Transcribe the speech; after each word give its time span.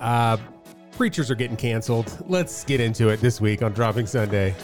Uh, 0.00 0.36
preachers 0.92 1.30
are 1.30 1.34
getting 1.34 1.56
canceled. 1.56 2.24
Let's 2.26 2.64
get 2.64 2.80
into 2.80 3.08
it 3.08 3.20
this 3.20 3.40
week 3.40 3.62
on 3.62 3.72
Dropping 3.72 4.06
Sunday. 4.06 4.54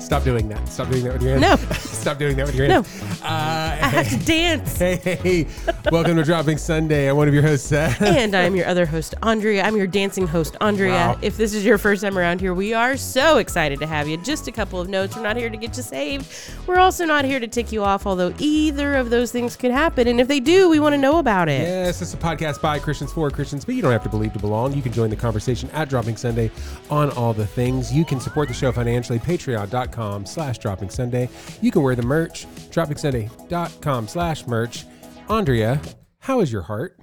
Stop 0.00 0.22
doing 0.24 0.48
that. 0.48 0.66
Stop 0.68 0.88
doing 0.88 1.04
that 1.04 1.12
with 1.14 1.22
your 1.22 1.38
hands. 1.38 1.62
No. 1.62 1.74
Stop 1.76 2.18
doing 2.18 2.36
that 2.36 2.46
with 2.46 2.54
your 2.54 2.66
hands. 2.66 3.20
No. 3.22 3.26
Uh, 3.26 3.57
I 3.88 4.02
have 4.02 4.08
to 4.10 4.26
dance. 4.26 4.76
Hey, 4.78 4.96
hey, 4.96 5.14
hey. 5.16 5.46
welcome 5.90 6.14
to 6.16 6.22
Dropping 6.22 6.58
Sunday. 6.58 7.08
I'm 7.08 7.16
one 7.16 7.26
of 7.26 7.32
your 7.32 7.42
hosts, 7.42 7.68
Seth. 7.68 8.02
and 8.02 8.34
I'm 8.36 8.54
your 8.54 8.66
other 8.66 8.84
host, 8.84 9.14
Andrea. 9.22 9.62
I'm 9.62 9.76
your 9.76 9.86
dancing 9.86 10.26
host, 10.26 10.56
Andrea. 10.60 10.92
Wow. 10.92 11.18
If 11.22 11.38
this 11.38 11.54
is 11.54 11.64
your 11.64 11.78
first 11.78 12.02
time 12.02 12.18
around 12.18 12.42
here, 12.42 12.52
we 12.52 12.74
are 12.74 12.98
so 12.98 13.38
excited 13.38 13.80
to 13.80 13.86
have 13.86 14.06
you. 14.06 14.18
Just 14.18 14.46
a 14.46 14.52
couple 14.52 14.78
of 14.78 14.90
notes. 14.90 15.16
We're 15.16 15.22
not 15.22 15.38
here 15.38 15.48
to 15.48 15.56
get 15.56 15.74
you 15.78 15.82
saved. 15.82 16.28
We're 16.66 16.78
also 16.80 17.06
not 17.06 17.24
here 17.24 17.40
to 17.40 17.48
tick 17.48 17.72
you 17.72 17.82
off, 17.82 18.06
although 18.06 18.34
either 18.38 18.94
of 18.94 19.08
those 19.08 19.32
things 19.32 19.56
could 19.56 19.70
happen. 19.70 20.06
And 20.06 20.20
if 20.20 20.28
they 20.28 20.38
do, 20.40 20.68
we 20.68 20.80
want 20.80 20.92
to 20.92 20.98
know 20.98 21.18
about 21.18 21.48
it. 21.48 21.62
Yes, 21.62 22.02
it's 22.02 22.12
a 22.12 22.18
podcast 22.18 22.60
by 22.60 22.78
Christians 22.78 23.10
for 23.10 23.30
Christians, 23.30 23.64
but 23.64 23.74
you 23.74 23.80
don't 23.80 23.92
have 23.92 24.02
to 24.02 24.10
believe 24.10 24.34
to 24.34 24.38
belong. 24.38 24.74
You 24.74 24.82
can 24.82 24.92
join 24.92 25.08
the 25.08 25.16
conversation 25.16 25.70
at 25.70 25.88
Dropping 25.88 26.18
Sunday 26.18 26.50
on 26.90 27.10
all 27.12 27.32
the 27.32 27.46
things. 27.46 27.90
You 27.90 28.04
can 28.04 28.20
support 28.20 28.48
the 28.48 28.54
show 28.54 28.70
financially, 28.70 29.18
patreon.com 29.18 30.26
slash 30.26 30.58
dropping 30.58 30.90
Sunday. 30.90 31.30
You 31.62 31.70
can 31.70 31.82
wear 31.82 31.94
the 31.96 32.02
merch, 32.02 32.44
dropping 32.70 32.98
Sunday 32.98 33.30
dot 33.48 33.70
patreon.com 33.78 34.08
slash 34.08 34.46
merch. 34.46 34.84
Andrea, 35.28 35.80
how 36.20 36.40
is 36.40 36.52
your 36.52 36.62
heart? 36.62 36.98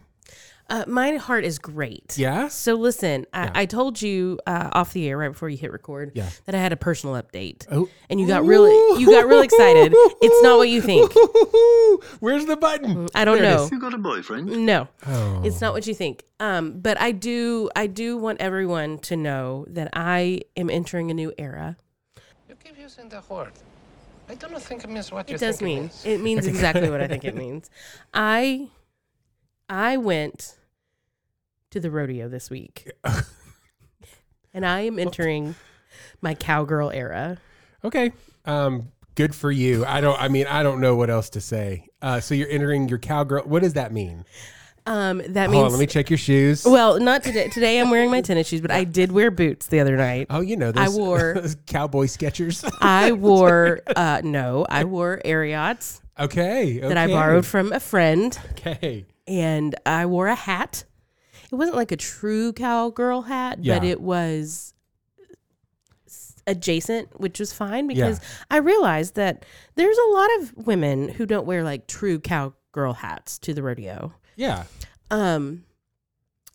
Uh, 0.67 0.83
my 0.87 1.15
heart 1.17 1.45
is 1.45 1.59
great. 1.59 2.17
Yeah. 2.17 2.47
So 2.47 2.73
listen, 2.73 3.27
I, 3.31 3.43
yeah. 3.43 3.51
I 3.53 3.65
told 3.67 4.01
you 4.01 4.39
uh, 4.47 4.69
off 4.71 4.93
the 4.93 5.07
air 5.07 5.15
right 5.15 5.27
before 5.27 5.47
you 5.47 5.57
hit 5.57 5.71
record 5.71 6.13
yeah. 6.15 6.27
that 6.45 6.55
I 6.55 6.57
had 6.57 6.73
a 6.73 6.75
personal 6.75 7.21
update. 7.21 7.67
Oh. 7.71 7.87
And 8.09 8.19
you 8.19 8.25
got 8.25 8.43
really 8.45 8.71
you 8.99 9.05
got 9.05 9.27
really 9.27 9.45
excited. 9.45 9.93
it's 9.95 10.41
not 10.41 10.57
what 10.57 10.67
you 10.67 10.81
think. 10.81 11.11
Where's 12.19 12.47
the 12.47 12.57
button? 12.57 13.05
Mm, 13.07 13.09
I 13.13 13.25
don't 13.25 13.37
there 13.39 13.55
know. 13.57 13.69
You 13.71 13.79
got 13.79 13.93
a 13.93 13.99
boyfriend? 13.99 14.65
No. 14.65 14.87
Oh. 15.05 15.43
It's 15.43 15.61
not 15.61 15.71
what 15.71 15.85
you 15.85 15.93
think. 15.93 16.23
Um, 16.39 16.79
but 16.79 16.99
I 16.99 17.11
do 17.11 17.69
I 17.75 17.85
do 17.85 18.17
want 18.17 18.41
everyone 18.41 18.97
to 18.99 19.15
know 19.15 19.65
that 19.69 19.89
I 19.93 20.41
am 20.57 20.71
entering 20.71 21.11
a 21.11 21.13
new 21.13 21.31
era. 21.37 21.77
You 22.49 22.55
keep 22.55 22.75
using 22.79 23.07
the 23.07 23.21
word. 23.29 23.51
I 24.27 24.35
don't 24.35 24.61
think 24.61 24.83
it 24.83 24.89
means 24.89 25.11
what 25.11 25.29
it 25.29 25.33
you 25.33 25.37
does 25.37 25.57
think 25.57 25.65
mean. 25.65 25.77
It, 25.77 25.81
means. 25.81 26.05
it 26.05 26.21
means 26.21 26.47
exactly 26.47 26.89
what 26.89 27.01
I 27.01 27.07
think 27.07 27.25
it 27.25 27.35
means. 27.35 27.69
I 28.13 28.69
I 29.69 29.97
went 29.97 30.57
to 31.71 31.79
the 31.79 31.91
rodeo 31.91 32.27
this 32.27 32.49
week, 32.49 32.89
and 34.53 34.65
I 34.65 34.81
am 34.81 34.97
entering 34.97 35.55
my 36.21 36.33
cowgirl 36.33 36.91
era. 36.91 37.37
Okay, 37.83 38.11
um, 38.45 38.91
good 39.15 39.35
for 39.35 39.51
you. 39.51 39.85
I 39.85 40.01
don't. 40.01 40.19
I 40.19 40.27
mean, 40.27 40.47
I 40.47 40.63
don't 40.63 40.81
know 40.81 40.95
what 40.95 41.09
else 41.09 41.29
to 41.31 41.41
say. 41.41 41.87
Uh, 42.01 42.19
so 42.19 42.33
you're 42.33 42.49
entering 42.49 42.89
your 42.89 42.99
cowgirl. 42.99 43.43
What 43.45 43.61
does 43.63 43.73
that 43.73 43.91
mean? 43.91 44.25
Um, 44.87 45.19
that 45.29 45.49
Hold 45.49 45.51
means. 45.51 45.65
on, 45.65 45.71
let 45.71 45.79
me 45.79 45.87
check 45.87 46.11
your 46.11 46.17
shoes. 46.17 46.63
Well, 46.63 46.99
not 46.99 47.23
today. 47.23 47.47
Today 47.49 47.79
I'm 47.79 47.89
wearing 47.89 48.11
my 48.11 48.21
tennis 48.21 48.47
shoes, 48.47 48.61
but 48.61 48.69
I 48.69 48.83
did 48.83 49.11
wear 49.11 49.31
boots 49.31 49.65
the 49.65 49.79
other 49.79 49.97
night. 49.97 50.27
oh, 50.29 50.41
you 50.41 50.57
know, 50.57 50.71
those, 50.71 50.95
I 50.95 50.97
wore- 50.99 51.33
those 51.41 51.55
cowboy 51.65 52.05
Skechers. 52.05 52.69
I 52.81 53.11
wore 53.11 53.79
uh, 53.95 54.21
no, 54.23 54.63
I 54.69 54.83
wore 54.83 55.21
Ariats 55.25 56.01
okay, 56.19 56.77
that 56.79 56.97
I 56.97 57.07
borrowed 57.07 57.47
from 57.47 57.73
a 57.73 57.79
friend, 57.79 58.37
Okay, 58.51 59.07
and 59.27 59.73
I 59.87 60.05
wore 60.05 60.27
a 60.27 60.35
hat. 60.35 60.83
It 61.51 61.55
wasn't 61.55 61.77
like 61.77 61.91
a 61.91 61.97
true 61.97 62.53
cowgirl 62.53 63.23
hat, 63.23 63.63
Yeah. 63.63 63.79
but 63.79 63.87
it 63.87 63.99
was 63.99 64.75
adjacent, 66.45 67.19
which 67.19 67.39
was 67.39 67.51
fine 67.51 67.87
because 67.87 68.19
I 68.51 68.57
realized 68.57 69.15
that 69.15 69.45
there's 69.73 69.97
a 69.97 70.11
lot 70.11 70.29
of 70.41 70.67
women 70.67 71.07
who 71.09 71.25
don't 71.25 71.47
wear 71.47 71.63
like 71.63 71.87
true 71.87 72.19
cowgirl 72.19 72.93
hats 72.93 73.39
to 73.39 73.53
the 73.55 73.63
rodeo. 73.63 74.13
Yeah. 74.35 74.63
Um, 75.11 75.63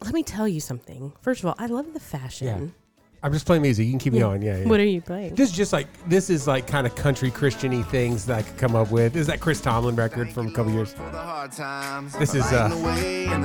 let 0.04 0.12
me 0.14 0.22
tell 0.22 0.46
you 0.48 0.60
something. 0.60 1.12
First 1.22 1.40
of 1.42 1.46
all, 1.48 1.54
I 1.58 1.64
love 1.66 1.92
the 1.92 1.98
fashion. 2.00 2.74
I'm 3.22 3.32
just 3.34 3.44
playing 3.44 3.60
music. 3.62 3.84
You 3.84 3.92
can 3.92 3.98
keep 3.98 4.14
Yeah. 4.14 4.20
going. 4.20 4.40
Yeah, 4.42 4.56
yeah. 4.60 4.66
What 4.68 4.80
are 4.80 4.84
you 4.84 5.02
playing? 5.02 5.34
This 5.34 5.50
is 5.50 5.56
just 5.56 5.74
like 5.74 5.88
this 6.08 6.30
is 6.30 6.46
like 6.46 6.66
kind 6.66 6.86
of 6.86 6.94
country 6.94 7.30
Christiany 7.30 7.86
things 7.90 8.24
that 8.26 8.38
I 8.38 8.42
could 8.42 8.56
come 8.56 8.74
up 8.74 8.90
with. 8.90 9.12
This 9.12 9.20
is 9.22 9.26
that 9.26 9.40
Chris 9.40 9.60
Tomlin 9.60 9.94
record 9.94 10.32
from 10.32 10.46
a 10.48 10.52
couple 10.52 10.72
years? 10.72 10.92
For 10.94 11.02
the 11.10 11.18
hard 11.18 11.52
times. 11.52 12.14
This 12.16 12.34
is 12.34 12.42
uh, 12.46 12.70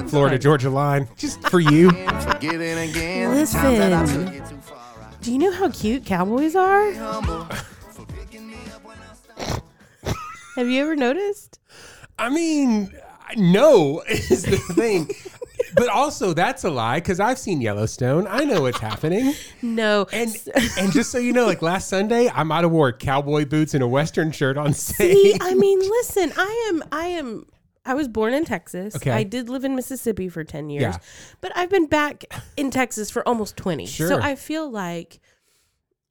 Florida 0.08 0.38
Georgia 0.40 0.70
Line, 0.70 1.10
just 1.18 1.42
for 1.50 1.60
you. 1.60 1.90
Listen. 1.90 4.44
Do 5.22 5.32
you 5.34 5.40
know 5.40 5.52
how 5.52 5.70
cute 5.72 6.06
cowboys 6.06 6.56
are? 6.56 6.92
Have 10.56 10.70
you 10.70 10.84
ever 10.84 10.96
noticed? 10.96 11.60
I 12.18 12.30
mean, 12.30 12.96
no 13.36 14.02
is 14.08 14.44
the 14.44 14.58
thing. 14.58 15.10
but 15.76 15.88
also 15.88 16.34
that's 16.34 16.64
a 16.64 16.70
lie 16.70 16.98
because 16.98 17.20
I've 17.20 17.38
seen 17.40 17.62
Yellowstone. 17.62 18.28
I 18.30 18.44
know 18.44 18.62
what's 18.62 18.80
happening. 18.80 19.34
No, 19.62 20.06
and 20.14 20.30
and 20.78 20.92
just 20.92 21.12
so 21.12 21.18
you 21.18 21.34
know, 21.34 21.46
like 21.46 21.62
last 21.62 21.90
Sunday, 21.90 22.30
I 22.30 22.44
might 22.44 22.62
have 22.62 22.72
wore 22.72 22.94
cowboy 22.94 23.46
boots 23.46 23.74
and 23.74 23.82
a 23.84 23.88
western 23.88 24.32
shirt 24.32 24.58
on 24.58 24.74
stage. 24.74 25.16
See, 25.16 25.38
I 25.42 25.56
mean, 25.56 25.80
listen, 25.80 26.32
I 26.38 26.68
am, 26.70 26.84
I 26.92 27.06
am. 27.08 27.46
I 27.84 27.94
was 27.96 28.08
born 28.08 28.34
in 28.34 28.46
Texas. 28.46 28.96
Okay. 28.96 29.12
I 29.12 29.24
did 29.24 29.50
live 29.50 29.64
in 29.66 29.76
Mississippi 29.76 30.30
for 30.30 30.44
10 30.44 30.70
years, 30.70 30.82
yeah. 30.84 30.98
but 31.42 31.52
I've 31.56 31.70
been 31.70 31.88
back 31.88 32.26
in 32.58 32.70
Texas 32.70 33.10
for 33.10 33.28
almost 33.28 33.58
20. 33.58 33.86
Sure. 33.88 34.08
So 34.10 34.20
I 34.22 34.36
feel 34.36 34.70
like 34.70 35.20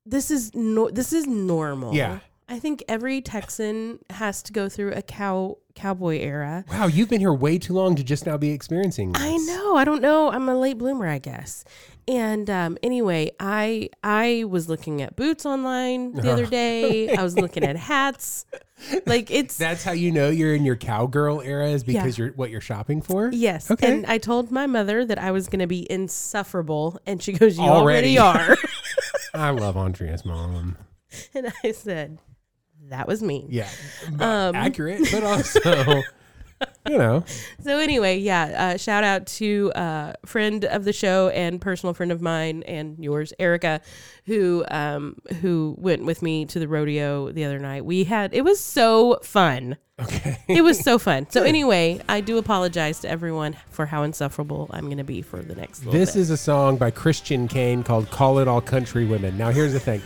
this 0.05 0.31
is 0.31 0.55
no, 0.55 0.91
this 0.91 1.13
is 1.13 1.27
normal. 1.27 1.95
Yeah. 1.95 2.19
I 2.49 2.59
think 2.59 2.85
every 2.89 3.23
Texan 3.23 4.01
has 4.11 4.43
to 4.45 4.53
go 4.53 4.69
through 4.69 4.93
a 4.93 5.01
cow 5.01 5.57
cowboy 5.75 6.19
era. 6.21 6.65
Wow, 6.69 6.87
you've 6.89 7.09
been 7.09 7.21
here 7.21 7.33
way 7.33 7.59
too 7.59 7.73
long 7.73 7.97
to 7.97 8.05
just 8.05 8.27
now 8.27 8.37
be 8.37 8.51
experiencing 8.51 9.13
this. 9.13 9.23
I 9.23 9.35
know. 9.39 9.77
I 9.77 9.85
don't 9.85 10.03
know. 10.03 10.31
I'm 10.31 10.49
a 10.49 10.57
late 10.57 10.77
bloomer, 10.77 11.09
I 11.09 11.19
guess. 11.19 11.65
And 12.07 12.51
um, 12.51 12.77
anyway, 12.83 13.31
I 13.41 13.89
I 14.03 14.45
was 14.47 14.69
looking 14.69 15.01
at 15.01 15.17
boots 15.17 15.47
online 15.47 16.13
the 16.13 16.31
other 16.31 16.45
day. 16.47 17.17
I 17.17 17.23
was 17.23 17.39
looking 17.39 17.65
at 17.65 17.77
hats. 17.77 18.45
Like 19.07 19.31
it's 19.31 19.57
that's 19.57 19.83
how 19.83 19.93
you 19.93 20.13
know 20.13 20.29
you're 20.29 20.55
in 20.55 20.67
your 20.67 20.77
cowgirl 20.77 21.41
era 21.41 21.69
is 21.71 21.83
because 21.83 22.19
yeah. 22.19 22.27
you're 22.27 22.35
what 22.35 22.51
you're 22.51 22.61
shopping 22.61 23.01
for. 23.01 23.31
Yes. 23.33 23.71
Okay. 23.71 23.91
And 23.91 24.05
I 24.05 24.19
told 24.19 24.51
my 24.51 24.67
mother 24.67 25.03
that 25.07 25.19
I 25.19 25.31
was 25.31 25.49
going 25.49 25.61
to 25.61 25.67
be 25.67 25.91
insufferable, 25.91 27.01
and 27.07 27.23
she 27.23 27.33
goes, 27.33 27.57
"You 27.57 27.65
already, 27.65 28.19
already 28.19 28.41
are." 28.53 28.57
I 29.35 29.49
love 29.51 29.79
Andrea's 29.79 30.27
mom. 30.27 30.77
And 31.33 31.53
I 31.63 31.71
said, 31.71 32.19
that 32.91 33.07
was 33.07 33.23
me. 33.23 33.47
Yeah. 33.49 33.69
Um, 34.21 34.55
accurate, 34.55 35.03
but 35.11 35.23
also, 35.25 36.03
you 36.89 36.99
know. 36.99 37.25
So, 37.63 37.79
anyway, 37.79 38.19
yeah, 38.19 38.73
uh, 38.75 38.77
shout 38.77 39.03
out 39.03 39.27
to 39.27 39.73
a 39.75 39.79
uh, 39.79 40.13
friend 40.27 40.65
of 40.67 40.85
the 40.85 40.93
show 40.93 41.31
and 41.31 41.61
personal 41.61 41.95
friend 41.95 42.13
of 42.13 42.21
mine 42.21 42.63
and 42.65 42.99
yours, 43.03 43.33
Erica, 43.39 43.81
who 44.27 44.65
um, 44.71 45.17
who 45.41 45.75
went 45.79 46.05
with 46.05 46.23
me 46.23 46.45
to 46.47 46.59
the 46.59 46.69
rodeo 46.69 47.33
the 47.33 47.45
other 47.45 47.59
night. 47.59 47.85
We 47.85 48.05
had, 48.05 48.35
it 48.35 48.43
was 48.43 48.61
so 48.61 49.19
fun. 49.23 49.79
Okay. 50.01 50.39
it 50.49 50.63
was 50.63 50.79
so 50.81 50.99
fun. 50.99 51.29
So, 51.31 51.43
anyway, 51.43 52.01
I 52.09 52.21
do 52.21 52.39
apologize 52.39 53.01
to 53.01 53.09
everyone 53.09 53.57
for 53.71 53.87
how 53.87 54.03
insufferable 54.05 54.69
I'm 54.73 54.85
going 54.85 54.99
to 54.99 55.05
be 55.05 55.23
for 55.23 55.41
the 55.43 55.55
next 55.55 55.81
This 55.81 56.13
bit. 56.13 56.21
is 56.21 56.31
a 56.31 56.37
song 56.37 56.77
by 56.77 56.91
Christian 56.91 57.49
Kane 57.49 57.83
called 57.83 58.11
Call 58.11 58.39
It 58.39 58.49
All 58.49 58.61
Country 58.61 59.07
Women. 59.07 59.37
Now, 59.39 59.51
here's 59.51 59.73
the 59.73 59.81
thing 59.81 60.01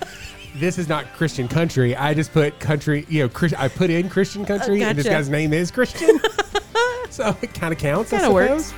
this 0.58 0.76
is 0.78 0.88
not 0.88 1.12
Christian 1.14 1.46
country. 1.48 1.94
I 1.94 2.14
just 2.14 2.32
put 2.32 2.58
country, 2.58 3.06
you 3.08 3.22
know, 3.22 3.28
Chris, 3.28 3.54
I 3.56 3.69
put 3.69 3.91
in 3.91 4.08
Christian 4.08 4.42
oh, 4.42 4.46
country, 4.46 4.76
uh, 4.78 4.80
gotcha. 4.80 4.88
and 4.91 4.98
this 4.98 5.08
guy's 5.08 5.28
name 5.28 5.52
is 5.52 5.70
Christian. 5.70 6.20
so 7.10 7.36
it 7.41 7.54
kind 7.54 7.72
of 7.72 7.78
counts. 7.78 8.10
Kind 8.10 8.24
of 8.24 8.32
works. 8.32 8.74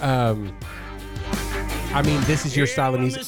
Um, 0.00 0.56
I 1.92 2.02
mean, 2.02 2.20
this 2.22 2.46
is 2.46 2.56
your 2.56 2.66
style 2.66 2.94
of 2.94 3.00
music. 3.00 3.20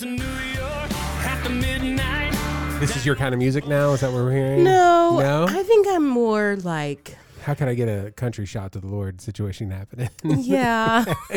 This 2.80 2.96
is 2.96 3.04
your 3.06 3.14
kind 3.16 3.32
of 3.34 3.38
music 3.38 3.66
now. 3.66 3.92
Is 3.92 4.00
that 4.00 4.12
what 4.12 4.22
we're 4.24 4.32
hearing? 4.32 4.64
No, 4.64 5.18
no. 5.18 5.46
I 5.48 5.62
think 5.62 5.86
I'm 5.88 6.06
more 6.06 6.56
like. 6.62 7.16
How 7.42 7.54
can 7.54 7.68
I 7.68 7.74
get 7.74 7.86
a 7.86 8.12
country 8.12 8.46
shot 8.46 8.72
to 8.72 8.80
the 8.80 8.86
Lord 8.86 9.20
situation 9.20 9.70
happening? 9.72 10.08
yeah. 10.22 11.04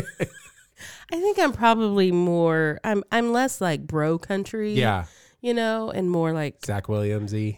I 1.12 1.20
think 1.20 1.40
I'm 1.40 1.52
probably 1.54 2.12
more. 2.12 2.80
I'm. 2.84 3.04
I'm 3.12 3.32
less 3.32 3.60
like 3.62 3.86
bro 3.88 4.20
country. 4.20 4.74
Yeah 4.74 5.06
you 5.46 5.54
know, 5.54 5.92
and 5.92 6.10
more 6.10 6.34
like 6.34 6.66
Zach 6.66 6.86
Williamsy. 6.88 7.58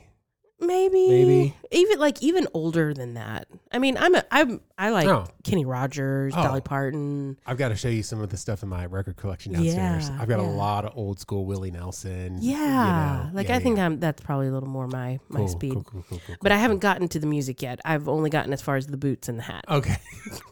Maybe, 0.60 1.08
maybe 1.08 1.54
even 1.72 2.00
like 2.00 2.22
even 2.24 2.46
older 2.54 2.92
than 2.94 3.14
that. 3.14 3.48
I 3.72 3.78
mean, 3.80 3.96
I'm 3.96 4.14
a, 4.16 4.26
I'm 4.32 4.60
I 4.78 4.90
like 4.90 5.08
oh. 5.08 5.26
Kenny 5.46 5.64
Rogers, 5.66 6.34
oh. 6.36 6.44
Dolly 6.44 6.60
Parton. 6.62 7.38
I've 7.46 7.58
got 7.58 7.70
to 7.70 7.76
show 7.78 7.88
you 7.90 8.02
some 8.04 8.20
of 8.22 8.30
the 8.30 8.36
stuff 8.38 8.62
in 8.64 8.68
my 8.70 8.88
record 8.88 9.16
collection 9.18 9.54
downstairs. 9.54 10.10
Yeah, 10.10 10.18
I've 10.20 10.28
got 10.28 10.40
yeah. 10.42 10.48
a 10.48 10.52
lot 10.52 10.84
of 10.84 10.98
old 10.98 11.20
school 11.22 11.46
Willie 11.46 11.70
Nelson. 11.72 12.40
Yeah, 12.42 12.58
you 12.58 13.24
know, 13.24 13.30
like 13.34 13.48
yeah, 13.50 13.56
I 13.56 13.60
think 13.60 13.78
I'm 13.80 14.00
that's 14.02 14.22
probably 14.22 14.48
a 14.48 14.52
little 14.52 14.68
more 14.68 14.88
my 14.90 15.20
cool, 15.32 15.46
my 15.46 15.50
speed. 15.52 15.72
Cool, 15.74 15.84
cool, 15.84 16.04
cool, 16.10 16.20
cool 16.28 16.36
but 16.42 16.52
I 16.52 16.58
haven't 16.58 16.80
gotten 16.80 17.08
to 17.10 17.20
the 17.20 17.28
music 17.28 17.62
yet. 17.62 17.80
I've 17.86 18.10
only 18.10 18.30
gotten 18.32 18.52
as 18.52 18.62
far 18.62 18.76
as 18.78 18.88
the 18.88 18.98
boots 18.98 19.30
and 19.30 19.38
the 19.40 19.44
hat. 19.44 19.64
Okay, 19.70 19.96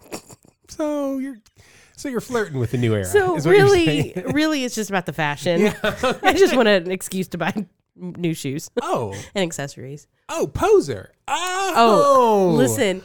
so 0.69 1.17
you're 1.17 1.39
so 1.97 2.09
you're 2.09 2.21
flirting 2.21 2.59
with 2.59 2.71
the 2.71 2.77
new 2.77 2.93
era. 2.93 3.05
So 3.05 3.37
really, 3.37 4.13
really, 4.33 4.63
it's 4.63 4.75
just 4.75 4.89
about 4.89 5.05
the 5.05 5.13
fashion. 5.13 5.61
Yeah. 5.61 5.75
I 6.21 6.33
just 6.33 6.55
want 6.55 6.67
an 6.67 6.91
excuse 6.91 7.27
to 7.29 7.37
buy 7.37 7.65
new 7.95 8.33
shoes. 8.33 8.69
Oh, 8.81 9.13
and 9.33 9.43
accessories. 9.43 10.07
Oh, 10.29 10.47
poser. 10.53 11.11
Oh, 11.27 11.73
oh 11.75 12.53
listen. 12.55 13.01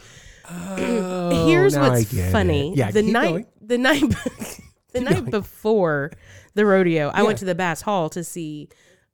Oh, 0.49 1.45
here's 1.47 1.77
what's 1.77 2.11
funny. 2.31 2.71
It. 2.73 2.77
Yeah, 2.77 2.91
the 2.91 3.03
night, 3.03 3.29
going. 3.29 3.45
the 3.61 3.77
night, 3.77 4.01
the 4.01 4.61
keep 4.93 5.03
night 5.03 5.13
going. 5.19 5.31
before 5.31 6.11
the 6.53 6.65
rodeo, 6.65 7.05
yeah. 7.05 7.11
I 7.13 7.23
went 7.23 7.37
to 7.39 7.45
the 7.45 7.55
Bass 7.55 7.81
Hall 7.81 8.09
to 8.09 8.23
see 8.25 8.67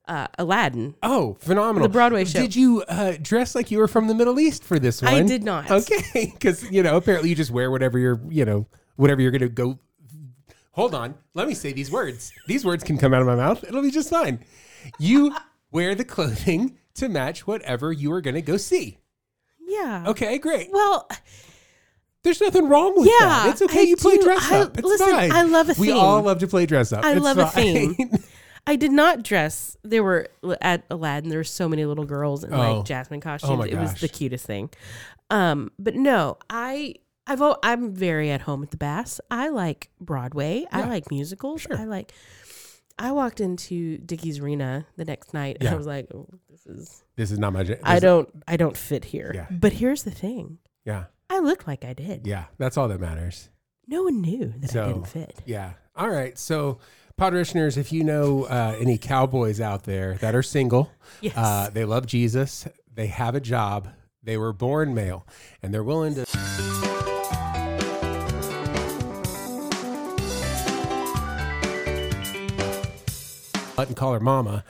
uh, 0.08 0.28
Aladdin. 0.40 0.96
Oh, 1.04 1.36
phenomenal! 1.40 1.88
The 1.88 1.92
Broadway 1.94 2.26
show. 2.26 2.40
Did 2.40 2.56
you 2.56 2.82
uh, 2.88 3.14
dress 3.22 3.54
like 3.54 3.70
you 3.70 3.78
were 3.78 3.88
from 3.88 4.08
the 4.08 4.16
Middle 4.16 4.40
East 4.40 4.64
for 4.64 4.80
this 4.80 5.02
one? 5.04 5.14
I 5.14 5.22
did 5.22 5.44
not. 5.44 5.70
Okay, 5.70 6.32
because 6.34 6.70
you 6.72 6.82
know 6.82 6.98
apparently 6.98 7.30
you 7.30 7.36
just 7.36 7.52
wear 7.52 7.70
whatever 7.70 8.00
you're 8.00 8.20
you 8.30 8.46
know 8.46 8.68
whatever 8.98 9.22
you're 9.22 9.32
going 9.32 9.42
to 9.42 9.48
go. 9.50 9.80
Hold 10.72 10.94
on. 10.94 11.16
Let 11.34 11.48
me 11.48 11.54
say 11.54 11.72
these 11.72 11.90
words. 11.90 12.34
These 12.48 12.66
words 12.66 12.84
can 12.84 12.98
come 12.98 13.14
out 13.14 13.22
of 13.22 13.28
my 13.28 13.36
mouth. 13.36 13.64
It'll 13.64 13.82
be 13.82 13.90
just 13.90 14.10
fine. 14.10 14.44
You 15.00 15.34
wear 15.72 15.96
the 15.96 16.04
clothing 16.06 16.78
to 16.96 17.08
match 17.10 17.48
whatever 17.48 17.92
you 17.92 18.12
are 18.12 18.22
going 18.22 18.36
to 18.36 18.42
go 18.42 18.58
see. 18.58 18.98
Yeah. 19.66 20.04
Okay, 20.08 20.38
great. 20.38 20.70
Well, 20.72 21.10
there's 22.24 22.42
nothing 22.42 22.68
wrong 22.70 22.96
with 22.98 23.08
yeah, 23.08 23.26
that. 23.28 23.48
It's 23.54 23.62
okay. 23.64 23.80
I 23.80 23.84
you 23.84 23.96
do, 23.96 24.02
play 24.02 24.18
dress 24.22 24.52
I, 24.52 24.60
up. 24.60 24.78
It's 24.78 24.86
listen, 24.86 25.10
fine. 25.10 25.32
I 25.32 25.42
love 25.44 25.70
a 25.70 25.74
theme. 25.74 25.82
We 25.86 25.92
all 25.92 26.22
love 26.22 26.40
to 26.40 26.48
play 26.48 26.66
dress 26.66 26.92
up. 26.94 27.04
I 27.04 27.14
it's 27.14 27.22
love 27.22 27.38
fine. 27.54 27.66
a 27.66 27.88
theme. 27.90 28.12
I 28.68 28.76
did 28.76 28.92
not 28.92 29.24
dress. 29.24 29.78
There 29.84 30.04
were 30.04 30.28
at 30.62 30.84
Aladdin. 30.92 31.30
There 31.30 31.40
were 31.40 31.44
so 31.46 31.70
many 31.70 31.86
little 31.86 32.04
girls 32.06 32.44
in 32.44 32.54
oh. 32.54 32.58
like 32.78 32.86
Jasmine 32.86 33.20
oh 33.20 33.22
costumes. 33.22 33.60
Oh 33.60 33.62
it 33.64 33.76
was 33.78 33.94
the 33.96 34.10
cutest 34.10 34.46
thing. 34.46 34.70
Um, 35.30 35.72
but 35.80 35.96
no, 35.96 36.38
I 36.50 36.96
I've 37.28 37.42
I'm 37.62 37.94
very 37.94 38.32
at 38.32 38.42
home 38.42 38.64
at 38.64 38.72
the 38.72 38.78
Bass. 38.78 39.20
I 39.30 39.50
like 39.50 39.90
Broadway. 40.00 40.62
Yeah. 40.62 40.68
I 40.86 40.90
like 40.90 41.12
musicals. 41.12 41.62
Sure. 41.62 41.78
I 41.78 41.84
like. 41.84 42.14
I 43.00 43.12
walked 43.12 43.42
into 43.42 44.00
Dickies 44.00 44.40
Arena 44.40 44.88
the 44.96 45.06
next 45.06 45.32
night 45.32 45.58
yeah. 45.60 45.68
and 45.68 45.76
I 45.76 45.78
was 45.78 45.86
like, 45.86 46.08
oh, 46.16 46.28
"This 46.50 46.66
is 46.66 47.04
this 47.18 47.32
is 47.32 47.38
not 47.38 47.54
my. 47.54 47.64
ji 47.64 47.76
I 47.84 48.00
don't 48.00 48.30
I 48.48 48.56
don't 48.58 48.78
fit 48.78 49.06
here." 49.06 49.32
Yeah. 49.36 49.46
But 49.52 49.74
here's 49.74 50.04
the 50.04 50.12
thing. 50.12 50.58
Yeah. 50.86 51.06
I 51.30 51.40
looked 51.40 51.68
like 51.68 51.84
I 51.84 51.92
did. 51.92 52.26
Yeah, 52.26 52.46
that's 52.58 52.78
all 52.78 52.88
that 52.88 53.02
matters. 53.02 53.50
No 53.90 54.04
one 54.04 54.22
knew 54.22 54.54
that 54.58 54.70
so, 54.72 54.84
I 54.84 54.88
didn't 54.88 55.08
fit. 55.10 55.38
Yeah. 55.46 55.72
All 55.96 56.10
right. 56.10 56.38
So, 56.38 56.80
Podrishners, 57.20 57.76
if 57.76 57.92
you 57.92 58.06
know 58.06 58.46
uh, 58.46 58.78
any 58.80 58.98
cowboys 58.98 59.60
out 59.60 59.84
there 59.84 60.14
that 60.16 60.34
are 60.34 60.44
single, 60.44 60.90
yes. 61.20 61.36
Uh, 61.36 61.70
they 61.72 61.84
love 61.84 62.06
Jesus, 62.06 62.66
they 62.94 63.08
have 63.08 63.36
a 63.36 63.42
job, 63.42 63.90
they 64.24 64.38
were 64.38 64.54
born 64.54 64.94
male, 64.96 65.28
and 65.62 65.74
they're 65.74 65.84
willing 65.84 66.16
to. 66.16 66.26
and 73.86 73.96
call 73.96 74.14
her 74.14 74.20
mama. 74.20 74.64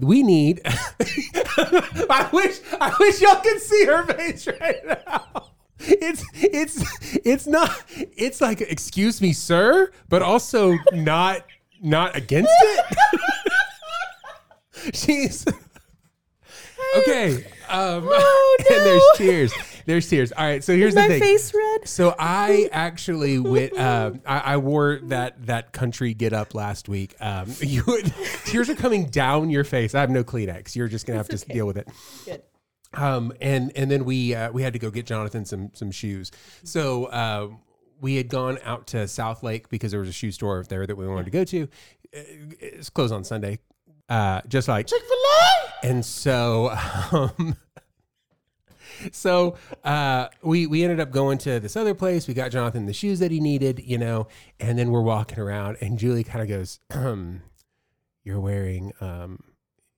We 0.00 0.22
need. 0.22 0.60
I 0.66 2.28
wish 2.32 2.58
I 2.80 2.96
wish 2.98 3.20
y'all 3.20 3.36
could 3.40 3.60
see 3.60 3.84
her 3.84 4.04
face 4.06 4.46
right 4.48 4.84
now. 4.86 5.50
It's 5.78 6.24
it's 6.34 7.18
it's 7.24 7.46
not 7.46 7.70
it's 7.94 8.40
like 8.40 8.60
excuse 8.62 9.20
me, 9.20 9.32
sir, 9.32 9.92
but 10.08 10.22
also 10.22 10.76
not 10.92 11.44
not 11.80 12.16
against 12.16 12.50
it. 12.60 12.96
She's 14.96 15.44
okay. 16.96 17.44
Um, 17.68 18.02
oh, 18.10 18.56
no. 18.68 18.76
And 18.76 18.86
there's 18.86 19.02
tears. 19.16 19.52
There's 19.86 20.08
tears. 20.08 20.32
All 20.32 20.44
right. 20.44 20.64
So 20.64 20.74
here's 20.76 20.94
Is 20.96 21.02
the 21.02 21.06
thing 21.06 21.20
so 21.84 22.14
I 22.18 22.68
actually 22.72 23.38
went. 23.38 23.78
Um, 23.78 24.22
I, 24.26 24.38
I, 24.38 24.56
wore 24.56 25.00
that 25.04 25.46
that 25.46 25.72
country 25.72 26.14
get 26.14 26.32
up 26.32 26.54
last 26.54 26.88
week. 26.88 27.14
Um, 27.20 27.50
you, 27.60 27.82
tears 28.46 28.68
are 28.70 28.74
coming 28.74 29.06
down 29.06 29.50
your 29.50 29.64
face. 29.64 29.94
I 29.94 30.00
have 30.00 30.10
no 30.10 30.24
Kleenex. 30.24 30.74
You're 30.74 30.88
just 30.88 31.06
gonna 31.06 31.18
have 31.18 31.28
it's 31.30 31.42
to 31.44 31.48
okay. 31.48 31.54
deal 31.54 31.66
with 31.66 31.76
it. 31.76 31.88
Good. 32.24 32.42
Um, 33.00 33.32
and 33.40 33.72
and 33.76 33.90
then 33.90 34.04
we 34.04 34.34
uh, 34.34 34.50
we 34.50 34.62
had 34.62 34.72
to 34.72 34.78
go 34.78 34.90
get 34.90 35.06
Jonathan 35.06 35.44
some 35.44 35.70
some 35.74 35.90
shoes. 35.90 36.30
So 36.64 37.04
uh, 37.06 37.50
we 38.00 38.16
had 38.16 38.28
gone 38.28 38.58
out 38.64 38.88
to 38.88 38.98
Southlake 39.04 39.68
because 39.68 39.90
there 39.92 40.00
was 40.00 40.08
a 40.08 40.12
shoe 40.12 40.32
store 40.32 40.64
there 40.68 40.86
that 40.86 40.96
we 40.96 41.06
wanted 41.06 41.32
yeah. 41.34 41.44
to 41.44 41.64
go 41.64 41.66
to. 41.66 41.68
Uh, 42.16 42.56
it's 42.60 42.90
closed 42.90 43.12
on 43.12 43.24
Sunday. 43.24 43.58
Uh, 44.08 44.40
just 44.48 44.68
like 44.68 44.86
Chick 44.86 45.02
Fil 45.02 45.18
A. 45.18 45.88
And 45.88 46.04
so. 46.04 46.74
Um, 47.12 47.56
so 49.12 49.56
uh, 49.84 50.28
we 50.42 50.66
we 50.66 50.82
ended 50.82 51.00
up 51.00 51.10
going 51.10 51.38
to 51.38 51.60
this 51.60 51.76
other 51.76 51.94
place. 51.94 52.26
We 52.28 52.34
got 52.34 52.50
Jonathan 52.50 52.86
the 52.86 52.92
shoes 52.92 53.18
that 53.20 53.30
he 53.30 53.40
needed, 53.40 53.82
you 53.84 53.98
know, 53.98 54.26
and 54.60 54.78
then 54.78 54.90
we're 54.90 55.02
walking 55.02 55.38
around, 55.38 55.76
and 55.80 55.98
Julie 55.98 56.24
kind 56.24 56.42
of 56.42 56.48
goes, 56.48 56.80
um, 56.90 57.42
"You're 58.22 58.40
wearing 58.40 58.92
um, 59.00 59.42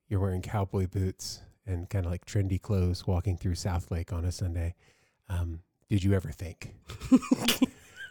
you're 0.09 0.21
wearing 0.21 0.43
cowboy 0.43 0.87
boots 0.87 1.41
and 1.67 1.89
kind 1.91 2.05
of 2.07 2.13
like 2.13 2.25
trendy 2.25 2.61
clothes, 2.61 3.07
walking 3.07 3.37
through 3.37 3.55
Southlake 3.55 4.13
on 4.13 4.25
a 4.25 4.33
Sunday. 4.33 4.75
Um, 5.29 5.61
did 5.89 6.03
you 6.05 6.13
ever 6.15 6.31
think?" 6.31 6.75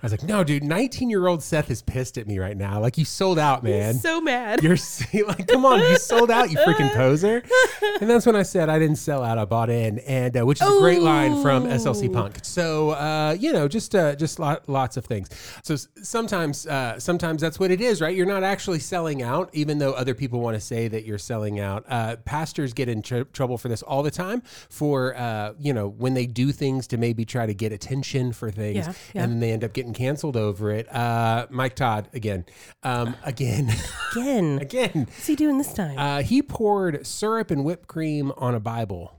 I 0.06 0.08
was 0.08 0.12
like, 0.22 0.30
no, 0.30 0.44
dude, 0.44 0.64
19 0.64 1.10
year 1.10 1.26
old 1.26 1.42
Seth 1.42 1.72
is 1.72 1.82
pissed 1.82 2.20
at 2.20 2.28
me 2.28 2.38
right 2.38 2.56
now. 2.56 2.80
Like, 2.80 2.96
you 3.00 3.06
sold 3.06 3.40
out, 3.40 3.64
man. 3.64 3.94
He's 3.94 4.04
so 4.04 4.22
mad. 4.22 4.62
You're 4.62 4.78
like, 5.28 5.48
come 5.48 5.66
on, 5.66 5.80
you 5.80 5.98
sold 5.98 6.30
out, 6.30 6.52
you 6.52 6.58
freaking 6.60 6.94
poser. 6.94 7.42
And 8.02 8.10
that's 8.10 8.26
when 8.26 8.36
I 8.36 8.44
said 8.44 8.68
I 8.68 8.78
didn't 8.80 8.98
sell 8.98 9.24
out, 9.24 9.38
I 9.38 9.46
bought 9.46 9.70
in, 9.70 10.00
and 10.00 10.36
uh, 10.38 10.46
which 10.46 10.62
is 10.62 10.68
Ooh. 10.68 10.78
a 10.78 10.82
great 10.82 11.02
line 11.02 11.42
from 11.42 11.64
oh. 11.64 11.68
SLC 11.70 12.12
Punk. 12.12 12.40
So, 12.44 12.90
uh, 12.92 13.36
you 13.40 13.54
know, 13.54 13.68
just 13.68 13.94
uh, 13.96 14.16
just 14.16 14.38
lot, 14.40 14.68
lots 14.68 14.98
of 14.98 15.06
things. 15.06 15.30
So 15.64 15.76
sometimes, 16.02 16.66
uh, 16.68 17.00
sometimes 17.00 17.42
that's 17.42 17.58
what 17.60 17.72
it 17.72 17.80
is, 17.82 18.02
right? 18.02 18.16
You're 18.16 18.26
not 18.26 18.44
actually 18.44 18.80
selling 18.80 19.22
out, 19.22 19.50
even 19.54 19.78
though 19.78 19.92
other 19.94 20.14
people 20.14 20.42
want 20.42 20.56
to 20.56 20.60
say 20.60 20.88
that 20.90 21.06
you're 21.06 21.18
selling 21.20 21.60
out. 21.60 21.86
Uh, 21.88 22.16
pastors 22.26 22.74
get 22.74 22.90
in 22.90 23.02
tr- 23.02 23.22
trouble 23.34 23.58
for 23.58 23.70
this 23.70 23.82
all 23.84 24.04
the 24.04 24.12
time, 24.12 24.42
for 24.70 25.16
uh, 25.16 25.54
you 25.60 25.72
know, 25.72 25.88
when 25.88 26.16
they 26.16 26.26
do 26.26 26.52
things 26.52 26.88
to 26.88 26.98
maybe 26.98 27.24
try 27.24 27.46
to 27.46 27.54
get 27.54 27.72
attention 27.72 28.34
for 28.34 28.52
things, 28.52 28.88
yeah, 28.88 28.94
yeah. 29.14 29.24
and 29.24 29.32
then 29.34 29.40
they 29.40 29.52
end 29.52 29.64
up 29.64 29.72
getting 29.74 29.94
canceled 29.96 30.38
over 30.38 30.70
it. 30.72 30.94
Uh, 30.94 31.48
Mike 31.50 31.76
Todd 31.76 32.08
again, 32.14 32.46
um, 32.84 33.16
again, 33.24 33.74
Again. 34.16 34.60
again. 34.62 34.92
What's 35.10 35.26
he 35.26 35.36
doing 35.36 35.58
this 35.58 35.74
time? 35.74 35.98
Uh, 35.98 36.22
he 36.22 36.44
poured 36.44 37.08
syrup 37.08 37.50
and 37.50 37.66
whipped 37.66 37.88
cream 37.88 38.32
on 38.38 38.54
a 38.54 38.60
Bible 38.60 39.16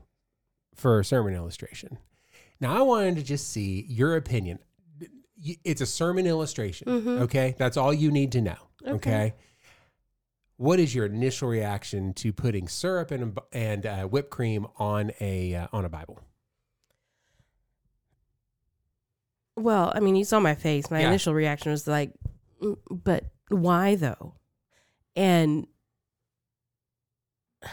for 0.75 0.99
a 0.99 1.05
sermon 1.05 1.33
illustration. 1.35 1.97
Now 2.61 2.77
I 2.77 2.81
wanted 2.81 3.15
to 3.17 3.23
just 3.23 3.49
see 3.49 3.85
your 3.89 4.15
opinion. 4.15 4.59
It's 5.63 5.81
a 5.81 5.85
sermon 5.85 6.25
illustration. 6.25 6.87
Mhm. 6.87 7.21
Okay, 7.23 7.55
that's 7.57 7.77
all 7.77 7.93
you 7.93 8.09
need 8.11 8.31
to 8.31 8.41
know. 8.41 8.55
Okay. 8.83 8.93
Okay. 8.95 9.33
What 10.57 10.79
is 10.79 10.95
your 10.95 11.05
initial 11.05 11.49
reaction 11.49 12.13
to 12.15 12.33
putting 12.33 12.67
syrup 12.67 13.11
and 13.11 13.37
and 13.51 13.85
uh, 13.85 14.05
whipped 14.05 14.31
cream 14.31 14.65
on 14.77 15.11
a 15.19 15.53
uh, 15.53 15.67
on 15.71 15.85
a 15.85 15.89
Bible? 15.89 16.19
Well, 19.57 19.91
I 19.93 19.99
mean, 19.99 20.15
you 20.15 20.23
saw 20.23 20.39
my 20.39 20.53
face. 20.55 20.89
My 20.91 21.01
Yeah. 21.01 21.07
initial 21.07 21.33
reaction 21.33 21.71
was 21.71 21.87
like, 21.87 22.11
mm, 22.61 22.77
but 22.91 23.25
why 23.49 23.95
though? 23.95 24.35
And 25.15 25.65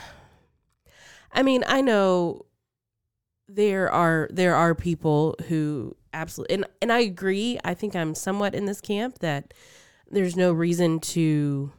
I 1.33 1.43
mean, 1.43 1.63
I 1.67 1.83
know 1.83 2.47
there 3.49 3.93
are 3.93 4.29
there 4.33 4.55
are 4.57 4.75
people 4.75 5.37
who 5.49 5.95
absolutely 6.15 6.55
and 6.55 6.65
and 6.81 6.91
I 6.91 7.01
agree. 7.01 7.61
I 7.63 7.75
think 7.75 7.95
I'm 7.95 8.15
somewhat 8.15 8.55
in 8.55 8.65
this 8.65 8.81
camp 8.81 9.19
that 9.19 9.53
there's 10.11 10.37
no 10.37 10.53
reason 10.55 11.01
to 11.01 11.71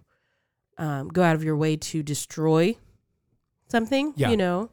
um, 0.77 1.07
go 1.07 1.23
out 1.23 1.35
of 1.35 1.43
your 1.43 1.57
way 1.57 1.77
to 1.77 2.03
destroy 2.03 2.75
something. 3.69 4.13
Yeah. 4.15 4.29
You 4.29 4.37
know, 4.37 4.69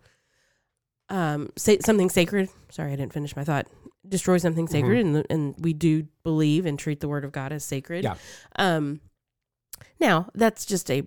um, 1.09 1.49
say 1.57 1.79
something 1.79 2.11
sacred. 2.11 2.51
Sorry, 2.69 2.93
I 2.93 2.97
didn't 2.97 3.15
finish 3.15 3.35
my 3.35 3.45
thought 3.45 3.67
destroy 4.09 4.37
something 4.39 4.67
sacred 4.67 5.07
mm-hmm. 5.07 5.17
and 5.17 5.27
and 5.31 5.55
we 5.59 5.73
do 5.73 6.07
believe 6.23 6.67
and 6.67 6.79
treat 6.79 7.01
the 7.01 7.09
word 7.09 7.25
of 7.25 7.33
God 7.33 7.53
as 7.53 7.65
sacred. 7.65 8.05
Yeah. 8.05 8.15
Um 8.57 9.01
now 10.01 10.29
that's 10.35 10.67
just 10.67 10.91
a 10.91 11.05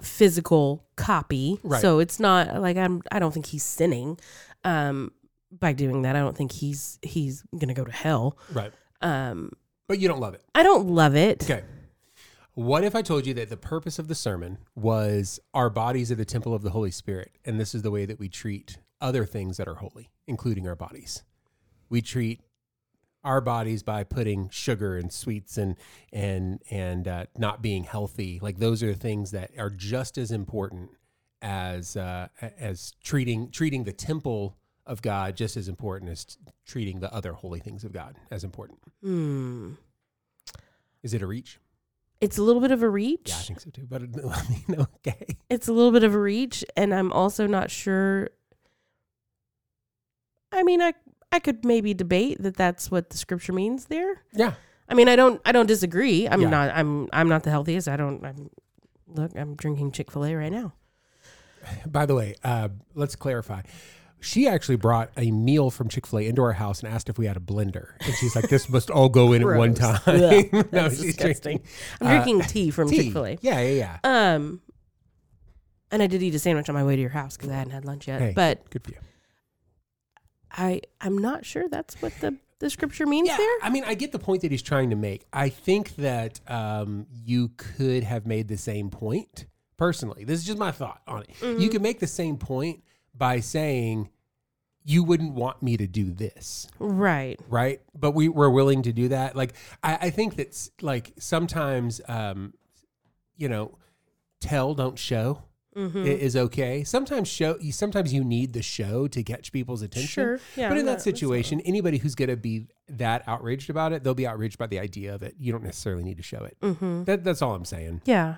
physical 0.00 0.86
copy. 0.96 1.58
Right. 1.62 1.80
So 1.82 1.98
it's 1.98 2.18
not 2.18 2.60
like 2.60 2.76
I'm 2.76 3.02
I 3.12 3.18
don't 3.18 3.32
think 3.32 3.46
he's 3.46 3.64
sinning 3.64 4.18
um 4.64 5.12
by 5.50 5.72
doing 5.72 6.02
that. 6.02 6.16
I 6.16 6.20
don't 6.20 6.36
think 6.36 6.52
he's 6.52 6.98
he's 7.02 7.42
going 7.52 7.68
to 7.68 7.74
go 7.74 7.84
to 7.84 7.92
hell. 7.92 8.38
Right. 8.52 8.72
Um 9.00 9.52
but 9.86 9.98
you 9.98 10.08
don't 10.08 10.20
love 10.20 10.34
it. 10.34 10.42
I 10.54 10.62
don't 10.62 10.86
love 10.88 11.16
it. 11.16 11.44
Okay. 11.44 11.62
What 12.52 12.82
if 12.82 12.96
I 12.96 13.02
told 13.02 13.24
you 13.24 13.34
that 13.34 13.50
the 13.50 13.56
purpose 13.56 13.98
of 14.00 14.08
the 14.08 14.16
sermon 14.16 14.58
was 14.74 15.38
our 15.54 15.70
bodies 15.70 16.10
are 16.10 16.16
the 16.16 16.24
temple 16.24 16.52
of 16.54 16.62
the 16.62 16.70
Holy 16.70 16.90
Spirit 16.90 17.30
and 17.44 17.60
this 17.60 17.74
is 17.74 17.82
the 17.82 17.90
way 17.90 18.04
that 18.04 18.18
we 18.18 18.28
treat 18.28 18.78
other 19.00 19.24
things 19.24 19.58
that 19.58 19.68
are 19.68 19.76
holy, 19.76 20.10
including 20.26 20.66
our 20.66 20.74
bodies? 20.74 21.22
we 21.88 22.02
treat 22.02 22.40
our 23.24 23.40
bodies 23.40 23.82
by 23.82 24.04
putting 24.04 24.48
sugar 24.50 24.96
and 24.96 25.12
sweets 25.12 25.58
and 25.58 25.76
and 26.12 26.60
and 26.70 27.08
uh, 27.08 27.26
not 27.36 27.60
being 27.62 27.84
healthy. 27.84 28.38
Like 28.40 28.58
those 28.58 28.82
are 28.82 28.94
things 28.94 29.32
that 29.32 29.50
are 29.58 29.70
just 29.70 30.16
as 30.18 30.30
important 30.30 30.90
as 31.42 31.96
uh, 31.96 32.28
as 32.58 32.92
treating 33.02 33.50
treating 33.50 33.84
the 33.84 33.92
temple 33.92 34.56
of 34.86 35.02
God 35.02 35.36
just 35.36 35.56
as 35.56 35.68
important 35.68 36.10
as 36.10 36.38
treating 36.64 37.00
the 37.00 37.12
other 37.12 37.32
holy 37.32 37.60
things 37.60 37.84
of 37.84 37.92
God 37.92 38.16
as 38.30 38.42
important. 38.44 38.78
Mm. 39.04 39.76
Is 41.02 41.12
it 41.12 41.20
a 41.20 41.26
reach? 41.26 41.58
It's 42.20 42.38
a 42.38 42.42
little 42.42 42.60
bit 42.62 42.72
of 42.72 42.82
a 42.82 42.88
reach. 42.88 43.26
Yeah, 43.26 43.36
I 43.36 43.42
think 43.42 43.60
so 43.60 43.70
too. 43.70 43.86
But 43.88 44.02
I 44.02 44.62
know, 44.68 44.86
okay, 45.06 45.26
it's 45.50 45.68
a 45.68 45.72
little 45.72 45.92
bit 45.92 46.04
of 46.04 46.14
a 46.14 46.18
reach, 46.20 46.64
and 46.76 46.94
I'm 46.94 47.12
also 47.12 47.46
not 47.46 47.70
sure. 47.70 48.28
I 50.50 50.62
mean, 50.62 50.80
I 50.80 50.94
I 51.30 51.38
could 51.38 51.64
maybe 51.64 51.92
debate 51.94 52.38
that 52.42 52.56
that's 52.56 52.90
what 52.90 53.10
the 53.10 53.18
scripture 53.18 53.52
means 53.52 53.86
there. 53.86 54.22
Yeah. 54.32 54.54
I 54.88 54.94
mean, 54.94 55.08
I 55.08 55.16
don't 55.16 55.40
I 55.44 55.52
don't 55.52 55.66
disagree. 55.66 56.26
I'm 56.28 56.40
yeah. 56.42 56.48
not 56.48 56.70
I'm 56.74 57.08
I'm 57.12 57.28
not 57.28 57.42
the 57.42 57.50
healthiest. 57.50 57.88
I 57.88 57.96
don't 57.96 58.24
I'm 58.24 58.50
look, 59.06 59.32
I'm 59.36 59.54
drinking 59.54 59.92
Chick-fil-A 59.92 60.34
right 60.34 60.52
now. 60.52 60.72
By 61.86 62.06
the 62.06 62.14
way, 62.14 62.34
uh, 62.44 62.68
let's 62.94 63.14
clarify. 63.14 63.62
She 64.20 64.48
actually 64.48 64.76
brought 64.76 65.10
a 65.16 65.30
meal 65.30 65.70
from 65.70 65.88
Chick 65.88 66.04
Fil 66.04 66.18
A 66.18 66.26
into 66.26 66.42
our 66.42 66.54
house 66.54 66.80
and 66.82 66.92
asked 66.92 67.08
if 67.08 67.18
we 67.18 67.26
had 67.26 67.36
a 67.36 67.40
blender. 67.40 67.90
And 68.00 68.12
she's 68.16 68.34
like, 68.34 68.48
"This 68.48 68.68
must 68.68 68.90
all 68.90 69.08
go 69.08 69.32
in 69.32 69.42
at 69.48 69.56
one 69.56 69.74
time." 69.74 70.00
Yeah, 70.08 70.42
that's 70.72 70.72
no, 70.72 70.88
disgusting. 71.06 71.12
Drinking, 71.58 71.62
I'm 72.00 72.06
uh, 72.08 72.24
drinking 72.24 72.40
tea 72.48 72.70
from 72.72 72.90
Chick 72.90 73.12
Fil 73.12 73.24
A. 73.24 73.38
Yeah, 73.42 73.60
yeah, 73.60 73.98
yeah. 74.04 74.34
Um, 74.34 74.60
and 75.92 76.02
I 76.02 76.08
did 76.08 76.20
eat 76.24 76.34
a 76.34 76.38
sandwich 76.40 76.68
on 76.68 76.74
my 76.74 76.82
way 76.82 76.96
to 76.96 77.00
your 77.00 77.12
house 77.12 77.36
because 77.36 77.50
I 77.52 77.58
hadn't 77.58 77.72
had 77.72 77.84
lunch 77.84 78.08
yet. 78.08 78.20
Hey, 78.20 78.32
but 78.34 78.68
good 78.70 78.82
for 78.82 78.90
you. 78.90 78.96
I 80.52 80.82
I'm 81.00 81.18
not 81.18 81.44
sure 81.44 81.68
that's 81.68 82.00
what 82.00 82.12
the 82.20 82.36
the 82.60 82.70
scripture 82.70 83.06
means 83.06 83.28
yeah, 83.28 83.36
there? 83.36 83.58
I 83.62 83.70
mean, 83.70 83.84
I 83.84 83.94
get 83.94 84.10
the 84.10 84.18
point 84.18 84.42
that 84.42 84.50
he's 84.50 84.62
trying 84.62 84.90
to 84.90 84.96
make. 84.96 85.24
I 85.32 85.48
think 85.48 85.94
that 85.96 86.40
um, 86.48 87.06
you 87.24 87.52
could 87.56 88.02
have 88.02 88.26
made 88.26 88.48
the 88.48 88.56
same 88.56 88.90
point 88.90 89.46
personally. 89.76 90.24
This 90.24 90.40
is 90.40 90.46
just 90.46 90.58
my 90.58 90.72
thought 90.72 91.00
on 91.06 91.22
it. 91.22 91.30
Mm-hmm. 91.40 91.60
You 91.60 91.68
can 91.70 91.82
make 91.82 92.00
the 92.00 92.08
same 92.08 92.36
point 92.36 92.82
by 93.16 93.38
saying, 93.38 94.08
you 94.84 95.04
wouldn't 95.04 95.34
want 95.34 95.62
me 95.62 95.76
to 95.76 95.86
do 95.86 96.10
this. 96.10 96.66
Right. 96.80 97.38
Right. 97.48 97.80
But 97.94 98.12
we 98.12 98.28
were 98.28 98.50
willing 98.50 98.82
to 98.82 98.92
do 98.92 99.06
that. 99.08 99.36
Like, 99.36 99.54
I, 99.84 99.98
I 100.02 100.10
think 100.10 100.34
that's 100.34 100.68
like 100.80 101.12
sometimes, 101.16 102.00
um, 102.08 102.54
you 103.36 103.48
know, 103.48 103.78
tell, 104.40 104.74
don't 104.74 104.98
show 104.98 105.44
mm-hmm. 105.78 106.04
is 106.06 106.36
okay. 106.36 106.84
Sometimes 106.84 107.28
show 107.28 107.56
you 107.60 107.72
sometimes 107.72 108.12
you 108.12 108.24
need 108.24 108.52
the 108.52 108.62
show 108.62 109.06
to 109.08 109.22
catch 109.22 109.52
people's 109.52 109.82
attention. 109.82 110.08
Sure. 110.24 110.40
Yeah, 110.56 110.68
but 110.68 110.78
in 110.78 110.86
that, 110.86 110.92
that 110.98 111.02
situation, 111.02 111.60
anybody 111.60 111.98
who's 111.98 112.14
going 112.14 112.28
to 112.30 112.36
be 112.36 112.66
that 112.88 113.22
outraged 113.26 113.70
about 113.70 113.92
it, 113.92 114.02
they'll 114.04 114.14
be 114.14 114.26
outraged 114.26 114.58
by 114.58 114.66
the 114.66 114.78
idea 114.78 115.14
of 115.14 115.22
it. 115.22 115.36
You 115.38 115.52
don't 115.52 115.64
necessarily 115.64 116.02
need 116.02 116.16
to 116.18 116.22
show 116.22 116.42
it. 116.44 116.56
Mm-hmm. 116.60 117.04
That, 117.04 117.24
that's 117.24 117.42
all 117.42 117.54
I'm 117.54 117.64
saying. 117.64 118.02
Yeah. 118.04 118.36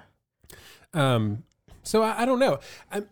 Um. 0.94 1.44
So 1.82 2.02
I, 2.02 2.22
I 2.22 2.24
don't 2.26 2.38
know. 2.38 2.60
I 2.92 3.02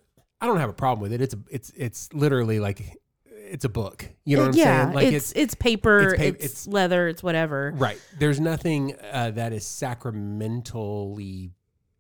I 0.40 0.47
don't 0.47 0.58
have 0.58 0.70
a 0.70 0.75
problem 0.75 1.00
with 1.02 1.12
it. 1.12 1.23
It's 1.23 1.35
a, 1.35 1.38
it's 1.50 1.73
it's 1.76 2.12
literally 2.12 2.61
like 2.61 2.99
it's 3.28 3.64
a 3.64 3.68
book. 3.68 4.04
You 4.25 4.37
know 4.37 4.42
what 4.42 4.52
I'm 4.52 4.58
yeah, 4.58 4.82
saying? 4.85 4.94
Like 4.94 5.06
it's 5.06 5.30
it's, 5.32 5.40
it's 5.40 5.54
paper, 5.54 6.00
it's, 6.11 6.16
pa- 6.16 6.23
it's, 6.23 6.44
it's, 6.44 6.66
leather, 6.66 7.08
it's 7.08 7.23
whatever. 7.23 7.73
Right. 7.75 7.99
There's 8.18 8.40
nothing 8.40 8.94
uh, 9.12 9.30
that 9.32 9.52
is 9.54 9.64
sacramentally 9.64 11.52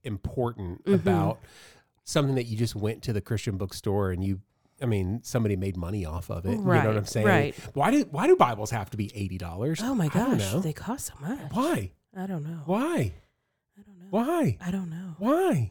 important 0.04 0.84
mm-hmm. 0.84 0.94
about 0.94 1.38
something 2.08 2.36
that 2.36 2.44
you 2.46 2.56
just 2.56 2.74
went 2.74 3.02
to 3.02 3.12
the 3.12 3.20
Christian 3.20 3.58
bookstore 3.58 4.10
and 4.10 4.24
you 4.24 4.40
I 4.80 4.86
mean, 4.86 5.20
somebody 5.24 5.56
made 5.56 5.76
money 5.76 6.06
off 6.06 6.30
of 6.30 6.46
it. 6.46 6.56
Right, 6.56 6.76
you 6.76 6.82
know 6.84 6.88
what 6.90 6.98
I'm 6.98 7.04
saying? 7.04 7.26
Right. 7.26 7.54
Why 7.74 7.90
do 7.90 8.04
why 8.10 8.26
do 8.26 8.34
Bibles 8.34 8.70
have 8.70 8.88
to 8.90 8.96
be 8.96 9.10
eighty 9.14 9.36
dollars? 9.36 9.80
Oh 9.82 9.94
my 9.94 10.08
gosh, 10.08 10.52
they 10.62 10.72
cost 10.72 11.06
so 11.06 11.14
much. 11.20 11.50
Why? 11.52 11.90
I 12.16 12.26
don't 12.26 12.44
know. 12.44 12.62
Why? 12.64 13.12
I 13.78 13.82
don't 13.84 13.98
know. 13.98 14.06
Why? 14.10 14.58
I 14.64 14.70
don't 14.70 14.88
know. 14.90 15.14
Why? 15.18 15.70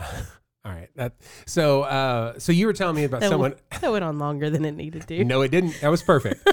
All 0.64 0.72
right. 0.72 0.90
That, 0.96 1.14
so 1.46 1.82
uh, 1.82 2.38
so 2.38 2.52
you 2.52 2.66
were 2.66 2.74
telling 2.74 2.94
me 2.96 3.04
about 3.04 3.20
that 3.20 3.30
someone 3.30 3.52
went, 3.52 3.70
that 3.80 3.90
went 3.90 4.04
on 4.04 4.18
longer 4.18 4.50
than 4.50 4.64
it 4.66 4.72
needed 4.72 5.08
to. 5.08 5.24
no, 5.24 5.40
it 5.40 5.50
didn't. 5.50 5.80
That 5.80 5.88
was 5.88 6.02
perfect. 6.02 6.46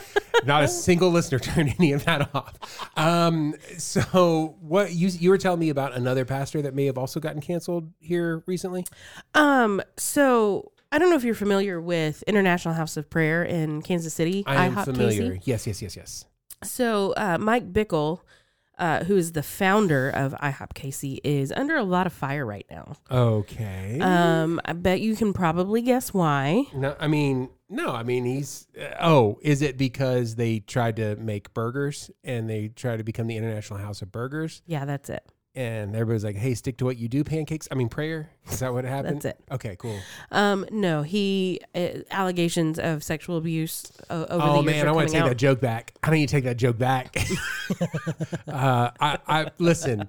Not 0.45 0.63
a 0.63 0.67
single 0.67 1.09
listener 1.11 1.39
turned 1.39 1.73
any 1.77 1.91
of 1.91 2.05
that 2.05 2.33
off. 2.33 2.89
Um, 2.95 3.55
so 3.77 4.55
what 4.61 4.93
you 4.93 5.09
you 5.09 5.29
were 5.29 5.37
telling 5.37 5.59
me 5.59 5.69
about 5.69 5.93
another 5.93 6.23
pastor 6.23 6.61
that 6.61 6.73
may 6.73 6.85
have 6.85 6.97
also 6.97 7.19
gotten 7.19 7.41
canceled 7.41 7.91
here 7.99 8.43
recently? 8.47 8.85
Um, 9.33 9.81
so 9.97 10.71
I 10.89 10.99
don't 10.99 11.09
know 11.09 11.17
if 11.17 11.25
you're 11.25 11.35
familiar 11.35 11.81
with 11.81 12.23
International 12.23 12.75
House 12.75 12.95
of 12.95 13.09
Prayer 13.09 13.43
in 13.43 13.81
Kansas 13.81 14.13
City. 14.13 14.45
I 14.47 14.67
am 14.67 14.75
IHOP 14.75 14.85
familiar. 14.85 15.31
KC. 15.33 15.41
Yes, 15.43 15.67
yes, 15.67 15.81
yes, 15.81 15.97
yes. 15.97 16.25
So 16.63 17.13
uh, 17.17 17.37
Mike 17.37 17.73
Bickle 17.73 18.19
uh, 18.77 19.03
who 19.05 19.15
is 19.17 19.31
the 19.31 19.43
founder 19.43 20.09
of 20.09 20.33
IHOP 20.33 20.69
KC, 20.73 21.19
is 21.23 21.51
under 21.51 21.75
a 21.75 21.83
lot 21.83 22.05
of 22.07 22.13
fire 22.13 22.45
right 22.45 22.65
now. 22.69 22.95
Okay. 23.09 23.99
Um, 23.99 24.61
I 24.65 24.73
bet 24.73 25.01
you 25.01 25.15
can 25.15 25.33
probably 25.33 25.81
guess 25.81 26.13
why. 26.13 26.65
No, 26.75 26.95
I 26.99 27.07
mean, 27.07 27.49
no, 27.69 27.89
I 27.93 28.03
mean 28.03 28.25
he's. 28.25 28.67
Uh, 28.79 28.95
oh, 29.01 29.39
is 29.41 29.61
it 29.61 29.77
because 29.77 30.35
they 30.35 30.59
tried 30.59 30.97
to 30.97 31.15
make 31.15 31.53
burgers 31.53 32.11
and 32.23 32.49
they 32.49 32.67
tried 32.69 32.97
to 32.97 33.03
become 33.03 33.27
the 33.27 33.37
International 33.37 33.79
House 33.79 34.01
of 34.01 34.11
Burgers? 34.11 34.61
Yeah, 34.67 34.85
that's 34.85 35.09
it 35.09 35.25
and 35.57 35.95
everybody's 35.95 36.23
like, 36.23 36.35
"Hey, 36.35 36.53
stick 36.53 36.77
to 36.77 36.85
what 36.85 36.97
you 36.97 37.07
do." 37.09 37.23
Pancakes. 37.23 37.67
I 37.71 37.75
mean, 37.75 37.89
prayer. 37.89 38.29
Is 38.49 38.59
that 38.59 38.71
what 38.71 38.85
happened? 38.85 39.21
That's 39.23 39.37
it. 39.37 39.43
Okay, 39.51 39.75
cool. 39.77 39.97
Um, 40.31 40.67
no, 40.71 41.01
he 41.01 41.59
uh, 41.73 41.89
allegations 42.11 42.77
of 42.77 43.03
sexual 43.03 43.37
abuse 43.37 43.83
uh, 44.09 44.25
over 44.29 44.29
oh, 44.29 44.37
the 44.37 44.37
years. 44.37 44.43
Oh 44.43 44.63
man, 44.63 44.87
I 44.87 44.91
want 44.91 45.07
to 45.09 45.13
take 45.13 45.23
out. 45.23 45.29
that 45.29 45.37
joke 45.37 45.59
back. 45.59 45.93
I 46.03 46.11
need 46.11 46.27
to 46.27 46.31
take 46.31 46.43
that 46.43 46.57
joke 46.57 46.77
back. 46.77 47.17
uh, 48.47 48.91
I, 48.99 49.17
I 49.27 49.47
listen. 49.57 50.07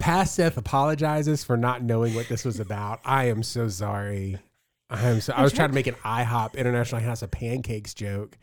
Past 0.00 0.34
Seth 0.34 0.56
apologizes 0.58 1.44
for 1.44 1.56
not 1.56 1.82
knowing 1.84 2.14
what 2.16 2.28
this 2.28 2.44
was 2.44 2.58
about. 2.58 2.98
I 3.04 3.26
am 3.28 3.44
so 3.44 3.68
sorry. 3.68 4.38
I 4.90 5.06
am 5.08 5.20
so. 5.20 5.32
I 5.34 5.42
was 5.44 5.52
trying 5.52 5.68
to 5.68 5.74
make 5.74 5.86
an 5.86 5.94
IHOP 6.04 6.54
International 6.56 7.00
House 7.00 7.22
of 7.22 7.30
Pancakes 7.30 7.94
joke, 7.94 8.36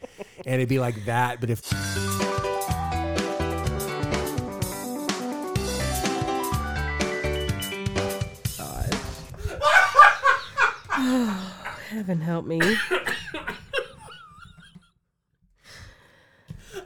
and 0.46 0.56
it'd 0.56 0.70
be 0.70 0.80
like 0.80 1.04
that, 1.08 1.42
but 1.42 1.50
if. 1.50 1.74
Oh, 11.04 11.58
heaven 11.90 12.22
help 12.22 12.46
me. 12.46 12.62
I 12.62 12.80
want 12.92 13.04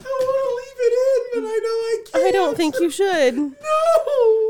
to 0.04 0.54
leave 0.56 0.80
it 0.80 0.94
in, 1.04 1.20
but 1.34 1.44
I 1.46 1.58
know 1.62 1.68
I 1.68 2.04
can't. 2.12 2.24
I 2.24 2.30
don't 2.30 2.56
think 2.56 2.80
you 2.80 2.88
should. 2.88 3.36
No. 3.36 3.50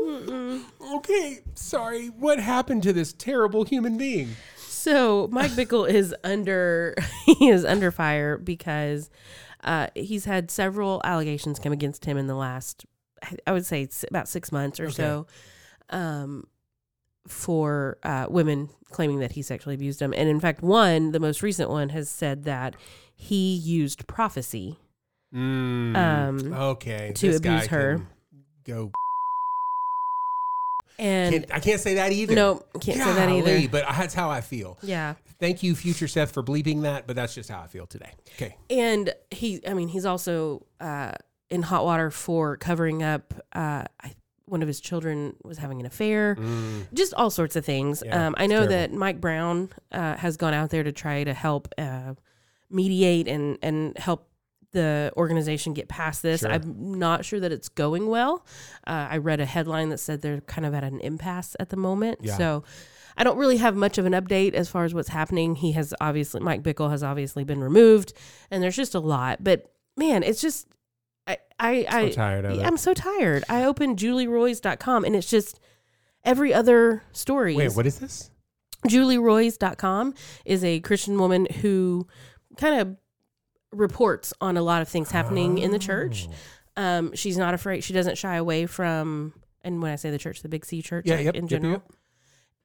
Mm-mm. 0.03 0.63
Okay, 0.95 1.39
sorry. 1.55 2.07
What 2.07 2.39
happened 2.39 2.81
to 2.83 2.93
this 2.93 3.11
terrible 3.11 3.65
human 3.65 3.97
being? 3.97 4.37
So 4.55 5.27
Mike 5.33 5.51
Bickle 5.51 5.87
is 5.89 6.15
under 6.23 6.95
he 7.25 7.49
is 7.49 7.65
under 7.65 7.91
fire 7.91 8.37
because 8.37 9.09
uh, 9.65 9.87
he's 9.95 10.23
had 10.23 10.49
several 10.49 11.01
allegations 11.03 11.59
come 11.59 11.73
against 11.73 12.05
him 12.05 12.17
in 12.17 12.27
the 12.27 12.35
last 12.35 12.85
I 13.45 13.51
would 13.51 13.65
say 13.65 13.89
about 14.09 14.29
six 14.29 14.49
months 14.53 14.79
or 14.79 14.85
okay. 14.85 14.93
so. 14.93 15.27
Um, 15.89 16.45
for 17.29 17.97
uh, 18.03 18.25
women 18.29 18.69
claiming 18.91 19.19
that 19.19 19.33
he 19.33 19.41
sexually 19.41 19.75
abused 19.75 19.99
them. 19.99 20.13
And 20.15 20.29
in 20.29 20.39
fact, 20.39 20.61
one, 20.61 21.11
the 21.11 21.19
most 21.19 21.41
recent 21.41 21.69
one, 21.69 21.89
has 21.89 22.09
said 22.09 22.43
that 22.45 22.75
he 23.15 23.55
used 23.55 24.07
prophecy. 24.07 24.77
Mm, 25.33 25.95
um, 25.97 26.53
okay. 26.53 27.11
To 27.15 27.27
this 27.27 27.37
abuse 27.37 27.67
her. 27.67 28.01
Go. 28.63 28.91
And 30.99 31.33
can't, 31.47 31.53
I 31.53 31.59
can't 31.59 31.79
say 31.81 31.95
that 31.95 32.11
either. 32.11 32.33
No, 32.33 32.63
can't 32.81 32.97
Golly, 32.97 33.13
say 33.13 33.13
that 33.13 33.29
either. 33.29 33.69
But 33.69 33.85
that's 33.87 34.13
how 34.13 34.29
I 34.31 34.41
feel. 34.41 34.77
Yeah. 34.81 35.13
Thank 35.39 35.61
you, 35.61 35.75
future 35.75 36.07
Seth, 36.07 36.31
for 36.31 36.41
bleeping 36.41 36.81
that. 36.81 37.05
But 37.05 37.15
that's 37.15 37.35
just 37.35 37.49
how 37.51 37.61
I 37.61 37.67
feel 37.67 37.85
today. 37.85 38.11
Okay. 38.35 38.55
And 38.71 39.13
he, 39.29 39.59
I 39.67 39.75
mean, 39.75 39.89
he's 39.89 40.05
also 40.05 40.63
uh, 40.81 41.11
in 41.51 41.61
hot 41.61 41.83
water 41.85 42.09
for 42.09 42.57
covering 42.57 43.03
up. 43.03 43.31
Uh, 43.53 43.83
I 44.01 44.13
one 44.47 44.61
of 44.61 44.67
his 44.67 44.79
children 44.79 45.35
was 45.43 45.57
having 45.57 45.79
an 45.79 45.85
affair, 45.85 46.35
mm. 46.35 46.85
just 46.93 47.13
all 47.13 47.29
sorts 47.29 47.55
of 47.55 47.65
things. 47.65 48.01
Yeah, 48.05 48.27
um, 48.27 48.35
I 48.37 48.47
know 48.47 48.65
that 48.65 48.93
Mike 48.93 49.19
Brown 49.19 49.69
uh, 49.91 50.15
has 50.15 50.37
gone 50.37 50.53
out 50.53 50.69
there 50.69 50.83
to 50.83 50.91
try 50.91 51.23
to 51.23 51.33
help 51.33 51.73
uh, 51.77 52.13
mediate 52.69 53.27
and 53.27 53.57
and 53.61 53.97
help 53.97 54.29
the 54.71 55.11
organization 55.17 55.73
get 55.73 55.87
past 55.89 56.21
this. 56.23 56.41
Sure. 56.41 56.51
I'm 56.51 56.97
not 56.99 57.25
sure 57.25 57.39
that 57.39 57.51
it's 57.51 57.69
going 57.69 58.07
well. 58.07 58.45
Uh, 58.85 59.07
I 59.11 59.17
read 59.17 59.39
a 59.41 59.45
headline 59.45 59.89
that 59.89 59.97
said 59.97 60.21
they're 60.21 60.41
kind 60.41 60.65
of 60.65 60.73
at 60.73 60.83
an 60.83 60.99
impasse 61.01 61.55
at 61.59 61.69
the 61.69 61.77
moment. 61.77 62.19
Yeah. 62.21 62.37
So. 62.37 62.63
I 63.19 63.23
don't 63.23 63.37
really 63.39 63.57
have 63.57 63.75
much 63.75 63.97
of 63.97 64.05
an 64.05 64.13
update 64.13 64.53
as 64.53 64.69
far 64.69 64.83
as 64.85 64.93
what's 64.93 65.09
happening. 65.09 65.55
He 65.55 65.71
has 65.71 65.91
obviously 65.99 66.39
Mike 66.39 66.61
Bickle 66.61 66.91
has 66.91 67.01
obviously 67.01 67.43
been 67.43 67.59
removed, 67.63 68.13
and 68.51 68.61
there's 68.61 68.75
just 68.75 68.93
a 68.93 68.99
lot. 68.99 69.43
But 69.43 69.71
man, 69.97 70.21
it's 70.21 70.39
just 70.39 70.67
I, 71.27 71.37
I, 71.59 71.83
so 71.83 71.97
I 71.97 72.09
tired 72.11 72.45
of 72.45 72.59
I'm 72.59 72.77
so 72.77 72.93
tired. 72.93 73.43
I 73.49 73.65
opened 73.65 73.97
julieroys.com 73.99 75.03
and 75.05 75.15
it's 75.15 75.29
just 75.29 75.59
every 76.23 76.53
other 76.53 77.03
story. 77.11 77.55
Wait, 77.55 77.75
what 77.75 77.85
is 77.85 77.99
this? 77.99 78.29
julieroys.com 78.87 80.13
is 80.45 80.63
a 80.63 80.79
Christian 80.81 81.17
woman 81.19 81.47
who 81.61 82.07
kind 82.57 82.79
of 82.79 82.95
reports 83.73 84.33
on 84.39 84.55
a 84.55 84.61
lot 84.61 84.81
of 84.81 84.87
things 84.87 85.11
happening 85.11 85.59
oh. 85.59 85.63
in 85.63 85.71
the 85.71 85.79
church. 85.79 86.29
Oh. 86.77 86.83
Um, 86.83 87.15
she's 87.15 87.37
not 87.37 87.53
afraid. 87.53 87.83
She 87.83 87.93
doesn't 87.93 88.19
shy 88.19 88.35
away 88.35 88.67
from, 88.67 89.33
and 89.63 89.81
when 89.81 89.91
I 89.91 89.95
say 89.95 90.11
the 90.11 90.19
church, 90.19 90.43
the 90.43 90.47
Big 90.49 90.63
C 90.63 90.83
church 90.83 91.05
yeah, 91.07 91.15
like, 91.15 91.25
yep, 91.25 91.35
in 91.35 91.47
general. 91.47 91.71
Yep, 91.73 91.83
yep 91.89 91.97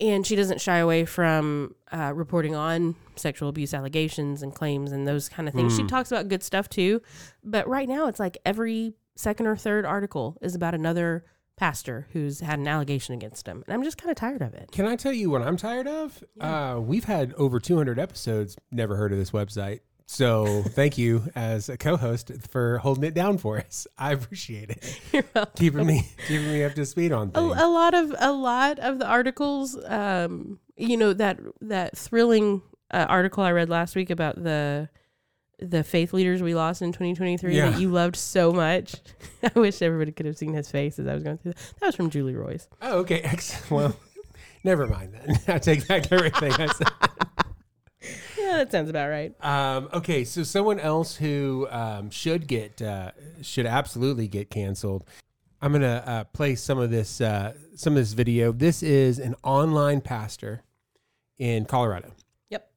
and 0.01 0.27
she 0.27 0.35
doesn't 0.37 0.61
shy 0.61 0.79
away 0.79 1.05
from 1.05 1.75
uh, 1.93 2.13
reporting 2.15 2.55
on 2.55 2.97
sexual 3.17 3.49
abuse 3.49 3.75
allegations 3.75 4.43
and 4.43 4.55
claims 4.55 4.93
and 4.93 5.07
those 5.07 5.29
kind 5.29 5.49
of 5.49 5.55
things. 5.55 5.73
Mm. 5.75 5.77
She 5.77 5.83
hmm. 5.83 5.89
talks 5.89 6.11
about 6.11 6.29
good 6.29 6.43
stuff 6.43 6.69
too, 6.69 7.03
but 7.45 7.69
right 7.69 7.89
now 7.89 8.07
it's 8.09 8.19
like 8.21 8.39
every 8.45 8.95
second 9.15 9.47
or 9.47 9.57
third 9.57 9.85
article 9.85 10.37
is 10.41 10.55
about 10.55 10.75
another 10.75 11.25
pastor 11.57 12.09
who's 12.13 12.41
had 12.41 12.59
an 12.59 12.67
allegation 12.67 13.15
against 13.15 13.47
him, 13.47 13.63
and 13.67 13.75
I'm 13.75 13.85
just 13.85 13.99
kind 13.99 14.11
of 14.11 14.17
tired 14.17 14.43
of 14.43 14.55
it. 14.55 14.71
Can 14.73 14.87
I 14.87 14.97
tell 14.97 15.13
you 15.13 15.31
what 15.31 15.43
I'm 15.43 15.57
tired 15.57 15.87
of? 15.87 16.23
Yeah. 16.37 16.73
Uh, 16.77 16.81
we've 16.81 17.05
had 17.05 17.35
over 17.35 17.61
200 17.61 17.99
episodes. 17.99 18.57
Never 18.71 18.97
heard 18.97 19.13
of 19.13 19.19
this 19.19 19.31
website. 19.31 19.81
So 20.07 20.63
thank 20.63 20.99
you 20.99 21.25
as 21.35 21.69
a 21.69 21.77
co-host 21.77 22.33
for 22.51 22.79
holding 22.79 23.05
it 23.05 23.15
down 23.15 23.39
for 23.39 23.59
us. 23.59 23.87
I 23.97 24.13
appreciate 24.13 24.71
it. 24.71 25.01
You're 25.13 25.25
welcome. 25.35 25.53
Keeping 25.57 25.87
me 25.87 26.09
keeping 26.29 26.49
me 26.49 26.65
up 26.65 26.75
to 26.75 26.87
speed 26.87 27.13
on 27.13 27.31
things. 27.31 27.53
A, 27.57 27.65
a 27.65 27.69
lot 27.69 27.95
of 27.95 28.15
a 28.19 28.33
lot 28.33 28.79
of 28.79 28.99
the 28.99 29.07
articles, 29.07 29.77
um, 29.87 30.59
you 30.77 30.97
know 30.97 31.13
that 31.13 31.39
that 31.63 31.97
thrilling 31.97 32.63
uh, 32.93 33.07
article 33.09 33.43
I 33.45 33.53
read 33.53 33.69
last 33.69 33.97
week 33.97 34.11
about 34.11 34.43
the 34.43 34.89
the 35.59 35.85
faith 35.85 36.13
leaders 36.13 36.43
we 36.43 36.57
lost 36.57 36.83
in 36.83 36.91
2023 36.91 37.55
yeah. 37.57 37.71
that 37.71 37.81
you 37.81 37.89
loved 37.89 38.17
so 38.17 38.53
much. 38.53 38.95
I 39.45 39.53
wish 39.59 39.81
everybody 39.83 40.11
could 40.13 40.27
have 40.27 40.37
seen 40.37 40.53
his 40.55 40.71
face 40.71 40.99
as 40.99 41.07
I 41.07 41.15
was 41.15 41.23
going 41.23 41.39
through 41.39 41.53
that. 41.53 41.75
That 41.81 41.87
was 41.87 41.95
from 41.95 42.11
Julie 42.11 42.35
Roys. 42.35 42.69
Oh, 42.81 42.99
okay. 43.01 43.21
Excellent. 43.21 43.71
Well, 43.71 43.97
never 44.65 44.89
mind 44.89 45.15
then. 45.15 45.39
I 45.47 45.59
take 45.61 45.87
back 45.87 46.11
everything 46.11 46.53
I 46.55 46.67
said 46.67 46.89
yeah, 48.43 48.57
that 48.59 48.73
sounds 48.73 48.91
about 48.91 49.09
right. 49.11 49.33
Um, 49.45 49.89
okay, 49.93 50.25
so 50.25 50.43
someone 50.43 50.81
else 50.81 51.17
who 51.17 51.67
um, 51.71 52.11
should 52.11 52.47
get 52.47 52.81
uh, 52.83 53.13
should 53.43 53.67
absolutely 53.67 54.29
get 54.29 54.51
canceled. 54.51 55.05
I'm 55.61 55.73
gonna 55.73 56.03
uh, 56.05 56.25
play 56.25 56.55
some 56.57 56.79
of 56.79 56.91
this 56.91 57.21
uh, 57.21 57.55
some 57.77 57.95
of 57.95 57.99
this 57.99 58.13
video. 58.13 58.53
This 58.53 58.83
is 58.83 59.19
an 59.19 59.35
online 59.43 60.01
pastor 60.01 60.63
in 61.39 61.65
Colorado. 61.65 62.13
Yep. 62.51 62.71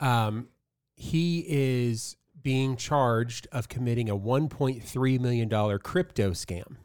Um, 0.00 0.48
he 0.96 1.44
is 1.48 2.16
being 2.42 2.76
charged 2.76 3.46
of 3.52 3.68
committing 3.68 4.08
a 4.08 4.16
1.3 4.16 5.20
million 5.20 5.48
dollar 5.48 5.78
crypto 5.78 6.30
scam. 6.30 6.76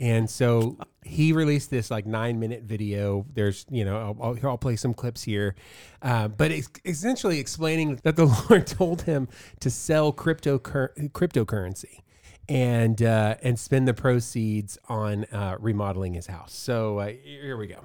And 0.00 0.28
so 0.28 0.76
he 1.04 1.32
released 1.32 1.70
this 1.70 1.90
like 1.90 2.04
nine 2.06 2.40
minute 2.40 2.62
video. 2.62 3.26
There's, 3.32 3.64
you 3.70 3.84
know, 3.84 4.16
I'll, 4.20 4.36
I'll, 4.48 4.58
play 4.58 4.74
some 4.76 4.92
clips 4.92 5.22
here, 5.22 5.54
uh, 6.02 6.28
but 6.28 6.50
it's 6.50 6.68
essentially 6.84 7.38
explaining 7.38 8.00
that 8.02 8.16
the 8.16 8.24
Lord 8.50 8.66
told 8.66 9.02
him 9.02 9.28
to 9.60 9.70
sell 9.70 10.12
cryptocur- 10.12 11.10
cryptocurrency 11.12 12.00
and 12.48 13.00
uh, 13.02 13.36
and 13.42 13.56
spend 13.58 13.86
the 13.86 13.94
proceeds 13.94 14.76
on 14.88 15.24
uh, 15.26 15.56
remodeling 15.60 16.14
his 16.14 16.26
house. 16.26 16.52
So 16.52 16.98
uh, 16.98 17.12
here 17.22 17.56
we 17.56 17.68
go. 17.68 17.78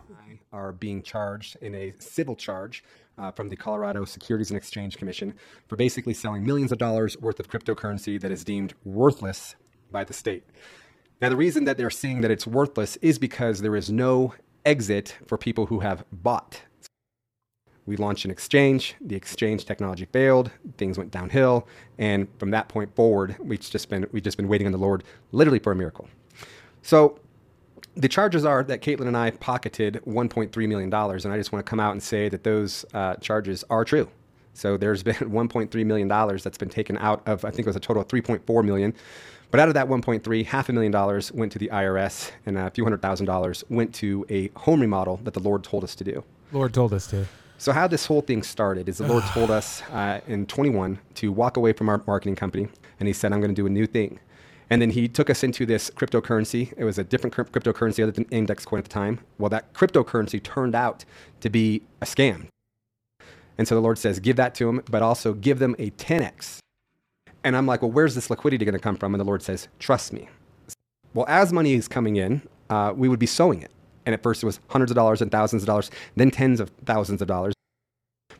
Are 0.52 0.72
being 0.74 1.04
charged 1.04 1.58
in 1.62 1.76
a 1.76 1.94
civil 2.00 2.36
charge 2.36 2.84
uh, 3.20 3.30
from 3.30 3.50
the 3.50 3.56
Colorado 3.56 4.04
Securities 4.06 4.50
and 4.50 4.58
Exchange 4.58 4.98
Commission 4.98 5.36
for 5.68 5.76
basically 5.76 6.16
selling 6.16 6.44
millions 6.44 6.72
of 6.72 6.80
dollars 6.80 7.16
worth 7.20 7.40
of 7.40 7.48
cryptocurrency 7.50 8.20
that 8.20 8.32
is 8.32 8.44
deemed 8.44 8.74
worthless 8.84 9.56
by 9.92 10.04
the 10.04 10.14
state. 10.14 10.44
Now, 11.22 11.28
the 11.30 11.36
reason 11.36 11.66
that 11.66 11.78
they're 11.78 11.90
seeing 11.90 12.22
that 12.22 12.32
it's 12.32 12.48
worthless 12.48 12.96
is 12.98 13.20
because 13.20 13.62
there 13.62 13.76
is 13.76 13.90
no 13.90 14.34
exit 14.66 15.16
for 15.26 15.38
people 15.38 15.66
who 15.66 15.80
have 15.82 16.06
bought. 16.14 16.62
We 17.86 17.98
launched 17.98 18.24
an 18.24 18.32
exchange, 18.32 18.96
the 19.02 19.16
exchange 19.16 19.66
technology 19.66 20.06
failed, 20.06 20.52
things 20.78 20.98
went 20.98 21.12
downhill, 21.12 21.68
and 21.98 22.28
from 22.38 22.52
that 22.52 22.70
point 22.70 22.96
forward, 22.96 23.36
we've 23.40 23.60
just 23.60 23.90
been 23.90 24.06
we've 24.12 24.24
just 24.24 24.38
been 24.38 24.48
waiting 24.48 24.68
on 24.68 24.72
the 24.72 24.78
Lord 24.80 25.04
literally 25.32 25.60
for 25.60 25.72
a 25.72 25.76
miracle. 25.76 26.08
So 26.84 27.20
the 27.96 28.08
charges 28.08 28.46
are 28.46 28.64
that 28.64 28.82
Caitlin 28.82 29.08
and 29.08 29.18
I 29.18 29.32
pocketed 29.32 30.02
$1.3 30.08 30.68
million, 30.70 30.94
and 30.94 31.26
I 31.28 31.38
just 31.38 31.52
want 31.52 31.66
to 31.66 31.70
come 31.70 31.80
out 31.82 31.92
and 31.94 32.02
say 32.02 32.30
that 32.30 32.44
those 32.44 32.86
uh, 32.94 33.16
charges 33.16 33.66
are 33.72 33.84
true. 33.84 34.08
So 34.54 34.78
there's 34.78 35.04
been 35.04 35.16
$1.3 35.16 35.86
million 35.86 36.08
that's 36.08 36.58
been 36.58 36.70
taken 36.70 36.98
out 37.00 37.28
of, 37.28 37.44
I 37.44 37.50
think 37.50 37.62
it 37.62 37.66
was 37.68 37.76
a 37.76 37.80
total 37.82 38.02
of 38.04 38.08
$3.4 38.08 38.64
million 38.64 38.94
but 39.52 39.60
out 39.60 39.68
of 39.68 39.74
that 39.74 39.88
1.3, 39.88 40.46
half 40.46 40.70
a 40.70 40.74
million 40.74 40.92
dollars 40.92 41.32
went 41.32 41.52
to 41.54 41.60
the 41.60 41.70
IRS, 41.70 42.32
and 42.46 42.58
a 42.58 42.70
few 42.70 42.84
hundred 42.84 43.02
thousand 43.02 43.26
dollars 43.26 43.64
went 43.70 43.94
to 43.96 44.26
a 44.30 44.50
home 44.50 44.80
remodel 44.82 45.20
that 45.24 45.34
the 45.34 45.40
Lord 45.40 45.64
told 45.64 45.84
us 45.84 45.96
to 45.96 46.04
do. 46.04 46.24
Lord 46.52 46.74
told 46.74 46.94
us 46.94 47.08
to. 47.08 47.26
So 47.58 47.72
how 47.74 47.88
this 47.88 48.06
whole 48.06 48.22
thing 48.22 48.44
started 48.44 48.88
is 48.88 49.00
the 49.00 49.08
Lord 49.08 49.24
told 49.26 49.50
us 49.52 49.82
uh, 49.92 50.22
in 50.28 50.46
21 50.46 51.00
to 51.16 51.32
walk 51.32 51.58
away 51.58 51.74
from 51.74 51.90
our 51.90 52.02
marketing 52.06 52.36
company, 52.36 52.68
and 53.00 53.08
He 53.08 53.14
said, 53.14 53.34
"I'm 53.34 53.40
going 53.40 53.52
to 53.54 53.60
do 53.60 53.66
a 53.66 53.70
new 53.72 53.88
thing." 53.88 54.20
And 54.72 54.80
then 54.80 54.92
he 54.92 55.08
took 55.08 55.32
us 55.32 55.44
into 55.44 55.66
this 55.66 55.90
cryptocurrency. 55.90 56.72
It 56.78 56.84
was 56.84 57.00
a 57.00 57.04
different 57.04 57.36
cryptocurrency 57.36 58.04
other 58.04 58.12
than 58.12 58.26
INDXcoin 58.26 58.78
at 58.78 58.84
the 58.84 58.90
time. 58.92 59.20
Well, 59.40 59.50
that 59.50 59.74
cryptocurrency 59.74 60.44
turned 60.44 60.76
out 60.76 61.06
to 61.42 61.50
be 61.50 61.82
a 62.04 62.06
scam. 62.06 62.46
And 63.58 63.68
so 63.68 63.74
the 63.74 63.82
Lord 63.82 63.98
says, 63.98 64.20
give 64.20 64.36
that 64.36 64.54
to 64.56 64.66
them, 64.68 64.84
but 64.92 65.02
also 65.02 65.34
give 65.34 65.58
them 65.58 65.76
a 65.80 65.90
10x 65.90 66.60
and 67.44 67.56
I'm 67.56 67.66
like, 67.66 67.82
well, 67.82 67.92
where's 67.92 68.16
this 68.16 68.30
liquidity 68.30 68.66
going 68.66 68.74
to 68.74 68.80
come 68.80 68.96
from? 68.96 69.14
And 69.14 69.20
the 69.20 69.26
Lord 69.26 69.42
says, 69.42 69.68
trust 69.80 70.12
me. 70.12 70.28
Well, 71.14 71.26
as 71.30 71.54
money 71.54 71.74
is 71.74 71.88
coming 71.88 72.18
in, 72.18 72.42
uh, 72.70 72.94
we 72.96 73.08
would 73.08 73.20
be 73.20 73.26
sowing 73.26 73.62
it. 73.62 73.72
And 74.06 74.14
at 74.14 74.22
first 74.24 74.44
it 74.44 74.46
was 74.46 74.60
hundreds 74.70 74.92
of 74.92 74.96
dollars 74.96 75.22
and 75.22 75.32
thousands 75.32 75.64
of 75.64 75.68
dollars, 75.68 75.90
then 76.16 76.32
tens 76.32 76.60
of 76.60 76.70
thousands 76.86 77.22
of 77.22 77.28
dollars. 77.28 77.54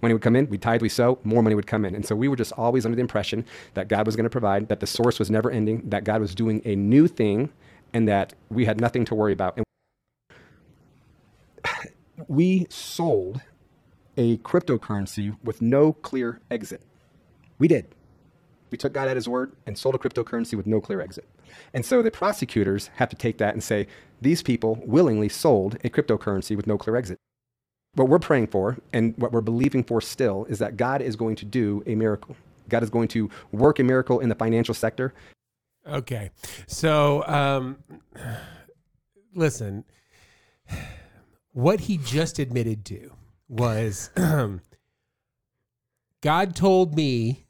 Money 0.02 0.14
would 0.14 0.22
come 0.22 0.36
in, 0.36 0.50
we 0.50 0.58
tithe, 0.58 0.82
we 0.82 0.88
sow, 0.90 1.20
more 1.24 1.42
money 1.44 1.56
would 1.56 1.68
come 1.68 1.84
in. 1.84 1.94
And 1.94 2.06
so 2.06 2.16
we 2.16 2.28
were 2.28 2.36
just 2.36 2.54
always 2.54 2.86
under 2.86 2.96
the 2.96 3.02
impression 3.02 3.46
that 3.74 3.88
God 3.90 4.06
was 4.06 4.16
going 4.16 4.24
to 4.26 4.30
provide, 4.30 4.70
that 4.70 4.80
the 4.80 4.88
source 4.88 5.20
was 5.20 5.30
never 5.30 5.52
ending, 5.52 5.90
that 5.90 6.04
God 6.04 6.22
was 6.22 6.34
doing 6.34 6.62
a 6.64 6.76
new 6.76 7.08
thing, 7.08 7.52
and 7.94 8.08
that 8.08 8.34
we 8.50 8.66
had 8.66 8.80
nothing 8.80 9.04
to 9.06 9.16
worry 9.16 9.34
about. 9.34 9.58
And 9.58 9.66
we 12.30 12.66
sold 12.70 13.42
a 14.16 14.38
cryptocurrency 14.38 15.38
with 15.44 15.62
no 15.62 15.94
clear 15.94 16.40
exit. 16.50 16.82
We 17.58 17.68
did 17.68 17.88
we 18.72 18.78
took 18.78 18.94
God 18.94 19.08
at 19.08 19.16
his 19.16 19.28
word 19.28 19.54
and 19.66 19.78
sold 19.78 19.96
a 19.96 19.98
cryptocurrency 19.98 20.56
with 20.56 20.68
no 20.68 20.80
clear 20.82 21.02
exit. 21.02 21.28
And 21.74 21.86
so 21.86 22.02
the 22.02 22.12
prosecutors 22.12 22.90
have 22.96 23.10
to 23.10 23.16
take 23.16 23.38
that 23.40 23.54
and 23.54 23.64
say, 23.64 23.88
these 24.22 24.42
people 24.44 24.82
willingly 24.86 25.30
sold 25.30 25.76
a 25.84 25.90
cryptocurrency 25.90 26.56
with 26.56 26.68
no 26.68 26.78
clear 26.78 26.96
exit. 26.96 27.18
What 27.94 28.08
we're 28.10 28.20
praying 28.20 28.48
for 28.48 28.78
and 28.94 29.16
what 29.18 29.32
we're 29.32 29.42
believing 29.42 29.84
for 29.84 30.02
still 30.02 30.46
is 30.46 30.60
that 30.60 30.78
God 30.78 31.02
is 31.02 31.16
going 31.16 31.36
to 31.38 31.46
do 31.46 31.84
a 31.86 31.96
miracle. 31.96 32.36
God 32.68 32.84
is 32.84 32.90
going 32.90 33.08
to 33.10 33.30
work 33.52 33.80
a 33.80 33.84
miracle 33.84 34.20
in 34.20 34.30
the 34.30 34.36
financial 34.36 34.76
sector. 34.76 35.14
Okay. 35.88 36.30
So, 36.68 37.26
um, 37.26 37.78
listen, 39.34 39.86
what 41.54 41.80
he 41.82 41.98
just 41.98 42.38
admitted 42.38 42.86
to 42.86 43.12
was 43.48 44.12
God 46.22 46.56
told 46.56 46.96
me 46.96 47.48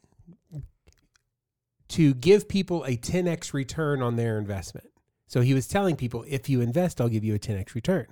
to 1.90 2.14
give 2.14 2.48
people 2.48 2.84
a 2.84 2.96
10x 2.96 3.52
return 3.52 4.00
on 4.00 4.16
their 4.16 4.38
investment. 4.38 4.88
So 5.26 5.42
he 5.42 5.54
was 5.54 5.66
telling 5.68 5.96
people, 5.96 6.24
if 6.28 6.48
you 6.48 6.60
invest, 6.60 7.00
I'll 7.00 7.08
give 7.08 7.24
you 7.24 7.34
a 7.34 7.38
10x 7.38 7.74
return. 7.74 8.06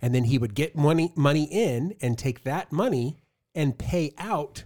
And 0.00 0.14
then 0.14 0.24
he 0.24 0.38
would 0.38 0.54
get 0.54 0.74
money 0.74 1.12
money 1.14 1.44
in 1.44 1.94
and 2.00 2.16
take 2.18 2.42
that 2.44 2.72
money 2.72 3.18
and 3.54 3.76
pay 3.78 4.12
out 4.18 4.64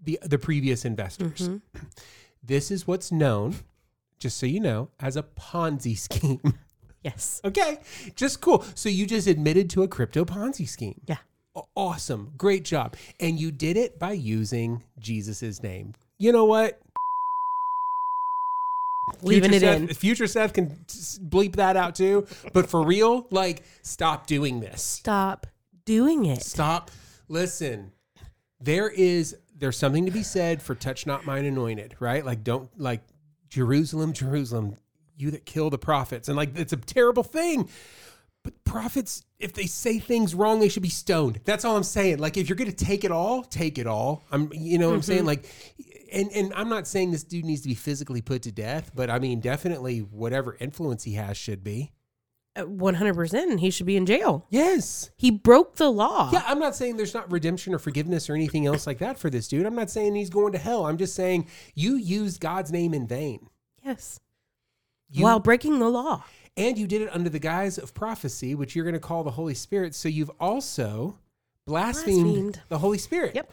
the 0.00 0.18
the 0.24 0.38
previous 0.38 0.84
investors. 0.84 1.48
Mm-hmm. 1.48 1.56
This 2.42 2.70
is 2.70 2.86
what's 2.86 3.10
known, 3.10 3.56
just 4.20 4.36
so 4.36 4.46
you 4.46 4.60
know, 4.60 4.90
as 5.00 5.16
a 5.16 5.22
Ponzi 5.24 5.96
scheme. 5.96 6.40
Yes. 7.02 7.40
okay. 7.44 7.78
Just 8.16 8.40
cool. 8.40 8.64
So 8.74 8.88
you 8.88 9.06
just 9.06 9.28
admitted 9.28 9.70
to 9.70 9.84
a 9.84 9.88
crypto 9.88 10.24
Ponzi 10.24 10.66
scheme. 10.68 11.00
Yeah. 11.06 11.18
Awesome. 11.76 12.32
Great 12.36 12.64
job. 12.64 12.96
And 13.20 13.38
you 13.38 13.52
did 13.52 13.76
it 13.76 14.00
by 14.00 14.10
using 14.10 14.82
Jesus's 14.98 15.62
name. 15.62 15.94
You 16.18 16.32
know 16.32 16.46
what? 16.46 16.80
Leaving 19.22 19.54
it 19.54 19.60
Seth, 19.60 19.76
in. 19.80 19.86
Future 19.88 20.26
Seth 20.26 20.52
can 20.52 20.66
bleep 20.90 21.56
that 21.56 21.76
out 21.76 21.94
too. 21.94 22.26
But 22.52 22.68
for 22.68 22.84
real, 22.84 23.26
like, 23.30 23.62
stop 23.82 24.26
doing 24.26 24.60
this. 24.60 24.82
Stop 24.82 25.46
doing 25.84 26.24
it. 26.26 26.42
Stop. 26.42 26.90
Listen, 27.28 27.92
there 28.60 28.88
is 28.88 29.36
there's 29.58 29.76
something 29.78 30.04
to 30.06 30.10
be 30.12 30.22
said 30.22 30.60
for 30.60 30.74
touch 30.74 31.06
not 31.06 31.24
mine 31.24 31.44
anointed, 31.44 31.94
right? 32.00 32.24
Like, 32.26 32.42
don't 32.42 32.68
like 32.80 33.02
Jerusalem, 33.48 34.12
Jerusalem, 34.12 34.76
you 35.16 35.30
that 35.30 35.46
kill 35.46 35.70
the 35.70 35.78
prophets, 35.78 36.28
and 36.28 36.36
like 36.36 36.58
it's 36.58 36.72
a 36.72 36.76
terrible 36.76 37.22
thing. 37.22 37.68
But 38.42 38.62
prophets, 38.64 39.24
if 39.38 39.52
they 39.54 39.66
say 39.66 39.98
things 40.00 40.34
wrong, 40.34 40.58
they 40.60 40.68
should 40.68 40.82
be 40.84 40.88
stoned. 40.88 41.40
That's 41.44 41.64
all 41.64 41.76
I'm 41.76 41.82
saying. 41.84 42.18
Like, 42.18 42.36
if 42.36 42.48
you're 42.48 42.56
going 42.56 42.70
to 42.72 42.84
take 42.84 43.02
it 43.04 43.10
all, 43.10 43.42
take 43.42 43.76
it 43.76 43.88
all. 43.88 44.22
I'm, 44.30 44.50
you 44.52 44.78
know, 44.78 44.86
what 44.86 44.90
mm-hmm. 44.90 44.96
I'm 44.98 45.02
saying 45.02 45.18
mm-hmm. 45.20 45.26
like 45.28 45.52
and 46.12 46.30
and 46.32 46.52
I'm 46.54 46.68
not 46.68 46.86
saying 46.86 47.10
this 47.10 47.22
dude 47.22 47.44
needs 47.44 47.62
to 47.62 47.68
be 47.68 47.74
physically 47.74 48.20
put 48.22 48.42
to 48.42 48.52
death, 48.52 48.90
but 48.94 49.10
I 49.10 49.18
mean 49.18 49.40
definitely 49.40 50.00
whatever 50.00 50.56
influence 50.60 51.04
he 51.04 51.14
has 51.14 51.36
should 51.36 51.64
be. 51.64 51.92
Uh, 52.58 52.62
one 52.62 52.94
hundred 52.94 53.14
percent, 53.14 53.60
he 53.60 53.70
should 53.70 53.86
be 53.86 53.96
in 53.96 54.06
jail. 54.06 54.46
Yes, 54.50 55.10
he 55.16 55.30
broke 55.30 55.76
the 55.76 55.90
law. 55.90 56.30
Yeah, 56.32 56.42
I'm 56.46 56.58
not 56.58 56.74
saying 56.74 56.96
there's 56.96 57.14
not 57.14 57.30
redemption 57.30 57.74
or 57.74 57.78
forgiveness 57.78 58.30
or 58.30 58.34
anything 58.34 58.66
else 58.66 58.86
like 58.86 58.98
that 58.98 59.18
for 59.18 59.30
this 59.30 59.48
dude. 59.48 59.66
I'm 59.66 59.74
not 59.74 59.90
saying 59.90 60.14
he's 60.14 60.30
going 60.30 60.52
to 60.52 60.58
hell. 60.58 60.86
I'm 60.86 60.98
just 60.98 61.14
saying 61.14 61.48
you 61.74 61.96
used 61.96 62.40
God's 62.40 62.72
name 62.72 62.94
in 62.94 63.06
vain. 63.06 63.48
Yes, 63.84 64.20
you, 65.10 65.24
while 65.24 65.40
breaking 65.40 65.78
the 65.78 65.88
law, 65.88 66.24
and 66.56 66.78
you 66.78 66.86
did 66.86 67.02
it 67.02 67.10
under 67.14 67.28
the 67.30 67.38
guise 67.38 67.78
of 67.78 67.94
prophecy, 67.94 68.54
which 68.54 68.74
you're 68.74 68.84
going 68.84 68.94
to 68.94 69.00
call 69.00 69.24
the 69.24 69.30
Holy 69.30 69.54
Spirit. 69.54 69.94
So 69.94 70.08
you've 70.08 70.30
also 70.40 71.18
blasphemed, 71.66 72.22
blasphemed. 72.22 72.60
the 72.68 72.78
Holy 72.78 72.98
Spirit. 72.98 73.34
Yep. 73.34 73.52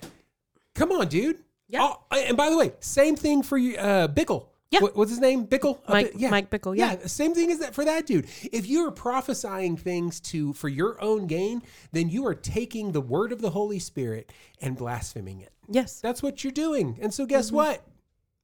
Come 0.76 0.92
on, 0.92 1.08
dude. 1.08 1.38
Yeah. 1.74 1.90
Oh, 1.92 2.00
and 2.16 2.38
by 2.38 2.52
the 2.52 2.58
way, 2.58 2.74
same 2.82 3.16
thing 3.16 3.42
for 3.42 3.58
uh, 3.58 4.08
Bickle. 4.08 4.46
Yeah. 4.70 4.82
What, 4.82 4.96
what's 4.96 5.10
his 5.10 5.20
name? 5.20 5.48
Bickle. 5.48 5.80
Mike. 5.90 6.12
yeah. 6.16 6.30
Mike 6.30 6.52
Bickle. 6.52 6.78
Yeah. 6.78 6.94
yeah. 7.00 7.08
Same 7.08 7.34
thing 7.34 7.50
as 7.52 7.60
that 7.60 7.74
for 7.74 7.84
that 7.84 8.06
dude. 8.06 8.26
If 8.52 8.68
you 8.68 8.88
are 8.88 8.92
prophesying 8.92 9.76
things 9.78 10.20
to 10.32 10.54
for 10.54 10.70
your 10.70 11.02
own 11.02 11.26
gain, 11.26 11.64
then 11.92 12.10
you 12.10 12.28
are 12.28 12.36
taking 12.36 12.92
the 12.92 13.02
word 13.02 13.32
of 13.32 13.42
the 13.42 13.50
Holy 13.50 13.80
Spirit 13.80 14.32
and 14.62 14.78
blaspheming 14.78 15.42
it. 15.42 15.52
Yes. 15.68 16.00
That's 16.00 16.22
what 16.22 16.44
you're 16.44 16.54
doing. 16.54 17.00
And 17.02 17.12
so 17.12 17.26
guess 17.26 17.48
mm-hmm. 17.48 17.56
what? 17.56 17.84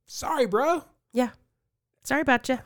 Sorry, 0.08 0.48
bro. 0.48 0.84
Yeah. 1.14 1.30
Sorry 2.02 2.22
about 2.22 2.50
you. 2.50 2.58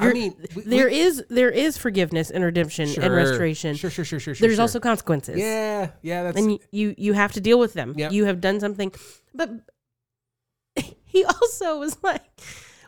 You're, 0.00 0.10
I 0.10 0.12
mean, 0.12 0.34
we, 0.54 0.62
there 0.62 0.86
we, 0.88 0.98
is 1.00 1.24
there 1.30 1.50
is 1.50 1.76
forgiveness 1.78 2.30
and 2.30 2.44
redemption 2.44 2.88
sure, 2.88 3.02
and 3.04 3.12
restoration. 3.14 3.74
Sure, 3.74 3.90
sure, 3.90 4.04
sure, 4.04 4.20
sure. 4.20 4.34
There's 4.34 4.54
sure. 4.56 4.60
also 4.60 4.78
consequences. 4.80 5.38
Yeah, 5.40 5.90
yeah. 6.02 6.22
That's 6.24 6.38
and 6.38 6.60
you 6.70 6.94
you 6.96 7.14
have 7.14 7.32
to 7.32 7.40
deal 7.40 7.58
with 7.58 7.72
them. 7.72 7.94
Yep. 7.96 8.12
You 8.12 8.26
have 8.26 8.40
done 8.40 8.60
something, 8.60 8.92
but 9.34 9.50
he 11.18 11.24
also 11.24 11.78
was 11.78 11.96
like, 12.02 12.22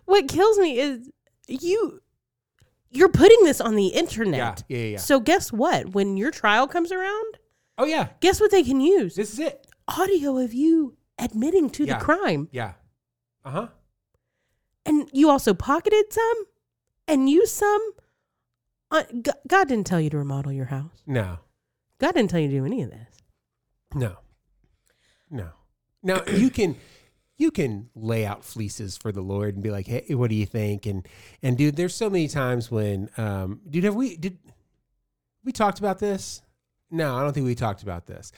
what 0.06 0.28
kills 0.28 0.58
me 0.58 0.78
is 0.78 1.10
you 1.48 2.00
you're 2.92 3.08
putting 3.08 3.44
this 3.44 3.60
on 3.60 3.76
the 3.76 3.88
internet. 3.88 4.64
Yeah, 4.68 4.78
yeah, 4.78 4.84
yeah. 4.84 4.96
So 4.98 5.20
guess 5.20 5.52
what? 5.52 5.90
When 5.90 6.16
your 6.16 6.30
trial 6.32 6.66
comes 6.66 6.92
around, 6.92 7.38
oh 7.78 7.84
yeah, 7.86 8.08
guess 8.20 8.40
what 8.40 8.50
they 8.50 8.62
can 8.62 8.80
use? 8.80 9.14
This 9.16 9.32
is 9.32 9.38
it. 9.38 9.66
Audio 9.88 10.38
of 10.38 10.52
you 10.54 10.96
admitting 11.18 11.70
to 11.70 11.84
yeah. 11.84 11.98
the 11.98 12.04
crime. 12.04 12.48
Yeah. 12.52 12.72
Uh 13.44 13.50
huh. 13.50 13.68
And 14.86 15.08
you 15.12 15.28
also 15.30 15.54
pocketed 15.54 16.12
some, 16.12 16.36
and 17.06 17.28
used 17.28 17.52
some. 17.54 17.80
Uh, 18.92 19.04
God 19.46 19.68
didn't 19.68 19.86
tell 19.86 20.00
you 20.00 20.10
to 20.10 20.18
remodel 20.18 20.50
your 20.52 20.64
house. 20.66 21.02
No. 21.06 21.38
God 22.00 22.14
didn't 22.14 22.30
tell 22.30 22.40
you 22.40 22.48
to 22.48 22.54
do 22.54 22.64
any 22.66 22.82
of 22.82 22.90
this. 22.90 23.22
No. 23.94 24.16
No. 25.30 25.50
Now 26.02 26.22
you 26.26 26.50
can 26.50 26.74
you 27.40 27.50
can 27.50 27.88
lay 27.94 28.26
out 28.26 28.44
fleeces 28.44 28.98
for 28.98 29.10
the 29.12 29.22
Lord 29.22 29.54
and 29.54 29.62
be 29.62 29.70
like, 29.70 29.86
"Hey, 29.86 30.14
what 30.14 30.28
do 30.28 30.36
you 30.36 30.44
think?" 30.46 30.84
And 30.84 31.08
and 31.42 31.56
dude, 31.56 31.74
there's 31.76 31.94
so 31.94 32.10
many 32.10 32.28
times 32.28 32.70
when, 32.70 33.08
um, 33.16 33.60
dude, 33.68 33.84
have 33.84 33.94
we 33.94 34.14
did 34.16 34.36
we 35.42 35.50
talked 35.50 35.78
about 35.78 35.98
this? 36.00 36.42
No, 36.90 37.16
I 37.16 37.22
don't 37.22 37.32
think 37.32 37.46
we 37.46 37.54
talked 37.54 37.82
about 37.82 38.04
this. 38.06 38.30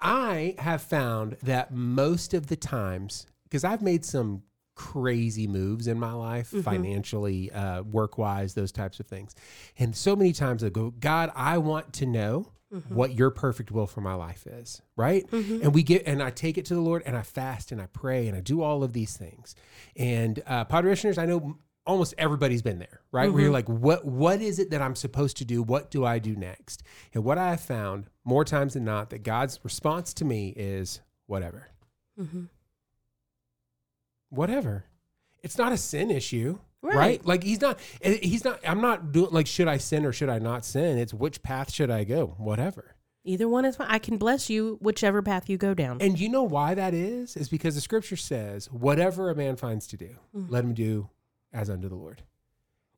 I 0.00 0.56
have 0.58 0.82
found 0.82 1.36
that 1.44 1.72
most 1.72 2.34
of 2.34 2.48
the 2.48 2.56
times, 2.56 3.26
because 3.44 3.62
I've 3.64 3.80
made 3.82 4.04
some 4.04 4.42
crazy 4.74 5.46
moves 5.46 5.86
in 5.86 5.98
my 6.00 6.12
life, 6.12 6.48
mm-hmm. 6.50 6.62
financially, 6.62 7.52
uh, 7.52 7.82
work 7.82 8.18
wise, 8.18 8.54
those 8.54 8.72
types 8.72 8.98
of 8.98 9.06
things, 9.06 9.36
and 9.78 9.94
so 9.94 10.16
many 10.16 10.32
times 10.32 10.64
I 10.64 10.70
go, 10.70 10.90
"God, 10.90 11.30
I 11.36 11.58
want 11.58 11.92
to 11.94 12.06
know." 12.06 12.48
mm-hmm. 12.74 12.94
what 12.94 13.14
your 13.14 13.30
perfect 13.30 13.70
will 13.70 13.86
for 13.86 14.00
my 14.00 14.14
life 14.14 14.46
is, 14.46 14.82
right? 14.96 15.26
Mm-hmm. 15.30 15.62
And 15.62 15.74
we 15.74 15.82
get 15.82 16.04
and 16.06 16.22
I 16.22 16.30
take 16.30 16.58
it 16.58 16.64
to 16.66 16.74
the 16.74 16.80
Lord 16.80 17.02
and 17.06 17.16
I 17.16 17.22
fast 17.22 17.72
and 17.72 17.80
I 17.80 17.86
pray 17.86 18.28
and 18.28 18.36
I 18.36 18.40
do 18.40 18.62
all 18.62 18.82
of 18.82 18.92
these 18.92 19.16
things. 19.16 19.54
And 19.96 20.42
uh, 20.46 20.64
parishioners, 20.64 21.18
I 21.18 21.26
know 21.26 21.58
almost 21.86 22.14
everybody's 22.18 22.62
been 22.62 22.78
there, 22.78 23.00
right? 23.12 23.26
Mm-hmm. 23.26 23.32
Where 23.34 23.42
you're 23.44 23.48
mm-hmm. 23.52 23.72
like, 23.72 23.80
what 23.82 24.04
what 24.04 24.40
is 24.40 24.58
it 24.58 24.70
that 24.70 24.82
I'm 24.82 24.94
supposed 24.96 25.36
to 25.38 25.44
do? 25.44 25.62
What 25.62 25.90
do 25.90 26.04
I 26.04 26.18
do 26.18 26.36
next? 26.36 26.82
And 27.14 27.24
what 27.24 27.38
I 27.38 27.50
have 27.50 27.60
found 27.60 28.06
more 28.24 28.44
times 28.44 28.74
than 28.74 28.84
not 28.84 29.10
that 29.10 29.22
God's 29.22 29.60
response 29.62 30.12
to 30.14 30.24
me 30.24 30.50
is 30.56 31.00
whatever. 31.26 31.68
Mm-hmm. 32.18 32.44
Whatever. 34.30 34.84
It's 35.42 35.56
not 35.56 35.72
a 35.72 35.76
sin 35.76 36.10
issue. 36.10 36.58
Right. 36.80 36.94
right. 36.96 37.26
Like 37.26 37.42
he's 37.42 37.60
not, 37.60 37.78
he's 38.02 38.44
not, 38.44 38.60
I'm 38.66 38.80
not 38.80 39.10
doing 39.10 39.32
like, 39.32 39.48
should 39.48 39.66
I 39.66 39.78
sin 39.78 40.04
or 40.06 40.12
should 40.12 40.28
I 40.28 40.38
not 40.38 40.64
sin? 40.64 40.98
It's 40.98 41.12
which 41.12 41.42
path 41.42 41.72
should 41.72 41.90
I 41.90 42.04
go? 42.04 42.34
Whatever. 42.38 42.94
Either 43.24 43.48
one 43.48 43.64
is 43.64 43.76
fine. 43.76 43.88
I 43.90 43.98
can 43.98 44.16
bless 44.16 44.48
you 44.48 44.78
whichever 44.80 45.20
path 45.20 45.50
you 45.50 45.56
go 45.58 45.74
down. 45.74 45.98
And 46.00 46.18
you 46.18 46.28
know 46.28 46.44
why 46.44 46.74
that 46.74 46.94
is? 46.94 47.36
Is 47.36 47.48
because 47.48 47.74
the 47.74 47.80
scripture 47.80 48.16
says, 48.16 48.70
whatever 48.70 49.28
a 49.28 49.34
man 49.34 49.56
finds 49.56 49.86
to 49.88 49.96
do, 49.96 50.10
mm-hmm. 50.34 50.52
let 50.52 50.62
him 50.62 50.72
do 50.72 51.10
as 51.52 51.68
unto 51.68 51.88
the 51.88 51.94
Lord. 51.96 52.22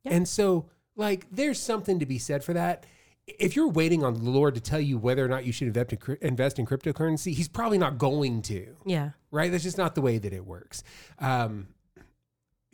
And 0.03 0.27
so, 0.27 0.65
like, 0.95 1.27
there's 1.31 1.59
something 1.59 1.99
to 1.99 2.07
be 2.07 2.17
said 2.17 2.43
for 2.43 2.53
that. 2.53 2.85
If 3.27 3.55
you're 3.55 3.67
waiting 3.67 4.03
on 4.03 4.13
the 4.15 4.29
Lord 4.31 4.55
to 4.55 4.61
tell 4.61 4.79
you 4.79 4.97
whether 4.97 5.23
or 5.23 5.27
not 5.27 5.45
you 5.45 5.51
should 5.51 5.67
invest 5.67 5.93
in, 5.93 6.17
invest 6.21 6.57
in 6.57 6.65
cryptocurrency, 6.65 7.35
he's 7.35 7.47
probably 7.47 7.77
not 7.77 7.99
going 7.99 8.41
to. 8.43 8.77
Yeah. 8.83 9.11
Right? 9.29 9.51
That's 9.51 9.63
just 9.63 9.77
not 9.77 9.93
the 9.93 10.01
way 10.01 10.17
that 10.17 10.33
it 10.33 10.43
works. 10.45 10.83
Um, 11.19 11.67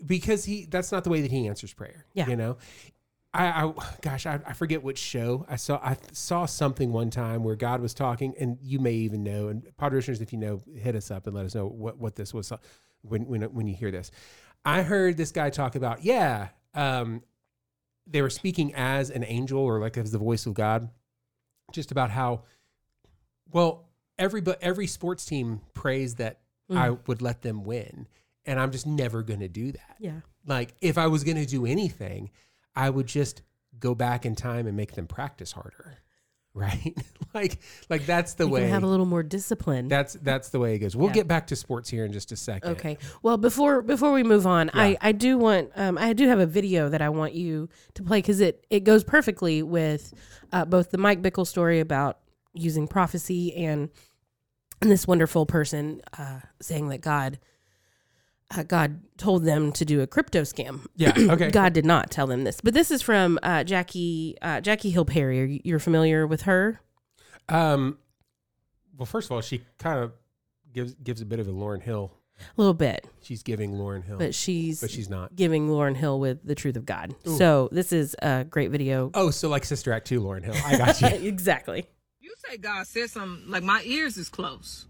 because 0.05 0.45
he 0.45 0.65
that's 0.65 0.91
not 0.91 1.03
the 1.03 1.09
way 1.09 1.21
that 1.21 1.31
he 1.31 1.47
answers 1.47 1.73
prayer. 1.73 2.05
Yeah. 2.13 2.27
You 2.27 2.35
know, 2.35 2.57
I, 3.33 3.65
I 3.65 3.73
gosh, 4.01 4.25
I, 4.25 4.39
I, 4.45 4.53
forget 4.53 4.83
which 4.83 4.97
show 4.97 5.45
I 5.49 5.55
saw. 5.55 5.79
I 5.83 5.97
saw 6.11 6.45
something 6.45 6.91
one 6.91 7.09
time 7.09 7.43
where 7.43 7.55
God 7.55 7.81
was 7.81 7.93
talking, 7.93 8.33
and 8.39 8.57
you 8.61 8.79
may 8.79 8.93
even 8.93 9.23
know. 9.23 9.47
And 9.47 9.63
podritioners, 9.79 10.21
if 10.21 10.31
you 10.31 10.39
know, 10.39 10.61
hit 10.75 10.95
us 10.95 11.09
up 11.11 11.27
and 11.27 11.35
let 11.35 11.45
us 11.45 11.55
know 11.55 11.67
what 11.67 11.97
what 11.97 12.15
this 12.15 12.33
was 12.33 12.51
when 13.01 13.25
when 13.25 13.41
when 13.43 13.67
you 13.67 13.75
hear 13.75 13.91
this. 13.91 14.11
I 14.65 14.81
heard 14.83 15.17
this 15.17 15.31
guy 15.31 15.49
talk 15.49 15.75
about 15.75 16.03
yeah, 16.03 16.49
um, 16.73 17.23
they 18.05 18.21
were 18.21 18.29
speaking 18.29 18.73
as 18.75 19.09
an 19.09 19.23
angel 19.23 19.59
or 19.59 19.79
like 19.79 19.97
as 19.97 20.11
the 20.11 20.17
voice 20.17 20.45
of 20.45 20.53
God, 20.53 20.89
just 21.71 21.91
about 21.91 22.11
how 22.11 22.43
well 23.51 23.87
every 24.19 24.41
but 24.41 24.61
every 24.61 24.85
sports 24.87 25.25
team 25.25 25.61
prays 25.73 26.15
that 26.15 26.39
mm. 26.71 26.77
I 26.77 26.91
would 27.07 27.21
let 27.23 27.41
them 27.41 27.63
win 27.63 28.07
and 28.47 28.59
I'm 28.59 28.71
just 28.71 28.87
never 28.87 29.21
going 29.21 29.41
to 29.41 29.49
do 29.49 29.73
that. 29.73 29.97
Yeah. 29.99 30.21
Like 30.47 30.73
if 30.81 30.97
I 30.97 31.07
was 31.07 31.23
going 31.23 31.37
to 31.37 31.45
do 31.45 31.65
anything, 31.65 32.31
I 32.75 32.89
would 32.89 33.05
just 33.07 33.41
go 33.77 33.93
back 33.93 34.25
in 34.25 34.33
time 34.35 34.65
and 34.65 34.75
make 34.75 34.93
them 34.95 35.05
practice 35.05 35.51
harder. 35.51 35.97
Right? 36.53 36.95
like 37.35 37.59
like 37.87 38.07
that's 38.07 38.33
the 38.33 38.45
you 38.47 38.51
way. 38.51 38.67
have 38.67 38.81
a 38.81 38.87
little 38.87 39.05
more 39.05 39.21
discipline. 39.21 39.89
That's 39.89 40.13
that's 40.15 40.49
the 40.49 40.57
way 40.57 40.73
it 40.73 40.79
goes. 40.79 40.95
We'll 40.95 41.09
yeah. 41.09 41.13
get 41.13 41.27
back 41.27 41.45
to 41.47 41.55
sports 41.55 41.87
here 41.87 42.03
in 42.03 42.11
just 42.11 42.31
a 42.31 42.35
second. 42.35 42.71
Okay. 42.71 42.97
Well, 43.21 43.37
before 43.37 43.83
before 43.83 44.11
we 44.11 44.23
move 44.23 44.47
on, 44.47 44.71
yeah. 44.73 44.81
I 44.81 44.97
I 45.01 45.11
do 45.11 45.37
want 45.37 45.69
um 45.75 45.99
I 45.99 46.13
do 46.13 46.27
have 46.27 46.39
a 46.39 46.47
video 46.47 46.89
that 46.89 46.99
I 46.99 47.09
want 47.09 47.35
you 47.35 47.69
to 47.93 48.01
play 48.01 48.23
cuz 48.23 48.39
it 48.39 48.65
it 48.71 48.83
goes 48.83 49.03
perfectly 49.03 49.61
with 49.61 50.15
uh, 50.51 50.65
both 50.65 50.89
the 50.89 50.97
Mike 50.97 51.21
Bickle 51.21 51.45
story 51.45 51.79
about 51.79 52.17
using 52.55 52.87
prophecy 52.87 53.55
and 53.55 53.91
and 54.81 54.89
this 54.89 55.05
wonderful 55.05 55.45
person 55.45 56.01
uh, 56.17 56.39
saying 56.59 56.89
that 56.89 57.01
God 57.01 57.37
uh, 58.55 58.63
God 58.63 59.01
told 59.17 59.43
them 59.43 59.73
to 59.73 59.83
do 59.83 59.99
a 60.01 60.07
crypto 60.07 60.41
scam. 60.41 60.85
Yeah. 60.95 61.13
Okay. 61.37 61.49
God 61.51 61.73
did 61.73 61.85
not 61.85 62.09
tell 62.09 62.25
them 62.27 62.43
this, 62.45 62.61
but 62.61 62.73
this 62.73 62.89
is 62.91 63.01
from 63.01 63.37
uh, 63.43 63.63
Jackie 63.63 64.37
uh, 64.41 64.61
Jackie 64.61 64.89
Hill 64.91 65.05
Perry. 65.05 65.41
Are 65.41 65.45
you, 65.45 65.59
you're 65.63 65.79
familiar 65.79 66.25
with 66.25 66.43
her? 66.43 66.79
Um. 67.49 67.97
Well, 68.95 69.05
first 69.05 69.27
of 69.27 69.33
all, 69.33 69.41
she 69.41 69.61
kind 69.77 69.99
of 69.99 70.13
gives 70.73 70.93
gives 70.95 71.21
a 71.21 71.25
bit 71.25 71.39
of 71.39 71.47
a 71.47 71.51
Lauren 71.51 71.81
Hill. 71.81 72.13
A 72.39 72.43
little 72.55 72.73
bit. 72.73 73.05
She's 73.21 73.43
giving 73.43 73.73
Lauren 73.73 74.03
Hill, 74.03 74.17
but 74.17 74.33
she's 74.33 74.79
but 74.79 74.89
she's 74.89 75.09
not 75.09 75.35
giving 75.35 75.67
Lauren 75.69 75.95
Hill 75.95 76.19
with 76.19 76.43
the 76.45 76.55
truth 76.55 76.77
of 76.77 76.85
God. 76.85 77.13
Ooh. 77.27 77.37
So 77.37 77.69
this 77.71 77.91
is 77.91 78.15
a 78.21 78.45
great 78.49 78.71
video. 78.71 79.11
Oh, 79.13 79.29
so 79.31 79.49
like 79.49 79.65
Sister 79.65 79.91
Act 79.91 80.07
two, 80.07 80.21
Lauren 80.21 80.43
Hill. 80.43 80.55
I 80.65 80.77
got 80.77 81.01
you 81.01 81.07
exactly. 81.27 81.87
You 82.21 82.33
say 82.47 82.57
God 82.57 82.87
said 82.87 83.09
something 83.09 83.49
like 83.49 83.63
my 83.63 83.81
ears 83.85 84.17
is 84.17 84.29
close. 84.29 84.87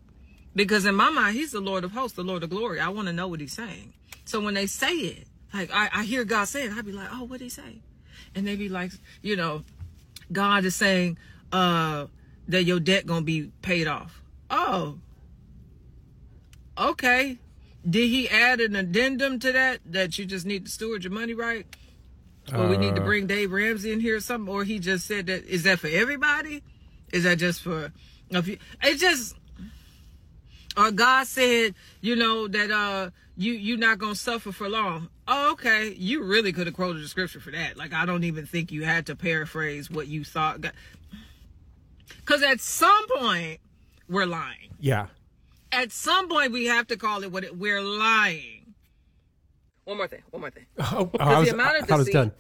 Because 0.57 0.87
in 0.87 0.95
my 0.95 1.11
mind, 1.11 1.35
he's 1.37 1.51
the 1.51 1.59
Lord 1.61 1.83
of 1.83 1.91
hosts, 1.91 2.15
the 2.15 2.23
Lord 2.23 2.41
of 2.43 2.49
glory. 2.49 2.79
I 2.79 2.89
want 2.89 3.05
to 3.07 3.13
know 3.13 3.27
what 3.27 3.39
he's 3.39 3.53
saying. 3.53 3.93
So 4.25 4.41
when 4.41 4.55
they 4.55 4.65
say 4.65 4.91
it, 4.91 5.27
like 5.53 5.69
I, 5.71 5.87
I 5.93 6.03
hear 6.03 6.25
God 6.25 6.45
saying, 6.45 6.71
I'd 6.71 6.83
be 6.83 6.91
like, 6.93 7.09
oh, 7.11 7.25
what 7.25 7.37
did 7.37 7.43
he 7.45 7.49
say? 7.49 7.81
And 8.33 8.47
they 8.47 8.55
be 8.55 8.67
like, 8.67 8.91
you 9.21 9.35
know, 9.35 9.61
God 10.31 10.65
is 10.65 10.75
saying 10.75 11.19
uh, 11.51 12.07
that 12.47 12.63
your 12.63 12.79
debt 12.79 13.05
going 13.05 13.19
to 13.19 13.23
be 13.25 13.51
paid 13.61 13.85
off. 13.87 14.19
Oh, 14.49 14.97
okay. 16.75 17.37
Did 17.87 18.07
he 18.07 18.27
add 18.27 18.59
an 18.59 18.75
addendum 18.75 19.37
to 19.37 19.51
that, 19.51 19.81
that 19.85 20.17
you 20.17 20.25
just 20.25 20.47
need 20.47 20.65
to 20.65 20.71
steward 20.71 21.03
your 21.03 21.13
money 21.13 21.35
right? 21.35 21.67
Or 22.51 22.61
uh, 22.63 22.69
we 22.69 22.77
need 22.77 22.95
to 22.95 23.01
uh. 23.03 23.05
bring 23.05 23.27
Dave 23.27 23.51
Ramsey 23.51 23.91
in 23.93 23.99
here 23.99 24.15
or 24.15 24.19
something? 24.21 24.51
Or 24.51 24.63
he 24.63 24.79
just 24.79 25.05
said 25.05 25.27
that, 25.27 25.45
is 25.45 25.61
that 25.63 25.77
for 25.77 25.87
everybody? 25.87 26.63
Is 27.13 27.25
that 27.25 27.37
just 27.37 27.61
for 27.61 27.93
a 28.33 28.41
few? 28.41 28.57
It 28.81 28.95
just 28.95 29.35
or 30.77 30.91
God 30.91 31.25
said, 31.25 31.73
you 32.01 32.15
know, 32.15 32.47
that 32.47 32.69
uh 32.71 33.09
you 33.35 33.53
you're 33.53 33.77
not 33.79 33.97
gonna 33.97 34.15
suffer 34.15 34.51
for 34.51 34.69
long. 34.69 35.09
Oh, 35.27 35.51
okay. 35.53 35.93
You 35.97 36.23
really 36.23 36.53
could 36.53 36.67
have 36.67 36.75
quoted 36.75 37.03
the 37.03 37.07
scripture 37.07 37.39
for 37.39 37.51
that. 37.51 37.75
Like 37.77 37.93
I 37.93 38.05
don't 38.05 38.23
even 38.23 38.45
think 38.45 38.71
you 38.71 38.85
had 38.85 39.07
to 39.07 39.15
paraphrase 39.15 39.89
what 39.89 40.07
you 40.07 40.23
thought 40.23 40.61
God... 40.61 40.73
Cause 42.25 42.43
at 42.43 42.61
some 42.61 43.07
point 43.09 43.59
we're 44.07 44.27
lying. 44.27 44.69
Yeah. 44.79 45.07
At 45.71 45.91
some 45.91 46.29
point 46.29 46.51
we 46.51 46.65
have 46.65 46.87
to 46.87 46.97
call 46.97 47.23
it 47.23 47.31
what 47.31 47.43
it 47.43 47.57
we're 47.57 47.81
lying. 47.81 48.75
One 49.83 49.97
more 49.97 50.07
thing. 50.07 50.21
One 50.29 50.41
more 50.41 50.51
thing. 50.51 50.67
Oh, 50.79 51.09
oh 51.11 51.11
I 51.19 51.39
was, 51.39 51.49
the 51.49 51.55
amount 51.55 51.81
of 51.81 51.91
I, 51.91 51.95
I 51.95 51.97
was 51.97 52.09
done 52.09 52.31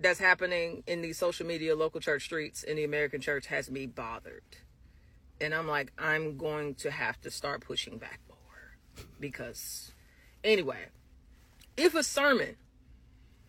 that's 0.00 0.20
happening 0.20 0.84
in 0.86 1.02
the 1.02 1.12
social 1.12 1.44
media 1.44 1.74
local 1.74 2.00
church 2.00 2.22
streets 2.22 2.62
in 2.62 2.76
the 2.76 2.84
American 2.84 3.20
church 3.20 3.46
has 3.46 3.68
me 3.68 3.86
bothered. 3.86 4.42
And 5.40 5.54
I'm 5.54 5.68
like, 5.68 5.92
I'm 5.98 6.36
going 6.36 6.74
to 6.76 6.90
have 6.90 7.20
to 7.22 7.30
start 7.30 7.60
pushing 7.60 7.98
back 7.98 8.20
more. 8.28 9.06
Because, 9.20 9.92
anyway, 10.42 10.86
if 11.76 11.94
a 11.94 12.02
sermon, 12.02 12.56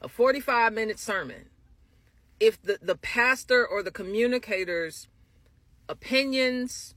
a 0.02 0.08
45 0.08 0.74
minute 0.74 1.00
sermon, 1.00 1.46
if 2.40 2.62
the, 2.62 2.78
the 2.82 2.96
pastor 2.96 3.66
or 3.66 3.82
the 3.82 3.92
communicator's 3.92 5.08
opinions, 5.90 6.94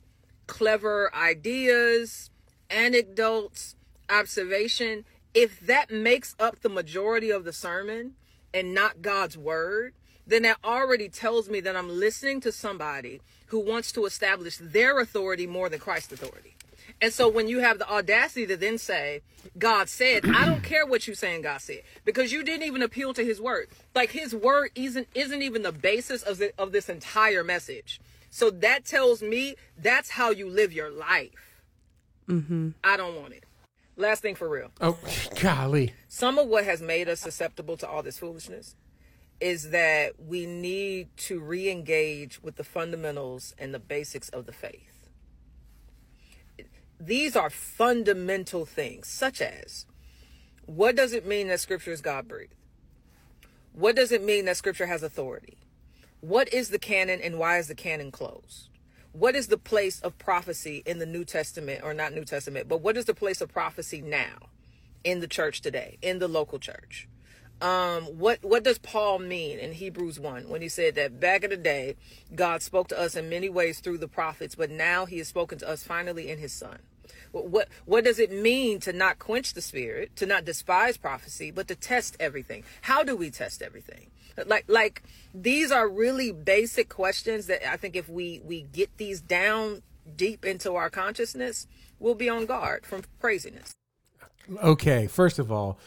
clever 0.47 1.11
ideas, 1.15 2.31
anecdotes, 2.69 3.75
observation, 4.11 5.05
if 5.33 5.59
that 5.61 5.91
makes 5.91 6.37
up 6.39 6.61
the 6.61 6.69
majority 6.69 7.31
of 7.31 7.45
the 7.45 7.53
sermon 7.53 8.13
and 8.53 8.75
not 8.75 9.01
God's 9.01 9.39
word, 9.39 9.95
then 10.27 10.43
that 10.43 10.57
already 10.65 11.09
tells 11.09 11.49
me 11.49 11.61
that 11.61 11.77
I'm 11.77 11.89
listening 11.89 12.41
to 12.43 12.53
somebody 12.53 13.21
who 13.47 13.61
wants 13.61 13.93
to 13.93 14.05
establish 14.07 14.57
their 14.59 14.99
authority 14.99 15.47
more 15.47 15.69
than 15.69 15.81
Christ's 15.81 16.13
authority. 16.13 16.55
And 17.01 17.13
so 17.13 17.29
when 17.29 17.49
you 17.49 17.59
have 17.61 17.79
the 17.79 17.91
audacity 17.91 18.47
to 18.47 18.57
then 18.57 18.79
say, 18.79 19.23
God 19.59 19.89
said, 19.89 20.25
I 20.25 20.47
don't 20.47 20.63
care 20.63 20.87
what 20.87 21.07
you 21.09 21.15
say. 21.15 21.29
saying 21.29 21.43
God 21.43 21.61
said, 21.61 21.83
because 22.05 22.33
you 22.33 22.43
didn't 22.45 22.67
even 22.67 22.83
appeal 22.83 23.13
to 23.15 23.25
his 23.25 23.41
word. 23.41 23.69
Like 23.95 24.11
his 24.11 24.35
word 24.35 24.71
isn't 24.75 25.09
isn't 25.15 25.43
even 25.43 25.63
the 25.63 25.73
basis 25.73 26.23
of, 26.23 26.39
the, 26.39 26.53
of 26.59 26.73
this 26.73 26.89
entire 26.89 27.43
message. 27.43 28.01
So 28.31 28.51
that 28.51 28.85
tells 28.85 29.23
me 29.23 29.57
that's 29.77 30.11
how 30.11 30.31
you 30.31 30.49
live 30.49 30.73
your 30.73 30.91
life. 30.91 31.59
Mm-hmm. 32.29 32.71
I 32.83 32.97
don't 32.97 33.21
want 33.21 33.35
it. 33.35 33.45
Last 33.97 34.23
thing 34.23 34.37
for 34.37 34.49
real. 34.49 34.71
Oh, 34.81 34.99
golly. 35.39 35.93
Some 36.09 36.39
of 36.39 36.47
what 36.49 36.65
has 36.65 36.81
made 36.81 37.09
us 37.09 37.21
susceptible 37.21 37.77
to 37.79 37.89
all 37.89 38.03
this 38.03 38.19
foolishness 38.19 38.75
is 39.43 39.71
that 39.71 40.13
we 40.25 40.47
need 40.47 41.09
to 41.17 41.41
re 41.41 41.69
engage 41.69 42.41
with 42.45 42.55
the 42.55 42.63
fundamentals 42.63 43.57
and 43.59 43.75
the 43.75 43.79
basics 43.81 44.29
of 44.29 44.47
the 44.47 44.53
faith. 44.53 45.09
These 47.01 47.35
are 47.35 47.51
fundamental 47.51 48.65
things, 48.65 49.09
such 49.09 49.43
as 49.43 49.85
what 50.65 50.95
does 50.95 51.13
it 51.13 51.27
mean 51.27 51.49
that 51.49 51.59
Scripture 51.59 51.91
is 51.91 52.01
God 52.01 52.29
breathed? 52.29 52.55
What 53.73 53.97
does 53.97 54.13
it 54.13 54.23
mean 54.23 54.45
that 54.45 54.57
Scripture 54.59 54.87
has 54.87 55.03
authority? 55.03 55.59
What 56.21 56.55
is 56.55 56.69
the 56.69 56.79
canon 56.79 57.21
and 57.21 57.37
why 57.37 57.59
is 57.59 57.67
the 57.67 57.75
canon 57.75 58.13
closed? 58.13 58.69
What 59.11 59.35
is 59.35 59.49
the 59.49 59.59
place 59.59 59.99
of 60.01 60.17
prophecy 60.19 60.85
in 60.87 61.01
the 61.01 61.07
New 61.07 61.25
Testament, 61.25 61.81
or 61.83 61.93
not 61.93 62.13
New 62.13 62.25
Testament, 62.25 62.69
but 62.69 62.81
what 62.81 62.97
is 62.97 63.07
the 63.07 63.15
place 63.15 63.41
of 63.41 63.49
prophecy 63.53 64.01
now 64.03 64.51
in 65.03 65.19
the 65.19 65.27
church 65.27 65.61
today, 65.63 65.99
in 66.01 66.21
the 66.21 66.29
local 66.29 66.61
church? 66.61 67.09
um, 67.63 68.03
what 68.19 68.41
what 68.43 68.65
does 68.65 68.79
Paul 68.79 69.21
mean 69.21 69.59
in 69.59 69.73
Hebrews 69.75 70.19
one 70.19 70.49
when 70.49 70.61
he 70.63 70.69
said 70.69 70.97
that 70.97 71.21
back 71.21 71.45
in 71.45 71.51
the 71.51 71.57
day 71.57 71.95
God 72.35 72.61
spoke 72.61 72.89
to 72.89 72.99
us 73.01 73.15
in 73.15 73.29
many 73.29 73.49
ways 73.49 73.79
through 73.79 73.99
the 73.99 74.09
prophets, 74.09 74.57
but 74.57 74.71
now 74.71 75.07
He 75.07 75.19
has 75.19 75.29
spoken 75.29 75.59
to 75.59 75.69
us 75.69 75.85
finally 75.85 76.29
in 76.29 76.39
His 76.39 76.53
Son. 76.53 76.79
What, 77.31 77.47
what 77.49 77.69
what 77.87 78.05
does 78.05 78.19
it 78.19 78.33
mean 78.33 78.81
to 78.81 78.93
not 78.93 79.21
quench 79.21 79.55
the 79.55 79.63
spirit, 79.63 80.17
to 80.17 80.27
not 80.27 80.45
despise 80.45 80.97
prophecy, 80.97 81.53
but 81.53 81.69
to 81.69 81.77
test 81.77 82.17
everything? 82.19 82.65
How 82.83 83.05
do 83.05 83.15
we 83.17 83.31
test 83.31 83.63
everything? 83.63 84.11
Like 84.45 84.65
like 84.67 85.05
these 85.33 85.71
are 85.71 85.89
really 85.89 86.33
basic 86.33 86.89
questions 86.89 87.47
that 87.47 87.67
I 87.71 87.77
think 87.77 87.95
if 87.95 88.09
we 88.09 88.41
we 88.45 88.63
get 88.63 88.97
these 88.97 89.21
down 89.21 89.83
deep 90.17 90.45
into 90.45 90.75
our 90.75 90.91
consciousness, 90.91 91.69
we'll 92.01 92.17
be 92.17 92.29
on 92.29 92.45
guard 92.45 92.85
from 92.85 93.03
craziness. 93.21 93.73
Okay, 94.61 95.07
first 95.07 95.39
of 95.39 95.53
all, 95.53 95.79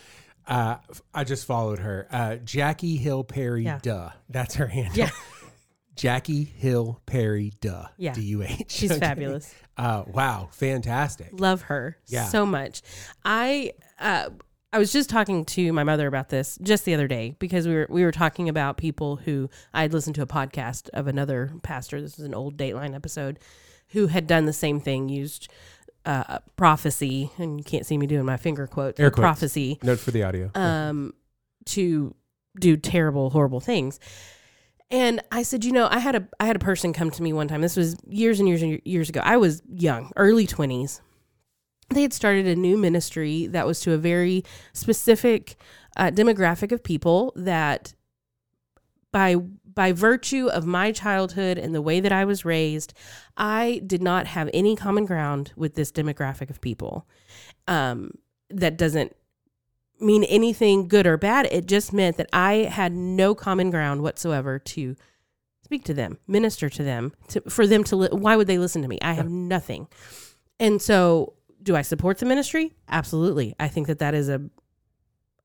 uh, 0.48 0.78
I 1.14 1.24
just 1.24 1.46
followed 1.46 1.80
her. 1.80 2.08
Uh, 2.12 2.36
Jackie 2.38 2.98
Hill 2.98 3.24
Perry, 3.24 3.64
yeah. 3.64 3.80
duh. 3.82 4.10
That's 4.30 4.56
her 4.56 4.68
handle. 4.68 4.96
Yeah. 4.98 5.10
Jackie 5.96 6.44
Hill 6.44 7.02
Perry, 7.06 7.54
duh. 7.62 7.86
Yeah. 7.98 8.14
D 8.14 8.22
U 8.22 8.44
H. 8.44 8.66
She's 8.70 8.92
okay. 8.92 9.00
fabulous. 9.00 9.54
Uh, 9.78 10.04
wow. 10.08 10.50
Fantastic. 10.52 11.30
Love 11.32 11.64
her 11.64 11.98
yeah. 12.08 12.26
so 12.26 12.46
much. 12.46 12.82
I, 13.24 13.74
uh, 14.00 14.30
I 14.72 14.78
was 14.78 14.92
just 14.92 15.10
talking 15.10 15.46
to 15.46 15.72
my 15.72 15.86
mother 15.86 16.06
about 16.06 16.28
this 16.30 16.60
just 16.62 16.84
the 16.86 16.94
other 16.94 17.08
day 17.08 17.36
because 17.40 17.66
we 17.68 17.74
were 17.74 17.88
we 17.90 18.04
were 18.04 18.12
talking 18.12 18.50
about 18.50 18.76
people 18.76 19.16
who 19.16 19.50
I 19.74 19.82
had 19.84 19.94
listened 19.94 20.16
to 20.16 20.22
a 20.22 20.28
podcast 20.28 20.90
of 20.90 21.08
another 21.08 21.54
pastor. 21.64 22.02
This 22.02 22.20
is 22.20 22.26
an 22.26 22.36
old 22.36 22.58
Dateline 22.58 22.94
episode, 22.94 23.40
who 23.90 24.08
had 24.08 24.28
done 24.28 24.46
the 24.46 24.54
same 24.54 24.82
thing, 24.82 25.08
used 25.08 25.48
uh, 26.06 26.40
prophecy, 26.56 27.32
and 27.38 27.58
you 27.60 27.64
can't 27.64 27.86
see 27.86 27.98
me 27.98 28.06
doing 28.08 28.26
my 28.26 28.38
finger 28.38 28.68
quotes, 28.68 29.00
Air 29.00 29.10
quotes. 29.10 29.20
prophecy. 29.22 29.80
Note 29.82 30.00
for 30.00 30.12
the 30.12 30.24
audio. 30.24 30.52
Um, 30.54 31.14
to 31.68 32.16
do 32.60 32.78
terrible, 32.78 33.32
horrible 33.32 33.60
things. 33.60 34.00
And 34.92 35.22
I 35.32 35.42
said, 35.44 35.66
you 35.66 35.72
know, 35.72 35.88
I 35.90 35.98
had 36.00 36.16
a 36.16 36.28
I 36.40 36.46
had 36.46 36.56
a 36.56 36.60
person 36.60 36.94
come 36.94 37.10
to 37.12 37.24
me 37.24 37.34
one 37.34 37.48
time. 37.48 37.62
This 37.62 37.76
was 37.76 37.96
years 38.08 38.40
and 38.40 38.48
years 38.48 38.62
and 38.62 38.80
years 38.86 39.10
ago. 39.10 39.20
I 39.24 39.36
was 39.38 39.64
young, 39.68 40.12
early 40.16 40.46
twenties. 40.46 41.02
They 41.90 42.04
had 42.04 42.14
started 42.14 42.48
a 42.48 42.56
new 42.56 42.78
ministry 42.78 43.48
that 43.48 43.66
was 43.66 43.80
to 43.82 43.94
a 43.94 43.98
very 43.98 44.44
specific 44.74 45.56
uh, 45.98 46.12
demographic 46.12 46.72
of 46.72 46.84
people 46.84 47.34
that 47.36 47.94
by 49.16 49.38
by 49.74 49.94
virtue 49.94 50.48
of 50.48 50.66
my 50.66 50.92
childhood 50.92 51.58
and 51.58 51.74
the 51.74 51.82
way 51.82 52.02
that 52.02 52.12
I 52.12 52.26
was 52.26 52.44
raised, 52.44 52.94
I 53.38 53.82
did 53.88 54.02
not 54.04 54.28
have 54.28 54.50
any 54.54 54.76
common 54.76 55.06
ground 55.06 55.54
with 55.56 55.76
this 55.76 55.90
demographic 55.92 56.50
of 56.50 56.60
people. 56.60 57.08
Um, 57.68 58.12
that 58.50 58.78
doesn't 58.78 59.16
mean 60.02 60.26
anything 60.26 60.90
good 60.90 61.08
or 61.08 61.16
bad. 61.16 61.48
It 61.50 61.66
just 61.66 61.94
meant 61.94 62.18
that 62.18 62.30
I 62.34 62.68
had 62.70 62.92
no 62.92 63.34
common 63.34 63.70
ground 63.72 64.02
whatsoever 64.02 64.60
to 64.60 64.98
speak 65.64 65.86
to 65.86 65.94
them, 65.94 66.18
minister 66.28 66.68
to 66.70 66.84
them, 66.84 67.14
to, 67.30 67.42
for 67.50 67.66
them 67.66 67.86
to. 67.86 67.96
Li- 67.96 68.10
why 68.12 68.36
would 68.36 68.48
they 68.48 68.58
listen 68.58 68.82
to 68.82 68.90
me? 68.90 68.98
I 69.02 69.14
have 69.14 69.30
nothing. 69.30 69.88
And 70.60 70.82
so, 70.82 71.36
do 71.64 71.74
I 71.78 71.84
support 71.84 72.18
the 72.18 72.26
ministry? 72.26 72.74
Absolutely. 72.90 73.56
I 73.62 73.70
think 73.70 73.88
that 73.88 74.00
that 74.00 74.14
is 74.14 74.28
a 74.28 74.42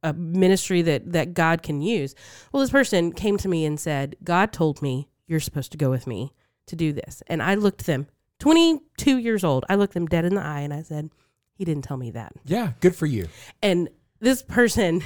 a 0.02 0.12
ministry 0.14 0.82
that 0.82 1.12
that 1.12 1.34
God 1.34 1.62
can 1.62 1.80
use. 1.80 2.14
Well, 2.52 2.60
this 2.62 2.70
person 2.70 3.12
came 3.12 3.36
to 3.38 3.48
me 3.48 3.64
and 3.64 3.78
said, 3.78 4.16
"God 4.24 4.52
told 4.52 4.82
me 4.82 5.08
you're 5.26 5.40
supposed 5.40 5.72
to 5.72 5.78
go 5.78 5.90
with 5.90 6.06
me 6.06 6.32
to 6.66 6.76
do 6.76 6.92
this." 6.92 7.22
And 7.26 7.42
I 7.42 7.54
looked 7.54 7.86
them, 7.86 8.06
22 8.38 9.18
years 9.18 9.44
old. 9.44 9.64
I 9.68 9.74
looked 9.74 9.94
them 9.94 10.06
dead 10.06 10.24
in 10.24 10.34
the 10.34 10.42
eye 10.42 10.60
and 10.60 10.72
I 10.72 10.82
said, 10.82 11.10
"He 11.54 11.64
didn't 11.64 11.84
tell 11.84 11.96
me 11.96 12.10
that." 12.12 12.32
Yeah, 12.44 12.72
good 12.80 12.96
for 12.96 13.06
you. 13.06 13.28
And 13.62 13.88
this 14.20 14.42
person 14.42 15.02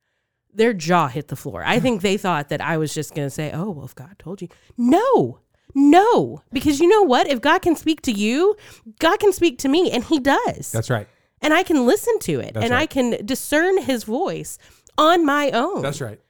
their 0.54 0.72
jaw 0.72 1.06
hit 1.08 1.28
the 1.28 1.36
floor. 1.36 1.62
I 1.64 1.78
think 1.78 2.00
they 2.02 2.16
thought 2.16 2.48
that 2.48 2.60
I 2.60 2.76
was 2.78 2.92
just 2.94 3.14
going 3.14 3.26
to 3.26 3.30
say, 3.30 3.50
"Oh, 3.52 3.70
well, 3.70 3.84
if 3.86 3.94
God 3.94 4.16
told 4.18 4.40
you." 4.42 4.48
No. 4.76 5.40
No, 5.72 6.42
because 6.52 6.80
you 6.80 6.88
know 6.88 7.02
what? 7.04 7.28
If 7.28 7.40
God 7.40 7.62
can 7.62 7.76
speak 7.76 8.02
to 8.02 8.10
you, 8.10 8.56
God 8.98 9.20
can 9.20 9.32
speak 9.32 9.58
to 9.58 9.68
me, 9.68 9.92
and 9.92 10.02
He 10.02 10.18
does. 10.18 10.72
That's 10.72 10.90
right 10.90 11.06
and 11.42 11.54
I 11.54 11.62
can 11.62 11.86
listen 11.86 12.18
to 12.20 12.40
it 12.40 12.54
That's 12.54 12.64
and 12.64 12.72
right. 12.72 12.82
I 12.82 12.86
can 12.86 13.24
discern 13.24 13.78
his 13.82 14.04
voice 14.04 14.58
on 14.98 15.24
my 15.24 15.50
own. 15.50 15.82
That's 15.82 16.00
right. 16.00 16.20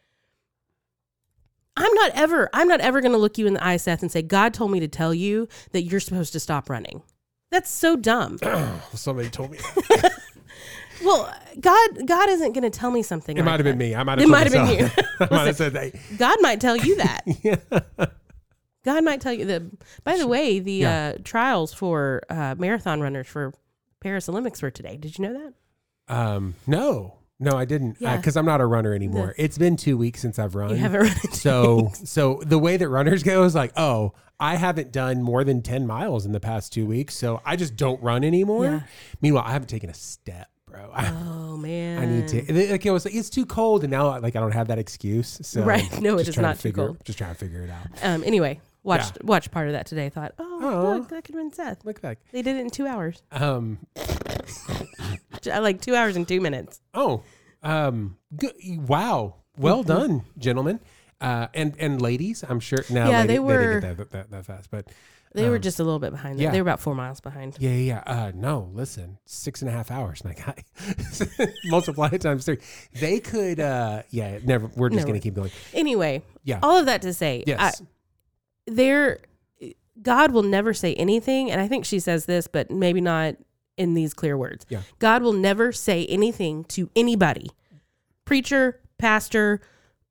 I'm 1.77 1.93
not 1.95 2.13
ever 2.15 2.49
I'm 2.53 2.69
not 2.69 2.81
ever 2.81 3.01
going 3.01 3.13
to 3.13 3.19
look 3.19 3.39
you 3.39 3.47
in 3.47 3.55
the 3.55 3.65
eye 3.65 3.77
Seth 3.77 4.03
and 4.03 4.11
say 4.11 4.23
God 4.23 4.53
told 4.53 4.71
me 4.71 4.81
to 4.81 4.89
tell 4.89 5.15
you 5.15 5.49
that 5.73 5.83
you're 5.83 6.01
supposed 6.01 6.33
to 6.35 6.41
stop 6.41 6.69
running. 6.69 7.03
That's 7.51 7.71
so 7.71 7.97
dumb. 7.97 8.39
Somebody 8.95 9.29
told 9.31 9.53
me. 9.53 9.59
well, 11.05 11.33
God 11.59 11.91
God 12.07 12.29
isn't 12.29 12.53
going 12.53 12.71
to 12.71 12.79
tell 12.79 12.91
me 12.91 13.03
something. 13.03 13.37
It 13.37 13.41
like 13.41 13.47
might 13.47 13.61
have 13.61 13.65
been 13.65 13.79
me. 13.79 13.95
I 13.95 14.03
might 14.03 14.19
have. 14.19 14.29
It 14.29 14.31
might 14.31 14.53
have 14.53 14.53
been 14.53 14.79
you. 14.79 14.87
I 15.21 15.29
might 15.37 15.47
have 15.47 15.57
said 15.57 15.73
that. 15.73 15.93
God 16.19 16.37
might 16.41 16.61
tell 16.61 16.77
you 16.77 16.97
that. 16.97 17.21
yeah. 17.43 18.07
God 18.85 19.05
might 19.05 19.21
tell 19.21 19.33
you 19.33 19.47
that. 19.47 19.63
By 20.05 20.17
the 20.17 20.27
way, 20.27 20.59
the 20.59 20.73
yeah. 20.73 21.13
uh, 21.17 21.21
trials 21.25 21.73
for 21.73 22.23
uh, 22.31 22.55
marathon 22.59 23.01
runners 23.01 23.27
for 23.27 23.53
Paris 24.01 24.29
Olympics 24.29 24.63
were 24.63 24.71
today. 24.71 24.97
Did 24.97 25.19
you 25.19 25.29
know 25.29 25.35
that? 25.35 26.15
Um, 26.15 26.55
no, 26.67 27.19
no, 27.39 27.53
I 27.57 27.65
didn't. 27.67 27.93
Because 27.93 28.07
uh, 28.07 28.11
yeah. 28.11 28.17
because 28.17 28.37
I'm 28.37 28.47
not 28.47 28.61
a 28.61 28.67
runner 28.67 28.95
anymore. 28.95 29.35
The, 29.37 29.45
it's 29.45 29.59
been 29.59 29.77
two 29.77 29.97
weeks 29.99 30.21
since 30.21 30.39
I've 30.39 30.55
run. 30.55 30.71
You 30.71 30.77
haven't 30.77 31.01
run. 31.03 31.33
So, 31.33 31.91
so 31.95 32.41
the 32.47 32.59
way 32.59 32.77
that 32.79 32.89
runners 32.89 33.23
go 33.23 33.45
is 33.45 33.55
like, 33.55 33.73
oh, 33.77 34.13
I 34.41 34.57
haven't 34.57 34.91
done 34.91 35.23
more 35.23 35.45
than 35.45 35.61
ten 35.63 35.87
miles 35.87 36.25
in 36.25 36.33
the 36.33 36.41
past 36.41 36.73
two 36.73 36.87
weeks, 36.87 37.15
so 37.15 37.43
I 37.45 37.57
just 37.57 37.77
don't 37.77 38.03
run 38.03 38.25
anymore. 38.25 38.65
Yeah. 38.65 38.81
Meanwhile, 39.21 39.45
I 39.47 39.53
haven't 39.53 39.69
taken 39.69 39.91
a 39.91 39.95
step. 39.95 40.49
Bro, 40.65 40.91
I, 40.95 41.09
oh 41.11 41.57
man, 41.59 41.99
I 41.99 42.07
need 42.07 42.29
to. 42.29 42.71
Like 42.73 42.87
it 42.87 42.91
was 42.91 43.05
like 43.05 43.15
it's 43.15 43.29
too 43.29 43.45
cold, 43.45 43.85
and 43.85 43.91
now 43.91 44.19
like 44.21 44.35
I 44.37 44.41
don't 44.41 44.53
have 44.53 44.69
that 44.69 44.79
excuse. 44.79 45.41
So 45.47 45.63
right, 45.63 45.85
no, 46.01 46.19
it 46.19 46.27
is 46.27 46.39
not 46.39 46.57
too 46.57 46.63
figure, 46.71 46.85
cold. 46.87 47.05
Just 47.05 47.19
trying 47.19 47.33
to 47.35 47.39
figure 47.39 47.61
it 47.63 47.71
out. 47.71 47.87
Um, 48.03 48.25
anyway, 48.25 48.61
Watched 48.83 49.17
yeah. 49.21 49.27
watched 49.27 49.51
part 49.51 49.67
of 49.67 49.75
that 49.75 49.87
today. 49.87 50.09
Thought, 50.09 50.33
oh, 50.39 50.59
oh. 50.93 50.97
look, 50.99 51.09
that 51.09 51.25
could 51.25 51.35
have 51.35 51.45
been 51.45 51.53
Seth. 51.53 51.85
Look 51.85 52.01
back. 52.01 52.19
They 52.33 52.41
did 52.41 52.57
it 52.57 52.61
in 52.61 52.71
two 52.71 52.87
hours. 52.87 53.23
Um, 53.31 53.79
like 55.47 55.83
two 55.83 55.95
hours 55.95 56.17
and 56.17 56.27
two 56.27 56.41
minutes. 56.41 56.81
Oh, 56.95 57.23
um, 57.63 58.17
good, 58.35 58.55
wow. 58.89 59.35
Well 59.59 59.81
mm-hmm. 59.85 59.89
done, 59.89 60.23
gentlemen, 60.39 60.81
uh, 61.21 61.49
and 61.53 61.75
and 61.79 62.01
ladies. 62.01 62.43
I'm 62.49 62.59
sure 62.61 62.83
now. 62.89 63.11
Yeah, 63.11 63.21
lady, 63.21 63.33
they 63.35 63.39
were 63.39 63.57
they 63.57 63.65
didn't 63.65 63.81
get 63.81 64.11
that, 64.13 64.31
that, 64.31 64.31
that 64.31 64.47
fast, 64.47 64.71
but 64.71 64.87
they 65.35 65.45
um, 65.45 65.51
were 65.51 65.59
just 65.59 65.79
a 65.79 65.85
little 65.85 65.99
bit 65.99 66.13
behind. 66.13 66.39
Them. 66.39 66.45
Yeah. 66.45 66.51
They 66.51 66.63
were 66.63 66.69
about 66.71 66.81
four 66.81 66.95
miles 66.95 67.21
behind. 67.21 67.59
Yeah, 67.61 67.73
yeah. 67.73 68.03
Uh, 68.07 68.33
no, 68.35 68.71
listen, 68.73 69.19
six 69.27 69.61
and 69.61 69.69
a 69.69 69.73
half 69.75 69.91
hours, 69.91 70.25
my 70.25 70.33
guy. 70.33 70.65
Multiply 71.67 72.09
it 72.13 72.23
times 72.23 72.47
three. 72.47 72.59
They 72.95 73.21
could, 73.21 73.61
uh, 73.61 74.05
yeah, 74.09 74.39
never. 74.43 74.71
We're 74.75 74.89
just 74.89 75.05
going 75.07 75.21
to 75.21 75.23
keep 75.23 75.35
going. 75.35 75.51
Anyway, 75.75 76.23
yeah. 76.45 76.61
all 76.63 76.79
of 76.79 76.87
that 76.87 77.03
to 77.03 77.13
say, 77.13 77.45
yes 77.47 77.83
there 78.77 79.19
God 80.01 80.33
will 80.33 80.43
never 80.43 80.73
say 80.73 80.95
anything 80.95 81.51
and 81.51 81.61
I 81.61 81.69
think 81.69 81.85
she 81.85 81.99
says 81.99 82.27
this 82.27 82.47
but 82.47 82.71
maybe 82.71 83.01
not 83.01 83.37
in 83.77 83.95
these 83.95 84.13
clear 84.13 84.37
words. 84.37 84.67
Yeah. 84.69 84.83
God 84.99 85.23
will 85.23 85.33
never 85.33 85.73
say 85.73 86.05
anything 86.07 86.65
to 86.65 86.91
anybody. 86.95 87.51
Preacher, 88.27 88.79
pastor, 88.99 89.63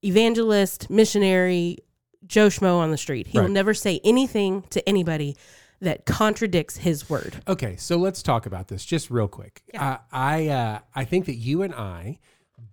evangelist, 0.02 0.90
missionary, 0.90 1.78
Joe 2.26 2.48
Schmo 2.48 2.78
on 2.80 2.90
the 2.90 2.98
street. 2.98 3.28
He 3.28 3.38
right. 3.38 3.44
will 3.46 3.52
never 3.54 3.76
say 3.76 4.00
anything 4.04 4.64
to 4.72 4.88
anybody 4.90 5.38
that 5.82 6.06
contradicts 6.08 6.78
his 6.78 7.10
word. 7.12 7.44
Okay, 7.48 7.76
so 7.76 7.98
let's 7.98 8.24
talk 8.24 8.48
about 8.48 8.70
this 8.70 8.84
just 8.84 9.12
real 9.12 9.28
quick. 9.28 9.62
Yeah. 9.72 9.90
Uh, 9.92 9.98
I 10.12 10.48
uh, 10.48 10.80
I 10.96 11.06
think 11.06 11.26
that 11.28 11.36
you 11.36 11.62
and 11.62 11.74
I 11.76 12.18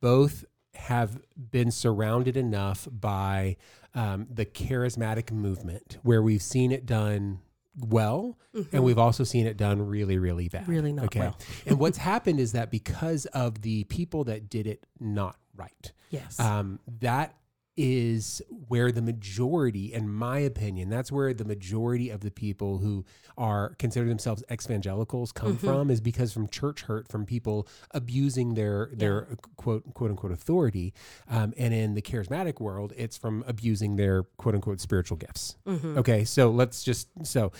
both 0.00 0.44
have 0.74 1.20
been 1.50 1.70
surrounded 1.72 2.36
enough 2.38 2.88
by 2.90 3.56
um, 3.96 4.26
the 4.30 4.44
charismatic 4.46 5.32
movement, 5.32 5.98
where 6.02 6.22
we've 6.22 6.42
seen 6.42 6.70
it 6.70 6.86
done 6.86 7.40
well 7.88 8.38
mm-hmm. 8.54 8.74
and 8.74 8.84
we've 8.84 8.96
also 8.98 9.22
seen 9.22 9.46
it 9.46 9.58
done 9.58 9.86
really 9.86 10.16
really 10.16 10.48
bad 10.48 10.66
really 10.66 10.94
not 10.94 11.04
okay 11.06 11.20
well. 11.20 11.36
and 11.66 11.78
what's 11.78 11.98
happened 11.98 12.40
is 12.40 12.52
that 12.52 12.70
because 12.70 13.26
of 13.34 13.60
the 13.60 13.84
people 13.84 14.24
that 14.24 14.48
did 14.48 14.66
it 14.66 14.86
not 14.98 15.36
right 15.58 15.92
yes 16.08 16.40
um, 16.40 16.78
that 17.00 17.34
is 17.76 18.40
where 18.68 18.90
the 18.90 19.02
majority, 19.02 19.92
in 19.92 20.08
my 20.10 20.38
opinion, 20.38 20.88
that's 20.88 21.12
where 21.12 21.34
the 21.34 21.44
majority 21.44 22.08
of 22.08 22.20
the 22.20 22.30
people 22.30 22.78
who 22.78 23.04
are 23.36 23.74
consider 23.78 24.08
themselves 24.08 24.42
evangelicals 24.50 25.30
come 25.30 25.56
mm-hmm. 25.56 25.66
from, 25.66 25.90
is 25.90 26.00
because 26.00 26.32
from 26.32 26.48
church 26.48 26.82
hurt, 26.82 27.06
from 27.08 27.26
people 27.26 27.68
abusing 27.90 28.54
their 28.54 28.88
their 28.92 29.26
yeah. 29.28 29.36
quote 29.56 29.94
quote 29.94 30.10
unquote 30.10 30.32
authority, 30.32 30.94
um, 31.28 31.52
and 31.58 31.74
in 31.74 31.94
the 31.94 32.00
charismatic 32.02 32.60
world, 32.60 32.94
it's 32.96 33.18
from 33.18 33.44
abusing 33.46 33.96
their 33.96 34.22
quote 34.38 34.54
unquote 34.54 34.80
spiritual 34.80 35.18
gifts. 35.18 35.56
Mm-hmm. 35.66 35.98
Okay, 35.98 36.24
so 36.24 36.50
let's 36.50 36.82
just 36.82 37.08
so 37.24 37.52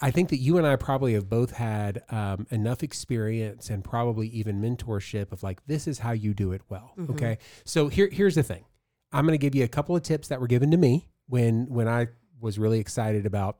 I 0.00 0.12
think 0.12 0.28
that 0.28 0.36
you 0.38 0.56
and 0.56 0.66
I 0.68 0.76
probably 0.76 1.14
have 1.14 1.28
both 1.28 1.50
had 1.56 2.04
um, 2.10 2.46
enough 2.50 2.84
experience 2.84 3.70
and 3.70 3.82
probably 3.82 4.28
even 4.28 4.60
mentorship 4.62 5.32
of 5.32 5.42
like 5.42 5.66
this 5.66 5.88
is 5.88 5.98
how 5.98 6.12
you 6.12 6.32
do 6.32 6.52
it 6.52 6.62
well. 6.68 6.92
Mm-hmm. 6.96 7.12
Okay, 7.12 7.38
so 7.64 7.88
here 7.88 8.08
here's 8.12 8.36
the 8.36 8.44
thing 8.44 8.64
I'm 9.14 9.24
going 9.24 9.38
to 9.38 9.42
give 9.42 9.54
you 9.54 9.62
a 9.64 9.68
couple 9.68 9.94
of 9.96 10.02
tips 10.02 10.28
that 10.28 10.40
were 10.40 10.48
given 10.48 10.72
to 10.72 10.76
me 10.76 11.06
when 11.28 11.66
when 11.68 11.88
I 11.88 12.08
was 12.40 12.58
really 12.58 12.80
excited 12.80 13.24
about 13.24 13.56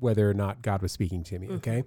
whether 0.00 0.28
or 0.28 0.34
not 0.34 0.60
God 0.60 0.82
was 0.82 0.92
speaking 0.92 1.22
to 1.24 1.38
me. 1.38 1.46
Mm-hmm. 1.46 1.56
Okay, 1.58 1.82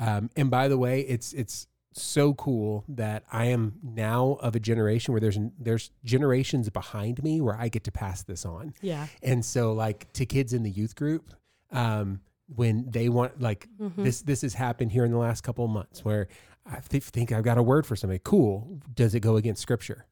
mm-hmm. 0.00 0.08
um, 0.08 0.30
and 0.34 0.50
by 0.50 0.66
the 0.68 0.78
way, 0.78 1.02
it's 1.02 1.34
it's 1.34 1.68
so 1.92 2.34
cool 2.34 2.82
that 2.88 3.22
I 3.30 3.44
am 3.46 3.74
now 3.82 4.38
of 4.40 4.56
a 4.56 4.60
generation 4.60 5.12
where 5.12 5.20
there's 5.20 5.38
there's 5.58 5.90
generations 6.04 6.70
behind 6.70 7.22
me 7.22 7.42
where 7.42 7.54
I 7.54 7.68
get 7.68 7.84
to 7.84 7.92
pass 7.92 8.22
this 8.22 8.46
on. 8.46 8.72
Yeah, 8.80 9.08
and 9.22 9.44
so 9.44 9.74
like 9.74 10.10
to 10.14 10.24
kids 10.26 10.52
in 10.52 10.62
the 10.64 10.70
youth 10.70 10.96
group. 10.96 11.30
Um, 11.70 12.20
when 12.54 12.90
they 12.90 13.08
want 13.08 13.40
like 13.40 13.68
mm-hmm. 13.80 14.04
this 14.04 14.20
this 14.20 14.42
has 14.42 14.52
happened 14.52 14.92
here 14.92 15.04
in 15.04 15.10
the 15.10 15.16
last 15.16 15.40
couple 15.42 15.64
of 15.64 15.70
months 15.70 16.04
where 16.04 16.28
I 16.70 16.78
th- 16.78 17.02
think 17.04 17.32
I've 17.32 17.42
got 17.42 17.58
a 17.58 17.62
word 17.62 17.86
for 17.86 17.96
somebody. 17.96 18.20
Cool. 18.22 18.78
Does 18.94 19.14
it 19.14 19.20
go 19.20 19.36
against 19.36 19.62
scripture? 19.62 20.06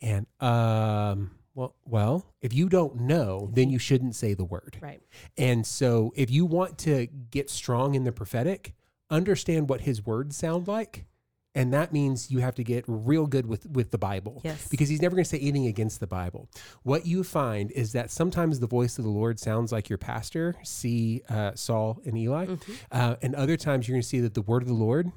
And 0.00 0.26
um, 0.40 1.30
well, 1.56 1.74
well, 1.86 2.26
if 2.42 2.52
you 2.52 2.68
don't 2.68 2.96
know, 3.00 3.48
then 3.54 3.70
you 3.70 3.78
shouldn't 3.78 4.14
say 4.14 4.34
the 4.34 4.44
word. 4.44 4.76
Right. 4.78 5.00
And 5.38 5.66
so 5.66 6.12
if 6.14 6.30
you 6.30 6.44
want 6.44 6.76
to 6.80 7.06
get 7.06 7.48
strong 7.48 7.94
in 7.94 8.04
the 8.04 8.12
prophetic, 8.12 8.74
understand 9.08 9.70
what 9.70 9.80
his 9.80 10.04
words 10.04 10.36
sound 10.36 10.68
like. 10.68 11.06
And 11.54 11.72
that 11.72 11.90
means 11.94 12.30
you 12.30 12.40
have 12.40 12.54
to 12.56 12.62
get 12.62 12.84
real 12.86 13.26
good 13.26 13.46
with, 13.46 13.64
with 13.70 13.90
the 13.90 13.96
Bible. 13.96 14.42
Yes. 14.44 14.68
Because 14.68 14.90
he's 14.90 15.00
never 15.00 15.16
going 15.16 15.24
to 15.24 15.30
say 15.30 15.38
anything 15.38 15.66
against 15.66 15.98
the 16.00 16.06
Bible. 16.06 16.46
What 16.82 17.06
you 17.06 17.24
find 17.24 17.70
is 17.70 17.92
that 17.92 18.10
sometimes 18.10 18.60
the 18.60 18.66
voice 18.66 18.98
of 18.98 19.04
the 19.04 19.10
Lord 19.10 19.40
sounds 19.40 19.72
like 19.72 19.88
your 19.88 19.96
pastor, 19.96 20.56
see 20.62 21.22
uh, 21.30 21.52
Saul 21.54 22.02
and 22.04 22.18
Eli. 22.18 22.44
Mm-hmm. 22.44 22.72
Uh, 22.92 23.16
and 23.22 23.34
other 23.34 23.56
times 23.56 23.88
you're 23.88 23.94
going 23.94 24.02
to 24.02 24.06
see 24.06 24.20
that 24.20 24.34
the 24.34 24.42
word 24.42 24.60
of 24.60 24.68
the 24.68 24.74
Lord 24.74 25.10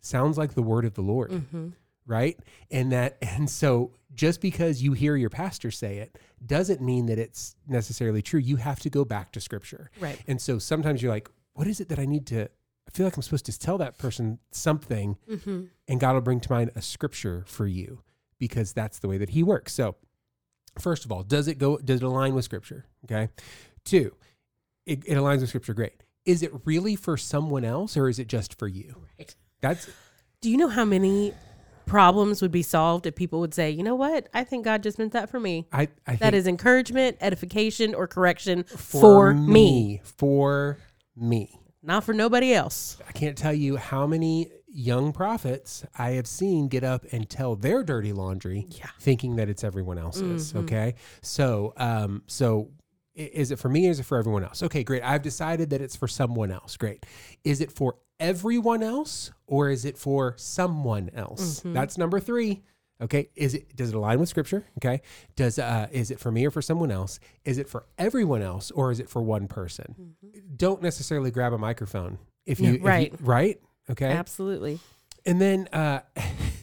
sounds 0.00 0.38
like 0.38 0.54
the 0.54 0.62
word 0.62 0.84
of 0.84 0.94
the 0.94 1.02
Lord. 1.02 1.32
Mm-hmm. 1.32 1.70
Right. 2.06 2.38
And 2.70 2.92
that, 2.92 3.16
and 3.20 3.50
so 3.50 3.90
just 4.14 4.40
because 4.40 4.82
you 4.82 4.92
hear 4.92 5.16
your 5.16 5.30
pastor 5.30 5.70
say 5.70 5.98
it 5.98 6.18
doesn't 6.44 6.80
mean 6.80 7.06
that 7.06 7.18
it's 7.18 7.56
necessarily 7.68 8.22
true. 8.22 8.40
You 8.40 8.56
have 8.56 8.80
to 8.80 8.90
go 8.90 9.04
back 9.04 9.32
to 9.32 9.40
scripture. 9.40 9.90
Right. 10.00 10.20
And 10.26 10.40
so 10.40 10.58
sometimes 10.58 11.02
you're 11.02 11.12
like, 11.12 11.30
what 11.54 11.66
is 11.66 11.80
it 11.80 11.88
that 11.88 11.98
I 11.98 12.06
need 12.06 12.26
to? 12.28 12.42
I 12.44 12.90
feel 12.92 13.06
like 13.06 13.16
I'm 13.16 13.22
supposed 13.22 13.46
to 13.46 13.58
tell 13.58 13.78
that 13.78 13.98
person 13.98 14.38
something, 14.50 15.16
mm-hmm. 15.30 15.62
and 15.86 16.00
God 16.00 16.14
will 16.14 16.20
bring 16.22 16.40
to 16.40 16.50
mind 16.50 16.70
a 16.74 16.82
scripture 16.82 17.44
for 17.46 17.66
you 17.66 18.02
because 18.38 18.72
that's 18.72 18.98
the 18.98 19.06
way 19.06 19.16
that 19.18 19.30
He 19.30 19.42
works. 19.44 19.74
So, 19.74 19.94
first 20.80 21.04
of 21.04 21.12
all, 21.12 21.22
does 21.22 21.46
it 21.46 21.58
go? 21.58 21.76
Does 21.78 22.00
it 22.00 22.04
align 22.04 22.34
with 22.34 22.44
scripture? 22.44 22.86
Okay. 23.04 23.28
Two, 23.84 24.14
it, 24.86 25.00
it 25.06 25.14
aligns 25.14 25.38
with 25.40 25.50
scripture. 25.50 25.74
Great. 25.74 26.02
Is 26.24 26.42
it 26.42 26.52
really 26.64 26.96
for 26.96 27.16
someone 27.16 27.64
else 27.64 27.96
or 27.96 28.08
is 28.08 28.18
it 28.18 28.26
just 28.26 28.58
for 28.58 28.66
you? 28.66 28.96
Right. 29.18 29.34
That's. 29.60 29.88
Do 30.40 30.50
you 30.50 30.56
know 30.56 30.68
how 30.68 30.84
many 30.86 31.32
problems 31.90 32.40
would 32.40 32.52
be 32.52 32.62
solved 32.62 33.04
if 33.06 33.14
people 33.16 33.40
would 33.40 33.52
say, 33.52 33.68
you 33.70 33.82
know 33.82 33.96
what? 33.96 34.28
I 34.32 34.44
think 34.44 34.64
God 34.64 34.80
just 34.82 34.96
meant 34.98 35.12
that 35.12 35.28
for 35.28 35.40
me. 35.40 35.66
I, 35.72 35.88
I 36.06 36.14
that 36.16 36.34
is 36.34 36.46
encouragement, 36.46 37.16
edification, 37.20 37.94
or 37.96 38.06
correction 38.06 38.62
for, 38.64 38.78
for 39.00 39.34
me. 39.34 39.44
me. 39.52 40.00
For 40.04 40.78
me. 41.16 41.58
Not 41.82 42.04
for 42.04 42.14
nobody 42.14 42.52
else. 42.54 42.96
I 43.08 43.12
can't 43.12 43.36
tell 43.36 43.52
you 43.54 43.76
how 43.76 44.06
many 44.06 44.50
young 44.68 45.12
prophets 45.12 45.84
I 45.98 46.10
have 46.10 46.28
seen 46.28 46.68
get 46.68 46.84
up 46.84 47.04
and 47.10 47.28
tell 47.28 47.56
their 47.56 47.82
dirty 47.82 48.12
laundry, 48.12 48.66
yeah. 48.70 48.86
thinking 49.00 49.34
that 49.36 49.48
it's 49.48 49.64
everyone 49.64 49.98
else's. 49.98 50.50
Mm-hmm. 50.50 50.58
Okay, 50.58 50.94
so 51.22 51.72
um, 51.78 52.22
so 52.28 52.68
is 53.24 53.50
it 53.50 53.58
for 53.58 53.68
me? 53.68 53.86
Is 53.86 54.00
it 54.00 54.04
for 54.04 54.18
everyone 54.18 54.44
else? 54.44 54.62
Okay, 54.62 54.82
great. 54.82 55.02
I've 55.02 55.22
decided 55.22 55.70
that 55.70 55.80
it's 55.80 55.96
for 55.96 56.08
someone 56.08 56.50
else. 56.50 56.76
Great. 56.76 57.04
Is 57.44 57.60
it 57.60 57.70
for 57.70 57.96
everyone 58.18 58.82
else 58.82 59.30
or 59.46 59.68
is 59.68 59.84
it 59.84 59.96
for 59.98 60.34
someone 60.36 61.10
else? 61.14 61.60
Mm-hmm. 61.60 61.72
That's 61.74 61.98
number 61.98 62.18
three. 62.20 62.62
Okay, 63.02 63.30
is 63.34 63.54
it 63.54 63.74
does 63.74 63.88
it 63.88 63.94
align 63.94 64.20
with 64.20 64.28
scripture? 64.28 64.62
Okay, 64.78 65.00
does 65.34 65.58
uh, 65.58 65.88
is 65.90 66.10
it 66.10 66.20
for 66.20 66.30
me 66.30 66.44
or 66.46 66.50
for 66.50 66.60
someone 66.60 66.90
else? 66.90 67.18
Is 67.46 67.56
it 67.56 67.66
for 67.66 67.86
everyone 67.96 68.42
else 68.42 68.70
or 68.70 68.90
is 68.92 69.00
it 69.00 69.08
for 69.08 69.22
one 69.22 69.48
person? 69.48 70.14
Mm-hmm. 70.24 70.38
Don't 70.56 70.82
necessarily 70.82 71.30
grab 71.30 71.54
a 71.54 71.58
microphone 71.58 72.18
if 72.44 72.60
you 72.60 72.72
yeah, 72.72 72.78
right 72.82 73.12
if 73.14 73.20
you, 73.20 73.26
right 73.26 73.60
okay 73.90 74.10
absolutely. 74.10 74.78
And 75.24 75.40
then 75.40 75.66
uh, 75.72 76.00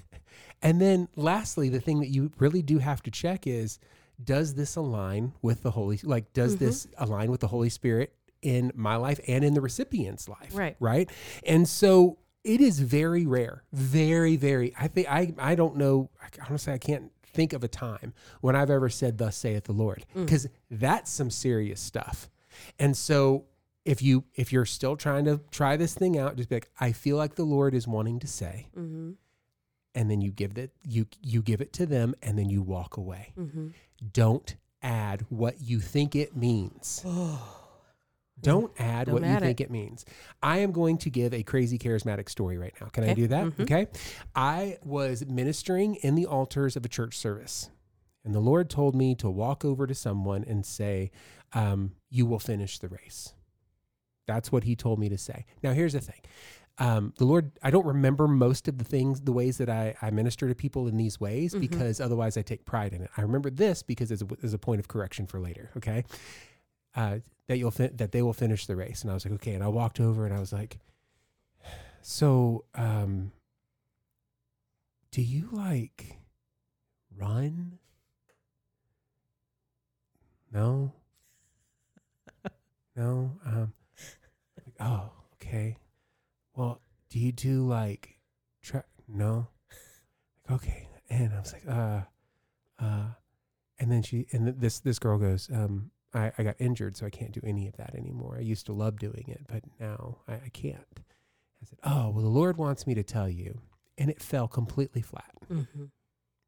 and 0.61 0.79
then 0.79 1.07
lastly, 1.15 1.69
the 1.69 1.79
thing 1.79 2.01
that 2.01 2.09
you 2.09 2.29
really 2.37 2.61
do 2.61 2.77
have 2.77 3.01
to 3.03 3.11
check 3.11 3.47
is 3.47 3.79
does 4.23 4.55
this 4.55 4.75
align 4.75 5.33
with 5.41 5.63
the 5.63 5.71
Holy 5.71 5.99
like 6.03 6.31
does 6.33 6.55
mm-hmm. 6.55 6.65
this 6.65 6.87
align 6.97 7.31
with 7.31 7.39
the 7.41 7.47
Holy 7.47 7.69
Spirit 7.69 8.13
in 8.41 8.71
my 8.75 8.95
life 8.95 9.19
and 9.27 9.43
in 9.43 9.53
the 9.53 9.61
recipient's 9.61 10.27
life? 10.27 10.55
Right. 10.55 10.75
Right. 10.79 11.09
And 11.45 11.67
so 11.67 12.17
it 12.43 12.61
is 12.61 12.79
very 12.79 13.25
rare. 13.25 13.63
Very, 13.73 14.35
very 14.35 14.73
I 14.79 14.87
think 14.87 15.07
I 15.09 15.33
I 15.37 15.55
don't 15.55 15.77
know 15.77 16.09
honestly 16.49 16.73
I 16.73 16.77
can't 16.77 17.11
think 17.23 17.53
of 17.53 17.63
a 17.63 17.67
time 17.67 18.13
when 18.41 18.55
I've 18.55 18.71
ever 18.71 18.89
said 18.89 19.17
thus 19.17 19.35
saith 19.35 19.65
the 19.65 19.73
Lord. 19.73 20.05
Because 20.15 20.47
mm. 20.47 20.49
that's 20.71 21.11
some 21.11 21.29
serious 21.29 21.79
stuff. 21.79 22.29
And 22.79 22.97
so 22.97 23.45
if 23.85 24.01
you 24.01 24.23
if 24.35 24.51
you're 24.51 24.65
still 24.65 24.95
trying 24.95 25.25
to 25.25 25.39
try 25.51 25.77
this 25.77 25.93
thing 25.93 26.17
out, 26.17 26.37
just 26.37 26.49
be 26.49 26.55
like, 26.55 26.71
I 26.79 26.91
feel 26.91 27.17
like 27.17 27.35
the 27.35 27.43
Lord 27.45 27.73
is 27.75 27.87
wanting 27.87 28.19
to 28.19 28.27
say. 28.27 28.67
Mm-hmm 28.77 29.11
and 29.97 30.11
then 30.11 30.21
you 30.21 30.29
give 30.31 30.53
that 30.53 30.69
you 30.87 31.07
you 31.23 31.41
give 31.41 31.59
it 31.59 31.73
to 31.73 31.85
them 31.87 32.13
and 32.21 32.37
then 32.37 32.49
you 32.51 32.61
walk 32.61 32.97
away. 32.97 33.33
Mm-hmm. 33.37 33.69
Don't 34.13 34.55
add 34.83 35.25
what 35.29 35.59
you 35.59 35.79
think 35.81 36.15
it 36.15 36.37
means. 36.37 37.03
Don't 38.39 38.71
add 38.79 39.07
Don't 39.07 39.15
what 39.15 39.23
add 39.23 39.41
you 39.41 39.47
think 39.47 39.59
it. 39.61 39.63
it 39.65 39.71
means. 39.71 40.05
I 40.43 40.59
am 40.59 40.71
going 40.71 40.99
to 40.99 41.09
give 41.09 41.33
a 41.33 41.41
crazy 41.41 41.79
charismatic 41.79 42.29
story 42.29 42.59
right 42.59 42.71
now. 42.79 42.87
Can 42.89 43.03
okay. 43.05 43.11
I 43.11 43.15
do 43.15 43.27
that? 43.29 43.45
Mm-hmm. 43.45 43.61
Okay. 43.63 43.87
I 44.35 44.77
was 44.83 45.25
ministering 45.25 45.95
in 45.95 46.13
the 46.13 46.27
altars 46.27 46.75
of 46.75 46.85
a 46.85 46.87
church 46.87 47.17
service, 47.17 47.71
and 48.23 48.35
the 48.35 48.39
Lord 48.39 48.69
told 48.69 48.93
me 48.95 49.15
to 49.15 49.27
walk 49.27 49.65
over 49.65 49.87
to 49.87 49.95
someone 49.95 50.43
and 50.47 50.63
say, 50.63 51.09
um, 51.53 51.93
You 52.11 52.27
will 52.27 52.37
finish 52.39 52.77
the 52.77 52.87
race. 52.89 53.33
That's 54.27 54.51
what 54.51 54.65
He 54.65 54.75
told 54.75 54.99
me 54.99 55.09
to 55.09 55.17
say. 55.17 55.45
Now, 55.63 55.73
here's 55.73 55.93
the 55.93 56.01
thing 56.01 56.21
um, 56.79 57.13
the 57.17 57.25
Lord, 57.25 57.51
I 57.63 57.71
don't 57.71 57.85
remember 57.85 58.27
most 58.27 58.67
of 58.67 58.77
the 58.77 58.83
things, 58.83 59.21
the 59.21 59.31
ways 59.33 59.57
that 59.57 59.69
I, 59.69 59.95
I 60.01 60.11
minister 60.11 60.47
to 60.47 60.53
people 60.53 60.87
in 60.87 60.95
these 60.97 61.19
ways, 61.19 61.51
mm-hmm. 61.51 61.61
because 61.61 61.99
otherwise 61.99 62.37
I 62.37 62.43
take 62.43 62.65
pride 62.65 62.93
in 62.93 63.01
it. 63.01 63.09
I 63.17 63.21
remember 63.21 63.49
this 63.49 63.81
because 63.81 64.11
as 64.11 64.21
a, 64.21 64.27
as 64.43 64.53
a 64.53 64.59
point 64.59 64.79
of 64.79 64.87
correction 64.87 65.25
for 65.25 65.39
later, 65.39 65.71
okay, 65.77 66.03
uh, 66.95 67.19
that 67.47 67.57
you'll 67.57 67.71
fin- 67.71 67.95
that 67.95 68.11
they 68.11 68.21
will 68.21 68.33
finish 68.33 68.67
the 68.67 68.75
race. 68.75 69.01
And 69.01 69.09
I 69.09 69.15
was 69.15 69.25
like, 69.25 69.33
okay. 69.35 69.53
And 69.53 69.63
I 69.63 69.69
walked 69.69 69.99
over 69.99 70.25
and 70.25 70.33
I 70.35 70.39
was 70.39 70.53
like, 70.53 70.77
so, 72.01 72.65
um, 72.75 73.31
do 75.11 75.21
you 75.21 75.47
like 75.51 76.17
run? 77.17 77.79
No, 80.51 80.93
no. 82.95 83.31
Um, 83.45 83.73
like, 84.63 84.73
oh, 84.79 85.09
okay 85.35 85.77
well, 86.57 86.81
do 87.09 87.19
you 87.19 87.31
do 87.31 87.65
like 87.65 88.17
tra-? 88.61 88.83
no? 89.07 89.47
Like, 90.49 90.59
okay. 90.61 90.89
And 91.09 91.31
I 91.33 91.39
was 91.39 91.53
like, 91.53 91.63
uh, 91.69 92.01
uh, 92.83 93.05
and 93.79 93.91
then 93.91 94.01
she, 94.01 94.25
and 94.33 94.45
th- 94.45 94.57
this, 94.59 94.79
this 94.81 94.99
girl 94.99 95.17
goes, 95.19 95.49
um, 95.53 95.91
I, 96.13 96.31
I 96.37 96.43
got 96.43 96.55
injured, 96.59 96.97
so 96.97 97.05
I 97.05 97.09
can't 97.11 97.31
do 97.31 97.41
any 97.43 97.67
of 97.67 97.77
that 97.77 97.95
anymore. 97.95 98.35
I 98.37 98.41
used 98.41 98.65
to 98.65 98.73
love 98.73 98.97
doing 98.97 99.25
it, 99.27 99.41
but 99.47 99.63
now 99.79 100.17
I, 100.27 100.33
I 100.33 100.49
can't. 100.51 100.87
I 100.99 101.65
said, 101.65 101.79
Oh, 101.83 102.09
well, 102.09 102.23
the 102.23 102.29
Lord 102.29 102.57
wants 102.57 102.87
me 102.87 102.95
to 102.95 103.03
tell 103.03 103.29
you. 103.29 103.61
And 103.99 104.09
it 104.11 104.21
fell 104.21 104.47
completely 104.47 105.01
flat. 105.01 105.31
Mm-hmm 105.51 105.85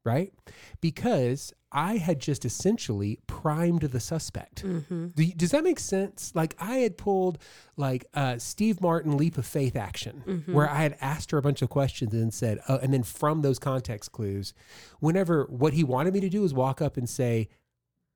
right? 0.04 0.32
Because 0.80 1.52
I 1.72 1.98
had 1.98 2.18
just 2.18 2.44
essentially 2.44 3.18
primed 3.26 3.82
the 3.82 4.00
suspect. 4.00 4.64
Mm-hmm. 4.64 5.08
Do 5.08 5.24
does 5.32 5.50
that 5.52 5.62
make 5.62 5.78
sense? 5.78 6.32
Like 6.34 6.56
I 6.58 6.76
had 6.78 6.96
pulled 6.98 7.38
like 7.76 8.06
uh, 8.14 8.38
Steve 8.38 8.80
Martin 8.80 9.16
leap 9.16 9.38
of 9.38 9.46
faith 9.46 9.76
action, 9.76 10.22
mm-hmm. 10.26 10.52
where 10.52 10.68
I 10.68 10.82
had 10.82 10.96
asked 11.00 11.30
her 11.30 11.38
a 11.38 11.42
bunch 11.42 11.62
of 11.62 11.68
questions 11.68 12.12
and 12.12 12.32
said, 12.32 12.60
uh, 12.68 12.78
and 12.82 12.92
then 12.92 13.02
from 13.02 13.42
those 13.42 13.58
context 13.58 14.12
clues, 14.12 14.52
whenever 15.00 15.44
what 15.44 15.72
he 15.74 15.84
wanted 15.84 16.12
me 16.14 16.20
to 16.20 16.28
do 16.28 16.42
was 16.42 16.54
walk 16.54 16.82
up 16.82 16.96
and 16.96 17.08
say, 17.08 17.48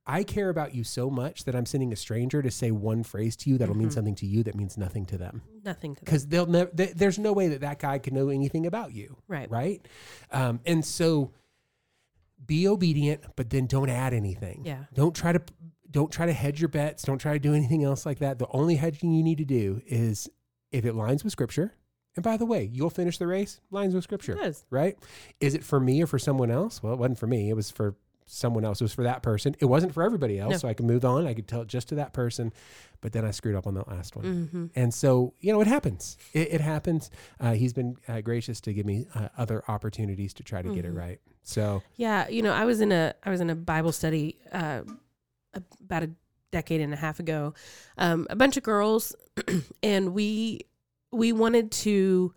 I 0.06 0.22
care 0.22 0.50
about 0.50 0.74
you 0.74 0.84
so 0.84 1.08
much 1.08 1.44
that 1.44 1.54
I'm 1.54 1.64
sending 1.64 1.90
a 1.90 1.96
stranger 1.96 2.42
to 2.42 2.50
say 2.50 2.70
one 2.70 3.04
phrase 3.04 3.36
to 3.36 3.50
you 3.50 3.56
that'll 3.56 3.72
mm-hmm. 3.72 3.84
mean 3.84 3.90
something 3.90 4.14
to 4.16 4.26
you 4.26 4.42
that 4.42 4.54
means 4.54 4.76
nothing 4.76 5.06
to 5.06 5.16
them. 5.16 5.40
Nothing 5.64 5.94
to 5.94 6.00
them. 6.00 6.04
Because 6.04 6.26
they'll 6.26 6.44
never. 6.44 6.70
there's 6.74 7.18
no 7.20 7.32
way 7.32 7.48
that 7.48 7.60
that 7.60 7.78
guy 7.78 7.98
can 7.98 8.14
know 8.14 8.28
anything 8.30 8.66
about 8.66 8.92
you. 8.92 9.16
Right. 9.28 9.50
Right. 9.50 9.86
Um, 10.30 10.60
and 10.66 10.84
so 10.84 11.30
be 12.46 12.68
obedient, 12.68 13.22
but 13.36 13.50
then 13.50 13.66
don't 13.66 13.90
add 13.90 14.12
anything. 14.12 14.62
Yeah. 14.64 14.84
Don't 14.94 15.14
try 15.14 15.32
to 15.32 15.40
don't 15.90 16.10
try 16.10 16.26
to 16.26 16.32
hedge 16.32 16.60
your 16.60 16.68
bets. 16.68 17.04
Don't 17.04 17.18
try 17.18 17.34
to 17.34 17.38
do 17.38 17.54
anything 17.54 17.84
else 17.84 18.04
like 18.04 18.18
that. 18.18 18.38
The 18.40 18.48
only 18.50 18.74
hedging 18.76 19.12
you 19.12 19.22
need 19.22 19.38
to 19.38 19.44
do 19.44 19.80
is 19.86 20.28
if 20.72 20.84
it 20.84 20.94
lines 20.94 21.22
with 21.22 21.32
scripture. 21.32 21.74
And 22.16 22.22
by 22.22 22.36
the 22.36 22.44
way, 22.46 22.68
you'll 22.72 22.90
finish 22.90 23.18
the 23.18 23.28
race 23.28 23.60
lines 23.70 23.94
with 23.94 24.02
scripture. 24.04 24.36
Is. 24.40 24.64
Right? 24.70 24.96
Is 25.40 25.54
it 25.54 25.62
for 25.64 25.78
me 25.78 26.02
or 26.02 26.06
for 26.06 26.18
someone 26.18 26.50
else? 26.50 26.82
Well, 26.82 26.92
it 26.92 26.98
wasn't 26.98 27.18
for 27.18 27.28
me. 27.28 27.48
It 27.48 27.54
was 27.54 27.70
for 27.70 27.94
someone 28.26 28.64
else. 28.64 28.80
It 28.80 28.84
was 28.84 28.94
for 28.94 29.02
that 29.04 29.22
person. 29.22 29.54
It 29.60 29.66
wasn't 29.66 29.94
for 29.94 30.02
everybody 30.02 30.38
else. 30.40 30.50
No. 30.52 30.56
So 30.58 30.68
I 30.68 30.74
could 30.74 30.86
move 30.86 31.04
on. 31.04 31.26
I 31.28 31.34
could 31.34 31.46
tell 31.46 31.60
it 31.62 31.68
just 31.68 31.88
to 31.90 31.94
that 31.96 32.12
person. 32.12 32.52
But 33.00 33.12
then 33.12 33.24
I 33.24 33.30
screwed 33.30 33.54
up 33.54 33.66
on 33.66 33.74
the 33.74 33.84
last 33.88 34.16
one. 34.16 34.24
Mm-hmm. 34.24 34.66
And 34.74 34.92
so, 34.92 35.34
you 35.38 35.52
know, 35.52 35.60
it 35.60 35.66
happens. 35.68 36.16
It, 36.32 36.54
it 36.54 36.60
happens. 36.60 37.08
Uh, 37.38 37.52
he's 37.52 37.72
been 37.74 37.96
uh, 38.08 38.20
gracious 38.20 38.60
to 38.62 38.72
give 38.72 38.86
me 38.86 39.06
uh, 39.14 39.28
other 39.38 39.62
opportunities 39.68 40.34
to 40.34 40.42
try 40.42 40.60
to 40.60 40.68
mm-hmm. 40.68 40.74
get 40.74 40.84
it 40.86 40.88
mm-hmm. 40.88 40.98
right. 40.98 41.20
So 41.44 41.82
yeah, 41.96 42.26
you 42.28 42.42
know, 42.42 42.52
I 42.52 42.64
was 42.64 42.80
in 42.80 42.90
a 42.90 43.14
I 43.22 43.30
was 43.30 43.40
in 43.40 43.50
a 43.50 43.54
Bible 43.54 43.92
study 43.92 44.38
uh, 44.50 44.80
about 45.84 46.02
a 46.02 46.10
decade 46.50 46.80
and 46.80 46.92
a 46.92 46.96
half 46.96 47.20
ago. 47.20 47.52
Um, 47.98 48.26
a 48.30 48.34
bunch 48.36 48.56
of 48.56 48.62
girls, 48.62 49.14
and 49.82 50.14
we 50.14 50.62
we 51.12 51.32
wanted 51.32 51.70
to 51.72 52.34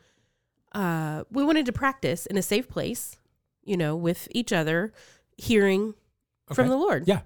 uh, 0.73 1.23
we 1.31 1.43
wanted 1.43 1.65
to 1.67 1.71
practice 1.71 2.25
in 2.25 2.37
a 2.37 2.41
safe 2.41 2.67
place, 2.67 3.15
you 3.63 3.77
know, 3.77 3.95
with 3.95 4.27
each 4.31 4.51
other, 4.51 4.91
hearing 5.37 5.95
okay. 6.51 6.55
from 6.55 6.67
the 6.67 6.75
Lord. 6.77 7.05
Yeah, 7.07 7.21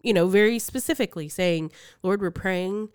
you 0.00 0.14
know, 0.14 0.28
very 0.28 0.58
specifically 0.58 1.28
saying, 1.28 1.70
"Lord, 2.02 2.20
we're 2.22 2.30
praying." 2.30 2.88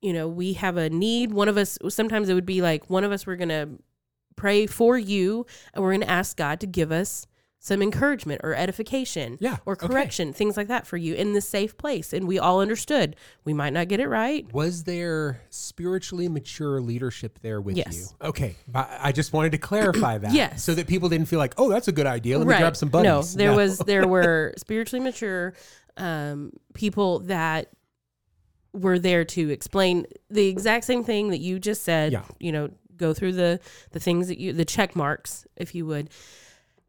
You 0.00 0.12
know, 0.12 0.26
we 0.26 0.54
have 0.54 0.76
a 0.76 0.90
need. 0.90 1.32
One 1.32 1.48
of 1.48 1.56
us. 1.56 1.78
Sometimes 1.90 2.28
it 2.28 2.34
would 2.34 2.44
be 2.44 2.60
like 2.60 2.90
one 2.90 3.04
of 3.04 3.12
us. 3.12 3.24
We're 3.24 3.36
gonna 3.36 3.68
pray 4.34 4.66
for 4.66 4.98
you, 4.98 5.46
and 5.72 5.84
we're 5.84 5.92
gonna 5.92 6.06
ask 6.06 6.36
God 6.36 6.58
to 6.58 6.66
give 6.66 6.90
us 6.90 7.28
some 7.64 7.80
encouragement 7.80 8.40
or 8.42 8.56
edification 8.56 9.38
yeah, 9.40 9.56
or 9.64 9.76
correction, 9.76 10.30
okay. 10.30 10.36
things 10.38 10.56
like 10.56 10.66
that 10.66 10.84
for 10.84 10.96
you 10.96 11.14
in 11.14 11.32
this 11.32 11.48
safe 11.48 11.78
place. 11.78 12.12
And 12.12 12.26
we 12.26 12.36
all 12.36 12.60
understood 12.60 13.14
we 13.44 13.54
might 13.54 13.72
not 13.72 13.86
get 13.86 14.00
it 14.00 14.08
right. 14.08 14.52
Was 14.52 14.82
there 14.82 15.40
spiritually 15.48 16.28
mature 16.28 16.80
leadership 16.80 17.38
there 17.40 17.60
with 17.60 17.76
yes. 17.76 18.16
you? 18.20 18.26
Okay. 18.30 18.56
I 18.74 19.12
just 19.12 19.32
wanted 19.32 19.52
to 19.52 19.58
clarify 19.58 20.18
that. 20.18 20.32
yes. 20.32 20.64
So 20.64 20.74
that 20.74 20.88
people 20.88 21.08
didn't 21.08 21.26
feel 21.26 21.38
like, 21.38 21.54
oh, 21.56 21.70
that's 21.70 21.86
a 21.86 21.92
good 21.92 22.08
idea. 22.08 22.36
Let 22.36 22.48
right. 22.48 22.56
me 22.56 22.60
grab 22.62 22.76
some 22.76 22.88
buddies. 22.88 23.36
No, 23.36 23.38
there 23.42 23.52
no. 23.52 23.56
was, 23.58 23.78
there 23.86 24.08
were 24.08 24.54
spiritually 24.58 25.04
mature 25.04 25.54
um, 25.96 26.50
people 26.74 27.20
that 27.20 27.70
were 28.72 28.98
there 28.98 29.24
to 29.26 29.50
explain 29.50 30.06
the 30.30 30.48
exact 30.48 30.84
same 30.84 31.04
thing 31.04 31.30
that 31.30 31.38
you 31.38 31.60
just 31.60 31.84
said, 31.84 32.10
yeah. 32.10 32.24
you 32.40 32.50
know, 32.50 32.70
go 32.96 33.14
through 33.14 33.34
the, 33.34 33.60
the 33.92 34.00
things 34.00 34.26
that 34.26 34.38
you, 34.40 34.52
the 34.52 34.64
check 34.64 34.96
marks, 34.96 35.46
if 35.54 35.76
you 35.76 35.86
would 35.86 36.10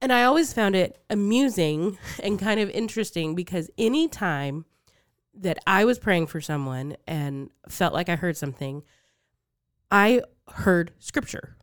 and 0.04 0.12
I 0.12 0.26
always 0.26 0.52
found 0.52 0.76
it 0.76 0.98
amusing 1.10 1.98
and 2.22 2.38
kind 2.38 2.60
of 2.60 2.70
interesting 2.72 3.36
because 3.36 3.72
anytime 3.78 4.66
that 5.34 5.58
I 5.66 5.86
was 5.86 5.98
praying 5.98 6.28
for 6.28 6.42
someone 6.42 6.98
and 7.08 7.50
felt 7.70 7.94
like 7.94 8.10
I 8.10 8.18
heard 8.18 8.36
something, 8.36 8.84
I 9.90 10.22
heard 10.50 10.92
scripture. 11.00 11.56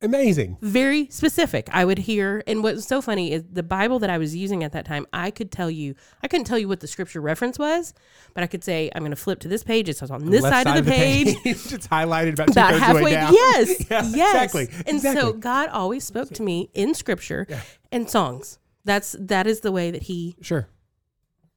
Amazing. 0.00 0.58
Very 0.60 1.08
specific. 1.10 1.68
I 1.72 1.84
would 1.84 1.98
hear, 1.98 2.44
and 2.46 2.62
what's 2.62 2.86
so 2.86 3.02
funny 3.02 3.32
is 3.32 3.42
the 3.50 3.64
Bible 3.64 3.98
that 3.98 4.10
I 4.10 4.18
was 4.18 4.34
using 4.34 4.62
at 4.62 4.72
that 4.72 4.84
time, 4.86 5.06
I 5.12 5.32
could 5.32 5.50
tell 5.50 5.68
you, 5.68 5.96
I 6.22 6.28
couldn't 6.28 6.44
tell 6.44 6.58
you 6.58 6.68
what 6.68 6.78
the 6.78 6.86
scripture 6.86 7.20
reference 7.20 7.58
was, 7.58 7.94
but 8.32 8.44
I 8.44 8.46
could 8.46 8.62
say, 8.62 8.92
I'm 8.94 9.02
going 9.02 9.10
to 9.10 9.16
flip 9.16 9.40
to 9.40 9.48
this 9.48 9.64
page. 9.64 9.88
It's 9.88 10.00
on 10.02 10.24
this 10.26 10.42
side, 10.42 10.66
side, 10.66 10.66
of 10.68 10.72
the, 10.74 10.78
of 10.80 10.86
the 10.86 10.92
page. 10.92 11.26
page. 11.42 11.46
it's 11.72 11.88
highlighted 11.88 12.34
about, 12.34 12.50
about 12.50 12.74
halfway. 12.74 13.12
down. 13.12 13.28
Yes. 13.32 13.90
yeah, 13.90 14.04
yes. 14.08 14.54
Exactly. 14.54 14.68
And 14.86 14.96
exactly. 14.98 15.20
so 15.20 15.32
God 15.32 15.68
always 15.70 16.04
spoke 16.04 16.28
to 16.30 16.42
me 16.44 16.70
in 16.74 16.94
scripture 16.94 17.46
yeah. 17.48 17.60
and 17.90 18.08
songs. 18.08 18.58
That's 18.84 19.16
that 19.18 19.46
is 19.46 19.60
the 19.60 19.70
way 19.72 19.90
that 19.90 20.02
He 20.04 20.36
sure 20.40 20.68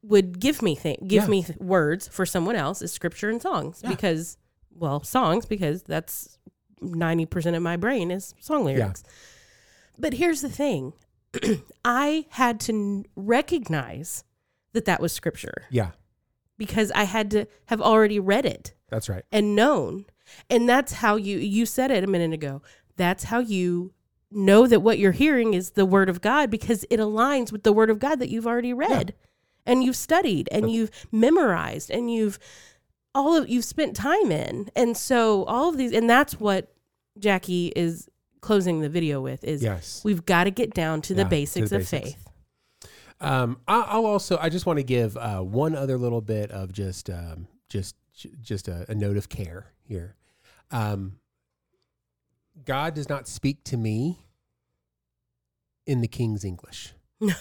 would 0.01 0.39
give 0.39 0.61
me 0.61 0.75
th- 0.75 0.99
give 1.07 1.23
yeah. 1.23 1.29
me 1.29 1.43
th- 1.43 1.59
words 1.59 2.07
for 2.09 2.25
someone 2.25 2.55
else 2.57 2.81
is 2.81 2.91
scripture 2.91 3.29
and 3.29 3.41
songs 3.41 3.79
yeah. 3.83 3.89
because 3.89 4.37
well 4.73 5.01
songs 5.03 5.45
because 5.45 5.83
that's 5.83 6.37
90% 6.83 7.55
of 7.55 7.61
my 7.63 7.77
brain 7.77 8.11
is 8.11 8.33
song 8.39 8.65
lyrics. 8.65 9.03
Yeah. 9.05 9.11
But 9.99 10.13
here's 10.13 10.41
the 10.41 10.49
thing 10.49 10.93
I 11.85 12.25
had 12.31 12.59
to 12.61 13.05
recognize 13.15 14.23
that 14.73 14.85
that 14.85 14.99
was 15.01 15.13
scripture. 15.13 15.65
Yeah. 15.69 15.91
Because 16.57 16.91
I 16.93 17.03
had 17.03 17.31
to 17.31 17.45
have 17.67 17.81
already 17.81 18.19
read 18.19 18.45
it. 18.45 18.73
That's 18.89 19.09
right. 19.09 19.23
And 19.31 19.55
known. 19.55 20.05
And 20.49 20.67
that's 20.67 20.93
how 20.93 21.15
you, 21.15 21.37
you 21.37 21.65
said 21.65 21.91
it 21.91 22.03
a 22.03 22.07
minute 22.07 22.33
ago. 22.33 22.61
That's 22.97 23.25
how 23.25 23.39
you 23.39 23.93
know 24.31 24.65
that 24.67 24.79
what 24.79 24.97
you're 24.97 25.11
hearing 25.11 25.53
is 25.53 25.71
the 25.71 25.85
word 25.85 26.07
of 26.09 26.21
God 26.21 26.49
because 26.49 26.83
it 26.89 26.97
aligns 26.99 27.51
with 27.51 27.63
the 27.63 27.73
word 27.73 27.89
of 27.89 27.99
God 27.99 28.19
that 28.19 28.29
you've 28.29 28.47
already 28.47 28.73
read 28.73 29.13
yeah. 29.15 29.71
and 29.71 29.83
you've 29.83 29.95
studied 29.95 30.47
and 30.53 30.63
that's- 30.63 30.75
you've 30.75 30.91
memorized 31.11 31.91
and 31.91 32.11
you've 32.13 32.39
all 33.13 33.35
of 33.35 33.49
you've 33.49 33.65
spent 33.65 33.93
time 33.93 34.31
in. 34.31 34.69
And 34.73 34.95
so 34.95 35.43
all 35.45 35.67
of 35.67 35.75
these 35.77 35.91
and 35.91 36.09
that's 36.09 36.39
what 36.39 36.70
Jackie 37.19 37.67
is 37.75 38.09
closing 38.41 38.81
the 38.81 38.89
video 38.89 39.21
with 39.21 39.43
is 39.43 39.61
yes. 39.61 40.01
we've 40.03 40.25
got 40.25 40.45
to 40.45 40.51
get 40.51 40.73
down 40.73 41.01
to 41.03 41.13
the 41.13 41.21
yeah, 41.23 41.27
basics 41.27 41.69
to 41.69 41.75
the 41.75 41.81
of 41.81 41.87
faith. 41.87 42.25
Um, 43.19 43.57
I'll 43.67 44.05
also 44.07 44.37
I 44.41 44.49
just 44.49 44.65
want 44.65 44.77
to 44.79 44.83
give 44.83 45.15
uh, 45.17 45.41
one 45.41 45.75
other 45.75 45.97
little 45.97 46.21
bit 46.21 46.49
of 46.51 46.71
just 46.71 47.09
um, 47.09 47.47
just 47.69 47.95
just 48.41 48.67
a, 48.67 48.85
a, 48.89 48.95
note 48.95 49.15
of 49.17 49.29
care 49.29 49.67
here. 49.83 50.15
Um, 50.71 51.17
God 52.65 52.93
does 52.95 53.09
not 53.09 53.27
speak 53.27 53.63
to 53.65 53.77
me 53.77 54.25
in 55.87 56.01
the 56.01 56.07
King's 56.07 56.43
English. 56.43 56.93
no. 57.21 57.33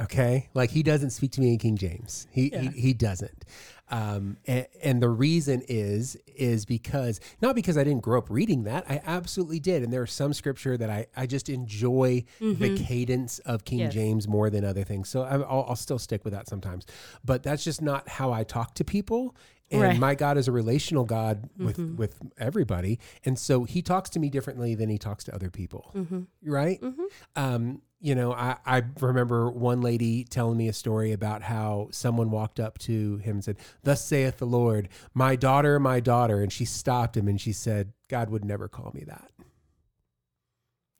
Okay, 0.00 0.48
like 0.54 0.70
he 0.70 0.82
doesn't 0.82 1.10
speak 1.10 1.30
to 1.32 1.40
me 1.40 1.52
in 1.52 1.58
King 1.60 1.76
James. 1.76 2.26
He 2.32 2.48
yeah. 2.50 2.62
he, 2.62 2.80
he 2.80 2.92
doesn't. 2.92 3.44
Um, 3.90 4.36
and, 4.46 4.66
and, 4.82 5.02
the 5.02 5.08
reason 5.08 5.62
is 5.66 6.16
is 6.26 6.66
because 6.66 7.20
not 7.40 7.54
because 7.54 7.78
I 7.78 7.84
didn't 7.84 8.02
grow 8.02 8.18
up 8.18 8.28
reading 8.28 8.64
that 8.64 8.84
I 8.88 9.00
absolutely 9.06 9.60
did, 9.60 9.82
and 9.82 9.90
there 9.90 10.02
are 10.02 10.06
some 10.06 10.34
scripture 10.34 10.76
that 10.76 10.90
I 10.90 11.06
I 11.16 11.24
just 11.26 11.48
enjoy 11.48 12.24
mm-hmm. 12.38 12.62
the 12.62 12.78
cadence 12.84 13.38
of 13.40 13.64
King 13.64 13.78
yes. 13.80 13.94
James 13.94 14.28
more 14.28 14.50
than 14.50 14.62
other 14.62 14.84
things. 14.84 15.08
So 15.08 15.22
I, 15.22 15.38
will 15.38 15.46
I'll 15.68 15.76
still 15.76 15.98
stick 15.98 16.22
with 16.24 16.34
that 16.34 16.48
sometimes, 16.48 16.84
but 17.24 17.42
that's 17.42 17.64
just 17.64 17.80
not 17.80 18.08
how 18.08 18.30
I 18.30 18.44
talk 18.44 18.74
to 18.74 18.84
people. 18.84 19.34
And 19.70 19.82
right. 19.82 19.98
my 19.98 20.14
God 20.14 20.36
is 20.38 20.48
a 20.48 20.52
relational 20.52 21.04
God 21.04 21.48
with 21.56 21.78
mm-hmm. 21.78 21.96
with 21.96 22.18
everybody, 22.38 22.98
and 23.24 23.38
so 23.38 23.64
He 23.64 23.80
talks 23.80 24.10
to 24.10 24.18
me 24.20 24.28
differently 24.28 24.74
than 24.74 24.90
He 24.90 24.98
talks 24.98 25.24
to 25.24 25.34
other 25.34 25.50
people, 25.50 25.92
mm-hmm. 25.94 26.20
right? 26.42 26.80
Mm-hmm. 26.80 27.04
Um, 27.36 27.82
you 28.00 28.14
know, 28.14 28.32
I, 28.32 28.56
I 28.64 28.84
remember 29.00 29.50
one 29.50 29.80
lady 29.80 30.22
telling 30.24 30.56
me 30.56 30.68
a 30.68 30.72
story 30.72 31.12
about 31.12 31.42
how 31.42 31.88
someone 31.90 32.30
walked 32.30 32.60
up 32.60 32.78
to 32.80 33.16
him 33.18 33.36
and 33.36 33.44
said, 33.44 33.56
Thus 33.82 34.04
saith 34.04 34.38
the 34.38 34.46
Lord, 34.46 34.88
my 35.14 35.34
daughter, 35.34 35.80
my 35.80 35.98
daughter. 35.98 36.40
And 36.40 36.52
she 36.52 36.64
stopped 36.64 37.16
him 37.16 37.26
and 37.26 37.40
she 37.40 37.52
said, 37.52 37.92
God 38.08 38.30
would 38.30 38.44
never 38.44 38.68
call 38.68 38.92
me 38.94 39.02
that. 39.08 39.30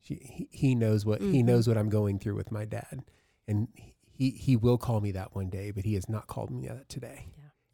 She, 0.01 0.15
he, 0.15 0.49
he 0.51 0.75
knows 0.75 1.05
what 1.07 1.21
mm-hmm. 1.21 1.33
he 1.33 1.43
knows 1.43 1.69
what 1.69 1.77
I'm 1.79 1.89
going 1.91 2.19
through 2.19 2.35
with 2.35 2.51
my 2.51 2.65
dad. 2.65 3.05
And 3.47 3.69
he, 4.11 4.31
he 4.31 4.57
will 4.57 4.79
call 4.79 5.01
me 5.01 5.13
that 5.13 5.35
one 5.37 5.51
day, 5.51 5.71
but 5.71 5.85
he 5.85 5.95
has 5.95 6.09
not 6.09 6.27
called 6.27 6.51
me 6.51 6.67
that 6.67 6.89
today 6.89 7.27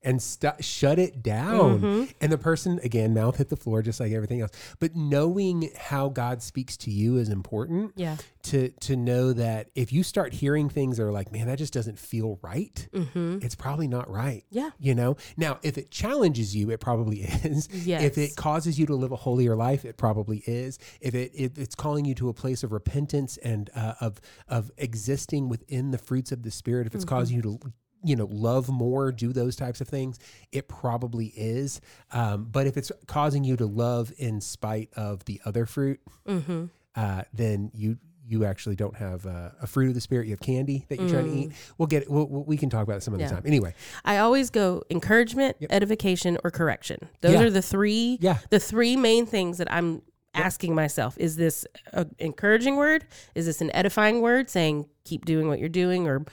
and 0.04 0.22
st- 0.22 0.62
shut 0.62 0.98
it 0.98 1.22
down. 1.22 1.80
Mm-hmm. 1.80 2.04
And 2.20 2.30
the 2.30 2.38
person, 2.38 2.78
again, 2.84 3.14
mouth 3.14 3.36
hit 3.38 3.48
the 3.48 3.56
floor 3.56 3.82
just 3.82 3.98
like 3.98 4.12
everything 4.12 4.42
else. 4.42 4.52
But 4.78 4.94
knowing 4.94 5.70
how 5.76 6.10
God 6.10 6.42
speaks 6.42 6.76
to 6.78 6.90
you 6.90 7.16
is 7.16 7.28
important. 7.30 7.92
Yeah. 7.96 8.16
To 8.48 8.68
to 8.68 8.94
know 8.94 9.32
that 9.32 9.70
if 9.74 9.90
you 9.90 10.02
start 10.02 10.34
hearing 10.34 10.68
things 10.68 10.98
that 10.98 11.04
are 11.04 11.10
like, 11.12 11.32
man, 11.32 11.46
that 11.46 11.56
just 11.56 11.72
doesn't 11.72 11.98
feel 11.98 12.38
right, 12.42 12.86
mm-hmm. 12.92 13.38
it's 13.40 13.54
probably 13.54 13.88
not 13.88 14.06
right. 14.10 14.44
Yeah. 14.50 14.68
You 14.78 14.94
know? 14.94 15.16
Now, 15.38 15.58
if 15.62 15.78
it 15.78 15.90
challenges 15.90 16.54
you, 16.54 16.68
it 16.68 16.78
probably 16.78 17.22
is. 17.22 17.70
Yes. 17.72 18.02
If 18.02 18.18
it 18.18 18.36
causes 18.36 18.78
you 18.78 18.84
to 18.84 18.94
live 18.94 19.12
a 19.12 19.16
holier 19.16 19.56
life, 19.56 19.86
it 19.86 19.96
probably 19.96 20.42
is. 20.46 20.78
If 21.00 21.14
it, 21.14 21.30
it's 21.34 21.74
calling 21.74 22.04
you 22.04 22.14
to 22.16 22.28
a 22.28 22.34
place 22.34 22.62
of 22.62 22.72
repentance 22.72 23.38
and 23.38 23.70
uh, 23.74 23.94
of 24.02 24.20
of 24.46 24.70
existing 24.76 25.48
within 25.48 25.90
the 25.90 25.98
fruits 25.98 26.30
of 26.30 26.42
the 26.42 26.50
spirit, 26.50 26.86
if 26.86 26.94
it's 26.94 27.06
mm-hmm. 27.06 27.14
causing 27.14 27.36
you 27.36 27.42
to 27.44 27.58
you 28.04 28.14
know 28.14 28.28
love 28.30 28.68
more 28.68 29.10
do 29.10 29.32
those 29.32 29.56
types 29.56 29.80
of 29.80 29.88
things 29.88 30.18
it 30.52 30.68
probably 30.68 31.32
is 31.34 31.80
um, 32.12 32.46
but 32.52 32.66
if 32.68 32.76
it's 32.76 32.92
causing 33.06 33.42
you 33.42 33.56
to 33.56 33.66
love 33.66 34.12
in 34.18 34.40
spite 34.40 34.90
of 34.94 35.24
the 35.24 35.40
other 35.44 35.66
fruit 35.66 35.98
mm-hmm. 36.28 36.66
uh, 36.94 37.22
then 37.32 37.70
you 37.74 37.96
you 38.26 38.44
actually 38.46 38.74
don't 38.76 38.96
have 38.96 39.26
uh, 39.26 39.50
a 39.60 39.66
fruit 39.66 39.88
of 39.88 39.94
the 39.94 40.00
spirit 40.00 40.26
you 40.26 40.32
have 40.32 40.40
candy 40.40 40.84
that 40.88 40.98
you're 40.98 41.08
mm. 41.08 41.12
trying 41.12 41.26
to 41.30 41.36
eat 41.38 41.50
mm. 41.50 41.54
we'll 41.78 41.86
get 41.88 42.08
we'll, 42.08 42.26
we 42.26 42.56
can 42.56 42.70
talk 42.70 42.82
about 42.82 42.98
it 42.98 43.02
some 43.02 43.14
other 43.14 43.22
yeah. 43.24 43.30
time 43.30 43.42
anyway 43.46 43.74
i 44.06 44.16
always 44.18 44.48
go 44.50 44.82
encouragement 44.90 45.56
yep. 45.60 45.70
edification 45.72 46.38
or 46.44 46.50
correction 46.50 46.96
those 47.22 47.32
yeah. 47.32 47.42
are 47.42 47.50
the 47.50 47.60
three 47.62 48.16
yeah. 48.20 48.38
the 48.50 48.58
three 48.60 48.96
main 48.96 49.26
things 49.26 49.58
that 49.58 49.70
i'm 49.72 50.02
Yep. 50.36 50.46
asking 50.46 50.74
myself 50.74 51.16
is 51.16 51.36
this 51.36 51.64
an 51.92 52.12
encouraging 52.18 52.74
word 52.74 53.06
is 53.36 53.46
this 53.46 53.60
an 53.60 53.70
edifying 53.72 54.20
word 54.20 54.50
saying 54.50 54.88
keep 55.04 55.24
doing 55.24 55.46
what 55.46 55.60
you're 55.60 55.68
doing 55.68 56.08
or 56.08 56.24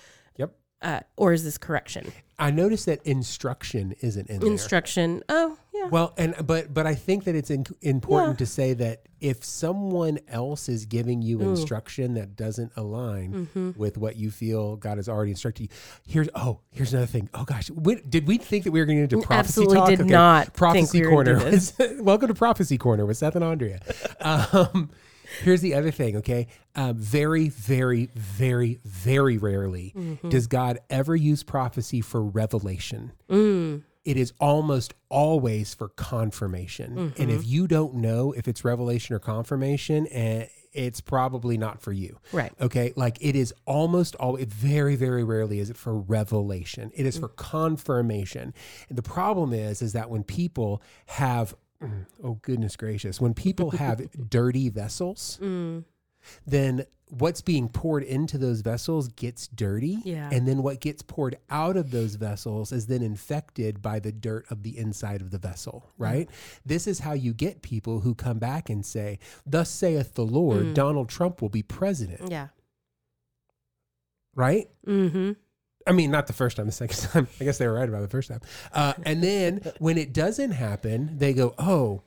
uh, 0.82 1.00
or 1.16 1.34
is 1.34 1.44
this 1.44 1.58
correction? 1.58 2.12
I 2.40 2.50
noticed 2.50 2.88
that 2.88 3.06
instruction 3.06 3.94
isn't 4.02 4.30
in 4.30 4.40
there. 4.40 4.50
Instruction. 4.50 5.22
Oh, 5.30 5.58
yeah. 5.76 5.86
Well, 5.86 6.14
and 6.18 6.34
but 6.46 6.74
but 6.74 6.88
I 6.88 6.96
think 6.96 7.26
that 7.26 7.36
it's 7.36 7.52
in, 7.52 7.66
important 7.82 8.34
yeah. 8.34 8.38
to 8.46 8.46
say 8.48 8.74
that 8.74 9.04
if 9.20 9.44
someone 9.44 10.18
else 10.28 10.68
is 10.68 10.88
giving 10.88 11.22
you 11.22 11.40
Ooh. 11.40 11.52
instruction 11.52 12.16
that 12.16 12.36
doesn't 12.36 12.72
align 12.76 13.32
mm-hmm. 13.54 13.72
with 13.80 13.96
what 14.00 14.16
you 14.16 14.32
feel 14.32 14.76
God 14.76 14.98
has 14.98 15.08
already 15.08 15.30
instructed 15.32 15.64
you, 15.64 15.70
here's 16.08 16.30
oh 16.34 16.62
here's 16.72 16.94
another 16.94 17.06
thing. 17.08 17.30
Oh 17.36 17.44
gosh, 17.44 17.68
did 18.10 18.28
we 18.28 18.38
think 18.40 18.64
that 18.64 18.72
we 18.72 18.80
were 18.80 18.88
going 18.88 19.02
to 19.02 19.08
do 19.08 19.18
mm, 19.18 19.24
prophecy 19.24 19.50
Absolutely 19.64 19.76
talk? 19.78 19.90
did 19.90 20.02
okay. 20.02 20.10
not. 20.10 20.54
Prophecy 20.56 21.02
corner. 21.04 21.38
We 21.52 22.02
Welcome 22.02 22.28
to 22.30 22.34
prophecy 22.34 22.80
corner 22.80 23.06
with 23.06 23.18
Seth 23.18 23.36
and 23.36 23.44
Andrea. 23.44 23.82
um, 24.20 24.90
Here's 25.44 25.62
the 25.62 25.74
other 25.76 25.92
thing, 25.92 26.18
okay? 26.18 26.48
Um, 26.76 26.96
very, 26.98 27.50
very, 27.50 28.10
very, 28.16 28.80
very 28.86 29.38
rarely 29.38 29.94
mm-hmm. 29.96 30.30
does 30.30 30.48
God 30.48 30.80
ever 30.90 31.16
use 31.16 31.44
prophecy 31.44 32.02
for 32.02 32.22
revelation. 32.24 33.12
Mm. 33.30 33.84
It 34.04 34.18
is 34.18 34.34
almost 34.40 34.94
always 35.10 35.74
for 35.74 35.90
confirmation. 35.90 36.96
Mm-hmm. 36.96 37.22
And 37.22 37.32
if 37.32 37.42
mm-hmm. 37.42 37.50
you 37.50 37.68
don't 37.68 37.96
know 37.96 38.32
if 38.34 38.48
it's 38.48 38.66
revelation 38.66 39.16
or 39.16 39.20
confirmation, 39.20 40.08
and 40.08 40.44
eh, 40.44 40.48
it's 40.74 41.02
probably 41.02 41.58
not 41.58 41.82
for 41.82 41.92
you. 41.92 42.18
Right. 42.32 42.54
Okay. 42.62 42.94
Like 42.96 43.18
it 43.20 43.36
is 43.36 43.54
almost 43.66 44.16
all 44.16 44.38
it 44.38 44.48
very, 44.48 44.96
very 44.96 45.22
rarely 45.22 45.60
is 45.60 45.70
it 45.70 45.76
for 45.76 46.00
revelation. 46.00 46.92
It 46.96 47.06
is 47.06 47.18
mm. 47.18 47.22
for 47.22 47.28
confirmation. 47.28 48.54
And 48.88 48.98
the 48.98 49.02
problem 49.02 49.52
is, 49.52 49.82
is 49.82 49.92
that 49.94 50.10
when 50.10 50.24
people 50.24 50.82
have 51.08 51.54
oh 52.24 52.34
goodness 52.42 52.76
gracious 52.76 53.20
when 53.20 53.34
people 53.34 53.72
have 53.72 54.08
dirty 54.30 54.70
vessels 54.70 55.40
mm. 55.42 55.84
then 56.46 56.86
what's 57.08 57.42
being 57.42 57.68
poured 57.68 58.04
into 58.04 58.38
those 58.38 58.62
vessels 58.62 59.08
gets 59.10 59.48
dirty 59.48 59.98
yeah. 60.04 60.30
and 60.32 60.48
then 60.48 60.64
what 60.64 60.80
gets 60.80 61.02
poured 61.02 61.36
out 61.50 61.76
of 61.76 61.92
those 61.92 62.16
vessels 62.16 62.72
is 62.72 62.88
then 62.88 63.02
infected 63.02 63.82
by 63.82 64.00
the 64.00 64.12
dirt 64.14 64.46
of 64.50 64.64
the 64.64 64.78
inside 64.78 65.22
of 65.22 65.32
the 65.32 65.38
vessel 65.40 65.86
mm. 65.88 65.92
right 65.98 66.28
mm. 66.30 66.60
this 66.66 66.86
is 66.88 67.00
how 67.00 67.14
you 67.14 67.34
get 67.34 67.62
people 67.62 68.00
who 68.02 68.14
come 68.16 68.38
back 68.38 68.70
and 68.70 68.86
say 68.86 69.18
thus 69.46 69.70
saith 69.70 70.14
the 70.16 70.26
lord 70.26 70.66
mm. 70.68 70.74
donald 70.74 71.10
trump 71.10 71.42
will 71.42 71.50
be 71.50 71.64
president 71.64 72.30
yeah 72.32 72.48
right 74.36 74.70
mm-hmm 74.86 75.32
I 75.88 75.92
mean, 75.92 76.12
not 76.12 76.28
the 76.28 76.34
first 76.34 76.58
time, 76.58 76.66
the 76.66 76.72
second 76.72 76.98
time. 77.12 77.28
I 77.40 77.44
guess 77.44 77.58
they 77.58 77.68
were 77.68 77.74
right 77.74 77.88
about 77.90 78.02
the 78.02 78.08
first 78.08 78.30
time. 78.30 78.42
Uh, 78.74 78.94
and 79.04 79.24
then 79.24 79.62
when 79.80 79.98
it 79.98 80.14
doesn't 80.14 80.52
happen, 80.52 81.18
they 81.18 81.34
go, 81.34 81.54
"Oh, 81.58 82.04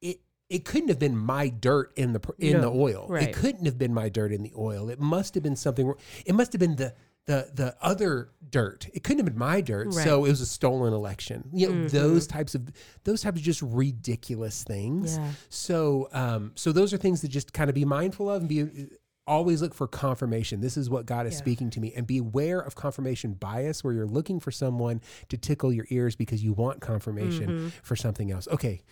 it 0.00 0.20
it 0.48 0.64
couldn't 0.64 0.88
have 0.88 0.98
been 0.98 1.16
my 1.16 1.48
dirt 1.48 1.92
in 1.96 2.12
the 2.12 2.34
in 2.38 2.54
no, 2.54 2.60
the 2.60 2.72
oil. 2.80 3.06
Right. 3.08 3.24
It 3.28 3.34
couldn't 3.34 3.64
have 3.66 3.78
been 3.78 3.94
my 3.94 4.08
dirt 4.08 4.32
in 4.32 4.42
the 4.42 4.52
oil. 4.56 4.88
It 4.88 5.00
must 5.00 5.34
have 5.34 5.42
been 5.42 5.56
something. 5.56 5.92
It 6.26 6.34
must 6.34 6.52
have 6.52 6.60
been 6.60 6.76
the." 6.76 6.94
The, 7.26 7.52
the 7.54 7.76
other 7.80 8.30
dirt 8.50 8.88
it 8.92 9.04
couldn't 9.04 9.18
have 9.18 9.26
been 9.26 9.38
my 9.38 9.60
dirt 9.60 9.94
right. 9.94 10.04
so 10.04 10.24
it 10.24 10.30
was 10.30 10.40
a 10.40 10.46
stolen 10.46 10.92
election 10.92 11.48
you 11.52 11.68
know 11.68 11.72
mm-hmm. 11.76 11.96
those 11.96 12.26
types 12.26 12.56
of 12.56 12.66
those 13.04 13.22
types 13.22 13.38
of 13.38 13.44
just 13.44 13.62
ridiculous 13.62 14.64
things 14.64 15.18
yeah. 15.18 15.30
so 15.48 16.08
um 16.12 16.50
so 16.56 16.72
those 16.72 16.92
are 16.92 16.96
things 16.96 17.22
that 17.22 17.28
just 17.28 17.52
kind 17.52 17.70
of 17.70 17.74
be 17.76 17.84
mindful 17.84 18.28
of 18.28 18.40
and 18.42 18.48
be 18.48 18.88
always 19.26 19.62
look 19.62 19.74
for 19.74 19.86
confirmation. 19.86 20.60
This 20.60 20.76
is 20.76 20.88
what 20.90 21.06
God 21.06 21.26
is 21.26 21.32
yeah. 21.34 21.38
speaking 21.38 21.70
to 21.70 21.80
me. 21.80 21.92
And 21.94 22.06
beware 22.06 22.60
of 22.60 22.74
confirmation 22.74 23.34
bias 23.34 23.84
where 23.84 23.92
you're 23.92 24.06
looking 24.06 24.40
for 24.40 24.50
someone 24.50 25.00
to 25.28 25.36
tickle 25.36 25.72
your 25.72 25.86
ears 25.90 26.16
because 26.16 26.42
you 26.42 26.52
want 26.52 26.80
confirmation 26.80 27.46
mm-hmm. 27.48 27.68
for 27.82 27.96
something 27.96 28.30
else. 28.30 28.48
Okay. 28.50 28.82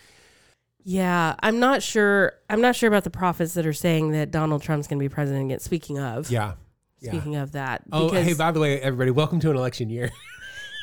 Yeah, 0.83 1.35
I'm 1.41 1.59
not 1.59 1.83
sure. 1.83 2.33
I'm 2.49 2.59
not 2.59 2.75
sure 2.75 2.87
about 2.87 3.03
the 3.03 3.11
prophets 3.11 3.53
that 3.53 3.67
are 3.67 3.73
saying 3.73 4.11
that 4.13 4.31
Donald 4.31 4.63
Trump's 4.63 4.87
going 4.87 4.97
to 4.97 5.03
be 5.03 5.09
president 5.13 5.45
again. 5.45 5.59
Speaking 5.59 5.99
of, 5.99 6.31
yeah, 6.31 6.53
speaking 7.03 7.33
yeah. 7.33 7.43
of 7.43 7.51
that. 7.51 7.83
Oh, 7.91 8.09
hey, 8.09 8.33
by 8.33 8.51
the 8.51 8.59
way, 8.59 8.81
everybody, 8.81 9.11
welcome 9.11 9.39
to 9.41 9.51
an 9.51 9.57
election 9.57 9.89
year. 9.89 10.09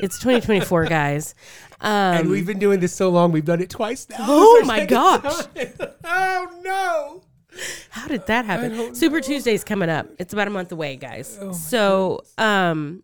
It's 0.01 0.17
2024, 0.21 0.85
guys. 0.85 1.35
Um, 1.81 1.91
and 1.91 2.31
we've 2.31 2.47
been 2.47 2.61
doing 2.61 2.79
this 2.79 2.93
so 2.93 3.09
long, 3.11 3.33
we've 3.33 3.45
done 3.45 3.61
it 3.61 3.69
twice 3.69 4.07
now. 4.09 4.19
Oh 4.21 4.63
my 4.65 4.87
gosh! 4.87 5.45
oh 6.05 6.61
no! 6.63 7.23
How 7.91 8.07
did 8.09 8.27
that 8.27 8.45
happen? 8.45 8.95
Super 8.95 9.17
know. 9.17 9.21
Tuesday's 9.27 9.65
coming 9.65 9.89
up. 9.89 10.07
It's 10.19 10.33
about 10.33 10.47
a 10.49 10.51
month 10.51 10.73
away, 10.73 10.97
guys. 10.97 11.39
Oh 11.41 11.53
so, 11.53 12.23
um, 12.37 13.03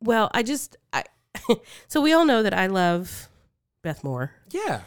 well, 0.00 0.30
I 0.34 0.42
just 0.42 0.76
I 0.92 1.04
so 1.88 2.00
we 2.00 2.12
all 2.12 2.24
know 2.24 2.42
that 2.42 2.54
I 2.54 2.66
love 2.66 3.28
Beth 3.82 4.04
Moore. 4.04 4.32
Yeah. 4.50 4.80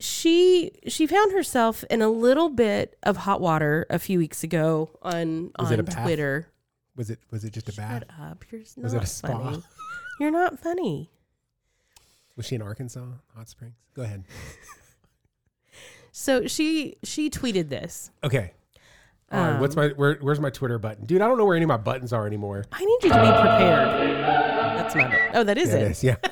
She 0.00 0.72
she 0.88 1.06
found 1.06 1.32
herself 1.32 1.84
in 1.90 2.02
a 2.02 2.08
little 2.08 2.48
bit 2.48 2.98
of 3.02 3.18
hot 3.18 3.40
water 3.40 3.86
a 3.88 3.98
few 3.98 4.18
weeks 4.18 4.42
ago 4.42 4.90
on 5.02 5.52
was 5.58 5.70
on 5.70 5.84
Twitter. 5.84 6.48
Was 6.96 7.08
it 7.08 7.20
was 7.30 7.44
it 7.44 7.52
just 7.52 7.68
a 7.68 7.72
bath? 7.72 8.04
Shut 8.10 8.20
up! 8.20 8.44
You're 8.50 8.60
not 8.76 8.82
was 8.82 8.94
it 8.94 9.02
a 9.02 9.06
spa? 9.06 9.28
funny. 9.38 9.62
You're 10.20 10.30
not 10.30 10.58
funny. 10.58 11.10
Was 12.36 12.46
she 12.46 12.54
in 12.56 12.62
Arkansas, 12.62 13.04
Hot 13.36 13.48
Springs? 13.48 13.74
Go 13.94 14.02
ahead. 14.02 14.24
So 16.12 16.46
she 16.46 16.96
she 17.02 17.28
tweeted 17.30 17.68
this. 17.70 18.10
Okay. 18.22 18.52
All 19.32 19.40
right, 19.40 19.58
what's 19.62 19.74
my 19.76 19.88
where, 19.88 20.18
where's 20.20 20.38
my 20.40 20.50
Twitter 20.50 20.78
button, 20.78 21.04
dude? 21.06 21.20
I 21.22 21.26
don't 21.26 21.38
know 21.38 21.46
where 21.46 21.56
any 21.56 21.62
of 21.64 21.68
my 21.68 21.78
buttons 21.78 22.12
are 22.12 22.26
anymore. 22.26 22.66
I 22.70 22.80
need 22.84 22.98
you 23.02 23.08
to 23.08 23.14
be 23.14 23.38
prepared. 23.40 23.88
That's 24.76 24.94
my 24.94 25.30
Oh, 25.32 25.42
that 25.42 25.56
is 25.56 25.72
it. 25.72 26.02
yeah. 26.02 26.16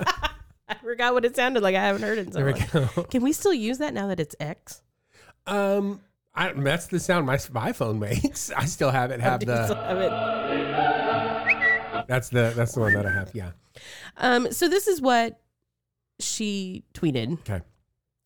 I 0.69 0.75
forgot 0.75 1.15
what 1.15 1.25
it 1.25 1.35
sounded 1.35 1.63
like. 1.63 1.75
I 1.75 1.83
haven't 1.83 2.03
heard 2.03 2.19
it 2.19 2.27
in 2.27 2.33
so 2.33 2.41
There 2.45 2.53
we 2.55 2.61
go. 2.61 2.87
Can 3.05 3.23
we 3.23 3.33
still 3.33 3.55
use 3.55 3.79
that 3.79 3.95
now 3.95 4.09
that 4.09 4.21
it's 4.21 4.37
X? 4.39 4.83
Um, 5.47 6.01
I, 6.35 6.53
that's 6.53 6.87
the 6.89 7.01
sound 7.01 7.25
my 7.25 7.39
my 7.51 7.73
phone 7.73 7.99
makes. 7.99 8.53
I 8.55 8.67
still 8.67 8.91
haven't 8.91 9.23
oh, 9.23 9.25
have 9.25 9.41
Do 9.41 9.47
still 9.47 9.67
the. 9.69 9.75
have 9.77 9.99
it? 9.99 10.11
That's 12.07 12.29
the 12.29 12.53
that's 12.55 12.73
the 12.73 12.81
one 12.81 12.93
that 12.93 13.07
I 13.07 13.13
have. 13.13 13.31
Yeah. 13.33 13.53
Um, 14.19 14.53
so 14.53 14.69
this 14.69 14.87
is 14.89 15.01
what 15.01 15.41
she 16.19 16.85
tweeted. 16.93 17.39
Okay. 17.41 17.63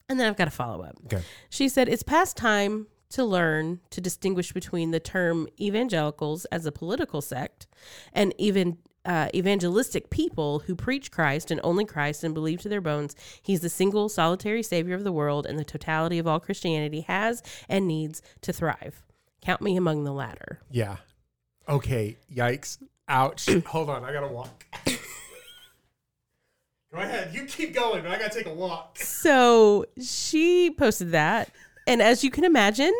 And 0.07 0.19
then 0.19 0.27
I've 0.27 0.37
got 0.37 0.47
a 0.47 0.51
follow 0.51 0.83
up. 0.83 0.97
Okay. 1.05 1.23
She 1.49 1.67
said, 1.69 1.89
It's 1.89 2.03
past 2.03 2.37
time 2.37 2.87
to 3.09 3.23
learn 3.23 3.79
to 3.91 4.01
distinguish 4.01 4.51
between 4.51 4.91
the 4.91 4.99
term 4.99 5.47
evangelicals 5.59 6.45
as 6.45 6.65
a 6.65 6.71
political 6.71 7.21
sect 7.21 7.67
and 8.13 8.33
even 8.37 8.77
uh, 9.05 9.29
evangelistic 9.35 10.09
people 10.09 10.59
who 10.65 10.75
preach 10.75 11.11
Christ 11.11 11.51
and 11.51 11.61
only 11.63 11.85
Christ 11.85 12.23
and 12.23 12.33
believe 12.33 12.61
to 12.61 12.69
their 12.69 12.81
bones 12.81 13.15
he's 13.41 13.59
the 13.61 13.69
single 13.69 14.09
solitary 14.09 14.63
savior 14.63 14.95
of 14.95 15.03
the 15.03 15.11
world 15.11 15.45
and 15.45 15.59
the 15.59 15.63
totality 15.63 16.17
of 16.17 16.25
all 16.25 16.39
Christianity 16.39 17.01
has 17.01 17.43
and 17.69 17.87
needs 17.87 18.21
to 18.41 18.51
thrive. 18.51 19.03
Count 19.41 19.61
me 19.61 19.77
among 19.77 20.03
the 20.03 20.13
latter. 20.13 20.59
Yeah. 20.71 20.97
Okay. 21.69 22.17
Yikes. 22.33 22.79
Ouch. 23.07 23.47
Hold 23.67 23.91
on. 23.91 24.03
I 24.03 24.11
got 24.11 24.21
to 24.21 24.27
walk. 24.27 24.65
Go 26.95 27.01
ahead. 27.01 27.33
You 27.33 27.43
keep 27.45 27.75
going, 27.75 28.03
but 28.03 28.11
I 28.11 28.17
got 28.17 28.31
to 28.31 28.37
take 28.37 28.47
a 28.47 28.53
walk. 28.53 28.97
So 28.99 29.85
she 30.01 30.71
posted 30.71 31.11
that. 31.11 31.49
And 31.85 32.01
as 32.01 32.23
you 32.23 32.31
can 32.31 32.45
imagine, 32.45 32.93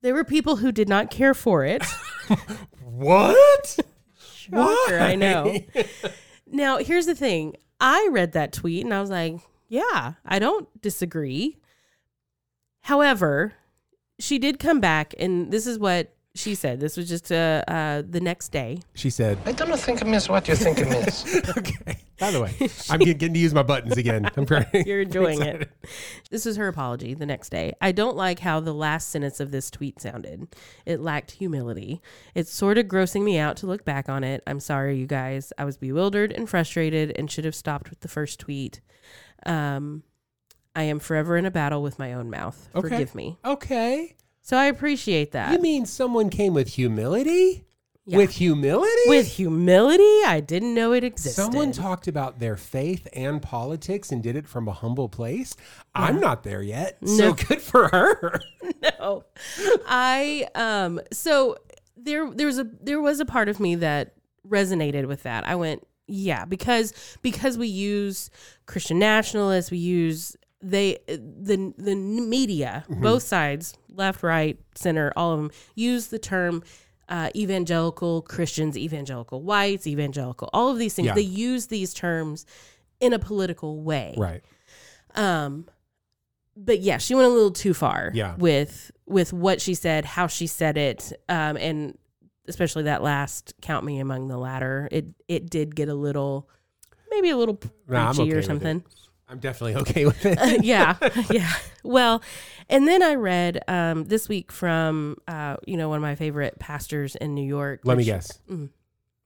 there 0.00 0.14
were 0.14 0.24
people 0.24 0.56
who 0.56 0.72
did 0.72 0.88
not 0.88 1.10
care 1.10 1.34
for 1.34 1.64
it. 1.66 1.84
what? 2.82 3.78
Shocker, 4.18 4.56
Why? 4.98 4.98
I 4.98 5.14
know. 5.14 5.58
now, 6.50 6.78
here's 6.78 7.04
the 7.06 7.14
thing 7.14 7.54
I 7.82 8.08
read 8.10 8.32
that 8.32 8.52
tweet 8.54 8.82
and 8.84 8.94
I 8.94 9.00
was 9.02 9.10
like, 9.10 9.36
yeah, 9.68 10.14
I 10.24 10.38
don't 10.38 10.66
disagree. 10.80 11.58
However, 12.82 13.52
she 14.20 14.38
did 14.38 14.58
come 14.58 14.78
back, 14.80 15.14
and 15.18 15.50
this 15.50 15.66
is 15.66 15.78
what 15.78 16.13
she 16.36 16.54
said. 16.56 16.80
This 16.80 16.96
was 16.96 17.08
just 17.08 17.30
uh, 17.30 17.62
uh, 17.68 18.02
the 18.06 18.20
next 18.20 18.48
day. 18.48 18.80
She 18.94 19.08
said, 19.08 19.38
I 19.46 19.52
don't 19.52 19.78
think 19.78 20.02
I 20.04 20.08
miss 20.08 20.28
what 20.28 20.48
you 20.48 20.56
think 20.56 20.80
I 20.80 20.84
miss. 20.88 21.42
okay. 21.56 21.98
By 22.18 22.30
the 22.30 22.40
way, 22.40 22.52
I'm 22.90 22.98
getting 23.00 23.34
to 23.34 23.38
use 23.38 23.54
my 23.54 23.62
buttons 23.62 23.96
again. 23.96 24.28
I'm 24.36 24.44
very 24.46 24.66
You're 24.86 25.02
enjoying 25.02 25.42
it. 25.42 25.70
This 26.30 26.44
is 26.46 26.56
her 26.56 26.68
apology 26.68 27.14
the 27.14 27.26
next 27.26 27.50
day. 27.50 27.74
I 27.80 27.92
don't 27.92 28.16
like 28.16 28.40
how 28.40 28.60
the 28.60 28.74
last 28.74 29.10
sentence 29.10 29.38
of 29.40 29.52
this 29.52 29.70
tweet 29.70 30.00
sounded. 30.00 30.48
It 30.86 31.00
lacked 31.00 31.32
humility. 31.32 32.00
It's 32.34 32.50
sort 32.52 32.78
of 32.78 32.86
grossing 32.86 33.22
me 33.22 33.38
out 33.38 33.56
to 33.58 33.66
look 33.66 33.84
back 33.84 34.08
on 34.08 34.24
it. 34.24 34.42
I'm 34.46 34.60
sorry, 34.60 34.96
you 34.98 35.06
guys. 35.06 35.52
I 35.56 35.64
was 35.64 35.76
bewildered 35.76 36.32
and 36.32 36.48
frustrated 36.48 37.12
and 37.16 37.30
should 37.30 37.44
have 37.44 37.54
stopped 37.54 37.90
with 37.90 38.00
the 38.00 38.08
first 38.08 38.40
tweet. 38.40 38.80
Um, 39.46 40.02
I 40.74 40.84
am 40.84 40.98
forever 40.98 41.36
in 41.36 41.46
a 41.46 41.50
battle 41.52 41.82
with 41.82 41.98
my 42.00 42.12
own 42.12 42.28
mouth. 42.30 42.68
Okay. 42.74 42.88
Forgive 42.88 43.14
me. 43.14 43.38
Okay. 43.44 44.16
So 44.44 44.58
I 44.58 44.66
appreciate 44.66 45.32
that. 45.32 45.54
You 45.54 45.58
mean 45.58 45.86
someone 45.86 46.28
came 46.28 46.52
with 46.52 46.74
humility? 46.74 47.64
Yeah. 48.04 48.18
With 48.18 48.32
humility? 48.32 48.90
With 49.06 49.26
humility? 49.26 50.22
I 50.26 50.42
didn't 50.46 50.74
know 50.74 50.92
it 50.92 51.02
existed. 51.02 51.40
Someone 51.42 51.72
talked 51.72 52.08
about 52.08 52.40
their 52.40 52.58
faith 52.58 53.08
and 53.14 53.40
politics 53.40 54.12
and 54.12 54.22
did 54.22 54.36
it 54.36 54.46
from 54.46 54.68
a 54.68 54.72
humble 54.72 55.08
place. 55.08 55.56
Yeah. 55.96 56.02
I'm 56.02 56.20
not 56.20 56.42
there 56.42 56.60
yet. 56.60 56.98
No. 57.00 57.16
So 57.16 57.32
good 57.48 57.62
for 57.62 57.88
her. 57.88 58.38
no. 58.82 59.24
I 59.88 60.46
um 60.54 61.00
so 61.10 61.56
there 61.96 62.30
there 62.30 62.46
was 62.46 62.58
a 62.58 62.64
there 62.64 63.00
was 63.00 63.20
a 63.20 63.24
part 63.24 63.48
of 63.48 63.58
me 63.60 63.76
that 63.76 64.12
resonated 64.46 65.06
with 65.06 65.22
that. 65.22 65.48
I 65.48 65.54
went, 65.54 65.86
yeah, 66.06 66.44
because 66.44 66.92
because 67.22 67.56
we 67.56 67.68
use 67.68 68.28
Christian 68.66 68.98
nationalists, 68.98 69.70
we 69.70 69.78
use 69.78 70.36
they 70.64 70.98
the 71.06 71.72
the 71.76 71.94
media, 71.94 72.84
mm-hmm. 72.88 73.02
both 73.02 73.22
sides, 73.22 73.76
left, 73.90 74.22
right, 74.22 74.58
center, 74.74 75.12
all 75.16 75.32
of 75.32 75.38
them 75.38 75.50
use 75.74 76.06
the 76.08 76.18
term 76.18 76.62
uh, 77.08 77.30
evangelical 77.36 78.22
Christians, 78.22 78.76
evangelical 78.78 79.42
whites, 79.42 79.86
evangelical, 79.86 80.48
all 80.52 80.70
of 80.70 80.78
these 80.78 80.94
things. 80.94 81.06
Yeah. 81.06 81.14
They 81.14 81.20
use 81.20 81.66
these 81.66 81.92
terms 81.94 82.46
in 83.00 83.12
a 83.12 83.18
political 83.18 83.82
way, 83.82 84.14
right? 84.16 84.40
Um, 85.14 85.66
but 86.56 86.80
yeah, 86.80 86.96
she 86.98 87.14
went 87.14 87.26
a 87.26 87.30
little 87.30 87.50
too 87.52 87.74
far. 87.74 88.10
Yeah. 88.14 88.34
with 88.36 88.90
with 89.06 89.32
what 89.32 89.60
she 89.60 89.74
said, 89.74 90.06
how 90.06 90.26
she 90.28 90.46
said 90.46 90.78
it, 90.78 91.12
um, 91.28 91.56
and 91.58 91.98
especially 92.48 92.84
that 92.84 93.02
last 93.02 93.52
count 93.60 93.84
me 93.84 93.98
among 93.98 94.28
the 94.28 94.38
latter. 94.38 94.88
It 94.90 95.06
it 95.28 95.50
did 95.50 95.76
get 95.76 95.90
a 95.90 95.94
little, 95.94 96.48
maybe 97.10 97.28
a 97.28 97.36
little 97.36 97.54
preachy 97.56 97.76
nah, 97.88 98.10
okay 98.12 98.30
or 98.32 98.42
something. 98.42 98.82
I'm 99.28 99.38
definitely 99.38 99.76
okay 99.82 100.04
with 100.06 100.24
it. 100.24 100.38
Uh, 100.40 100.58
yeah, 100.60 100.96
yeah. 101.30 101.50
Well, 101.82 102.22
and 102.68 102.86
then 102.86 103.02
I 103.02 103.14
read 103.14 103.62
um, 103.68 104.04
this 104.04 104.28
week 104.28 104.52
from 104.52 105.16
uh, 105.26 105.56
you 105.66 105.76
know 105.76 105.88
one 105.88 105.96
of 105.96 106.02
my 106.02 106.14
favorite 106.14 106.58
pastors 106.58 107.16
in 107.16 107.34
New 107.34 107.46
York. 107.46 107.80
Let 107.84 107.96
which, 107.96 108.06
me 108.06 108.12
guess. 108.12 108.38
Mm. 108.50 108.68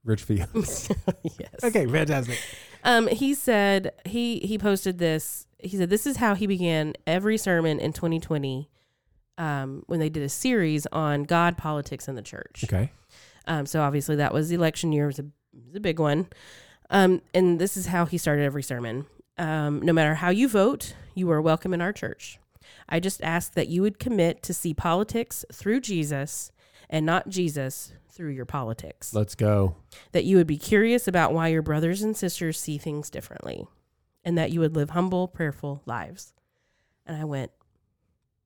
Rich 0.05 0.23
Fields. 0.23 0.89
yes. 1.23 1.49
Okay, 1.63 1.85
fantastic. 1.85 2.39
Um, 2.83 3.07
he 3.07 3.33
said 3.33 3.91
he 4.05 4.39
he 4.39 4.57
posted 4.57 4.97
this. 4.97 5.47
He 5.59 5.75
said 5.77 5.89
this 5.89 6.07
is 6.07 6.17
how 6.17 6.35
he 6.35 6.47
began 6.47 6.93
every 7.05 7.37
sermon 7.37 7.79
in 7.79 7.91
2020 7.91 8.69
um, 9.37 9.83
when 9.87 9.99
they 9.99 10.07
did 10.09 10.23
a 10.23 10.29
series 10.29 10.87
on 10.91 11.23
God, 11.23 11.57
politics, 11.57 12.07
and 12.07 12.17
the 12.17 12.21
church. 12.21 12.61
Okay. 12.63 12.89
Um, 13.45 13.65
so 13.65 13.81
obviously 13.81 14.15
that 14.17 14.33
was 14.33 14.47
the 14.49 14.55
election 14.55 14.93
year. 14.93 15.05
It 15.05 15.07
was 15.07 15.19
a, 15.19 15.23
it 15.53 15.65
was 15.67 15.75
a 15.75 15.79
big 15.79 15.99
one. 15.99 16.27
Um, 16.91 17.21
and 17.33 17.59
this 17.59 17.77
is 17.77 17.87
how 17.87 18.05
he 18.05 18.17
started 18.17 18.43
every 18.43 18.63
sermon. 18.63 19.05
Um, 19.39 19.79
no 19.81 19.93
matter 19.93 20.15
how 20.15 20.29
you 20.31 20.49
vote, 20.49 20.93
you 21.15 21.31
are 21.31 21.41
welcome 21.41 21.73
in 21.73 21.79
our 21.81 21.93
church. 21.93 22.37
I 22.89 22.99
just 22.99 23.23
ask 23.23 23.53
that 23.53 23.69
you 23.69 23.81
would 23.81 23.97
commit 23.97 24.43
to 24.43 24.53
see 24.53 24.73
politics 24.73 25.45
through 25.51 25.79
Jesus 25.79 26.51
and 26.89 27.05
not 27.05 27.29
Jesus 27.29 27.93
through 28.11 28.31
your 28.31 28.45
politics. 28.45 29.13
Let's 29.13 29.35
go. 29.35 29.75
That 30.11 30.25
you 30.25 30.35
would 30.37 30.47
be 30.47 30.57
curious 30.57 31.07
about 31.07 31.33
why 31.33 31.47
your 31.47 31.61
brothers 31.61 32.01
and 32.01 32.17
sisters 32.17 32.59
see 32.59 32.77
things 32.77 33.09
differently 33.09 33.65
and 34.25 34.37
that 34.37 34.51
you 34.51 34.59
would 34.59 34.75
live 34.75 34.89
humble, 34.89 35.29
prayerful 35.29 35.83
lives. 35.85 36.33
And 37.05 37.15
I 37.15 37.23
went, 37.23 37.51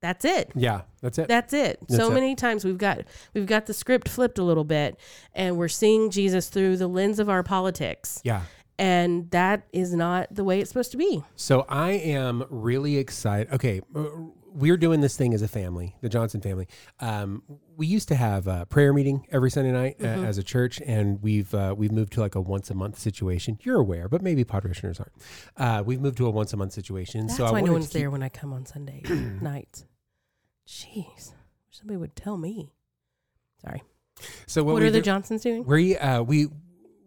that's 0.00 0.24
it. 0.24 0.52
Yeah, 0.54 0.82
that's 1.02 1.18
it. 1.18 1.26
That's 1.26 1.52
it. 1.52 1.80
That's 1.80 1.96
so 1.96 2.12
it. 2.12 2.14
many 2.14 2.36
times 2.36 2.64
we've 2.64 2.78
got 2.78 3.00
we've 3.32 3.46
got 3.46 3.64
the 3.66 3.74
script 3.74 4.08
flipped 4.08 4.38
a 4.38 4.42
little 4.44 4.64
bit 4.64 4.96
and 5.34 5.56
we're 5.56 5.66
seeing 5.68 6.10
Jesus 6.10 6.48
through 6.48 6.76
the 6.76 6.86
lens 6.86 7.18
of 7.18 7.28
our 7.28 7.42
politics. 7.42 8.20
Yeah 8.22 8.42
and 8.78 9.30
that 9.30 9.66
is 9.72 9.94
not 9.94 10.32
the 10.34 10.44
way 10.44 10.60
it's 10.60 10.70
supposed 10.70 10.90
to 10.92 10.96
be. 10.96 11.22
So 11.36 11.64
I 11.68 11.92
am 11.92 12.44
really 12.50 12.96
excited. 12.98 13.52
Okay, 13.54 13.80
uh, 13.94 14.04
we're 14.52 14.76
doing 14.76 15.00
this 15.00 15.16
thing 15.16 15.32
as 15.34 15.42
a 15.42 15.48
family, 15.48 15.96
the 16.00 16.08
Johnson 16.08 16.40
family. 16.40 16.66
Um, 17.00 17.42
we 17.76 17.86
used 17.86 18.08
to 18.08 18.14
have 18.14 18.46
a 18.46 18.66
prayer 18.66 18.92
meeting 18.92 19.26
every 19.30 19.50
Sunday 19.50 19.72
night 19.72 19.96
uh, 20.00 20.04
mm-hmm. 20.04 20.24
as 20.24 20.38
a 20.38 20.42
church, 20.42 20.80
and 20.84 21.22
we've 21.22 21.52
uh, 21.54 21.74
we've 21.76 21.92
moved 21.92 22.12
to 22.14 22.20
like 22.20 22.34
a 22.34 22.40
once 22.40 22.70
a 22.70 22.74
month 22.74 22.98
situation. 22.98 23.58
You're 23.62 23.80
aware, 23.80 24.08
but 24.08 24.22
maybe 24.22 24.44
parishioners 24.44 25.00
aren't. 25.00 25.12
Uh, 25.56 25.82
we've 25.84 26.00
moved 26.00 26.18
to 26.18 26.26
a 26.26 26.30
once 26.30 26.52
a 26.52 26.56
month 26.56 26.72
situation. 26.72 27.26
That's 27.26 27.36
so 27.36 27.50
why 27.52 27.60
no 27.60 27.72
one's 27.72 27.86
keep... 27.86 27.94
there 28.00 28.10
when 28.10 28.22
I 28.22 28.28
come 28.28 28.52
on 28.52 28.66
Sunday 28.66 29.02
nights. 29.40 29.86
Jeez, 30.66 31.32
somebody 31.70 31.96
would 31.96 32.16
tell 32.16 32.36
me. 32.38 32.72
Sorry. 33.62 33.82
So 34.46 34.62
what, 34.62 34.74
what 34.74 34.82
are 34.82 34.86
do, 34.86 34.92
the 34.92 35.00
Johnsons 35.00 35.42
doing? 35.42 35.64
We 35.64 35.96
uh, 35.98 36.22
we 36.22 36.46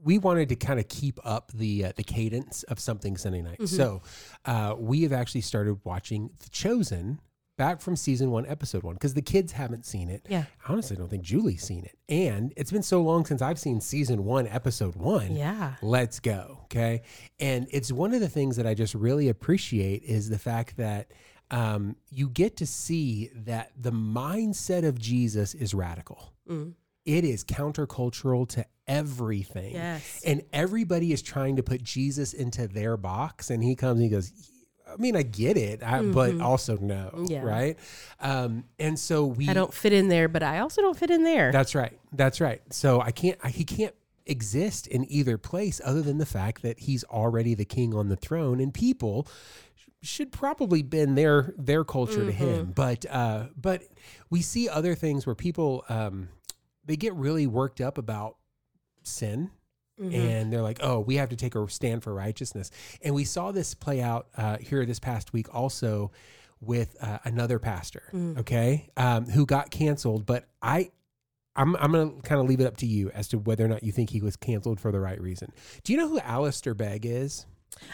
we 0.04 0.18
wanted 0.18 0.50
to 0.50 0.56
kind 0.56 0.80
of 0.80 0.88
keep 0.88 1.20
up 1.24 1.52
the 1.54 1.86
uh, 1.86 1.92
the 1.96 2.04
cadence 2.04 2.64
of 2.64 2.80
something 2.80 3.18
Sunday 3.18 3.42
night. 3.42 3.60
Mm-hmm. 3.60 3.66
So 3.66 4.02
uh, 4.46 4.76
we 4.78 5.04
have 5.04 5.14
actually 5.14 5.42
started 5.42 5.80
watching 5.84 6.30
The 6.40 6.50
Chosen 6.50 7.20
back 7.58 7.82
from 7.82 7.96
season 7.96 8.30
one, 8.30 8.46
episode 8.46 8.84
one, 8.84 8.94
because 8.94 9.16
the 9.16 9.22
kids 9.22 9.52
haven't 9.52 9.84
seen 9.86 10.10
it. 10.10 10.26
Yeah, 10.30 10.44
I 10.68 10.74
honestly 10.74 10.96
don't 10.96 11.10
think 11.10 11.24
Julie's 11.24 11.64
seen 11.64 11.86
it, 11.86 11.98
and 12.10 12.54
it's 12.56 12.72
been 12.72 12.84
so 12.84 13.02
long 13.02 13.26
since 13.26 13.42
I've 13.42 13.60
seen 13.60 13.82
season 13.82 14.24
one, 14.26 14.48
episode 14.48 14.96
one. 14.96 15.36
Yeah, 15.36 15.74
let's 15.82 16.20
go. 16.20 16.60
Okay, 16.66 17.02
and 17.40 17.68
it's 17.72 17.92
one 17.92 18.14
of 18.14 18.20
the 18.22 18.30
things 18.30 18.56
that 18.58 18.68
I 18.68 18.74
just 18.74 18.94
really 18.94 19.30
appreciate 19.30 20.04
is 20.04 20.30
the 20.30 20.40
fact 20.40 20.78
that. 20.78 21.12
Um, 21.50 21.96
you 22.10 22.28
get 22.28 22.58
to 22.58 22.68
see 22.68 23.30
that 23.34 23.72
the 23.80 23.94
mindset 23.94 24.86
of 24.86 25.00
Jesus 25.00 25.54
is 25.54 25.74
radical. 25.74 26.34
Mm 26.50 26.74
it 27.08 27.24
is 27.24 27.44
countercultural 27.46 28.48
to 28.50 28.66
everything. 28.86 29.74
Yes. 29.74 30.22
And 30.26 30.42
everybody 30.52 31.14
is 31.14 31.22
trying 31.24 31.56
to 31.56 31.64
put 31.64 31.82
Jesus 31.82 32.34
into 32.34 32.68
their 32.68 32.98
box. 32.98 33.50
And 33.50 33.64
he 33.64 33.76
comes 33.76 34.02
and 34.02 34.04
he 34.04 34.10
goes, 34.10 34.32
I 34.92 34.98
mean, 34.98 35.16
I 35.16 35.22
get 35.24 35.58
it, 35.58 35.84
I, 35.84 36.00
mm-hmm. 36.00 36.12
but 36.12 36.42
also 36.42 36.78
no, 36.78 37.26
yeah. 37.30 37.44
right? 37.44 37.78
Um, 38.22 38.66
and 38.78 39.00
so 39.00 39.26
we. 39.26 39.48
I 39.50 39.54
don't 39.54 39.74
fit 39.74 39.94
in 39.94 40.10
there, 40.10 40.28
but 40.28 40.44
I 40.44 40.60
also 40.60 40.82
don't 40.82 40.98
fit 40.98 41.10
in 41.10 41.24
there. 41.24 41.52
That's 41.52 41.76
right. 41.76 41.98
That's 42.12 42.40
right. 42.42 42.62
So 42.72 43.00
I 43.02 43.12
can't. 43.12 43.38
I, 43.44 43.50
he 43.50 43.64
can't 43.66 43.96
exist 44.26 44.88
in 44.88 45.10
either 45.12 45.38
place, 45.38 45.82
other 45.84 46.02
than 46.02 46.20
the 46.20 46.26
fact 46.26 46.62
that 46.62 46.80
he's 46.80 47.04
already 47.06 47.54
the 47.54 47.66
king 47.66 47.94
on 47.94 48.08
the 48.08 48.16
throne, 48.16 48.62
and 48.62 48.74
people 48.74 49.28
should 50.02 50.32
probably 50.32 50.84
bend 50.84 51.18
their 51.18 51.54
their 51.58 51.84
culture 51.84 52.20
mm-hmm. 52.20 52.28
to 52.28 52.32
him. 52.32 52.62
Mm-hmm. 52.68 52.72
But 52.72 53.06
uh, 53.12 53.48
but 53.58 53.84
we 54.30 54.42
see 54.42 54.70
other 54.70 54.96
things 54.96 55.26
where 55.26 55.36
people 55.36 55.84
um, 55.90 56.30
they 56.88 56.96
get 56.96 57.14
really 57.14 57.46
worked 57.46 57.80
up 57.80 57.98
about 58.00 58.38
sin. 59.04 59.52
Mm-hmm. 60.02 60.16
And 60.16 60.54
they're 60.54 60.62
like, 60.62 60.80
oh, 60.82 61.00
we 61.00 61.16
have 61.16 61.30
to 61.30 61.36
take 61.36 61.56
a 61.56 61.68
stand 61.70 62.04
for 62.04 62.14
righteousness. 62.14 62.70
And 63.02 63.14
we 63.16 63.24
saw 63.24 63.52
this 63.52 63.74
play 63.74 64.02
out 64.02 64.28
uh, 64.38 64.58
here 64.58 64.86
this 64.86 65.00
past 65.00 65.34
week 65.34 65.54
also 65.54 66.12
with 66.60 66.96
uh, 67.02 67.18
another 67.24 67.58
pastor, 67.60 68.02
mm. 68.14 68.38
okay, 68.40 68.90
um, 68.96 69.26
who 69.26 69.46
got 69.48 69.72
canceled. 69.72 70.26
But 70.28 70.48
I, 70.62 70.92
I'm, 71.56 71.76
I'm 71.78 71.92
going 71.92 72.16
to 72.16 72.22
kind 72.22 72.40
of 72.40 72.48
leave 72.48 72.60
it 72.60 72.68
up 72.68 72.78
to 72.78 72.86
you 72.86 73.10
as 73.12 73.28
to 73.30 73.40
whether 73.40 73.66
or 73.66 73.68
not 73.68 73.82
you 73.84 73.92
think 73.92 74.12
he 74.12 74.22
was 74.22 74.36
canceled 74.36 74.80
for 74.80 74.92
the 74.92 75.00
right 75.00 75.20
reason. 75.20 75.52
Do 75.84 75.94
you 75.94 75.98
know 76.00 76.08
who 76.08 76.20
Alistair 76.20 76.76
Begg 76.76 77.04
is? 77.06 77.46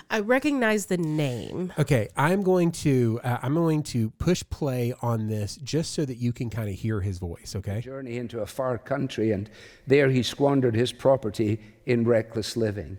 I 0.10 0.20
recognize 0.20 0.88
the 0.88 0.98
name. 0.98 1.74
Okay, 1.78 2.10
I'm 2.16 2.44
going 2.44 2.72
to 2.72 3.20
uh, 3.24 3.38
I'm 3.42 3.54
going 3.56 3.84
to 3.84 4.10
push 4.12 4.44
play 4.50 4.94
on 5.02 5.28
this 5.28 5.56
just 5.58 5.94
so 5.94 6.06
that 6.06 6.18
you 6.18 6.34
can 6.34 6.50
kind 6.50 6.70
of 6.70 6.76
hear 6.76 7.02
his 7.02 7.18
voice. 7.18 7.54
Okay. 7.56 7.82
Journey 7.82 8.18
into 8.18 8.42
a 8.42 8.46
far 8.46 8.78
country, 8.78 9.32
and 9.32 9.50
there 9.88 10.10
he 10.10 10.24
squandered 10.24 10.76
his 10.76 10.92
property 10.92 11.60
in 11.86 12.06
reckless 12.06 12.56
living. 12.58 12.98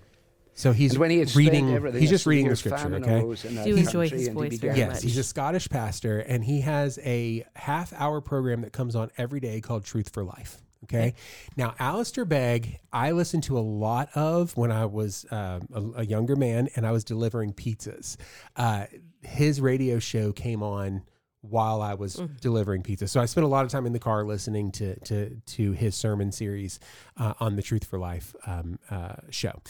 So 0.57 0.70
he's 0.72 0.97
when 0.97 1.11
he 1.11 1.22
reading. 1.35 1.66
He's 1.95 2.11
just 2.11 2.26
reading 2.26 2.49
the 2.49 2.57
scripture. 2.57 2.95
Okay. 2.95 3.20
Do 3.64 3.76
enjoy 3.76 4.09
his 4.09 4.28
voice 4.28 4.59
very 4.59 4.78
Yes, 4.78 4.91
much. 4.97 5.03
he's 5.03 5.18
a 5.18 5.24
Scottish 5.24 5.68
pastor, 5.68 6.20
and 6.20 6.45
he 6.45 6.61
has 6.61 6.99
a 7.03 7.45
half-hour 7.57 8.20
program 8.20 8.61
that 8.62 8.72
comes 8.72 8.95
on 8.95 9.11
every 9.18 9.41
day 9.41 9.61
called 9.61 9.85
Truth 9.85 10.11
for 10.12 10.24
Life. 10.24 10.62
Okay. 10.85 11.14
Now, 11.57 11.74
Alistair 11.78 12.24
Begg, 12.24 12.78
I 12.93 13.12
listened 13.12 13.43
to 13.45 13.59
a 13.59 13.61
lot 13.61 14.11
of 14.14 14.57
when 14.57 14.70
I 14.70 14.85
was 14.85 15.24
uh, 15.30 15.61
a, 15.72 15.82
a, 15.97 16.05
younger 16.05 16.37
man 16.37 16.68
and 16.76 16.87
I 16.87 16.93
was 16.93 17.05
delivering 17.05 17.53
pizzas. 17.55 18.16
Uh, 18.55 18.87
his 19.22 19.61
radio 19.62 19.99
show 19.99 20.32
came 20.32 20.62
on 20.62 21.03
while 21.41 21.80
I 21.82 21.95
was 21.95 22.16
mm. 22.16 22.39
delivering 22.41 22.82
pizza. 22.82 23.09
So 23.09 23.20
I 23.20 23.24
spent 23.26 23.45
a 23.45 23.49
lot 23.49 23.64
of 23.64 23.70
time 23.70 23.87
in 23.87 23.93
the 23.93 23.99
car 23.99 24.24
listening 24.24 24.70
to 24.72 24.99
to 25.01 25.30
to 25.37 25.72
his 25.72 25.95
sermon 25.95 26.30
series 26.32 26.78
uh, 27.16 27.32
on 27.41 27.57
the 27.57 27.62
Truth 27.62 27.85
for 27.87 27.99
Life 27.99 28.35
um, 28.47 28.78
uh, 28.91 29.14
show. 29.30 29.62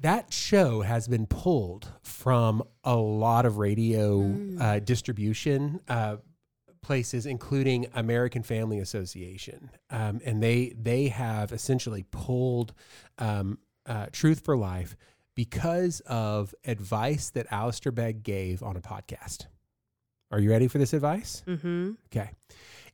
That 0.00 0.32
show 0.32 0.82
has 0.82 1.08
been 1.08 1.26
pulled 1.26 1.88
from 2.02 2.62
a 2.84 2.94
lot 2.96 3.46
of 3.46 3.58
radio 3.58 4.18
mm. 4.20 4.60
uh, 4.60 4.78
distribution 4.80 5.80
uh, 5.88 6.16
places, 6.80 7.26
including 7.26 7.86
American 7.94 8.42
Family 8.42 8.78
Association, 8.78 9.70
um, 9.90 10.20
and 10.24 10.42
they 10.42 10.74
they 10.80 11.08
have 11.08 11.52
essentially 11.52 12.04
pulled 12.10 12.74
um, 13.18 13.58
uh, 13.86 14.06
Truth 14.12 14.44
for 14.44 14.56
Life 14.56 14.96
because 15.34 16.00
of 16.06 16.54
advice 16.66 17.30
that 17.30 17.46
Alistair 17.50 17.92
Begg 17.92 18.22
gave 18.22 18.62
on 18.62 18.76
a 18.76 18.80
podcast. 18.80 19.46
Are 20.30 20.40
you 20.40 20.50
ready 20.50 20.68
for 20.68 20.78
this 20.78 20.92
advice? 20.92 21.42
Mm-hmm. 21.46 21.92
Okay. 22.06 22.30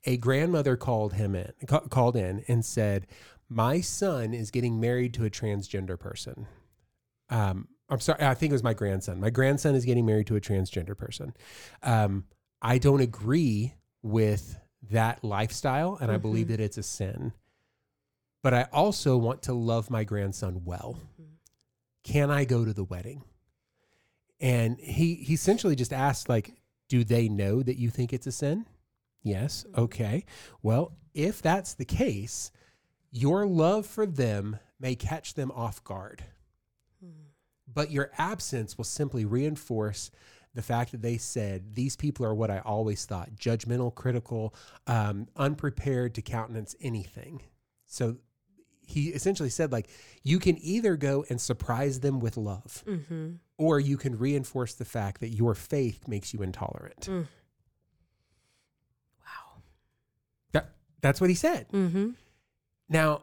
A 0.04 0.16
grandmother 0.18 0.76
called 0.76 1.14
him 1.14 1.34
in, 1.34 1.52
ca- 1.66 1.80
called 1.88 2.16
in, 2.16 2.44
and 2.48 2.64
said, 2.64 3.06
"My 3.48 3.80
son 3.80 4.32
is 4.34 4.50
getting 4.50 4.80
married 4.80 5.14
to 5.14 5.24
a 5.24 5.30
transgender 5.30 5.98
person." 5.98 6.46
Um, 7.30 7.68
I'm 7.90 8.00
sorry, 8.00 8.24
I 8.24 8.34
think 8.34 8.50
it 8.50 8.54
was 8.54 8.62
my 8.62 8.74
grandson. 8.74 9.20
My 9.20 9.30
grandson 9.30 9.74
is 9.74 9.84
getting 9.84 10.06
married 10.06 10.26
to 10.28 10.36
a 10.36 10.40
transgender 10.40 10.96
person. 10.96 11.34
Um, 11.82 12.24
I 12.64 12.78
don't 12.78 13.02
agree 13.02 13.74
with 14.02 14.58
that 14.90 15.22
lifestyle 15.22 15.90
and 15.96 16.06
mm-hmm. 16.08 16.14
I 16.14 16.16
believe 16.16 16.46
mm-hmm. 16.46 16.56
that 16.56 16.60
it's 16.62 16.78
a 16.78 16.82
sin. 16.82 17.32
But 18.42 18.54
I 18.54 18.62
also 18.72 19.18
want 19.18 19.42
to 19.42 19.52
love 19.52 19.90
my 19.90 20.02
grandson 20.04 20.62
well. 20.64 20.98
Mm-hmm. 21.20 21.30
Can 22.04 22.30
I 22.30 22.46
go 22.46 22.64
to 22.64 22.72
the 22.72 22.84
wedding? 22.84 23.22
And 24.40 24.80
he 24.80 25.14
he 25.16 25.34
essentially 25.34 25.76
just 25.76 25.92
asked 25.92 26.28
like, 26.30 26.54
do 26.88 27.04
they 27.04 27.28
know 27.28 27.62
that 27.62 27.76
you 27.76 27.90
think 27.90 28.14
it's 28.14 28.26
a 28.26 28.32
sin? 28.32 28.64
Yes. 29.22 29.66
Mm-hmm. 29.68 29.80
Okay. 29.82 30.24
Well, 30.62 30.92
if 31.12 31.42
that's 31.42 31.74
the 31.74 31.84
case, 31.84 32.50
your 33.10 33.46
love 33.46 33.84
for 33.84 34.06
them 34.06 34.58
may 34.80 34.94
catch 34.94 35.34
them 35.34 35.50
off 35.52 35.84
guard. 35.84 36.24
Mm. 37.04 37.10
But 37.72 37.90
your 37.90 38.10
absence 38.18 38.78
will 38.78 38.84
simply 38.86 39.26
reinforce 39.26 40.10
the 40.54 40.62
fact 40.62 40.92
that 40.92 41.02
they 41.02 41.18
said 41.18 41.74
these 41.74 41.96
people 41.96 42.24
are 42.24 42.34
what 42.34 42.50
I 42.50 42.60
always 42.60 43.04
thought 43.04 43.30
judgmental, 43.36 43.94
critical, 43.94 44.54
um, 44.86 45.26
unprepared 45.36 46.14
to 46.14 46.22
countenance 46.22 46.76
anything. 46.80 47.42
So 47.86 48.16
he 48.86 49.08
essentially 49.08 49.48
said, 49.48 49.72
like, 49.72 49.88
you 50.22 50.38
can 50.38 50.56
either 50.62 50.96
go 50.96 51.24
and 51.28 51.40
surprise 51.40 52.00
them 52.00 52.20
with 52.20 52.36
love, 52.36 52.84
mm-hmm. 52.86 53.32
or 53.58 53.80
you 53.80 53.96
can 53.96 54.16
reinforce 54.18 54.74
the 54.74 54.84
fact 54.84 55.20
that 55.20 55.30
your 55.30 55.54
faith 55.54 56.06
makes 56.06 56.32
you 56.34 56.42
intolerant. 56.42 57.00
Mm. 57.02 57.22
Wow. 59.20 59.62
That, 60.52 60.70
that's 61.00 61.20
what 61.20 61.30
he 61.30 61.34
said. 61.36 61.66
Mm-hmm. 61.72 62.10
Now, 62.90 63.22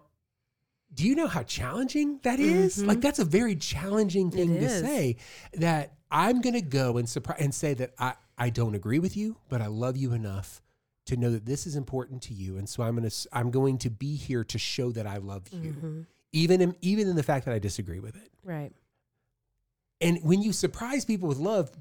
do 0.94 1.08
you 1.08 1.16
know 1.16 1.28
how 1.28 1.44
challenging 1.44 2.20
that 2.24 2.40
is? 2.40 2.80
Mm-hmm. 2.80 2.90
Like, 2.90 3.02
that's 3.02 3.20
a 3.20 3.26
very 3.26 3.56
challenging 3.56 4.32
thing 4.32 4.56
it 4.56 4.60
to 4.62 4.66
is. 4.66 4.82
say 4.82 5.16
that 5.54 5.94
I'm 6.12 6.42
going 6.42 6.54
to 6.56 6.62
go 6.62 6.98
and 6.98 7.08
surprise 7.08 7.38
and 7.42 7.56
say 7.56 7.74
that 7.76 7.94
I, 7.98 8.14
I 8.38 8.50
don't 8.50 8.76
agree 8.76 9.00
with 9.00 9.16
you, 9.16 9.38
but 9.50 9.62
I 9.62 9.68
love 9.68 9.96
you 9.96 10.12
enough 10.12 10.62
to 11.06 11.16
know 11.16 11.32
that 11.32 11.46
this 11.46 11.66
is 11.66 11.76
important 11.76 12.22
to 12.24 12.34
you. 12.34 12.58
And 12.58 12.68
so 12.68 12.84
I'm 12.84 12.98
going 12.98 13.10
to, 13.10 13.28
I'm 13.32 13.50
going 13.50 13.78
to 13.80 13.90
be 13.90 14.16
here 14.16 14.44
to 14.44 14.60
show 14.60 14.92
that 14.92 15.08
I 15.08 15.18
love 15.18 15.44
you, 15.52 15.72
mm-hmm. 15.72 16.02
even, 16.34 16.62
in, 16.62 16.76
even 16.82 17.08
in 17.08 17.16
the 17.16 17.24
fact 17.24 17.46
that 17.46 17.54
I 17.54 17.60
disagree 17.60 18.00
with 18.00 18.16
it. 18.18 18.30
Right. 18.44 18.72
And 20.02 20.20
when 20.24 20.42
you 20.42 20.52
surprise 20.52 21.06
people 21.06 21.30
with 21.30 21.38
love, 21.38 21.72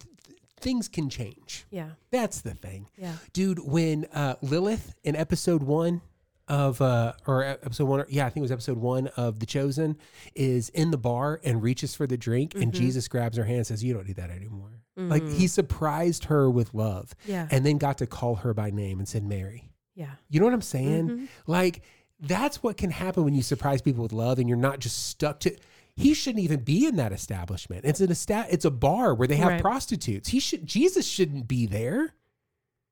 things 0.60 0.88
can 0.88 1.10
change. 1.10 1.64
Yeah. 1.70 1.90
That's 2.10 2.42
the 2.42 2.54
thing. 2.54 2.86
Yeah. 2.96 3.14
Dude, 3.32 3.58
when 3.58 4.04
uh, 4.12 4.36
Lilith 4.42 4.94
in 5.02 5.16
episode 5.16 5.62
one, 5.62 6.02
of 6.50 6.82
uh 6.82 7.12
or 7.26 7.44
episode 7.44 7.84
one 7.84 8.00
or, 8.00 8.06
yeah 8.10 8.26
i 8.26 8.28
think 8.28 8.38
it 8.38 8.42
was 8.42 8.52
episode 8.52 8.76
one 8.76 9.06
of 9.16 9.38
the 9.38 9.46
chosen 9.46 9.96
is 10.34 10.68
in 10.70 10.90
the 10.90 10.98
bar 10.98 11.40
and 11.44 11.62
reaches 11.62 11.94
for 11.94 12.06
the 12.08 12.16
drink 12.18 12.50
mm-hmm. 12.50 12.64
and 12.64 12.74
jesus 12.74 13.06
grabs 13.08 13.38
her 13.38 13.44
hand 13.44 13.58
and 13.58 13.66
says 13.68 13.82
you 13.84 13.94
don't 13.94 14.06
need 14.06 14.16
that 14.16 14.30
anymore 14.30 14.82
mm-hmm. 14.98 15.08
like 15.08 15.22
he 15.30 15.44
mm. 15.46 15.48
surprised 15.48 16.24
her 16.24 16.50
with 16.50 16.74
love 16.74 17.14
yeah 17.24 17.46
and 17.52 17.64
then 17.64 17.78
got 17.78 17.98
to 17.98 18.06
call 18.06 18.34
her 18.34 18.52
by 18.52 18.68
name 18.68 18.98
and 18.98 19.08
said 19.08 19.24
mary 19.24 19.70
yeah 19.94 20.10
you 20.28 20.40
know 20.40 20.44
what 20.44 20.52
i'm 20.52 20.60
saying 20.60 21.08
mm-hmm. 21.08 21.24
like 21.46 21.82
that's 22.18 22.62
what 22.64 22.76
can 22.76 22.90
happen 22.90 23.24
when 23.24 23.32
you 23.34 23.42
surprise 23.42 23.80
people 23.80 24.02
with 24.02 24.12
love 24.12 24.38
and 24.40 24.48
you're 24.48 24.58
not 24.58 24.80
just 24.80 25.06
stuck 25.08 25.38
to 25.38 25.56
he 25.94 26.14
shouldn't 26.14 26.42
even 26.44 26.60
be 26.60 26.84
in 26.84 26.96
that 26.96 27.12
establishment 27.12 27.84
it's 27.84 28.00
an 28.00 28.10
esta- 28.10 28.46
it's 28.50 28.64
a 28.64 28.70
bar 28.72 29.14
where 29.14 29.28
they 29.28 29.36
have 29.36 29.50
right. 29.52 29.60
prostitutes 29.62 30.28
he 30.28 30.40
should 30.40 30.66
jesus 30.66 31.06
shouldn't 31.06 31.46
be 31.46 31.64
there 31.64 32.12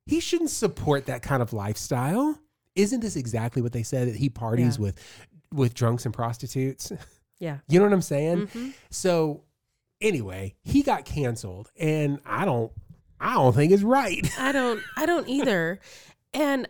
he 0.05 0.21
shouldn't 0.21 0.49
support 0.49 1.07
that 1.07 1.21
kind 1.21 1.41
of 1.43 1.51
lifestyle 1.51 2.39
isn't 2.75 2.99
this 3.01 3.15
exactly 3.15 3.61
what 3.61 3.71
they 3.73 3.83
said 3.83 4.07
that 4.07 4.15
he 4.15 4.29
parties 4.29 4.75
yeah. 4.77 4.83
with 4.83 5.27
with 5.53 5.73
drunks 5.73 6.05
and 6.05 6.13
prostitutes? 6.13 6.91
Yeah. 7.41 7.59
you 7.69 7.79
know 7.79 7.85
what 7.85 7.93
I'm 7.93 8.01
saying? 8.01 8.35
Mm-hmm. 8.47 8.69
So 8.89 9.43
anyway, 10.01 10.55
he 10.61 10.83
got 10.83 11.05
canceled 11.05 11.71
and 11.79 12.19
I 12.25 12.43
don't 12.43 12.69
I 13.17 13.35
don't 13.35 13.53
think 13.55 13.71
it's 13.71 13.81
right. 13.81 14.29
I 14.37 14.51
don't 14.51 14.81
I 14.97 15.05
don't 15.05 15.25
either. 15.29 15.79
and 16.33 16.67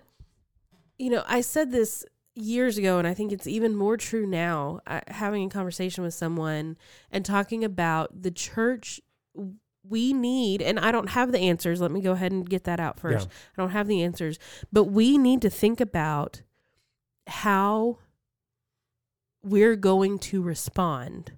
you 1.00 1.10
know, 1.10 1.24
I 1.28 1.42
said 1.42 1.72
this 1.72 2.06
years 2.36 2.78
ago 2.78 3.00
and 3.00 3.08
I 3.08 3.16
think 3.16 3.32
it's 3.32 3.48
even 3.48 3.76
more 3.76 3.98
true 3.98 4.28
now, 4.28 4.82
I, 4.86 4.98
uh, 4.98 5.02
having 5.08 5.44
a 5.44 5.50
conversation 5.50 6.04
with 6.04 6.14
someone 6.14 6.78
and 7.12 7.26
talking 7.26 7.64
about 7.64 8.22
the 8.22 8.30
church 8.30 9.00
we 9.90 10.14
need, 10.14 10.62
and 10.62 10.80
I 10.80 10.92
don't 10.92 11.10
have 11.10 11.32
the 11.32 11.40
answers. 11.40 11.82
Let 11.82 11.92
me 11.92 12.02
go 12.02 12.12
ahead 12.12 12.32
and 12.32 12.48
get 12.48 12.64
that 12.66 12.80
out 12.80 13.00
first. 13.00 13.28
Yeah. 13.28 13.34
I 13.58 13.62
don't 13.62 13.72
have 13.72 13.88
the 13.88 14.04
answers, 14.04 14.38
but 14.72 14.86
we 14.86 15.18
need 15.18 15.42
to 15.42 15.50
think 15.50 15.82
about 15.82 16.42
how 17.28 17.98
we're 19.44 19.76
going 19.76 20.20
to 20.20 20.42
respond 20.42 21.34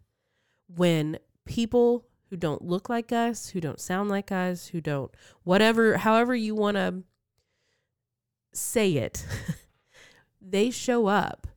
when 0.67 1.17
people 1.45 2.05
who 2.29 2.37
don't 2.37 2.63
look 2.63 2.89
like 2.89 3.11
us, 3.11 3.49
who 3.49 3.61
don't 3.61 3.79
sound 3.79 4.09
like 4.09 4.31
us, 4.31 4.67
who 4.67 4.81
don't 4.81 5.11
whatever, 5.43 5.97
however 5.97 6.35
you 6.35 6.55
want 6.55 6.75
to 6.75 7.03
say 8.53 8.91
it, 8.93 9.25
they 10.41 10.71
show 10.71 11.07
up 11.07 11.47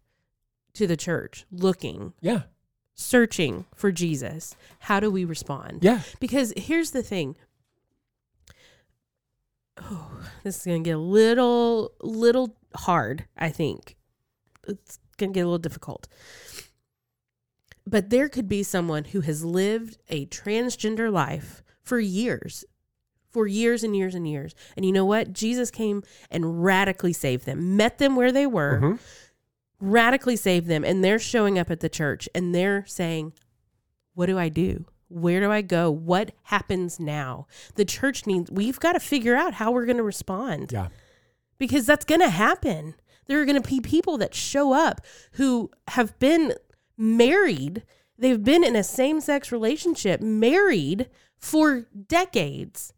to 0.74 0.86
the 0.88 0.96
church 0.96 1.46
looking 1.52 2.12
yeah 2.20 2.42
searching 2.94 3.66
for 3.74 3.92
Jesus, 3.92 4.56
how 4.80 5.00
do 5.00 5.10
we 5.10 5.24
respond? 5.24 5.80
Yeah. 5.82 6.00
Because 6.20 6.52
here's 6.56 6.92
the 6.92 7.02
thing. 7.02 7.36
Oh, 9.82 10.10
this 10.44 10.60
is 10.60 10.64
going 10.64 10.82
to 10.84 10.88
get 10.90 10.96
a 10.96 11.02
little 11.02 11.92
little 12.00 12.56
hard, 12.76 13.26
I 13.36 13.48
think. 13.48 13.96
It's 14.68 14.98
going 15.18 15.32
to 15.32 15.34
get 15.34 15.42
a 15.42 15.46
little 15.46 15.58
difficult. 15.58 16.06
But 17.86 18.10
there 18.10 18.28
could 18.28 18.48
be 18.48 18.62
someone 18.62 19.04
who 19.04 19.20
has 19.22 19.44
lived 19.44 19.98
a 20.08 20.26
transgender 20.26 21.12
life 21.12 21.62
for 21.82 21.98
years, 21.98 22.64
for 23.30 23.46
years 23.46 23.84
and 23.84 23.94
years 23.96 24.14
and 24.14 24.26
years. 24.26 24.54
And 24.76 24.86
you 24.86 24.92
know 24.92 25.04
what? 25.04 25.32
Jesus 25.32 25.70
came 25.70 26.02
and 26.30 26.64
radically 26.64 27.12
saved 27.12 27.44
them, 27.44 27.76
met 27.76 27.98
them 27.98 28.16
where 28.16 28.32
they 28.32 28.46
were, 28.46 28.80
mm-hmm 28.80 28.94
radically 29.80 30.36
save 30.36 30.66
them 30.66 30.84
and 30.84 31.02
they're 31.02 31.18
showing 31.18 31.58
up 31.58 31.70
at 31.70 31.80
the 31.80 31.88
church 31.88 32.28
and 32.34 32.54
they're 32.54 32.84
saying, 32.86 33.32
What 34.14 34.26
do 34.26 34.38
I 34.38 34.48
do? 34.48 34.86
Where 35.08 35.40
do 35.40 35.50
I 35.50 35.62
go? 35.62 35.90
What 35.90 36.32
happens 36.44 36.98
now? 36.98 37.46
The 37.76 37.84
church 37.84 38.26
needs, 38.26 38.50
we've 38.50 38.80
got 38.80 38.92
to 38.94 39.00
figure 39.00 39.36
out 39.36 39.54
how 39.54 39.70
we're 39.70 39.84
going 39.84 39.98
to 39.98 40.02
respond. 40.02 40.72
Yeah. 40.72 40.88
Because 41.58 41.86
that's 41.86 42.04
going 42.04 42.22
to 42.22 42.30
happen. 42.30 42.94
There 43.26 43.40
are 43.40 43.44
going 43.44 43.60
to 43.60 43.66
be 43.68 43.80
people 43.80 44.18
that 44.18 44.34
show 44.34 44.72
up 44.72 45.00
who 45.32 45.70
have 45.88 46.18
been 46.18 46.54
married, 46.96 47.84
they've 48.18 48.42
been 48.42 48.64
in 48.64 48.76
a 48.76 48.82
same 48.84 49.20
sex 49.20 49.52
relationship, 49.52 50.20
married 50.20 51.08
for 51.36 51.86
decades. 52.08 52.92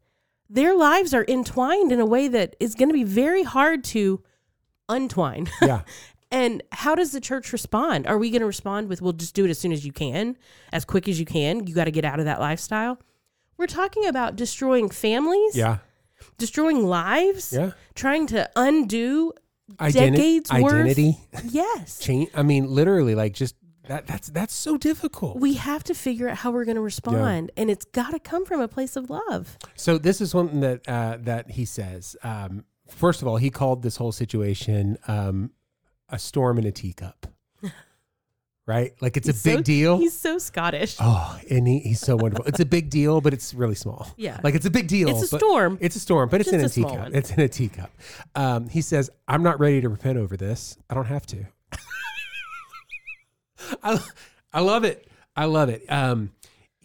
Their 0.49 0.77
lives 0.77 1.12
are 1.12 1.24
entwined 1.27 1.91
in 1.91 1.99
a 1.99 2.07
way 2.07 2.29
that 2.29 2.55
is 2.61 2.77
going 2.77 2.89
to 2.89 2.93
be 2.95 3.03
very 3.05 3.43
hard 3.43 3.83
to 3.85 4.22
untwine. 4.89 5.49
Yeah. 5.61 5.83
And 6.37 6.62
how 6.70 6.95
does 6.95 7.12
the 7.12 7.20
church 7.20 7.51
respond? 7.51 8.07
Are 8.07 8.18
we 8.18 8.28
going 8.28 8.43
to 8.43 8.47
respond 8.47 8.91
with, 8.91 9.01
"We'll 9.01 9.14
just 9.14 9.34
do 9.34 9.47
it 9.47 9.51
as 9.51 9.59
soon 9.59 9.72
as 9.72 9.87
you 9.87 9.93
can, 9.93 10.37
as 10.70 10.84
quick 10.84 11.09
as 11.09 11.18
you 11.18 11.24
can? 11.24 11.66
You 11.66 11.74
got 11.74 11.84
to 11.87 11.91
get 11.91 12.05
out 12.05 12.18
of 12.18 12.26
that 12.26 12.41
lifestyle. 12.41 12.99
We're 13.57 13.66
talking 13.66 14.05
about 14.05 14.37
destroying 14.37 14.91
families. 14.91 15.57
Yeah. 15.57 15.78
Destroying 16.37 16.82
lives. 16.87 17.55
Yeah. 17.55 17.70
Trying 17.95 18.26
to 18.28 18.51
undo 18.55 19.32
Identi- 19.80 19.93
decades 19.95 20.53
worth. 20.53 20.74
Identity. 20.74 21.18
Yes. 21.49 21.99
Change. 22.01 22.28
I 22.34 22.43
mean, 22.43 22.68
literally, 22.68 23.14
like 23.14 23.32
just 23.32 23.55
that, 23.89 24.07
that's 24.07 24.28
that's 24.28 24.53
so 24.53 24.76
difficult. 24.76 25.41
We 25.41 25.55
have 25.55 25.84
to 25.84 25.95
figure 25.95 26.28
out 26.28 26.37
how 26.37 26.51
we're 26.51 26.66
going 26.66 26.74
to 26.76 26.82
respond, 26.82 27.51
yeah. 27.57 27.62
and 27.62 27.70
it's 27.70 27.87
got 27.87 28.11
to 28.11 28.18
come 28.20 28.45
from 28.45 28.61
a 28.61 28.68
place 28.68 28.95
of 28.97 29.09
love. 29.09 29.57
So 29.74 29.97
this 29.97 30.20
is 30.20 30.32
something 30.32 30.61
that 30.61 30.87
uh, 30.87 31.16
that 31.22 31.53
he 31.53 31.64
says. 31.64 32.14
Um, 32.22 32.66
first 32.91 33.22
of 33.22 33.28
all, 33.28 33.39
he 33.39 33.49
called 33.49 33.82
this 33.82 33.97
whole 33.97 34.12
situation 34.12 34.99
um, 35.09 35.53
a 36.09 36.18
storm 36.18 36.59
in 36.59 36.66
a 36.66 36.72
teacup. 36.72 37.26
Right? 38.68 38.94
Like 39.00 39.16
it's 39.16 39.28
he's 39.28 39.42
a 39.46 39.48
big 39.48 39.59
so, 39.59 39.62
deal. 39.62 39.96
He's 39.98 40.12
so 40.12 40.38
Scottish. 40.38 40.96
Oh, 40.98 41.38
and 41.48 41.68
he, 41.68 41.78
he's 41.78 42.00
so 42.00 42.16
wonderful. 42.16 42.46
it's 42.48 42.59
a 42.59 42.64
big 42.64 42.90
deal, 42.90 43.20
but 43.20 43.32
it's 43.32 43.54
really 43.54 43.76
small. 43.76 44.09
Yeah. 44.16 44.40
Like 44.42 44.57
it's 44.57 44.66
a 44.66 44.70
big 44.70 44.88
deal. 44.88 45.09
It's 45.09 45.32
a 45.32 45.38
storm. 45.38 45.78
It's 45.80 45.94
a 45.94 46.00
storm, 46.00 46.28
but 46.28 46.40
it's 46.40 46.50
in 46.52 46.59
a, 46.61 46.64
a 46.64 46.68
teacup. 46.68 47.11
It's 47.12 47.30
in 47.30 47.38
a 47.38 47.48
teacup. 47.48 47.92
Um, 48.34 48.68
he 48.68 48.80
says, 48.80 49.09
I'm 49.28 49.44
not 49.44 49.61
ready 49.61 49.80
to 49.82 49.88
repent 49.88 50.18
over 50.18 50.36
this. 50.36 50.76
I 50.90 50.94
don't 50.94 51.04
have 51.07 51.24
to. 51.26 51.44
I, 53.84 54.00
I 54.52 54.61
love 54.62 54.82
it. 54.82 55.07
I 55.36 55.44
love 55.44 55.68
it. 55.68 55.84
Um, 55.88 56.32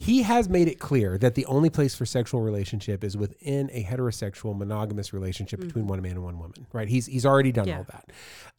he 0.02 0.24
has 0.24 0.50
made 0.50 0.68
it 0.68 0.80
clear 0.80 1.16
that 1.20 1.36
the 1.36 1.46
only 1.46 1.70
place 1.70 1.94
for 1.94 2.08
sexual 2.08 2.42
relationship 2.42 3.04
is 3.04 3.16
within 3.16 3.70
a 3.72 3.84
heterosexual 3.84 4.58
monogamous 4.58 5.14
relationship 5.14 5.60
mm 5.60 5.68
between 5.72 5.86
one 5.86 6.02
man 6.02 6.14
and 6.14 6.24
one 6.24 6.40
woman, 6.40 6.66
right? 6.74 6.88
He's 6.90 7.06
he's 7.06 7.24
already 7.24 7.52
done 7.52 7.68
yeah. 7.68 7.78
all 7.78 7.86
that. 7.92 8.10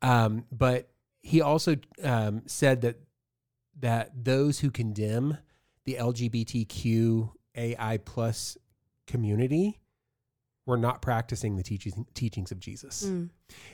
Um, 0.02 0.44
but 0.52 0.88
he 1.20 1.40
also 1.42 1.74
um, 2.04 2.42
said 2.46 2.82
that 2.82 3.00
that 3.80 4.12
those 4.24 4.60
who 4.60 4.70
condemn 4.70 5.36
the 5.84 5.94
LGBTQAI 5.96 8.04
plus 8.04 8.56
community 9.08 9.80
were 10.64 10.76
not 10.78 11.02
practicing 11.02 11.56
the 11.56 11.64
teaching, 11.64 12.06
teachings 12.14 12.52
of 12.52 12.60
Jesus. 12.60 13.02
Mm. 13.04 13.30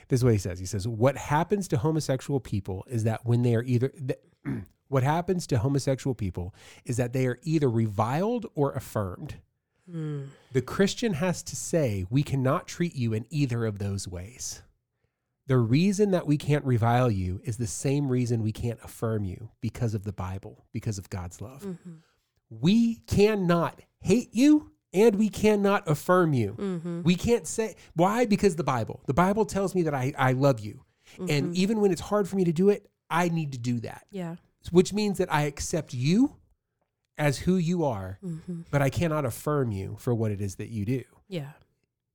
This 0.07 0.21
is 0.21 0.23
what 0.23 0.33
he 0.33 0.39
says. 0.39 0.57
He 0.57 0.65
says, 0.65 0.87
"What 0.87 1.15
happens 1.17 1.67
to 1.67 1.77
homosexual 1.77 2.39
people 2.39 2.83
is 2.89 3.03
that 3.03 3.27
when 3.27 3.43
they 3.43 3.53
are 3.53 3.61
either." 3.61 3.89
Th- 3.89 4.17
What 4.89 5.03
happens 5.03 5.45
to 5.47 5.59
homosexual 5.59 6.15
people 6.15 6.53
is 6.83 6.97
that 6.97 7.13
they 7.13 7.27
are 7.27 7.39
either 7.43 7.69
reviled 7.69 8.47
or 8.55 8.71
affirmed. 8.71 9.35
Mm. 9.89 10.27
The 10.51 10.63
Christian 10.63 11.13
has 11.13 11.41
to 11.43 11.55
say, 11.55 12.05
we 12.09 12.23
cannot 12.23 12.67
treat 12.67 12.95
you 12.95 13.13
in 13.13 13.25
either 13.29 13.65
of 13.65 13.77
those 13.77 14.07
ways. 14.07 14.63
The 15.45 15.57
reason 15.57 16.11
that 16.11 16.27
we 16.27 16.37
can't 16.37 16.65
revile 16.65 17.09
you 17.09 17.39
is 17.43 17.57
the 17.57 17.67
same 17.67 18.09
reason 18.09 18.41
we 18.43 18.51
can't 18.51 18.79
affirm 18.83 19.23
you 19.25 19.49
because 19.61 19.93
of 19.93 20.03
the 20.03 20.13
Bible, 20.13 20.65
because 20.73 20.97
of 20.97 21.09
God's 21.09 21.39
love. 21.39 21.61
Mm-hmm. 21.63 21.93
We 22.49 22.95
cannot 23.07 23.81
hate 23.99 24.29
you 24.31 24.71
and 24.91 25.15
we 25.15 25.29
cannot 25.29 25.87
affirm 25.87 26.33
you. 26.33 26.55
Mm-hmm. 26.59 27.03
We 27.03 27.15
can't 27.15 27.45
say, 27.47 27.75
why? 27.95 28.25
Because 28.25 28.55
the 28.55 28.63
Bible. 28.63 29.01
The 29.05 29.13
Bible 29.13 29.45
tells 29.45 29.75
me 29.75 29.83
that 29.83 29.93
I, 29.93 30.13
I 30.17 30.31
love 30.31 30.59
you. 30.59 30.83
Mm-hmm. 31.17 31.29
And 31.29 31.55
even 31.55 31.79
when 31.79 31.91
it's 31.91 32.01
hard 32.01 32.27
for 32.27 32.35
me 32.35 32.43
to 32.45 32.51
do 32.53 32.69
it, 32.69 32.87
I 33.09 33.29
need 33.29 33.51
to 33.51 33.59
do 33.59 33.79
that. 33.81 34.05
Yeah 34.11 34.35
which 34.71 34.93
means 34.93 35.17
that 35.17 35.31
I 35.33 35.43
accept 35.43 35.93
you 35.93 36.35
as 37.17 37.39
who 37.39 37.55
you 37.55 37.83
are, 37.83 38.19
mm-hmm. 38.23 38.61
but 38.71 38.81
I 38.81 38.89
cannot 38.89 39.25
affirm 39.25 39.71
you 39.71 39.95
for 39.99 40.13
what 40.13 40.31
it 40.31 40.41
is 40.41 40.55
that 40.55 40.69
you 40.69 40.85
do. 40.85 41.03
Yeah. 41.27 41.51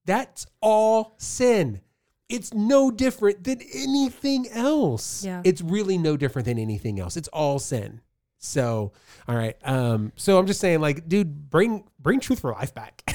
That's 0.07 0.47
all 0.61 1.14
sin. 1.18 1.80
It's 2.28 2.55
no 2.55 2.90
different 2.90 3.45
than 3.45 3.61
anything 3.74 4.49
else. 4.51 5.24
Yeah. 5.24 5.42
It's 5.45 5.61
really 5.62 5.99
no 5.99 6.16
different 6.16 6.47
than 6.47 6.59
anything 6.59 7.01
else. 7.01 7.16
It's 7.16 7.28
all 7.28 7.59
sin. 7.59 8.01
So, 8.38 8.92
all 9.26 9.36
right. 9.36 9.57
Um, 9.64 10.12
so 10.16 10.38
I'm 10.38 10.47
just 10.47 10.61
saying, 10.61 10.80
like, 10.80 11.09
dude, 11.09 11.49
bring 11.51 11.84
bring 11.99 12.20
truth 12.20 12.40
for 12.40 12.53
life 12.53 12.74
back. 12.74 13.03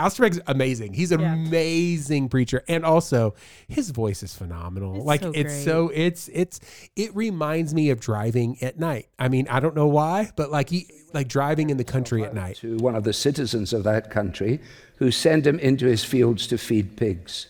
Alistair 0.00 0.24
Begg's 0.24 0.40
amazing. 0.46 0.94
He's 0.94 1.12
an 1.12 1.20
yeah. 1.20 1.34
amazing 1.34 2.28
preacher, 2.30 2.62
and 2.68 2.84
also 2.86 3.34
his 3.68 3.90
voice 3.90 4.22
is 4.22 4.34
phenomenal. 4.34 4.96
It's 4.96 5.04
like 5.04 5.20
so 5.20 5.28
it's 5.32 5.52
great. 5.52 5.64
so 5.64 5.90
it's 5.92 6.28
it's 6.32 6.60
it 6.96 7.14
reminds 7.14 7.74
me 7.74 7.90
of 7.90 8.00
driving 8.00 8.56
at 8.62 8.78
night. 8.78 9.08
I 9.18 9.28
mean, 9.28 9.46
I 9.50 9.60
don't 9.60 9.74
know 9.74 9.86
why, 9.86 10.30
but 10.36 10.50
like 10.50 10.70
he 10.70 10.88
like 11.12 11.28
driving 11.28 11.68
in 11.68 11.76
the 11.76 11.84
country 11.84 12.22
at 12.24 12.32
night 12.34 12.56
to 12.56 12.78
one 12.78 12.94
of 12.96 13.04
the 13.04 13.12
citizens 13.12 13.74
of 13.74 13.84
that 13.84 14.10
country, 14.10 14.60
who 14.96 15.10
sent 15.10 15.46
him 15.46 15.58
into 15.58 15.84
his 15.86 16.02
fields 16.02 16.46
to 16.46 16.56
feed 16.58 16.96
pigs 16.96 17.46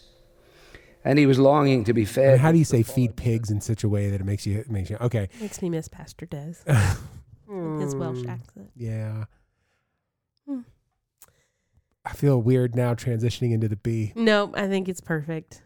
and 1.04 1.18
he 1.20 1.24
was 1.26 1.38
longing 1.38 1.84
to 1.84 1.92
be 1.94 2.04
fed. 2.04 2.26
I 2.30 2.30
mean, 2.32 2.38
how 2.40 2.52
do 2.52 2.58
you 2.58 2.64
say 2.64 2.82
feed 2.82 3.14
pigs 3.16 3.50
in 3.52 3.60
such 3.62 3.84
a 3.84 3.88
way 3.88 4.10
that 4.10 4.20
it 4.20 4.24
makes 4.24 4.44
you 4.44 4.58
it 4.58 4.68
makes 4.70 4.90
you 4.90 4.96
okay? 5.00 5.28
Makes 5.40 5.62
me 5.62 5.70
miss 5.70 5.86
Pastor 5.86 6.26
Des. 6.26 6.46
his 7.78 7.94
Welsh 7.94 8.22
hmm. 8.22 8.28
accent. 8.28 8.70
Yeah. 8.74 9.24
Hmm. 10.48 10.60
I 12.04 12.14
feel 12.14 12.40
weird 12.40 12.74
now 12.74 12.94
transitioning 12.94 13.52
into 13.52 13.68
the 13.68 13.76
B. 13.76 14.12
Nope, 14.14 14.54
I 14.56 14.66
think 14.68 14.88
it's 14.88 15.02
perfect. 15.02 15.62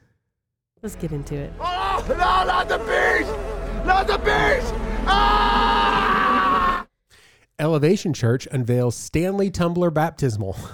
Let's 0.83 0.97
get 0.97 1.13
into 1.13 1.37
it. 1.37 1.53
Oh, 1.61 2.05
no, 2.09 2.17
not 2.17 2.69
the 2.69 2.79
beast! 2.79 3.87
Not 3.87 4.07
the 4.09 4.19
beast! 4.19 4.75
Ah! 5.07 6.85
Elevation 7.61 8.13
Church 8.13 8.49
unveils 8.51 8.97
Stanley 8.97 9.49
Tumbler 9.51 9.91
baptismal. 9.91 10.57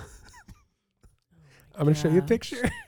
Oh 1.73 1.79
I'm 1.83 1.85
going 1.87 1.95
to 1.95 2.01
show 2.03 2.09
you 2.11 2.19
a 2.19 2.23
picture. 2.23 2.71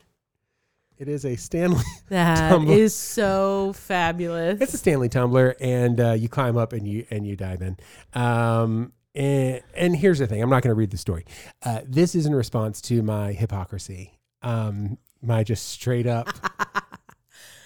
It 0.98 1.08
is 1.08 1.24
a 1.24 1.34
Stanley. 1.34 1.82
That 2.10 2.50
tumbler. 2.50 2.74
is 2.76 2.94
so 2.94 3.72
fabulous. 3.72 4.60
It's 4.60 4.74
a 4.74 4.78
Stanley 4.78 5.08
tumbler, 5.08 5.56
and 5.60 5.98
uh, 6.00 6.12
you 6.12 6.28
climb 6.28 6.56
up 6.56 6.72
and 6.72 6.86
you 6.86 7.06
and 7.10 7.26
you 7.26 7.34
dive 7.34 7.60
in. 7.60 7.76
Um, 8.14 8.92
and, 9.14 9.56
eh, 9.56 9.60
and 9.74 9.96
here's 9.96 10.18
the 10.18 10.26
thing 10.26 10.42
I'm 10.42 10.50
not 10.50 10.62
going 10.62 10.70
to 10.70 10.78
read 10.78 10.90
the 10.90 10.96
story. 10.98 11.24
Uh, 11.62 11.80
this 11.86 12.14
is 12.14 12.26
in 12.26 12.34
response 12.34 12.80
to 12.82 13.02
my 13.02 13.32
hypocrisy, 13.32 14.12
um, 14.42 14.98
my 15.20 15.44
just 15.44 15.68
straight 15.68 16.06
up 16.06 16.26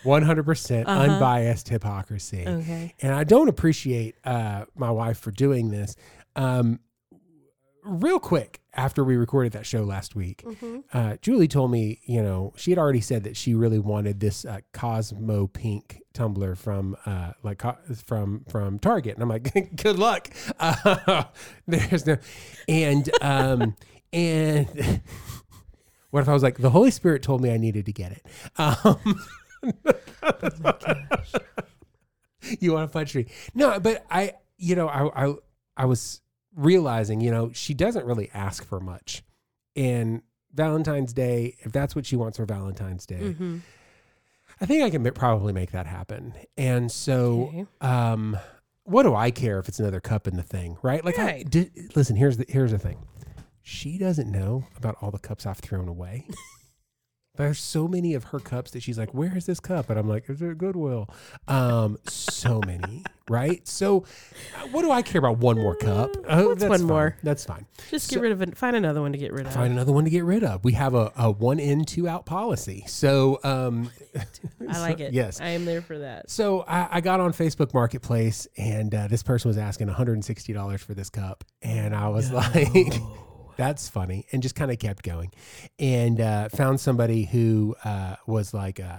100% 0.05 0.45
percent 0.45 0.89
uh 0.89 0.95
huh 0.97 1.13
unbiased 1.13 1.69
hypocrisy. 1.69 2.45
Okay. 2.47 2.95
And 3.01 3.15
I 3.15 3.25
don't 3.25 3.49
appreciate 3.49 4.17
uh, 4.25 4.65
my 4.75 4.91
wife 4.91 5.19
for 5.19 5.31
doing 5.31 5.71
this. 5.71 5.97
Um, 6.35 6.81
real 7.87 8.19
quick 8.19 8.61
after 8.75 9.05
we 9.05 9.17
recorded 9.17 9.53
that 9.53 9.65
show 9.65 9.85
last 9.85 10.15
week, 10.15 10.43
mm-hmm. 10.45 10.79
uh, 10.93 11.17
Julie 11.23 11.49
told 11.49 11.71
me, 11.71 12.01
you 12.05 12.23
know, 12.23 12.53
she 12.57 12.71
had 12.71 12.79
already 12.79 13.01
said 13.01 13.25
that 13.25 13.37
she 13.37 13.55
really 13.55 13.79
wanted 13.79 14.21
this 14.21 14.45
uh, 14.45 14.59
Cosmo 14.75 15.47
pink 15.47 16.03
tumbler 16.13 16.55
from 16.55 16.95
uh, 17.07 17.33
like 17.43 17.63
from 18.05 18.45
from 18.51 18.79
Target, 18.81 19.15
and 19.15 19.23
I'm 19.23 19.29
like, 19.31 19.77
good 19.77 19.99
luck. 19.99 20.29
there's 21.67 22.05
no, 22.07 22.19
and 22.69 23.09
um, 23.23 23.77
and 24.13 25.01
what 26.11 26.21
if 26.21 26.29
I 26.29 26.33
was 26.35 26.43
like, 26.43 26.59
the 26.59 26.71
Holy 26.71 26.91
Spirit 26.91 27.23
told 27.23 27.41
me 27.41 27.51
I 27.51 27.57
needed 27.57 27.87
to 27.87 27.93
get 27.93 28.13
it. 28.13 28.27
Um, 28.57 29.75
oh 29.87 30.75
you 32.61 32.73
want 32.75 32.85
a 32.85 32.89
fudge 32.89 33.13
tree? 33.13 33.27
No, 33.55 33.81
but 33.81 34.05
I, 34.11 34.35
you 34.59 34.75
know, 34.77 34.89
I 34.89 35.29
I 35.29 35.35
I 35.79 35.85
was 35.87 36.21
realizing, 36.57 37.21
you 37.21 37.31
know, 37.31 37.53
she 37.53 37.75
doesn't 37.75 38.05
really 38.05 38.31
ask 38.35 38.65
for 38.67 38.81
much. 38.81 39.23
And 39.77 40.23
Valentine's 40.55 41.13
Day, 41.13 41.57
if 41.61 41.71
that's 41.71 41.95
what 41.95 42.07
she 42.07 42.17
wants 42.17 42.39
for 42.39 42.47
Valentine's 42.47 43.07
Day, 43.07 43.21
mm-hmm. 43.21 43.59
I 44.61 44.65
think 44.67 44.83
I 44.83 44.91
can 44.91 45.05
probably 45.13 45.53
make 45.53 45.73
that 45.73 45.87
happen. 45.87 46.33
And 46.57 46.91
so, 46.91 47.49
okay. 47.51 47.67
um, 47.83 48.39
what 48.85 49.03
do 49.03 49.15
I 49.15 49.31
care 49.31 49.59
if 49.59 49.69
it's 49.69 49.79
another 49.79 50.01
cup 50.01 50.27
in 50.27 50.37
the 50.37 50.43
thing, 50.43 50.79
right? 50.83 51.05
Like, 51.05 51.19
right. 51.19 51.41
I, 51.41 51.43
did, 51.43 51.95
listen, 51.95 52.17
here's 52.17 52.39
the 52.39 52.47
here's 52.49 52.71
the 52.71 52.79
thing. 52.79 53.05
She 53.63 53.99
doesn't 53.99 54.31
know 54.31 54.65
about 54.77 54.97
all 55.03 55.11
the 55.11 55.19
cups 55.19 55.45
I've 55.45 55.59
thrown 55.59 55.89
away. 55.89 56.27
There's 57.37 57.59
so 57.59 57.87
many 57.87 58.15
of 58.15 58.25
her 58.25 58.41
cups 58.41 58.71
that 58.73 58.83
she's 58.83 58.99
like, 58.99 59.13
"Where 59.13 59.37
is 59.37 59.47
this 59.47 59.61
cup?" 59.61 59.89
And 59.91 59.99
I'm 59.99 60.09
like, 60.09 60.29
"Is 60.29 60.39
there 60.41 60.55
Goodwill?" 60.55 61.09
Um, 61.49 61.99
so 62.09 62.61
many, 62.67 63.05
right? 63.29 63.67
So, 63.69 64.05
uh, 64.59 64.69
what 64.69 64.83
do 64.83 64.91
I 64.91 65.03
care 65.03 65.19
about? 65.19 65.39
One 65.39 65.57
more 65.59 65.75
cup? 65.77 66.11
Oh, 66.27 66.49
What's 66.49 66.61
that's 66.61 66.69
one 66.71 66.79
fine. 66.81 66.89
more? 66.89 67.17
That's 67.23 67.45
fine. 67.45 67.67
Just 67.91 68.11
get 68.11 68.21
rid 68.21 68.33
of 68.33 68.41
it. 68.43 68.57
Find 68.57 68.75
another 68.75 69.01
one 69.03 69.13
to 69.13 69.19
get 69.19 69.33
rid 69.33 69.47
of. 69.47 69.53
Find 69.53 69.73
another 69.73 69.93
one 69.93 70.05
to 70.05 70.11
get 70.11 70.25
rid 70.25 70.43
of. 70.45 70.65
We 70.65 70.73
have 70.73 70.95
a, 70.95 71.13
a 71.17 71.31
one 71.31 71.59
in, 71.59 71.85
two 71.85 72.09
out 72.09 72.27
policy. 72.27 72.85
So, 72.87 73.39
um, 73.45 73.91
I 74.69 74.81
like 74.81 75.01
it. 75.01 75.13
Yes. 75.13 75.41
I 75.41 75.51
am 75.51 75.65
there 75.67 75.83
for 75.83 75.99
that. 75.99 76.31
So 76.31 76.63
I, 76.67 76.97
I 76.97 77.01
got 77.01 77.21
on 77.21 77.33
Facebook 77.33 77.75
Marketplace, 77.75 78.49
and 78.57 78.95
uh, 78.95 79.09
this 79.09 79.23
person 79.23 79.49
was 79.51 79.59
asking 79.59 79.89
$160 79.89 80.81
for 80.81 80.95
this 80.95 81.11
cup, 81.11 81.45
and 81.61 81.95
I 81.95 82.09
was 82.09 82.33
like, 82.33 82.73
that's 83.57 83.89
funny, 83.89 84.27
and 84.33 84.43
just 84.43 84.55
kind 84.55 84.71
of 84.71 84.79
kept 84.79 85.03
going, 85.03 85.33
and 85.79 86.21
uh, 86.21 86.49
found 86.51 86.79
somebody 86.81 87.25
who 87.25 87.75
uh, 87.85 88.17
was 88.27 88.55
like. 88.55 88.79
Uh, 88.81 88.99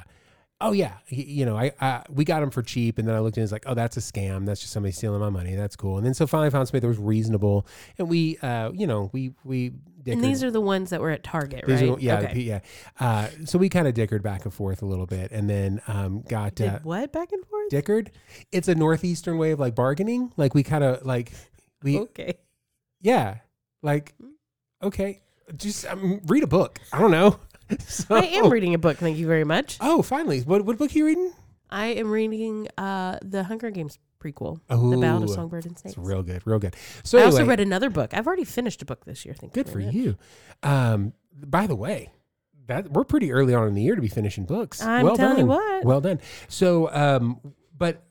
oh 0.59 0.71
yeah, 0.71 0.93
you 1.09 1.45
know, 1.45 1.55
I, 1.55 1.71
I, 1.79 2.01
we 2.09 2.25
got 2.25 2.41
him 2.41 2.49
for 2.49 2.63
cheap, 2.63 2.97
and 2.97 3.07
then 3.07 3.13
I 3.15 3.19
looked 3.19 3.37
and 3.37 3.43
it's 3.43 3.51
like, 3.51 3.65
oh, 3.67 3.75
that's 3.75 3.95
a 3.95 3.99
scam. 3.99 4.47
That's 4.47 4.59
just 4.59 4.73
somebody 4.73 4.91
stealing 4.91 5.19
my 5.19 5.29
money. 5.29 5.53
That's 5.53 5.75
cool. 5.75 5.97
And 5.97 6.05
then 6.05 6.15
so 6.15 6.25
finally 6.25 6.49
found 6.49 6.67
somebody 6.67 6.79
that 6.81 6.87
was 6.87 6.97
reasonable, 6.97 7.67
and 7.99 8.09
we, 8.09 8.39
uh, 8.39 8.71
you 8.73 8.87
know, 8.87 9.09
we 9.13 9.33
we. 9.43 9.69
Dickered. 10.01 10.13
And 10.13 10.23
these 10.23 10.41
are 10.41 10.49
the 10.51 10.61
ones 10.61 10.91
that 10.91 11.01
were 11.01 11.09
at 11.09 11.21
Target, 11.21 11.65
these 11.67 11.81
right? 11.81 11.89
Are, 11.91 11.99
yeah, 11.99 12.19
okay. 12.21 12.39
yeah. 12.39 12.59
Uh, 12.97 13.27
so 13.43 13.59
we 13.59 13.67
kind 13.67 13.89
of 13.89 13.93
dickered 13.93 14.21
back 14.23 14.45
and 14.45 14.53
forth 14.53 14.81
a 14.81 14.85
little 14.85 15.05
bit, 15.05 15.33
and 15.33 15.49
then 15.49 15.81
um, 15.89 16.21
got 16.21 16.61
uh, 16.61 16.79
what 16.83 17.11
back 17.11 17.33
and 17.33 17.45
forth? 17.45 17.69
Dickered. 17.69 18.09
It's 18.51 18.69
a 18.69 18.73
northeastern 18.75 19.37
way 19.37 19.51
of 19.51 19.59
like 19.59 19.75
bargaining. 19.75 20.31
Like 20.37 20.55
we 20.55 20.63
kind 20.63 20.83
of 20.85 21.05
like 21.05 21.33
we 21.83 21.99
okay. 21.99 22.35
Yeah, 23.01 23.39
like 23.83 24.15
okay, 24.81 25.21
just 25.55 25.85
um, 25.85 26.21
read 26.25 26.43
a 26.43 26.47
book. 26.47 26.79
I 26.93 26.99
don't 26.99 27.11
know. 27.11 27.39
So, 27.81 28.15
I 28.15 28.21
am 28.21 28.49
reading 28.49 28.73
a 28.75 28.77
book. 28.77 28.95
Thank 28.95 29.17
you 29.17 29.27
very 29.27 29.43
much. 29.43 29.77
Oh, 29.81 30.01
finally. 30.01 30.39
What, 30.39 30.63
what 30.63 30.77
book 30.77 30.89
are 30.89 30.97
you 30.97 31.05
reading? 31.05 31.33
I 31.69 31.87
am 31.87 32.11
reading 32.11 32.69
uh, 32.77 33.17
the 33.21 33.43
Hunger 33.43 33.71
Games 33.71 33.99
prequel, 34.23 34.61
The 34.69 34.97
Ballad 34.97 35.23
of 35.23 35.29
Songbird 35.31 35.65
and 35.65 35.77
Snakes. 35.77 35.97
It's 35.97 36.07
real 36.07 36.23
good, 36.23 36.41
real 36.45 36.59
good. 36.59 36.77
So 37.03 37.17
I 37.17 37.23
anyway, 37.23 37.33
also 37.41 37.45
read 37.49 37.59
another 37.59 37.89
book. 37.89 38.13
I've 38.13 38.25
already 38.25 38.45
finished 38.45 38.81
a 38.83 38.85
book 38.85 39.03
this 39.03 39.25
year. 39.25 39.33
Thank 39.33 39.53
you. 39.53 39.63
good 39.65 39.69
for 39.69 39.79
much. 39.79 39.93
you. 39.93 40.15
Um, 40.63 41.11
by 41.45 41.67
the 41.67 41.75
way, 41.75 42.13
that 42.67 42.89
we're 42.93 43.03
pretty 43.03 43.33
early 43.33 43.53
on 43.53 43.67
in 43.67 43.73
the 43.73 43.81
year 43.81 43.95
to 43.97 44.01
be 44.01 44.07
finishing 44.07 44.45
books. 44.45 44.81
I'm 44.81 45.05
well 45.05 45.17
telling 45.17 45.35
done. 45.35 45.39
you 45.41 45.47
what. 45.49 45.83
Well 45.83 45.99
done. 45.99 46.21
So, 46.47 46.89
um, 46.95 47.41
but 47.77 48.01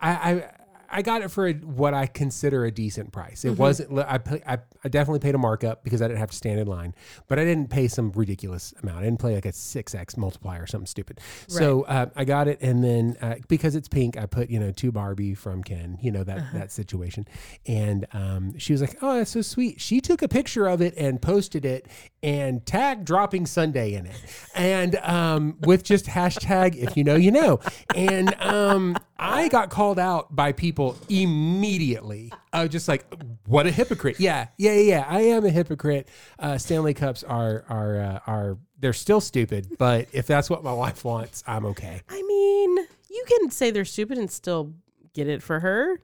I, 0.00 0.10
I 0.36 0.44
I 0.92 1.00
got 1.00 1.22
it 1.22 1.30
for 1.30 1.48
a, 1.48 1.54
what 1.54 1.94
I 1.94 2.06
consider 2.06 2.66
a 2.66 2.70
decent 2.70 3.12
price. 3.12 3.44
It 3.46 3.52
mm-hmm. 3.52 3.56
wasn't. 3.62 3.98
I, 4.00 4.20
I, 4.46 4.58
I 4.84 4.88
definitely 4.88 5.20
paid 5.20 5.34
a 5.34 5.38
markup 5.38 5.82
because 5.82 6.02
I 6.02 6.06
didn't 6.06 6.20
have 6.20 6.30
to 6.30 6.36
stand 6.36 6.60
in 6.60 6.66
line, 6.66 6.94
but 7.28 7.38
I 7.38 7.44
didn't 7.44 7.68
pay 7.70 7.88
some 7.88 8.12
ridiculous 8.12 8.74
amount. 8.82 8.98
I 8.98 9.04
didn't 9.04 9.18
play 9.18 9.34
like 9.34 9.46
a 9.46 9.52
six 9.52 9.94
x 9.94 10.18
multiplier 10.18 10.62
or 10.64 10.66
something 10.66 10.86
stupid. 10.86 11.20
Right. 11.42 11.50
So 11.50 11.82
uh, 11.84 12.06
I 12.14 12.24
got 12.26 12.46
it, 12.46 12.60
and 12.60 12.84
then 12.84 13.16
uh, 13.22 13.36
because 13.48 13.74
it's 13.74 13.88
pink, 13.88 14.18
I 14.18 14.26
put 14.26 14.50
you 14.50 14.60
know 14.60 14.70
two 14.70 14.92
Barbie 14.92 15.34
from 15.34 15.62
Ken, 15.64 15.96
you 16.02 16.12
know 16.12 16.24
that 16.24 16.38
uh-huh. 16.38 16.58
that 16.58 16.70
situation, 16.72 17.26
and 17.66 18.06
um, 18.12 18.58
she 18.58 18.74
was 18.74 18.82
like, 18.82 18.98
"Oh, 19.00 19.16
that's 19.16 19.30
so 19.30 19.40
sweet." 19.40 19.80
She 19.80 20.02
took 20.02 20.20
a 20.20 20.28
picture 20.28 20.66
of 20.66 20.82
it 20.82 20.92
and 20.98 21.22
posted 21.22 21.64
it 21.64 21.86
and 22.22 22.64
tagged 22.66 23.06
dropping 23.06 23.46
Sunday 23.46 23.94
in 23.94 24.04
it, 24.04 24.16
and 24.54 24.96
um, 24.96 25.56
with 25.62 25.84
just 25.84 26.04
hashtag 26.04 26.76
if 26.76 26.98
you 26.98 27.02
know 27.04 27.16
you 27.16 27.30
know, 27.32 27.60
and 27.96 28.34
um, 28.42 28.94
I 29.18 29.48
got 29.48 29.70
called 29.70 29.98
out 29.98 30.36
by 30.36 30.52
people 30.52 30.81
people 30.90 31.06
immediately. 31.08 32.32
I 32.52 32.62
was 32.62 32.70
just 32.70 32.88
like, 32.88 33.04
"What 33.46 33.66
a 33.66 33.70
hypocrite!" 33.70 34.18
Yeah, 34.20 34.48
yeah, 34.58 34.72
yeah. 34.74 35.06
I 35.08 35.22
am 35.22 35.44
a 35.44 35.50
hypocrite. 35.50 36.08
Uh, 36.38 36.58
Stanley 36.58 36.94
Cups 36.94 37.22
are 37.24 37.64
are 37.68 38.00
uh, 38.00 38.18
are 38.26 38.58
they're 38.78 38.92
still 38.92 39.20
stupid, 39.20 39.76
but 39.78 40.08
if 40.12 40.26
that's 40.26 40.50
what 40.50 40.62
my 40.64 40.72
wife 40.72 41.04
wants, 41.04 41.42
I'm 41.46 41.64
okay. 41.66 42.02
I 42.08 42.22
mean, 42.22 42.78
you 43.10 43.24
can 43.26 43.50
say 43.50 43.70
they're 43.70 43.84
stupid 43.84 44.18
and 44.18 44.30
still 44.30 44.74
get 45.14 45.28
it 45.28 45.42
for 45.42 45.60
her. 45.60 46.00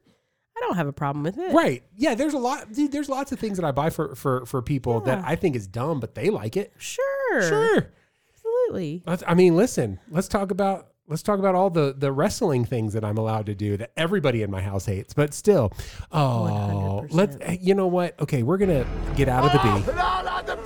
I 0.57 0.61
don't 0.61 0.77
have 0.77 0.89
a 0.89 0.93
problem 0.93 1.23
with 1.23 1.39
it. 1.39 1.53
Right? 1.53 1.85
Yeah. 1.97 2.17
There's 2.17 2.35
a 2.35 2.39
lot. 2.39 2.73
Dude, 2.73 2.91
there's 2.91 3.09
lots 3.09 3.31
of 3.31 3.39
things 3.39 3.59
that 3.59 3.65
I 3.67 3.71
buy 3.71 3.91
for 3.91 4.15
for 4.15 4.45
for 4.47 4.63
people 4.63 5.03
Yeah. 5.07 5.17
that 5.17 5.25
I 5.27 5.37
think 5.37 5.57
is 5.57 5.67
dumb, 5.67 6.01
but 6.01 6.15
they 6.15 6.31
like 6.31 6.57
it. 6.57 6.73
Sure. 6.79 7.43
Sure. 7.43 7.93
Absolutely. 8.35 9.05
I 9.27 9.35
mean, 9.35 9.57
listen. 9.57 9.99
Let's 10.11 10.29
talk 10.29 10.51
about 10.51 10.89
let's 11.09 11.23
talk 11.23 11.39
about 11.39 11.55
all 11.55 11.71
the 11.71 11.95
the 11.97 12.13
wrestling 12.13 12.65
things 12.65 12.93
that 12.93 13.05
I'm 13.05 13.19
allowed 13.19 13.47
to 13.47 13.55
do 13.55 13.77
that 13.79 13.91
everybody 13.97 14.43
in 14.43 14.51
my 14.51 14.63
house 14.63 14.87
hates. 14.87 15.15
But 15.15 15.35
still, 15.35 15.73
oh, 16.13 17.07
let 17.11 17.31
us 17.31 17.37
eh, 17.41 17.57
you 17.61 17.75
know 17.75 17.87
what? 17.89 18.19
Okay, 18.21 18.43
we're 18.43 18.59
gonna 18.59 18.87
get 19.17 19.29
out 19.29 19.45
of 19.45 19.53
the 19.53 19.61
oh, 19.93 20.55
bee. 20.55 20.58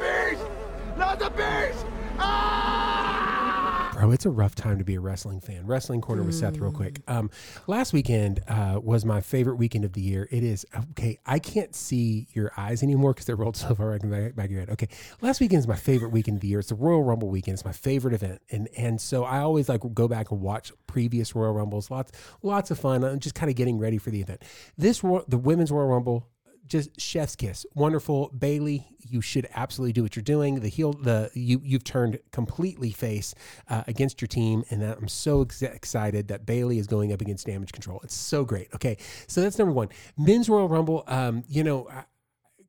Oh, 4.03 4.11
it's 4.11 4.26
a 4.26 4.30
rough 4.30 4.57
time 4.57 4.78
to 4.78 4.84
be 4.84 4.96
a 4.96 5.00
wrestling 5.00 5.40
fan. 5.40 5.64
Wrestling 5.64 6.00
Corner 6.00 6.24
with 6.24 6.34
Seth, 6.34 6.59
real 6.59 6.72
mm. 6.72 6.74
quick. 6.74 7.03
Um, 7.07 7.30
last 7.68 7.92
weekend 7.92 8.40
uh, 8.48 8.80
was 8.82 9.05
my 9.05 9.20
favorite 9.20 9.55
weekend 9.57 9.84
of 9.84 9.92
the 9.92 10.00
year. 10.00 10.26
It 10.32 10.42
is 10.42 10.66
okay. 10.90 11.20
I 11.24 11.38
can't 11.38 11.72
see 11.72 12.26
your 12.32 12.50
eyes 12.57 12.82
anymore 12.82 13.12
because 13.14 13.26
they're 13.26 13.36
rolled 13.36 13.57
so 13.57 13.72
far 13.76 13.92
back 13.92 14.03
in 14.03 14.11
the 14.11 14.32
back 14.34 14.46
of 14.46 14.50
your 14.50 14.59
head. 14.62 14.70
Okay, 14.70 14.88
last 15.20 15.40
weekend 15.40 15.61
is 15.61 15.68
my 15.68 15.76
favorite 15.76 16.09
weekend 16.09 16.38
of 16.38 16.40
the 16.40 16.48
year. 16.48 16.59
It's 16.59 16.70
the 16.70 16.74
Royal 16.74 17.05
Rumble 17.05 17.28
weekend. 17.28 17.53
It's 17.55 17.64
my 17.64 17.70
favorite 17.72 18.12
event, 18.12 18.42
and 18.50 18.68
and 18.76 19.00
so 19.00 19.22
I 19.22 19.38
always 19.38 19.68
like 19.68 19.82
go 19.94 20.09
back 20.09 20.32
and 20.32 20.40
watch 20.40 20.72
previous 20.88 21.36
Royal 21.36 21.53
Rumbles. 21.53 21.88
Lots 21.88 22.11
lots 22.42 22.72
of 22.72 22.80
fun. 22.80 23.05
I'm 23.05 23.20
just 23.20 23.36
kind 23.36 23.50
of 23.50 23.55
getting 23.55 23.78
ready 23.78 23.98
for 23.98 24.11
the 24.11 24.20
event. 24.20 24.42
This 24.76 25.03
the 25.28 25.38
women's 25.38 25.70
Royal 25.70 25.86
Rumble 25.86 26.26
just 26.66 27.00
chef's 27.00 27.36
kiss. 27.36 27.66
Wonderful, 27.74 28.30
Bayley. 28.36 28.86
You 29.00 29.20
should 29.20 29.48
absolutely 29.54 29.92
do 29.92 30.02
what 30.02 30.14
you're 30.16 30.22
doing. 30.22 30.60
The 30.60 30.68
heel, 30.68 30.92
the 30.92 31.30
you 31.34 31.60
you've 31.64 31.84
turned 31.84 32.18
completely 32.30 32.90
face 32.90 33.34
uh, 33.68 33.82
against 33.86 34.20
your 34.20 34.28
team, 34.28 34.64
and 34.70 34.82
I'm 34.82 35.08
so 35.08 35.42
ex- 35.42 35.62
excited 35.62 36.28
that 36.28 36.46
Bayley 36.46 36.78
is 36.78 36.86
going 36.86 37.12
up 37.12 37.20
against 37.20 37.46
Damage 37.46 37.72
Control. 37.72 38.00
It's 38.04 38.14
so 38.14 38.44
great. 38.44 38.68
Okay, 38.74 38.96
so 39.26 39.40
that's 39.40 39.58
number 39.58 39.72
one. 39.72 39.88
Men's 40.16 40.48
Royal 40.48 40.68
Rumble. 40.68 41.04
Um, 41.06 41.42
you 41.48 41.64
know, 41.64 41.88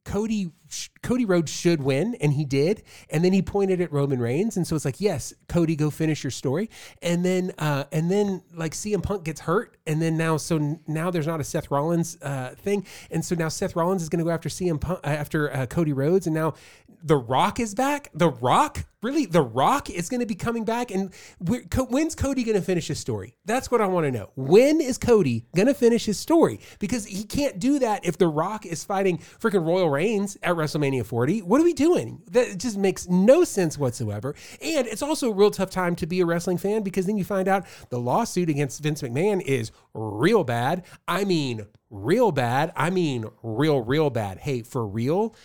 Cody 0.05 0.51
Cody 1.03 1.23
Rhodes 1.23 1.51
should 1.51 1.83
win, 1.83 2.15
and 2.19 2.33
he 2.33 2.45
did. 2.45 2.81
And 3.11 3.23
then 3.23 3.31
he 3.31 3.41
pointed 3.43 3.79
at 3.79 3.91
Roman 3.91 4.19
Reigns, 4.19 4.57
and 4.57 4.65
so 4.65 4.75
it's 4.75 4.85
like, 4.85 4.99
yes, 4.99 5.33
Cody, 5.47 5.75
go 5.75 5.91
finish 5.91 6.23
your 6.23 6.31
story. 6.31 6.69
And 7.01 7.23
then 7.23 7.53
uh, 7.59 7.83
and 7.91 8.09
then 8.11 8.41
like 8.53 8.73
CM 8.73 9.01
Punk 9.03 9.23
gets 9.23 9.41
hurt, 9.41 9.77
and 9.87 10.01
then 10.01 10.17
now 10.17 10.37
so 10.37 10.79
now 10.87 11.11
there's 11.11 11.27
not 11.27 11.39
a 11.39 11.43
Seth 11.43 11.69
Rollins 11.71 12.17
uh, 12.21 12.49
thing, 12.57 12.85
and 13.11 13.23
so 13.23 13.35
now 13.35 13.49
Seth 13.49 13.75
Rollins 13.75 14.01
is 14.01 14.09
going 14.09 14.19
to 14.19 14.25
go 14.25 14.31
after 14.31 14.49
CM 14.49 14.81
Punk 14.81 14.99
uh, 15.03 15.07
after 15.09 15.53
uh, 15.55 15.65
Cody 15.67 15.93
Rhodes, 15.93 16.25
and 16.27 16.33
now 16.35 16.53
the 17.03 17.17
Rock 17.17 17.59
is 17.59 17.75
back. 17.75 18.09
The 18.13 18.29
Rock, 18.29 18.85
really, 19.01 19.25
The 19.25 19.41
Rock 19.41 19.89
is 19.89 20.07
going 20.07 20.21
to 20.21 20.25
be 20.25 20.35
coming 20.35 20.63
back. 20.63 20.89
And 20.89 21.13
when's 21.39 22.15
Cody 22.15 22.45
going 22.45 22.55
to 22.57 22.63
finish 22.63 22.87
his 22.87 22.97
story? 22.97 23.35
That's 23.43 23.69
what 23.69 23.81
I 23.81 23.87
want 23.87 24.05
to 24.05 24.11
know. 24.11 24.29
When 24.37 24.79
is 24.79 24.97
Cody 24.97 25.45
going 25.53 25.67
to 25.67 25.73
finish 25.73 26.05
his 26.05 26.17
story? 26.17 26.61
Because 26.79 27.05
he 27.05 27.25
can't 27.25 27.59
do 27.59 27.77
that 27.79 28.05
if 28.05 28.17
The 28.17 28.29
Rock 28.29 28.65
is 28.65 28.85
fighting 28.85 29.17
freaking 29.17 29.67
Roman 29.67 29.89
Reigns 29.91 30.37
at 30.41 30.55
WrestleMania 30.55 31.05
40. 31.05 31.41
What 31.41 31.59
are 31.59 31.65
we 31.65 31.73
doing? 31.73 32.21
That 32.31 32.57
just 32.57 32.77
makes 32.77 33.05
no 33.09 33.43
sense 33.43 33.77
whatsoever. 33.77 34.33
And 34.61 34.87
it's 34.87 35.01
also 35.01 35.29
a 35.29 35.33
real 35.35 35.51
tough 35.51 35.71
time 35.71 35.95
to 35.97 36.05
be 36.07 36.21
a 36.21 36.25
wrestling 36.25 36.57
fan 36.57 36.83
because 36.83 37.05
then 37.05 37.17
you 37.17 37.25
find 37.25 37.49
out 37.49 37.65
the 37.89 37.99
lawsuit 37.99 38.47
against 38.49 38.81
Vince 38.81 39.01
McMahon 39.01 39.41
is 39.41 39.71
real 39.93 40.45
bad. 40.45 40.85
I 41.05 41.25
mean, 41.25 41.65
real 41.89 42.31
bad. 42.31 42.71
I 42.77 42.91
mean, 42.91 43.25
real, 43.43 43.81
real 43.81 44.09
bad. 44.09 44.37
Hey, 44.37 44.61
for 44.61 44.87
real 44.87 45.35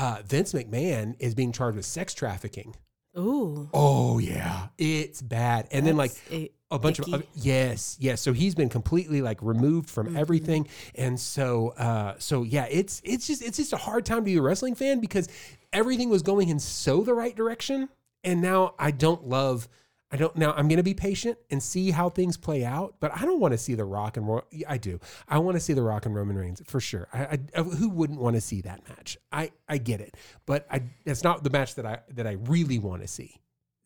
uh, 0.00 0.22
Vince 0.26 0.54
McMahon 0.54 1.14
is 1.18 1.34
being 1.34 1.52
charged 1.52 1.76
with 1.76 1.84
sex 1.84 2.14
trafficking. 2.14 2.74
Ooh. 3.18 3.68
Oh 3.74 4.18
yeah, 4.18 4.68
it's 4.78 5.20
bad. 5.20 5.66
And 5.72 5.84
That's 5.86 5.86
then 5.86 5.96
like 5.96 6.12
a, 6.30 6.50
a 6.70 6.78
bunch 6.78 7.00
icky. 7.00 7.12
of 7.12 7.20
uh, 7.20 7.24
yes, 7.34 7.96
yes. 8.00 8.20
So 8.22 8.32
he's 8.32 8.54
been 8.54 8.68
completely 8.70 9.20
like 9.20 9.42
removed 9.42 9.90
from 9.90 10.08
mm-hmm. 10.08 10.16
everything, 10.16 10.68
and 10.94 11.20
so 11.20 11.70
uh, 11.76 12.14
so 12.18 12.44
yeah, 12.44 12.66
it's 12.70 13.02
it's 13.04 13.26
just 13.26 13.42
it's 13.42 13.58
just 13.58 13.72
a 13.74 13.76
hard 13.76 14.06
time 14.06 14.18
to 14.18 14.22
be 14.22 14.36
a 14.36 14.42
wrestling 14.42 14.74
fan 14.74 15.00
because 15.00 15.28
everything 15.72 16.08
was 16.08 16.22
going 16.22 16.48
in 16.48 16.58
so 16.58 17.02
the 17.02 17.12
right 17.12 17.34
direction, 17.36 17.88
and 18.24 18.40
now 18.40 18.74
I 18.78 18.90
don't 18.92 19.28
love 19.28 19.68
I 20.12 20.16
don't 20.16 20.34
now. 20.34 20.52
I'm 20.52 20.66
going 20.66 20.78
to 20.78 20.82
be 20.82 20.94
patient 20.94 21.38
and 21.50 21.62
see 21.62 21.92
how 21.92 22.08
things 22.10 22.36
play 22.36 22.64
out, 22.64 22.96
but 22.98 23.16
I 23.16 23.20
don't 23.24 23.38
want 23.38 23.52
to 23.52 23.58
see 23.58 23.74
the 23.74 23.84
Rock 23.84 24.16
and 24.16 24.26
Ro- 24.26 24.44
I 24.68 24.76
do. 24.76 24.98
I 25.28 25.38
want 25.38 25.56
to 25.56 25.60
see 25.60 25.72
the 25.72 25.82
Rock 25.82 26.04
and 26.04 26.14
Roman 26.14 26.36
Reigns 26.36 26.60
for 26.66 26.80
sure. 26.80 27.06
I, 27.12 27.22
I, 27.24 27.38
uh, 27.54 27.62
who 27.62 27.88
wouldn't 27.88 28.20
want 28.20 28.34
to 28.34 28.40
see 28.40 28.60
that 28.62 28.82
match? 28.88 29.18
I 29.30 29.52
I 29.68 29.78
get 29.78 30.00
it, 30.00 30.16
but 30.46 30.66
I 30.68 30.82
that's 31.04 31.22
not 31.22 31.44
the 31.44 31.50
match 31.50 31.76
that 31.76 31.86
I 31.86 32.00
that 32.14 32.26
I 32.26 32.32
really 32.32 32.80
want 32.80 33.02
to 33.02 33.08
see. 33.08 33.36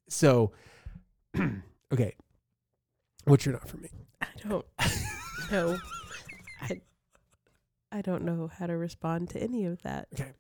So, 0.09 0.53
okay, 1.93 2.15
what's 3.25 3.45
your 3.45 3.53
not 3.55 3.69
for 3.69 3.77
me? 3.77 3.91
I 4.23 4.27
don't 4.49 4.65
know. 5.51 5.79
I 6.63 6.81
I 7.93 8.01
don't 8.01 8.25
know 8.25 8.51
how 8.59 8.67
to 8.67 8.79
respond 8.79 9.29
to 9.31 9.43
any 9.43 9.67
of 9.67 9.83
that. 9.83 10.09
Okay, 10.15 10.33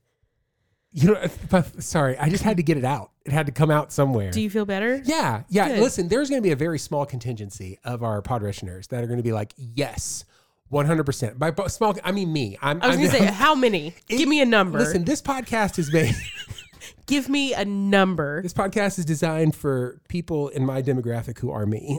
you 0.94 1.08
know, 1.12 1.26
but 1.50 1.82
sorry, 1.82 2.16
I 2.18 2.28
just 2.28 2.44
had 2.44 2.56
to 2.58 2.62
get 2.62 2.76
it 2.78 2.84
out. 2.84 3.10
It 3.26 3.32
had 3.32 3.46
to 3.46 3.52
come 3.52 3.68
out 3.70 3.90
somewhere. 3.92 4.30
Do 4.30 4.40
you 4.40 4.48
feel 4.48 4.64
better? 4.64 5.02
Yeah, 5.04 5.42
yeah. 5.50 5.70
Good. 5.70 5.80
Listen, 5.80 6.06
there's 6.06 6.30
going 6.30 6.40
to 6.40 6.42
be 6.46 6.52
a 6.52 6.56
very 6.56 6.78
small 6.78 7.04
contingency 7.04 7.80
of 7.84 8.04
our 8.04 8.22
podretioners 8.22 8.86
that 8.88 9.02
are 9.02 9.06
going 9.08 9.16
to 9.16 9.22
be 9.24 9.32
like, 9.32 9.52
yes, 9.56 10.24
100%. 10.70 11.36
By 11.36 11.52
small, 11.66 11.96
I 12.04 12.12
mean 12.12 12.32
me. 12.32 12.56
I'm, 12.62 12.80
i 12.80 12.86
was 12.86 12.96
going 12.96 13.10
to 13.10 13.16
say, 13.16 13.24
how 13.26 13.56
many? 13.56 13.92
It, 14.08 14.18
Give 14.18 14.28
me 14.28 14.40
a 14.40 14.44
number. 14.44 14.78
Listen, 14.78 15.04
this 15.04 15.20
podcast 15.20 15.80
is 15.80 15.92
made. 15.92 16.14
Give 17.06 17.28
me 17.28 17.54
a 17.54 17.64
number. 17.64 18.40
This 18.40 18.54
podcast 18.54 18.98
is 19.00 19.04
designed 19.04 19.56
for 19.56 20.00
people 20.08 20.48
in 20.50 20.64
my 20.64 20.80
demographic 20.80 21.40
who 21.40 21.50
are 21.50 21.66
me. 21.66 21.98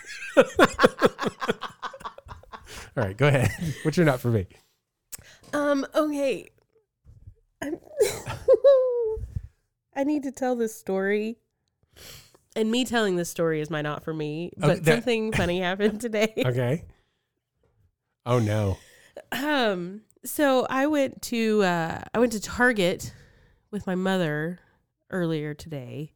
All 0.36 0.44
right, 3.02 3.16
go 3.16 3.26
ahead. 3.26 3.50
What's 3.84 3.96
your 3.96 4.04
not 4.04 4.20
for 4.20 4.28
me? 4.28 4.46
Um, 5.54 5.86
okay. 5.94 6.50
I 9.96 10.02
need 10.04 10.22
to 10.24 10.32
tell 10.32 10.54
this 10.56 10.74
story. 10.74 11.38
And 12.56 12.70
me 12.70 12.84
telling 12.84 13.16
this 13.16 13.30
story 13.30 13.60
is 13.60 13.68
my 13.70 13.82
not 13.82 14.04
for 14.04 14.14
me, 14.14 14.52
but 14.56 14.70
okay, 14.70 14.78
that, 14.80 14.92
something 14.96 15.32
funny 15.32 15.58
happened 15.60 16.00
today. 16.00 16.32
Okay. 16.44 16.84
Oh 18.26 18.38
no. 18.38 18.78
Um 19.32 20.02
so 20.24 20.64
I 20.70 20.86
went 20.86 21.20
to 21.22 21.62
uh 21.64 22.00
I 22.14 22.18
went 22.18 22.32
to 22.32 22.40
Target 22.40 23.12
with 23.70 23.86
my 23.86 23.94
mother 23.94 24.58
earlier 25.10 25.52
today. 25.54 26.12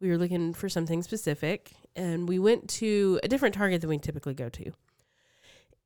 We 0.00 0.08
were 0.10 0.16
looking 0.18 0.54
for 0.54 0.68
something 0.68 1.02
specific 1.02 1.72
and 1.96 2.28
we 2.28 2.38
went 2.38 2.68
to 2.70 3.18
a 3.22 3.28
different 3.28 3.54
Target 3.56 3.80
than 3.80 3.90
we 3.90 3.98
typically 3.98 4.34
go 4.34 4.48
to. 4.50 4.70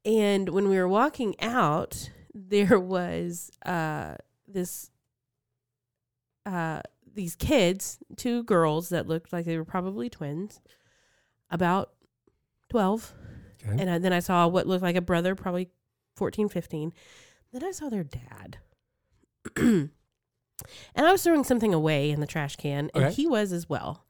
And 0.04 0.50
when 0.50 0.68
we 0.68 0.76
were 0.76 0.88
walking 0.88 1.34
out, 1.40 2.10
there 2.34 2.78
was 2.78 3.50
uh 3.64 4.16
this 4.46 4.90
uh, 6.46 6.80
these 7.14 7.36
kids, 7.36 7.98
two 8.16 8.42
girls 8.44 8.88
that 8.90 9.06
looked 9.06 9.32
like 9.32 9.44
they 9.44 9.56
were 9.56 9.64
probably 9.64 10.08
twins, 10.08 10.60
about 11.50 11.90
12. 12.70 13.12
Okay. 13.66 13.76
And 13.80 13.90
I, 13.90 13.98
then 13.98 14.12
I 14.12 14.20
saw 14.20 14.46
what 14.48 14.66
looked 14.66 14.82
like 14.82 14.96
a 14.96 15.00
brother, 15.00 15.34
probably 15.34 15.68
14, 16.16 16.48
15. 16.48 16.92
Then 17.52 17.64
I 17.64 17.70
saw 17.70 17.88
their 17.88 18.04
dad. 18.04 18.58
and 19.56 19.90
I 20.96 21.12
was 21.12 21.22
throwing 21.22 21.44
something 21.44 21.72
away 21.72 22.10
in 22.10 22.20
the 22.20 22.26
trash 22.26 22.56
can, 22.56 22.90
and 22.94 23.04
okay. 23.04 23.14
he 23.14 23.26
was 23.26 23.52
as 23.52 23.68
well. 23.68 24.04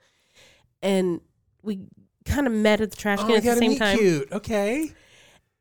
And 0.83 1.21
we 1.63 1.81
kind 2.25 2.47
of 2.47 2.53
met 2.53 2.81
at 2.81 2.91
the 2.91 2.97
trash 2.97 3.19
oh, 3.23 3.27
can 3.27 3.37
at 3.37 3.43
the 3.43 3.57
same 3.57 3.77
time. 3.77 3.99
Cute. 3.99 4.33
Okay. 4.33 4.93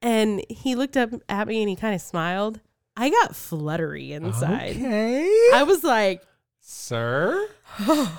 And 0.02 0.44
he 0.50 0.76
looked 0.76 0.98
up 0.98 1.12
at 1.30 1.48
me 1.48 1.62
and 1.62 1.70
he 1.70 1.76
kind 1.78 1.96
of 1.96 2.02
smiled. 2.02 2.60
I 2.98 3.10
got 3.10 3.36
fluttery 3.36 4.12
inside. 4.12 4.76
Okay. 4.76 5.26
I 5.54 5.64
was 5.64 5.82
like, 5.84 6.22
Sir? 6.64 7.48
and 7.80 8.10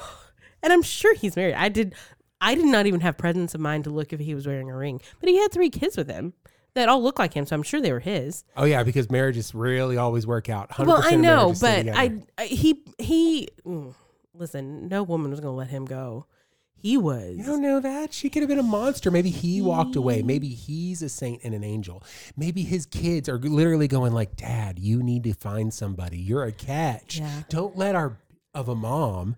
I'm 0.73 0.83
sure 0.83 1.15
he's 1.15 1.35
married. 1.35 1.55
I 1.55 1.71
did 1.71 1.95
I 2.41 2.55
did 2.55 2.67
not 2.67 2.87
even 2.87 3.01
have 3.01 3.17
presence 3.17 3.55
of 3.55 3.61
mind 3.63 3.85
to 3.85 3.91
look 3.91 4.13
if 4.13 4.21
he 4.21 4.35
was 4.35 4.47
wearing 4.47 4.71
a 4.71 4.77
ring. 4.77 5.01
But 5.19 5.31
he 5.31 5.39
had 5.39 5.51
three 5.51 5.71
kids 5.71 5.97
with 5.97 6.09
him 6.11 6.35
that 6.75 6.89
all 6.91 7.03
look 7.03 7.19
like 7.19 7.33
him, 7.33 7.47
so 7.47 7.55
I'm 7.57 7.63
sure 7.63 7.81
they 7.81 7.93
were 7.93 8.01
his. 8.01 8.45
Oh 8.57 8.65
yeah, 8.65 8.83
because 8.83 9.11
marriages 9.11 9.55
really 9.55 9.97
always 9.97 10.27
work 10.27 10.51
out. 10.51 10.79
well, 10.79 11.01
I 11.03 11.17
know, 11.17 11.55
but 11.59 11.89
I, 11.89 12.19
I, 12.37 12.45
he 12.45 12.83
he 12.99 13.49
mm, 13.65 13.95
listen, 14.35 14.89
no 14.89 15.03
woman 15.03 15.31
was 15.31 15.41
going 15.41 15.53
to 15.53 15.57
let 15.57 15.71
him 15.71 15.87
go. 15.87 16.27
He 16.75 16.99
was. 16.99 17.39
You 17.39 17.45
don't 17.45 17.63
know 17.63 17.81
that. 17.81 18.13
She 18.13 18.29
could 18.29 18.43
have 18.43 18.49
been 18.51 18.59
a 18.59 18.63
monster. 18.63 19.11
Maybe 19.11 19.31
he, 19.31 19.55
he 19.55 19.63
walked 19.63 19.97
away. 19.97 20.21
Maybe 20.21 20.49
he's 20.49 21.01
a 21.01 21.09
saint 21.09 21.41
and 21.43 21.55
an 21.55 21.65
angel. 21.65 22.03
Maybe 22.37 22.63
his 22.63 22.85
kids 22.85 23.27
are 23.27 23.39
literally 23.39 23.89
going 23.89 24.13
like, 24.13 24.37
"Dad, 24.37 24.79
you 24.79 25.03
need 25.03 25.25
to 25.25 25.33
find 25.33 25.73
somebody. 25.73 26.19
You're 26.19 26.45
a 26.45 26.53
catch. 26.53 27.21
Yeah. 27.21 27.45
Don't 27.49 27.75
let 27.79 27.95
our 27.95 28.19
of 28.55 28.69
a 28.69 28.75
mom 28.75 29.37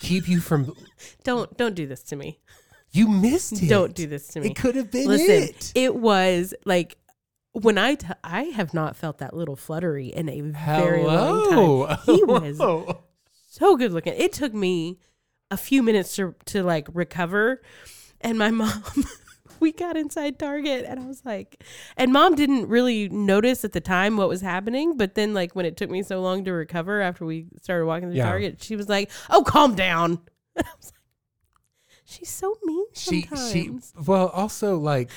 keep 0.00 0.28
you 0.28 0.40
from 0.40 0.74
Don't 1.24 1.56
don't 1.56 1.74
do 1.74 1.86
this 1.86 2.02
to 2.04 2.16
me. 2.16 2.40
you 2.92 3.08
missed 3.08 3.60
it. 3.62 3.68
Don't 3.68 3.94
do 3.94 4.06
this 4.06 4.28
to 4.28 4.40
me. 4.40 4.50
It 4.50 4.56
could 4.56 4.76
have 4.76 4.90
been 4.90 5.08
Listen, 5.08 5.54
it. 5.74 5.94
was 5.94 6.54
like 6.64 6.96
when 7.52 7.76
I 7.76 7.96
t- 7.96 8.06
I 8.24 8.44
have 8.44 8.72
not 8.72 8.96
felt 8.96 9.18
that 9.18 9.34
little 9.34 9.56
fluttery 9.56 10.08
in 10.08 10.28
a 10.28 10.40
very 10.40 11.02
long 11.04 11.86
time. 11.86 11.98
He 12.06 12.22
was 12.24 12.58
so 13.50 13.76
good 13.76 13.92
looking. 13.92 14.14
It 14.16 14.32
took 14.32 14.54
me 14.54 14.98
a 15.50 15.56
few 15.56 15.82
minutes 15.82 16.16
to 16.16 16.34
to 16.46 16.62
like 16.62 16.88
recover, 16.92 17.62
and 18.20 18.38
my 18.38 18.50
mom 18.50 18.82
we 19.62 19.72
got 19.72 19.96
inside 19.96 20.38
Target 20.38 20.84
and 20.86 21.00
I 21.00 21.06
was 21.06 21.24
like, 21.24 21.62
and 21.96 22.12
mom 22.12 22.34
didn't 22.34 22.68
really 22.68 23.08
notice 23.08 23.64
at 23.64 23.72
the 23.72 23.80
time 23.80 24.16
what 24.16 24.28
was 24.28 24.42
happening. 24.42 24.96
But 24.98 25.14
then, 25.14 25.32
like, 25.32 25.56
when 25.56 25.64
it 25.64 25.76
took 25.78 25.88
me 25.88 26.02
so 26.02 26.20
long 26.20 26.44
to 26.44 26.52
recover 26.52 27.00
after 27.00 27.24
we 27.24 27.46
started 27.62 27.86
walking 27.86 28.10
to 28.10 28.16
yeah. 28.16 28.26
Target, 28.26 28.62
she 28.62 28.76
was 28.76 28.88
like, 28.90 29.10
oh, 29.30 29.42
calm 29.44 29.74
down. 29.74 30.20
She's 32.04 32.28
so 32.28 32.58
mean. 32.64 32.86
Sometimes. 32.92 33.50
She 33.52 33.62
she 33.62 33.72
well 34.06 34.26
also 34.28 34.76
like 34.76 35.10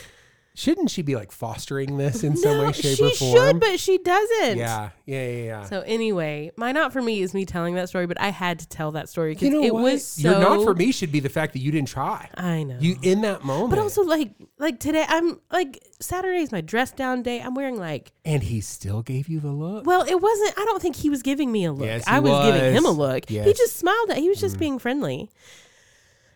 Shouldn't 0.58 0.89
she 0.89 1.01
be 1.01 1.18
like 1.18 1.34
fostering 1.34 1.97
this 1.97 2.24
in 2.24 2.38
some 2.38 2.58
way, 2.60 2.72
shape, 2.72 2.97
or 3.01 3.10
form? 3.10 3.12
She 3.34 3.38
should, 3.38 3.60
but 3.60 3.78
she 3.80 3.97
doesn't. 3.97 4.58
Yeah, 4.58 4.91
yeah, 5.06 5.26
yeah, 5.28 5.43
yeah. 5.43 5.64
So 5.66 5.82
anyway, 5.82 6.49
my 6.56 6.72
not 6.72 6.93
for 6.93 7.01
me 7.01 7.20
is 7.20 7.34
me 7.34 7.45
telling 7.45 7.76
that 7.76 7.89
story, 7.89 8.08
but 8.08 8.20
I 8.22 8.30
had 8.30 8.60
to 8.60 8.68
tell 8.70 8.91
that 8.93 9.10
story 9.10 9.34
because 9.34 9.49
you 9.49 9.53
know 9.60 9.64
it 9.64 9.74
what? 9.74 9.84
was 9.84 10.06
so. 10.08 10.32
Your 10.32 10.39
not 10.39 10.64
for 10.64 10.74
me 10.74 10.93
should 10.93 11.12
be 11.12 11.20
the 11.20 11.28
fact 11.28 11.51
that 11.53 11.60
you 11.60 11.74
didn't 11.74 11.89
try. 11.89 12.30
I 12.36 12.64
know 12.64 12.78
you 12.80 12.95
in 13.01 13.20
that 13.22 13.43
moment, 13.43 13.70
but 13.72 13.80
also 13.80 14.01
like 14.03 14.32
like 14.58 14.80
today, 14.80 15.03
I'm 15.06 15.41
like 15.51 15.78
Saturday's 15.99 16.53
my 16.53 16.62
dress 16.62 16.91
down 16.93 17.22
day. 17.22 17.41
I'm 17.41 17.53
wearing 17.53 17.78
like, 17.78 18.14
and 18.24 18.41
he 18.41 18.62
still 18.62 19.01
gave 19.01 19.28
you 19.28 19.41
the 19.41 19.51
look. 19.51 19.86
Well, 19.86 20.03
it 20.08 20.16
wasn't. 20.16 20.53
I 20.58 20.64
don't 20.64 20.82
think 20.82 20.95
he 20.95 21.10
was 21.10 21.22
giving 21.22 21.51
me 21.51 21.66
a 21.66 21.74
look. 21.74 21.86
Yes, 21.86 22.06
I 22.08 22.20
was, 22.22 22.32
was, 22.32 22.53
giving 22.53 22.74
him 22.76 22.86
a 22.86 22.91
look. 22.91 23.30
Yes. 23.30 23.45
He 23.47 23.53
just 23.56 23.76
smiled 23.76 24.10
at. 24.10 24.18
He 24.20 24.30
was 24.30 24.39
just 24.39 24.56
mm. 24.56 24.60
being 24.60 24.80
friendly. 24.80 25.30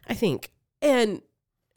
I 0.09 0.13
think 0.13 0.51
and 0.81 1.21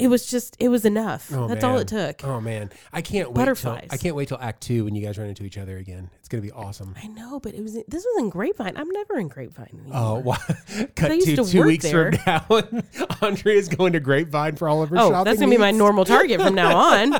it 0.03 0.09
was 0.11 0.27
just 0.27 0.57
it 0.59 0.69
was 0.69 0.85
enough. 0.85 1.33
Oh, 1.33 1.47
That's 1.47 1.63
man. 1.63 1.71
all 1.71 1.79
it 1.79 1.87
took. 1.87 2.25
Oh 2.25 2.41
man, 2.41 2.71
I 2.93 3.03
can't 3.03 3.33
Butterflies. 3.33 3.75
wait. 3.75 3.81
Till, 3.91 3.95
I 3.95 3.97
can't 3.99 4.17
wait 4.17 4.29
till 4.29 4.39
Act 4.41 4.61
Two 4.63 4.85
when 4.85 4.95
you 4.97 5.05
guys 5.07 5.17
run 5.17 5.29
into 5.29 5.45
each 5.45 5.57
other 5.57 5.77
again. 5.79 6.11
It's 6.19 6.29
gonna 6.29 6.43
be 6.43 6.51
awesome. 6.51 6.95
I 7.01 7.07
know, 7.07 7.39
but 7.39 7.55
it 7.55 7.63
was 7.63 7.75
this 7.75 8.05
was 8.05 8.19
in 8.19 8.29
Grapevine. 8.29 8.77
I'm 8.77 8.89
never 8.91 9.17
in 9.19 9.29
Grapevine. 9.29 9.71
Anymore. 9.73 9.93
Oh, 9.95 10.15
wow. 10.19 10.37
cut 10.97 11.21
to, 11.21 11.37
to 11.37 11.45
two 11.45 11.63
weeks 11.63 11.85
there. 11.85 12.13
from 12.13 12.17
now. 12.27 12.85
is 13.45 13.69
going 13.69 13.93
to 13.93 14.01
Grapevine 14.01 14.57
for 14.57 14.69
all 14.69 14.83
of 14.83 14.91
her 14.91 14.97
oh, 14.99 15.11
shopping. 15.11 15.25
that's 15.25 15.39
gonna 15.39 15.51
needs. 15.51 15.59
be 15.59 15.61
my 15.61 15.71
normal 15.71 16.05
Target 16.05 16.41
from 16.41 16.55
now 16.57 16.77
on. 16.77 17.19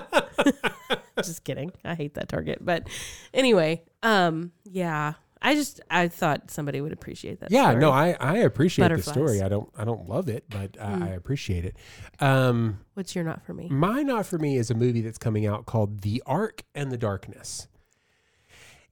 just 1.23 1.45
kidding. 1.45 1.71
I 1.85 1.95
hate 1.95 2.15
that 2.15 2.29
Target, 2.29 2.59
but 2.63 2.89
anyway, 3.33 3.83
um, 4.03 4.51
yeah, 4.65 5.15
I 5.43 5.55
just 5.55 5.81
I 5.91 6.09
thought 6.09 6.51
somebody 6.51 6.81
would 6.81 6.93
appreciate 6.93 7.41
that. 7.41 7.51
Yeah, 7.51 7.71
story. 7.71 7.81
no, 7.81 7.91
I 7.91 8.13
I 8.19 8.37
appreciate 8.39 8.89
the 8.89 9.03
story. 9.03 9.43
I 9.43 9.49
don't 9.49 9.69
I 9.77 9.85
don't 9.85 10.09
love 10.09 10.29
it, 10.29 10.45
but 10.49 10.73
mm. 10.75 11.03
I 11.03 11.09
appreciate 11.09 11.65
it. 11.65 11.77
Um, 12.21 12.79
What's 12.95 13.15
your 13.15 13.25
not 13.25 13.43
for 13.45 13.53
me? 13.53 13.69
My 13.69 14.03
not 14.03 14.25
for 14.27 14.39
me 14.39 14.57
is 14.57 14.71
a 14.71 14.75
movie 14.75 15.01
that's 15.01 15.19
coming 15.19 15.47
out 15.47 15.67
called 15.67 16.01
The 16.03 16.23
Ark 16.27 16.63
and 16.75 16.93
the 16.93 16.97
Darkness, 16.99 17.67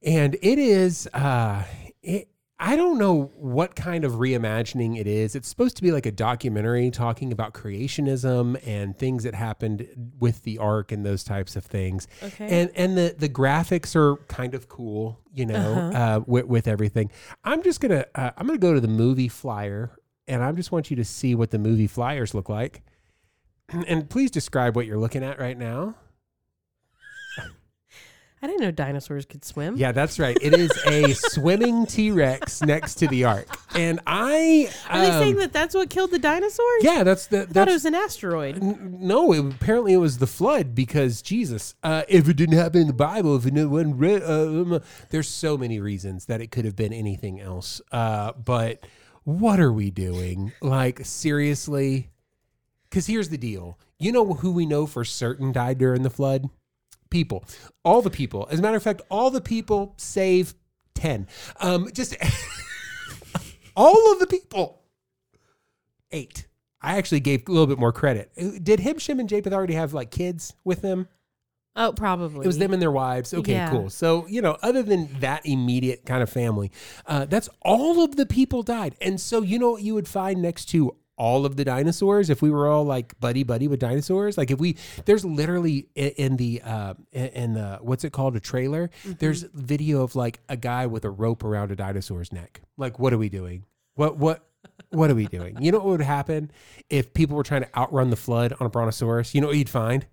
and 0.03 0.35
it 0.41 0.59
is 0.59 1.07
uh, 1.13 1.63
it 2.03 2.27
I 2.63 2.75
don't 2.75 2.99
know 2.99 3.31
what 3.37 3.75
kind 3.75 4.05
of 4.05 4.13
reimagining 4.13 4.95
it 4.95 5.07
is. 5.07 5.35
It's 5.35 5.47
supposed 5.47 5.77
to 5.77 5.81
be 5.81 5.91
like 5.91 6.05
a 6.05 6.11
documentary 6.11 6.91
talking 6.91 7.31
about 7.31 7.53
creationism 7.55 8.61
and 8.67 8.95
things 8.95 9.23
that 9.23 9.33
happened 9.33 10.11
with 10.19 10.43
the 10.43 10.59
ark 10.59 10.91
and 10.91 11.03
those 11.03 11.23
types 11.23 11.55
of 11.55 11.65
things. 11.65 12.07
Okay. 12.21 12.47
And 12.61 12.69
and 12.75 12.95
the 12.95 13.15
the 13.17 13.27
graphics 13.27 13.95
are 13.95 14.17
kind 14.27 14.53
of 14.53 14.69
cool, 14.69 15.19
you 15.33 15.47
know, 15.47 15.55
uh-huh. 15.73 15.97
uh, 15.97 16.19
with, 16.27 16.45
with 16.45 16.67
everything. 16.67 17.09
I'm 17.43 17.63
just 17.63 17.81
gonna 17.81 18.05
uh, 18.13 18.29
I'm 18.37 18.45
gonna 18.45 18.59
go 18.59 18.75
to 18.75 18.79
the 18.79 18.87
movie 18.87 19.27
flyer, 19.27 19.97
and 20.27 20.43
I 20.43 20.51
just 20.51 20.71
want 20.71 20.91
you 20.91 20.95
to 20.97 21.03
see 21.03 21.33
what 21.33 21.49
the 21.49 21.57
movie 21.59 21.87
flyers 21.87 22.33
look 22.35 22.47
like. 22.47 22.83
And 23.87 24.07
please 24.07 24.29
describe 24.29 24.75
what 24.75 24.85
you're 24.85 24.99
looking 24.99 25.23
at 25.23 25.39
right 25.39 25.57
now. 25.57 25.95
I 28.43 28.47
didn't 28.47 28.61
know 28.61 28.71
dinosaurs 28.71 29.25
could 29.25 29.45
swim. 29.45 29.75
Yeah, 29.77 29.91
that's 29.91 30.17
right. 30.17 30.35
It 30.41 30.55
is 30.55 30.71
a 30.87 31.13
swimming 31.13 31.85
T 31.85 32.09
Rex 32.09 32.63
next 32.63 32.95
to 32.95 33.07
the 33.07 33.25
Ark, 33.25 33.45
and 33.75 33.99
I. 34.07 34.71
Um, 34.89 34.97
Are 34.99 35.03
they 35.05 35.11
saying 35.11 35.33
um, 35.35 35.39
that 35.41 35.53
that's 35.53 35.75
what 35.75 35.91
killed 35.91 36.09
the 36.09 36.17
dinosaurs? 36.17 36.83
Yeah, 36.83 37.03
that's 37.03 37.27
the. 37.27 37.45
That's, 37.45 37.51
I 37.51 37.53
thought 37.53 37.67
it 37.69 37.73
was 37.73 37.85
an 37.85 37.93
asteroid. 37.95 38.55
N- 38.63 38.97
no, 39.01 39.31
it, 39.31 39.45
apparently 39.45 39.93
it 39.93 39.97
was 39.97 40.17
the 40.17 40.25
flood 40.25 40.73
because 40.73 41.21
Jesus. 41.21 41.75
Uh, 41.83 42.01
if 42.09 42.27
it 42.27 42.35
didn't 42.35 42.57
happen 42.57 42.81
in 42.81 42.87
the 42.87 42.93
Bible, 42.93 43.35
if 43.35 43.45
it 43.45 43.53
wasn't 43.65 43.97
re- 43.99 44.23
uh, 44.23 44.79
there's 45.11 45.27
so 45.27 45.55
many 45.55 45.79
reasons 45.79 46.25
that 46.25 46.41
it 46.41 46.49
could 46.51 46.65
have 46.65 46.75
been 46.75 46.93
anything 46.93 47.39
else. 47.39 47.79
Uh, 47.91 48.31
but 48.31 48.79
what 49.23 49.59
are 49.59 49.71
we 49.71 49.91
doing? 49.91 50.51
Like 50.63 51.05
seriously? 51.05 52.09
Because 52.89 53.05
here's 53.05 53.29
the 53.29 53.37
deal. 53.37 53.77
You 53.99 54.11
know 54.11 54.33
who 54.33 54.51
we 54.51 54.65
know 54.65 54.87
for 54.87 55.05
certain 55.05 55.51
died 55.51 55.77
during 55.77 56.01
the 56.01 56.09
flood? 56.09 56.45
people, 57.11 57.45
all 57.85 58.01
the 58.01 58.09
people. 58.09 58.47
As 58.49 58.57
a 58.57 58.61
matter 58.63 58.77
of 58.77 58.81
fact, 58.81 59.03
all 59.11 59.29
the 59.29 59.41
people 59.41 59.93
save 59.97 60.55
10. 60.95 61.27
Um, 61.59 61.91
just 61.93 62.15
all 63.75 64.11
of 64.13 64.17
the 64.17 64.25
people, 64.25 64.81
eight. 66.09 66.47
I 66.81 66.97
actually 66.97 67.19
gave 67.19 67.47
a 67.47 67.51
little 67.51 67.67
bit 67.67 67.77
more 67.77 67.93
credit. 67.93 68.31
Did 68.63 68.79
him, 68.79 68.97
and 69.19 69.29
Japheth 69.29 69.53
already 69.53 69.75
have 69.75 69.93
like 69.93 70.09
kids 70.09 70.55
with 70.63 70.81
them? 70.81 71.07
Oh, 71.75 71.93
probably. 71.93 72.43
It 72.43 72.47
was 72.47 72.57
them 72.57 72.73
and 72.73 72.81
their 72.81 72.91
wives. 72.91 73.33
Okay, 73.33 73.53
yeah. 73.53 73.69
cool. 73.69 73.89
So, 73.89 74.25
you 74.27 74.41
know, 74.41 74.57
other 74.63 74.81
than 74.83 75.07
that 75.19 75.45
immediate 75.45 76.05
kind 76.05 76.21
of 76.23 76.29
family, 76.29 76.69
uh, 77.05 77.25
that's 77.25 77.47
all 77.61 78.03
of 78.03 78.15
the 78.17 78.25
people 78.25 78.61
died. 78.63 78.95
And 78.99 79.21
so, 79.21 79.41
you 79.41 79.57
know 79.59 79.71
what 79.71 79.81
you 79.83 79.93
would 79.93 80.07
find 80.07 80.41
next 80.41 80.65
to 80.69 80.97
all 81.21 81.45
of 81.45 81.55
the 81.55 81.63
dinosaurs, 81.63 82.31
if 82.31 82.41
we 82.41 82.49
were 82.49 82.65
all 82.67 82.83
like 82.83 83.17
buddy 83.19 83.43
buddy 83.43 83.67
with 83.67 83.79
dinosaurs, 83.79 84.39
like 84.39 84.49
if 84.49 84.57
we 84.59 84.75
there's 85.05 85.23
literally 85.23 85.85
in 85.93 86.35
the 86.37 86.63
uh, 86.65 86.95
in 87.11 87.53
the 87.53 87.77
what's 87.83 88.03
it 88.03 88.11
called 88.11 88.35
a 88.35 88.39
trailer, 88.39 88.87
mm-hmm. 89.03 89.11
there's 89.19 89.43
video 89.53 90.01
of 90.01 90.15
like 90.15 90.39
a 90.49 90.57
guy 90.57 90.87
with 90.87 91.05
a 91.05 91.11
rope 91.11 91.43
around 91.43 91.71
a 91.71 91.75
dinosaur's 91.75 92.33
neck. 92.33 92.61
Like, 92.75 92.97
what 92.97 93.13
are 93.13 93.19
we 93.19 93.29
doing? 93.29 93.65
What 93.93 94.17
what 94.17 94.43
what 94.89 95.11
are 95.11 95.15
we 95.15 95.27
doing? 95.27 95.61
You 95.61 95.71
know 95.71 95.77
what 95.77 95.87
would 95.89 96.01
happen 96.01 96.49
if 96.89 97.13
people 97.13 97.37
were 97.37 97.43
trying 97.43 97.61
to 97.65 97.75
outrun 97.77 98.09
the 98.09 98.15
flood 98.15 98.53
on 98.59 98.65
a 98.65 98.69
brontosaurus? 98.71 99.35
You 99.35 99.41
know 99.41 99.47
what 99.47 99.57
you'd 99.57 99.69
find? 99.69 100.07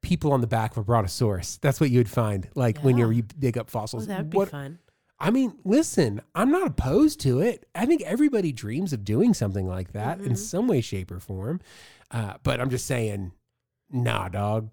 People 0.00 0.32
on 0.32 0.40
the 0.40 0.46
back 0.46 0.70
of 0.70 0.78
a 0.78 0.84
brontosaurus. 0.84 1.58
That's 1.60 1.80
what 1.80 1.90
you'd 1.90 2.08
find, 2.08 2.48
like 2.54 2.76
yeah. 2.76 2.82
when 2.82 2.96
you 2.96 3.20
dig 3.22 3.58
up 3.58 3.68
fossils. 3.68 4.06
that'd 4.06 4.30
be 4.30 4.38
what, 4.38 4.48
fun. 4.48 4.78
I 5.18 5.30
mean, 5.30 5.54
listen, 5.64 6.20
I'm 6.34 6.50
not 6.50 6.66
opposed 6.66 7.20
to 7.20 7.40
it. 7.40 7.66
I 7.74 7.86
think 7.86 8.02
everybody 8.02 8.52
dreams 8.52 8.92
of 8.92 9.04
doing 9.04 9.32
something 9.34 9.66
like 9.66 9.92
that 9.92 10.18
mm-hmm. 10.18 10.28
in 10.30 10.36
some 10.36 10.68
way, 10.68 10.80
shape, 10.80 11.10
or 11.10 11.20
form. 11.20 11.60
Uh, 12.10 12.34
but 12.42 12.60
I'm 12.60 12.68
just 12.70 12.86
saying, 12.86 13.32
nah, 13.90 14.28
dog. 14.28 14.70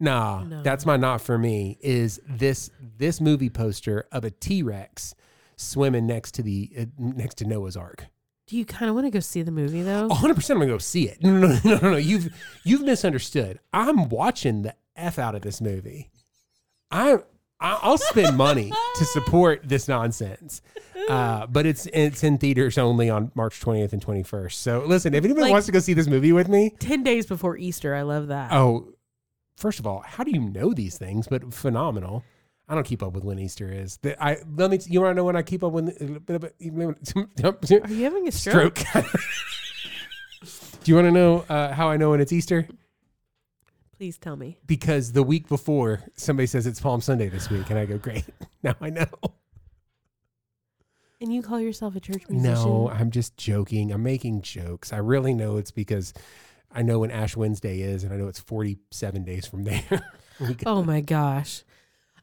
Nah, 0.00 0.44
no. 0.44 0.62
that's 0.62 0.86
my 0.86 0.96
not 0.96 1.20
for 1.20 1.38
me. 1.38 1.76
Is 1.80 2.20
this 2.28 2.70
this 2.98 3.20
movie 3.20 3.50
poster 3.50 4.06
of 4.12 4.24
a 4.24 4.30
T 4.30 4.62
Rex 4.62 5.14
swimming 5.56 6.06
next 6.06 6.32
to 6.34 6.42
the 6.42 6.70
uh, 6.78 6.84
next 6.98 7.38
to 7.38 7.44
Noah's 7.44 7.76
Ark? 7.76 8.06
Do 8.46 8.56
you 8.56 8.64
kind 8.64 8.88
of 8.88 8.94
want 8.94 9.06
to 9.06 9.10
go 9.10 9.18
see 9.18 9.42
the 9.42 9.50
movie 9.50 9.82
though? 9.82 10.06
100. 10.06 10.34
percent 10.34 10.56
I'm 10.56 10.60
gonna 10.60 10.70
go 10.72 10.78
see 10.78 11.08
it. 11.08 11.18
No, 11.22 11.36
no, 11.36 11.46
no, 11.64 11.78
no, 11.82 11.90
no. 11.92 11.96
You've 11.96 12.30
you've 12.62 12.82
misunderstood. 12.82 13.58
I'm 13.72 14.08
watching 14.08 14.62
the 14.62 14.76
f 14.94 15.18
out 15.18 15.34
of 15.34 15.42
this 15.42 15.60
movie. 15.60 16.10
I 16.92 17.16
I'll 17.60 17.98
spend 17.98 18.36
money 18.36 18.70
to 18.96 19.04
support 19.04 19.62
this 19.64 19.88
nonsense, 19.88 20.62
uh, 21.08 21.46
but 21.48 21.66
it's 21.66 21.86
it's 21.86 22.22
in 22.22 22.38
theaters 22.38 22.78
only 22.78 23.10
on 23.10 23.32
March 23.34 23.60
20th 23.60 23.92
and 23.92 24.04
21st. 24.04 24.52
So 24.52 24.84
listen, 24.86 25.12
if 25.14 25.24
anybody 25.24 25.44
Like- 25.44 25.52
wants 25.52 25.66
to 25.66 25.72
go 25.72 25.80
see 25.80 25.92
this 25.94 26.06
movie 26.06 26.32
with 26.32 26.48
me, 26.48 26.74
Ten 26.78 27.02
days 27.02 27.26
before 27.26 27.56
Easter. 27.56 27.94
I 27.94 28.02
love 28.02 28.28
that. 28.28 28.52
oh, 28.52 28.94
first 29.56 29.80
of 29.80 29.86
all, 29.88 30.04
how 30.06 30.22
do 30.22 30.30
you 30.30 30.38
know 30.40 30.72
these 30.72 30.98
things? 30.98 31.26
But 31.26 31.52
phenomenal. 31.52 32.22
I 32.68 32.74
don't 32.74 32.84
keep 32.84 33.02
up 33.02 33.14
with 33.14 33.24
when 33.24 33.38
Easter 33.38 33.68
is. 33.72 33.96
The, 34.02 34.22
I 34.22 34.38
let 34.54 34.70
me. 34.70 34.78
T- 34.78 34.92
you 34.92 35.00
want 35.00 35.12
to 35.12 35.14
know 35.16 35.24
when 35.24 35.34
I 35.36 35.42
keep 35.42 35.64
up 35.64 35.72
when? 35.72 35.88
Are 35.88 36.52
you 37.88 38.04
having 38.04 38.28
a 38.28 38.32
stroke? 38.32 38.78
stroke. 38.78 39.10
do 40.84 40.90
you 40.92 40.94
want 40.94 41.06
to 41.06 41.10
know 41.12 41.44
uh, 41.48 41.72
how 41.72 41.88
I 41.88 41.96
know 41.96 42.10
when 42.10 42.20
it's 42.20 42.32
Easter? 42.32 42.68
Please 43.98 44.16
tell 44.16 44.36
me. 44.36 44.56
Because 44.64 45.10
the 45.10 45.24
week 45.24 45.48
before, 45.48 46.04
somebody 46.14 46.46
says 46.46 46.68
it's 46.68 46.78
Palm 46.80 47.00
Sunday 47.00 47.28
this 47.28 47.50
week, 47.50 47.68
and 47.68 47.76
I 47.76 47.84
go, 47.84 47.98
"Great, 47.98 48.24
now 48.62 48.76
I 48.80 48.90
know." 48.90 49.06
And 51.20 51.34
you 51.34 51.42
call 51.42 51.58
yourself 51.58 51.96
a 51.96 52.00
church 52.00 52.22
musician? 52.28 52.44
No, 52.62 52.88
I'm 52.94 53.10
just 53.10 53.36
joking. 53.36 53.90
I'm 53.90 54.04
making 54.04 54.42
jokes. 54.42 54.92
I 54.92 54.98
really 54.98 55.34
know 55.34 55.56
it's 55.56 55.72
because 55.72 56.14
I 56.70 56.82
know 56.82 57.00
when 57.00 57.10
Ash 57.10 57.36
Wednesday 57.36 57.80
is, 57.80 58.04
and 58.04 58.12
I 58.12 58.16
know 58.18 58.28
it's 58.28 58.38
47 58.38 59.24
days 59.24 59.46
from 59.46 59.64
there. 59.64 60.12
oh 60.64 60.84
my 60.84 61.00
gosh! 61.00 61.64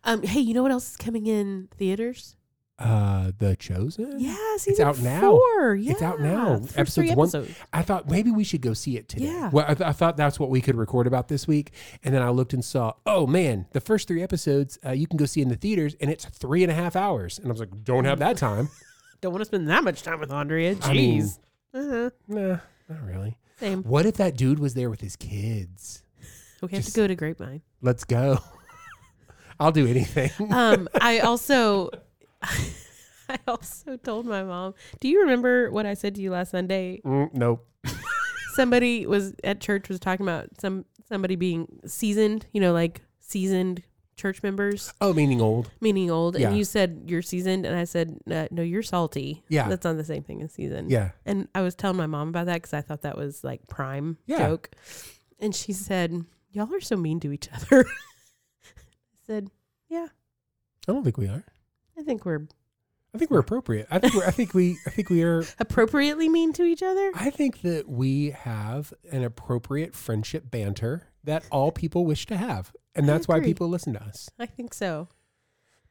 Um, 0.06 0.24
hey, 0.24 0.40
you 0.40 0.54
know 0.54 0.64
what 0.64 0.72
else 0.72 0.92
is 0.92 0.96
coming 0.96 1.28
in 1.28 1.68
theaters? 1.78 2.38
Uh, 2.78 3.32
The 3.38 3.56
Chosen. 3.56 4.20
Yeah, 4.20 4.36
season 4.58 4.72
it's 4.72 4.80
out 4.82 4.96
four. 4.98 5.04
now. 5.06 5.72
Yeah, 5.82 5.92
it's 5.94 6.02
out 6.02 6.20
now. 6.20 6.60
First 6.60 6.78
Episodes 6.78 6.94
three 6.96 7.12
episodes. 7.12 7.48
one. 7.50 7.68
I 7.72 7.82
thought 7.84 8.10
maybe 8.10 8.32
we 8.32 8.44
should 8.44 8.62
go 8.62 8.74
see 8.74 8.98
it 8.98 9.08
today. 9.08 9.26
Yeah. 9.26 9.50
Well, 9.52 9.66
I, 9.68 9.76
th- 9.76 9.88
I, 9.88 9.94
thought 9.94 10.18
that's 10.18 10.40
what 10.40 10.50
we 10.50 10.60
could 10.60 10.76
record 10.76 11.08
about 11.08 11.30
this 11.30 11.48
week, 11.48 11.72
and 12.04 12.14
then 12.14 12.22
I 12.22 12.30
looked 12.30 12.54
and 12.54 12.64
saw, 12.64 12.94
oh 13.06 13.26
man, 13.28 13.66
the 13.72 13.80
first 13.80 14.10
three 14.10 14.22
episodes 14.22 14.78
uh, 14.86 14.92
you 14.92 15.08
can 15.08 15.16
go 15.16 15.26
see 15.26 15.42
in 15.42 15.48
the 15.48 15.56
theaters, 15.56 15.96
and 16.02 16.12
it's 16.12 16.26
three 16.26 16.64
and 16.64 16.72
a 16.72 16.76
half 16.76 16.98
hours, 16.98 17.40
and 17.40 17.48
I 17.48 17.52
was 17.52 17.62
like, 17.62 17.84
don't 17.86 18.04
have 18.06 18.20
that 18.20 18.36
time. 18.36 18.68
don't 19.22 19.32
want 19.32 19.42
to 19.42 19.46
spend 19.46 19.70
that 19.70 19.84
much 19.86 20.02
time 20.04 20.20
with 20.20 20.32
Andrea. 20.32 20.76
Jeez. 20.76 20.82
I 20.86 20.94
mean, 20.94 21.30
uh-huh. 21.74 22.10
Nah, 22.28 22.58
not 22.90 23.04
really. 23.06 23.38
Same. 23.62 23.84
What 23.84 24.06
if 24.06 24.16
that 24.16 24.36
dude 24.36 24.60
was 24.60 24.74
there 24.74 24.90
with 24.90 25.02
his 25.02 25.16
kids? 25.16 26.02
We 26.62 26.70
have 26.72 26.84
Just, 26.84 26.96
to 26.96 27.02
go 27.02 27.08
to 27.08 27.14
Grapevine. 27.16 27.62
Let's 27.82 28.06
go. 28.06 28.40
I'll 29.60 29.74
do 29.74 29.86
anything. 29.86 30.32
um, 30.52 30.88
I 31.00 31.20
also 31.20 31.92
I 33.30 33.40
also 33.48 33.98
told 33.98 34.26
my 34.26 34.44
mom. 34.44 34.74
Do 35.00 35.08
you 35.08 35.22
remember 35.22 35.72
what 35.72 35.86
I 35.86 35.94
said 35.94 36.16
to 36.16 36.22
you 36.22 36.32
last 36.32 36.52
Sunday? 36.52 37.02
Mm, 37.04 37.34
nope. 37.34 37.66
somebody 38.54 39.06
was 39.06 39.34
at 39.44 39.60
church 39.60 39.90
was 39.90 40.00
talking 40.00 40.26
about 40.26 40.48
some 40.60 40.86
somebody 41.08 41.36
being 41.36 41.68
seasoned. 41.86 42.46
You 42.54 42.62
know, 42.62 42.74
like 42.74 43.02
seasoned 43.20 43.84
church 44.16 44.44
members. 44.44 44.94
Oh, 45.02 45.14
meaning 45.14 45.42
old. 45.42 45.72
Meaning 45.82 46.12
old. 46.12 46.38
Yeah. 46.38 46.50
And 46.50 46.58
you 46.58 46.64
said 46.64 47.04
you're 47.08 47.22
seasoned, 47.22 47.66
and 47.66 47.76
I 47.76 47.84
said 47.86 48.18
uh, 48.32 48.48
no, 48.52 48.62
you're 48.62 48.84
salty. 48.84 49.44
Yeah, 49.50 49.68
that's 49.68 49.84
not 49.86 49.98
the 49.98 50.04
same 50.04 50.24
thing 50.24 50.42
as 50.42 50.52
seasoned. 50.54 50.92
Yeah. 50.92 51.12
And 51.26 51.48
I 51.56 51.62
was 51.62 51.74
telling 51.76 51.98
my 51.98 52.08
mom 52.08 52.30
about 52.30 52.46
that 52.46 52.56
because 52.56 52.74
I 52.74 52.82
thought 52.82 53.02
that 53.02 53.18
was 53.18 53.44
like 53.44 53.68
prime 53.68 54.18
yeah. 54.28 54.48
joke, 54.48 54.72
and 55.40 55.56
she 55.56 55.74
said, 55.74 56.26
"Y'all 56.52 56.72
are 56.74 56.82
so 56.82 56.96
mean 56.98 57.20
to 57.22 57.32
each 57.32 57.50
other." 57.52 57.86
I 57.90 59.18
said, 59.26 59.50
"Yeah." 59.90 60.08
I 60.88 60.92
don't 60.92 61.04
think 61.04 61.18
we 61.18 61.28
are. 61.28 61.44
I 61.98 62.04
think 62.04 62.26
we're. 62.26 62.46
I 63.14 63.18
think 63.18 63.32
we're 63.32 63.40
appropriate. 63.40 63.88
I 63.90 64.00
think 64.00 64.14
we're, 64.14 64.26
I 64.26 64.32
think 64.32 64.54
we 64.54 64.78
I 64.86 64.90
think 64.90 65.10
we 65.10 65.24
are 65.24 65.42
appropriately 65.60 66.28
mean 66.28 66.52
to 66.54 66.64
each 66.66 66.84
other. 66.84 67.12
I 67.16 67.30
think 67.30 67.62
that 67.62 67.88
we 67.88 68.32
have 68.32 68.94
an 69.10 69.24
appropriate 69.24 69.96
friendship 69.96 70.52
banter 70.52 71.08
that 71.24 71.46
all 71.50 71.72
people 71.72 72.04
wish 72.06 72.26
to 72.26 72.36
have, 72.36 72.74
and 72.94 73.08
that's 73.08 73.26
why 73.26 73.40
people 73.40 73.70
listen 73.70 73.94
to 73.94 74.04
us. 74.04 74.30
I 74.38 74.46
think 74.48 74.74
so. 74.74 75.08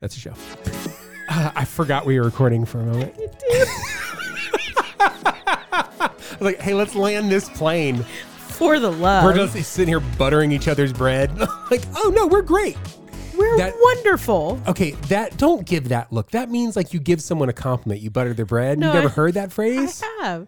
That's 0.00 0.14
a 0.16 0.18
show. 0.20 0.34
Uh, 1.30 1.50
I 1.56 1.64
forgot 1.64 2.04
we 2.04 2.20
were 2.20 2.26
recording 2.26 2.66
for 2.66 2.80
a 2.80 2.84
moment. 2.84 3.14
I 3.16 6.10
was 6.32 6.40
like, 6.42 6.60
hey, 6.60 6.74
let's 6.74 6.94
land 6.94 7.30
this 7.30 7.48
plane. 7.48 8.04
For 8.48 8.78
the 8.78 8.92
love. 8.92 9.24
We're 9.24 9.34
just 9.48 9.56
sitting 9.72 9.88
here 9.88 10.00
buttering 10.18 10.52
each 10.52 10.68
other's 10.68 10.92
bread. 10.92 11.36
like, 11.70 11.82
oh 11.96 12.12
no, 12.14 12.26
we're 12.26 12.42
great. 12.42 12.76
We're 13.36 13.56
that, 13.58 13.74
wonderful. 13.80 14.60
Okay, 14.68 14.90
that 15.08 15.36
don't 15.38 15.64
give 15.66 15.88
that 15.88 16.12
look. 16.12 16.30
That 16.32 16.50
means 16.50 16.76
like 16.76 16.92
you 16.94 17.00
give 17.00 17.20
someone 17.22 17.48
a 17.48 17.52
compliment. 17.52 18.00
You 18.00 18.10
butter 18.10 18.32
their 18.34 18.44
bread. 18.46 18.78
No, 18.78 18.88
you 18.90 18.94
never 18.94 19.08
I, 19.08 19.12
heard 19.12 19.34
that 19.34 19.50
phrase? 19.52 20.00
I 20.02 20.18
have. 20.24 20.46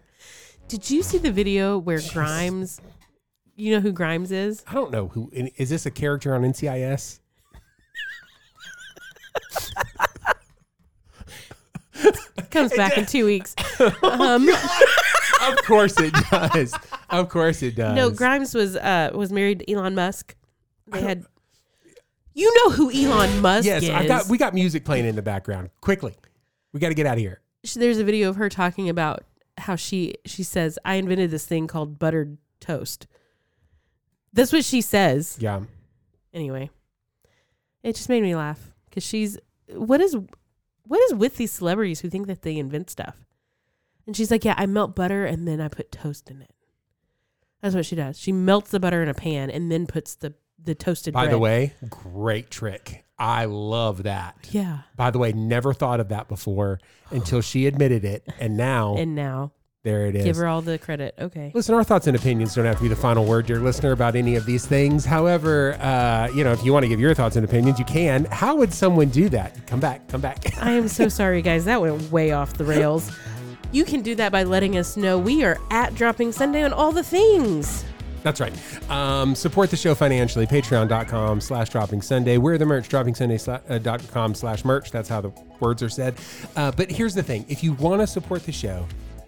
Did 0.69 0.89
you 0.91 1.03
see 1.03 1.19
the 1.19 1.33
video 1.33 1.79
where 1.79 1.99
Jeez. 1.99 2.13
Grimes? 2.13 2.81
You 3.57 3.73
know 3.75 3.81
who 3.81 3.93
Grimes 3.93 4.33
is? 4.33 4.63
I 4.67 4.75
don't 4.75 4.91
know 4.93 5.07
who. 5.09 5.31
Is 5.33 5.71
this 5.71 5.87
a 5.87 5.91
character 5.91 6.35
on 6.35 6.43
NCIS? 6.43 7.21
Comes 12.51 12.73
back 12.75 12.99
in 12.99 13.07
two 13.07 13.25
weeks. 13.25 13.55
Oh, 13.79 13.99
um, 14.03 14.49
of 15.53 15.63
course 15.67 16.01
it 16.01 16.15
does. 16.31 16.75
Of 17.11 17.29
course 17.29 17.63
it 17.63 17.77
does. 17.77 17.95
No, 17.95 18.09
Grimes 18.11 18.55
was 18.55 18.75
uh, 18.75 19.11
was 19.15 19.31
married 19.31 19.61
to 19.67 19.71
Elon 19.71 19.95
Musk. 19.95 20.35
They 20.87 21.03
had 21.03 21.27
you 22.37 22.53
know 22.55 22.71
who 22.71 22.91
Elon 22.91 23.41
Musk 23.41 23.65
yes, 23.65 23.83
is. 23.85 23.89
I 23.89 24.07
got 24.07 24.29
we 24.29 24.37
got 24.37 24.53
music 24.53 24.85
playing 24.85 25.07
in 25.07 25.17
the 25.17 25.23
background. 25.23 25.71
Quickly. 25.81 26.15
We 26.75 26.81
got 26.81 26.89
to 26.89 26.95
get 26.95 27.07
out 27.07 27.15
of 27.15 27.19
here. 27.19 27.41
There's 27.75 27.97
a 27.97 28.05
video 28.05 28.29
of 28.29 28.37
her 28.37 28.51
talking 28.51 28.91
about 28.91 29.25
how 29.57 29.75
she 29.75 30.17
she 30.27 30.43
says 30.43 30.79
I 30.85 30.97
invented 30.97 31.31
this 31.31 31.47
thing 31.47 31.67
called 31.67 31.99
buttered 31.99 32.37
toast. 32.61 33.07
That's 34.35 34.53
what 34.53 34.67
she 34.67 34.83
says. 34.83 35.39
Yeah. 35.41 35.63
Anyway, 36.35 36.69
it 37.83 37.97
just 37.97 38.11
made 38.11 38.23
me 38.23 38.37
laugh 38.37 38.71
cuz 38.93 39.03
she's 39.03 39.39
what 39.75 40.03
is 40.03 40.15
what 40.83 41.01
is 41.05 41.15
with 41.15 41.39
these 41.39 41.51
celebrities 41.53 42.01
who 42.01 42.11
think 42.11 42.27
that 42.27 42.43
they 42.43 42.59
invent 42.59 42.91
stuff? 42.91 43.25
And 44.07 44.15
she's 44.15 44.31
like, 44.31 44.45
"Yeah, 44.45 44.55
I 44.59 44.67
melt 44.67 44.95
butter 44.95 45.25
and 45.25 45.49
then 45.49 45.59
I 45.59 45.69
put 45.69 45.91
toast 45.91 46.31
in 46.31 46.43
it." 46.43 46.51
That's 47.63 47.75
what 47.75 47.87
she 47.87 47.97
does. 47.97 48.19
She 48.19 48.31
melts 48.31 48.73
the 48.73 48.79
butter 48.79 49.03
in 49.03 49.09
a 49.09 49.15
pan 49.15 49.49
and 49.49 49.73
then 49.73 49.87
puts 49.87 50.15
the 50.15 50.35
the 50.63 50.75
toasted 50.75 51.15
By 51.15 51.25
bread. 51.25 51.33
the 51.33 51.39
way, 51.39 51.73
great 51.89 52.51
trick. 52.51 53.05
I 53.19 53.47
love 53.47 54.03
that. 54.05 54.37
Yeah. 54.51 54.81
By 54.97 55.11
the 55.11 55.19
way, 55.19 55.33
never 55.33 55.73
thought 55.73 56.01
of 56.01 56.09
that 56.11 56.29
before 56.29 56.81
until 57.11 57.41
she 57.41 57.67
admitted 57.67 58.05
it. 58.05 58.25
And 58.39 58.57
now, 58.57 58.97
and 58.97 59.15
now, 59.15 59.53
there 59.85 60.07
it 60.07 60.17
is. 60.17 60.25
Give 60.25 60.37
her 60.37 60.47
all 60.47 60.63
the 60.63 60.79
credit. 60.79 61.15
Okay. 61.19 61.53
Listen, 61.55 61.75
our 61.77 61.85
thoughts 61.85 62.07
and 62.07 62.17
opinions 62.17 62.55
don't 62.55 62.65
have 62.67 62.77
to 62.77 62.83
be 62.83 62.89
the 62.89 62.97
final 62.97 63.25
word, 63.25 63.47
dear 63.47 63.61
listener, 63.61 63.93
about 63.93 64.17
any 64.17 64.35
of 64.37 64.45
these 64.45 64.67
things. 64.67 65.05
However, 65.05 65.75
uh, 65.81 66.29
you 66.35 66.43
know, 66.45 66.53
if 66.53 66.63
you 66.65 66.73
want 66.73 66.83
to 66.83 66.89
give 66.89 67.01
your 67.01 67.15
thoughts 67.15 67.37
and 67.37 67.45
opinions, 67.45 67.79
you 67.79 67.85
can. 67.85 68.25
How 68.27 68.57
would 68.57 68.73
someone 68.75 69.09
do 69.09 69.29
that? 69.31 69.67
Come 69.67 69.81
back, 69.81 70.09
come 70.09 70.21
back. 70.21 70.59
I 70.61 70.73
am 70.73 70.89
so 70.89 71.09
sorry, 71.09 71.41
guys. 71.41 71.65
That 71.65 71.81
went 71.81 72.11
way 72.13 72.33
off 72.33 72.55
the 72.55 72.65
rails. 72.65 73.11
You 73.73 73.85
can 73.85 74.03
do 74.03 74.15
that 74.17 74.33
by 74.33 74.43
letting 74.43 74.77
us 74.77 74.97
know 74.97 75.19
we 75.19 75.43
are 75.45 75.59
at 75.71 75.95
Dropping 75.95 76.33
Sunday 76.33 76.63
on 76.65 76.73
all 76.73 76.93
the 76.93 77.03
things. 77.03 77.85
That's 78.23 78.41
right. 78.41 78.91
Um, 78.91 79.35
support 79.35 79.71
the 79.71 79.77
show 79.77 79.95
financially. 79.95 80.47
Patreon.com 80.47 81.41
slash 81.41 81.71
dropping 81.71 82.03
Sunday. 82.03 82.39
We're 82.39 82.59
the 82.59 82.67
merch, 82.67 82.89
dropping 82.89 83.15
Sunday.com 83.15 84.31
uh, 84.31 84.35
slash 84.35 84.65
merch. 84.65 84.91
That's 84.91 85.09
how 85.09 85.21
the 85.21 85.33
words 85.61 85.83
are 85.83 85.89
said. 85.89 86.15
Uh, 86.55 86.71
but 86.73 86.91
here's 86.91 87.15
the 87.15 87.23
thing 87.23 87.45
if 87.49 87.63
you 87.63 87.75
want 87.75 88.01
to 88.01 88.07
support 88.07 88.45
the 88.45 88.53
show, 88.53 88.87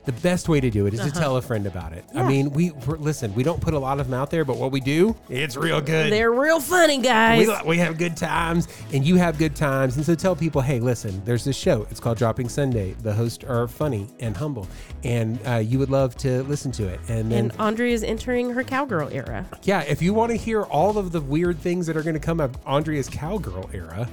the 0.09 0.21
best 0.23 0.49
way 0.49 0.59
to 0.59 0.71
do 0.71 0.87
it 0.87 0.95
is 0.95 1.01
to 1.01 1.07
uh-huh. 1.09 1.21
tell 1.21 1.37
a 1.37 1.43
friend 1.43 1.67
about 1.67 1.93
it. 1.93 2.03
I 2.15 2.27
mean, 2.27 2.49
we 2.53 2.71
listen. 2.87 3.35
We 3.35 3.43
don't 3.43 3.61
put 3.61 3.75
a 3.75 3.79
lot 3.79 4.01
of 4.01 4.07
them 4.09 4.15
out 4.19 4.31
there, 4.31 4.43
but 4.43 4.57
what 4.57 4.73
we 4.73 4.81
do, 4.81 5.15
it's 5.29 5.55
real 5.55 5.83
good. 5.83 6.11
They're 6.11 6.33
real 6.33 6.61
funny, 6.61 6.97
guys. 6.97 7.47
we, 7.63 7.69
we 7.71 7.77
have 7.79 7.99
good 7.99 8.17
times 8.17 8.69
and 8.95 9.07
you 9.07 9.17
have 9.17 9.37
good 9.37 9.55
times. 9.55 9.97
And 9.99 10.07
so 10.07 10.15
tell 10.15 10.35
people, 10.35 10.63
hey, 10.63 10.81
listen, 10.81 11.23
there's 11.27 11.45
this 11.45 11.57
show. 11.57 11.87
It's 11.91 12.01
called 12.01 12.17
Dropping 12.17 12.49
Sunday. 12.49 12.93
The 13.03 13.13
hosts 13.13 13.45
are 13.45 13.69
funny 13.69 14.09
and 14.19 14.35
humble, 14.35 14.67
and 15.05 15.39
uh, 15.47 15.57
you 15.57 15.79
would 15.79 15.91
love 15.91 16.17
to 16.19 16.43
listen 16.45 16.73
to 16.73 16.89
it. 16.89 17.01
And 17.09 17.31
then, 17.31 17.51
and 17.51 17.61
Andrea 17.61 17.93
is 17.93 18.03
entering 18.03 18.49
her 18.55 18.65
cowgirl 18.65 19.11
era. 19.13 19.45
yeah, 19.65 19.81
if 19.83 20.01
you 20.01 20.15
want 20.15 20.31
to 20.31 20.37
hear 20.39 20.63
all 20.63 20.97
of 20.97 21.13
the 21.13 21.21
weird 21.21 21.59
things 21.59 21.87
that 21.87 21.99
are 21.99 22.03
going 22.03 22.15
to 22.15 22.19
come 22.21 22.41
up 22.41 22.57
Andrea's 22.67 23.11
cowgirl 23.11 23.69
era, 23.75 24.09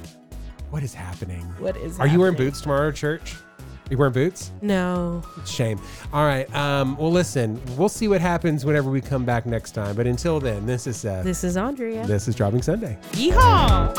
what 0.72 0.84
is 0.84 0.94
happening? 0.94 1.44
What 1.60 1.78
is 1.78 1.98
Are 2.02 2.08
you 2.08 2.20
wearing 2.20 2.36
boots 2.36 2.60
tomorrow, 2.60 2.92
church? 2.92 3.38
You 3.92 4.00
wearing 4.00 4.14
boots? 4.14 4.52
No. 4.64 5.22
Shame. 5.46 5.80
All 6.12 6.26
right. 6.26 6.54
Um, 6.56 6.98
well, 6.98 7.12
listen, 7.12 7.62
we'll 7.78 7.88
see 7.90 8.08
what 8.08 8.20
happens 8.20 8.66
whenever 8.66 8.90
we 8.90 9.00
come 9.00 9.26
back 9.26 9.46
next 9.46 9.72
time. 9.72 9.96
But 9.96 10.08
until 10.08 10.40
then, 10.40 10.66
this 10.66 10.88
is 10.88 10.98
Seth. 10.98 11.20
Uh, 11.20 11.24
this 11.24 11.44
is 11.44 11.56
Andrea. 11.56 12.06
This 12.08 12.28
is 12.28 12.34
Dropping 12.34 12.64
Sunday. 12.64 12.98
Yeehaw! 13.12 13.94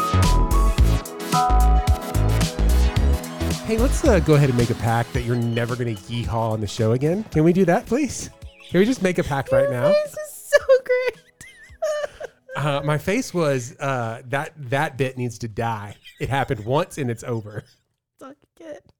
Hey, 3.64 3.78
let's 3.78 4.04
uh, 4.04 4.18
go 4.20 4.34
ahead 4.34 4.48
and 4.48 4.58
make 4.58 4.70
a 4.70 4.74
pact 4.74 5.12
that 5.12 5.22
you're 5.22 5.36
never 5.36 5.76
going 5.76 5.94
to 5.94 6.02
yeehaw 6.02 6.50
on 6.52 6.60
the 6.60 6.66
show 6.66 6.90
again. 6.92 7.22
Can 7.30 7.44
we 7.44 7.52
do 7.52 7.64
that, 7.66 7.86
please? 7.86 8.30
Can 8.68 8.80
we 8.80 8.86
just 8.86 9.02
make 9.02 9.18
a 9.18 9.22
pact 9.24 9.52
right 9.52 9.70
now? 9.70 9.86
This 9.86 10.16
is 10.16 10.52
so 10.52 10.58
great. 10.84 12.10
uh, 12.56 12.80
my 12.84 12.98
face 12.98 13.32
was 13.32 13.78
uh, 13.78 14.22
that 14.30 14.52
that 14.70 14.98
bit 14.98 15.16
needs 15.16 15.38
to 15.38 15.48
die. 15.48 15.94
It 16.18 16.28
happened 16.28 16.64
once 16.64 16.98
and 16.98 17.08
it's 17.08 17.22
over. 17.22 17.62
Suck 18.18 18.36
it. 18.60 18.95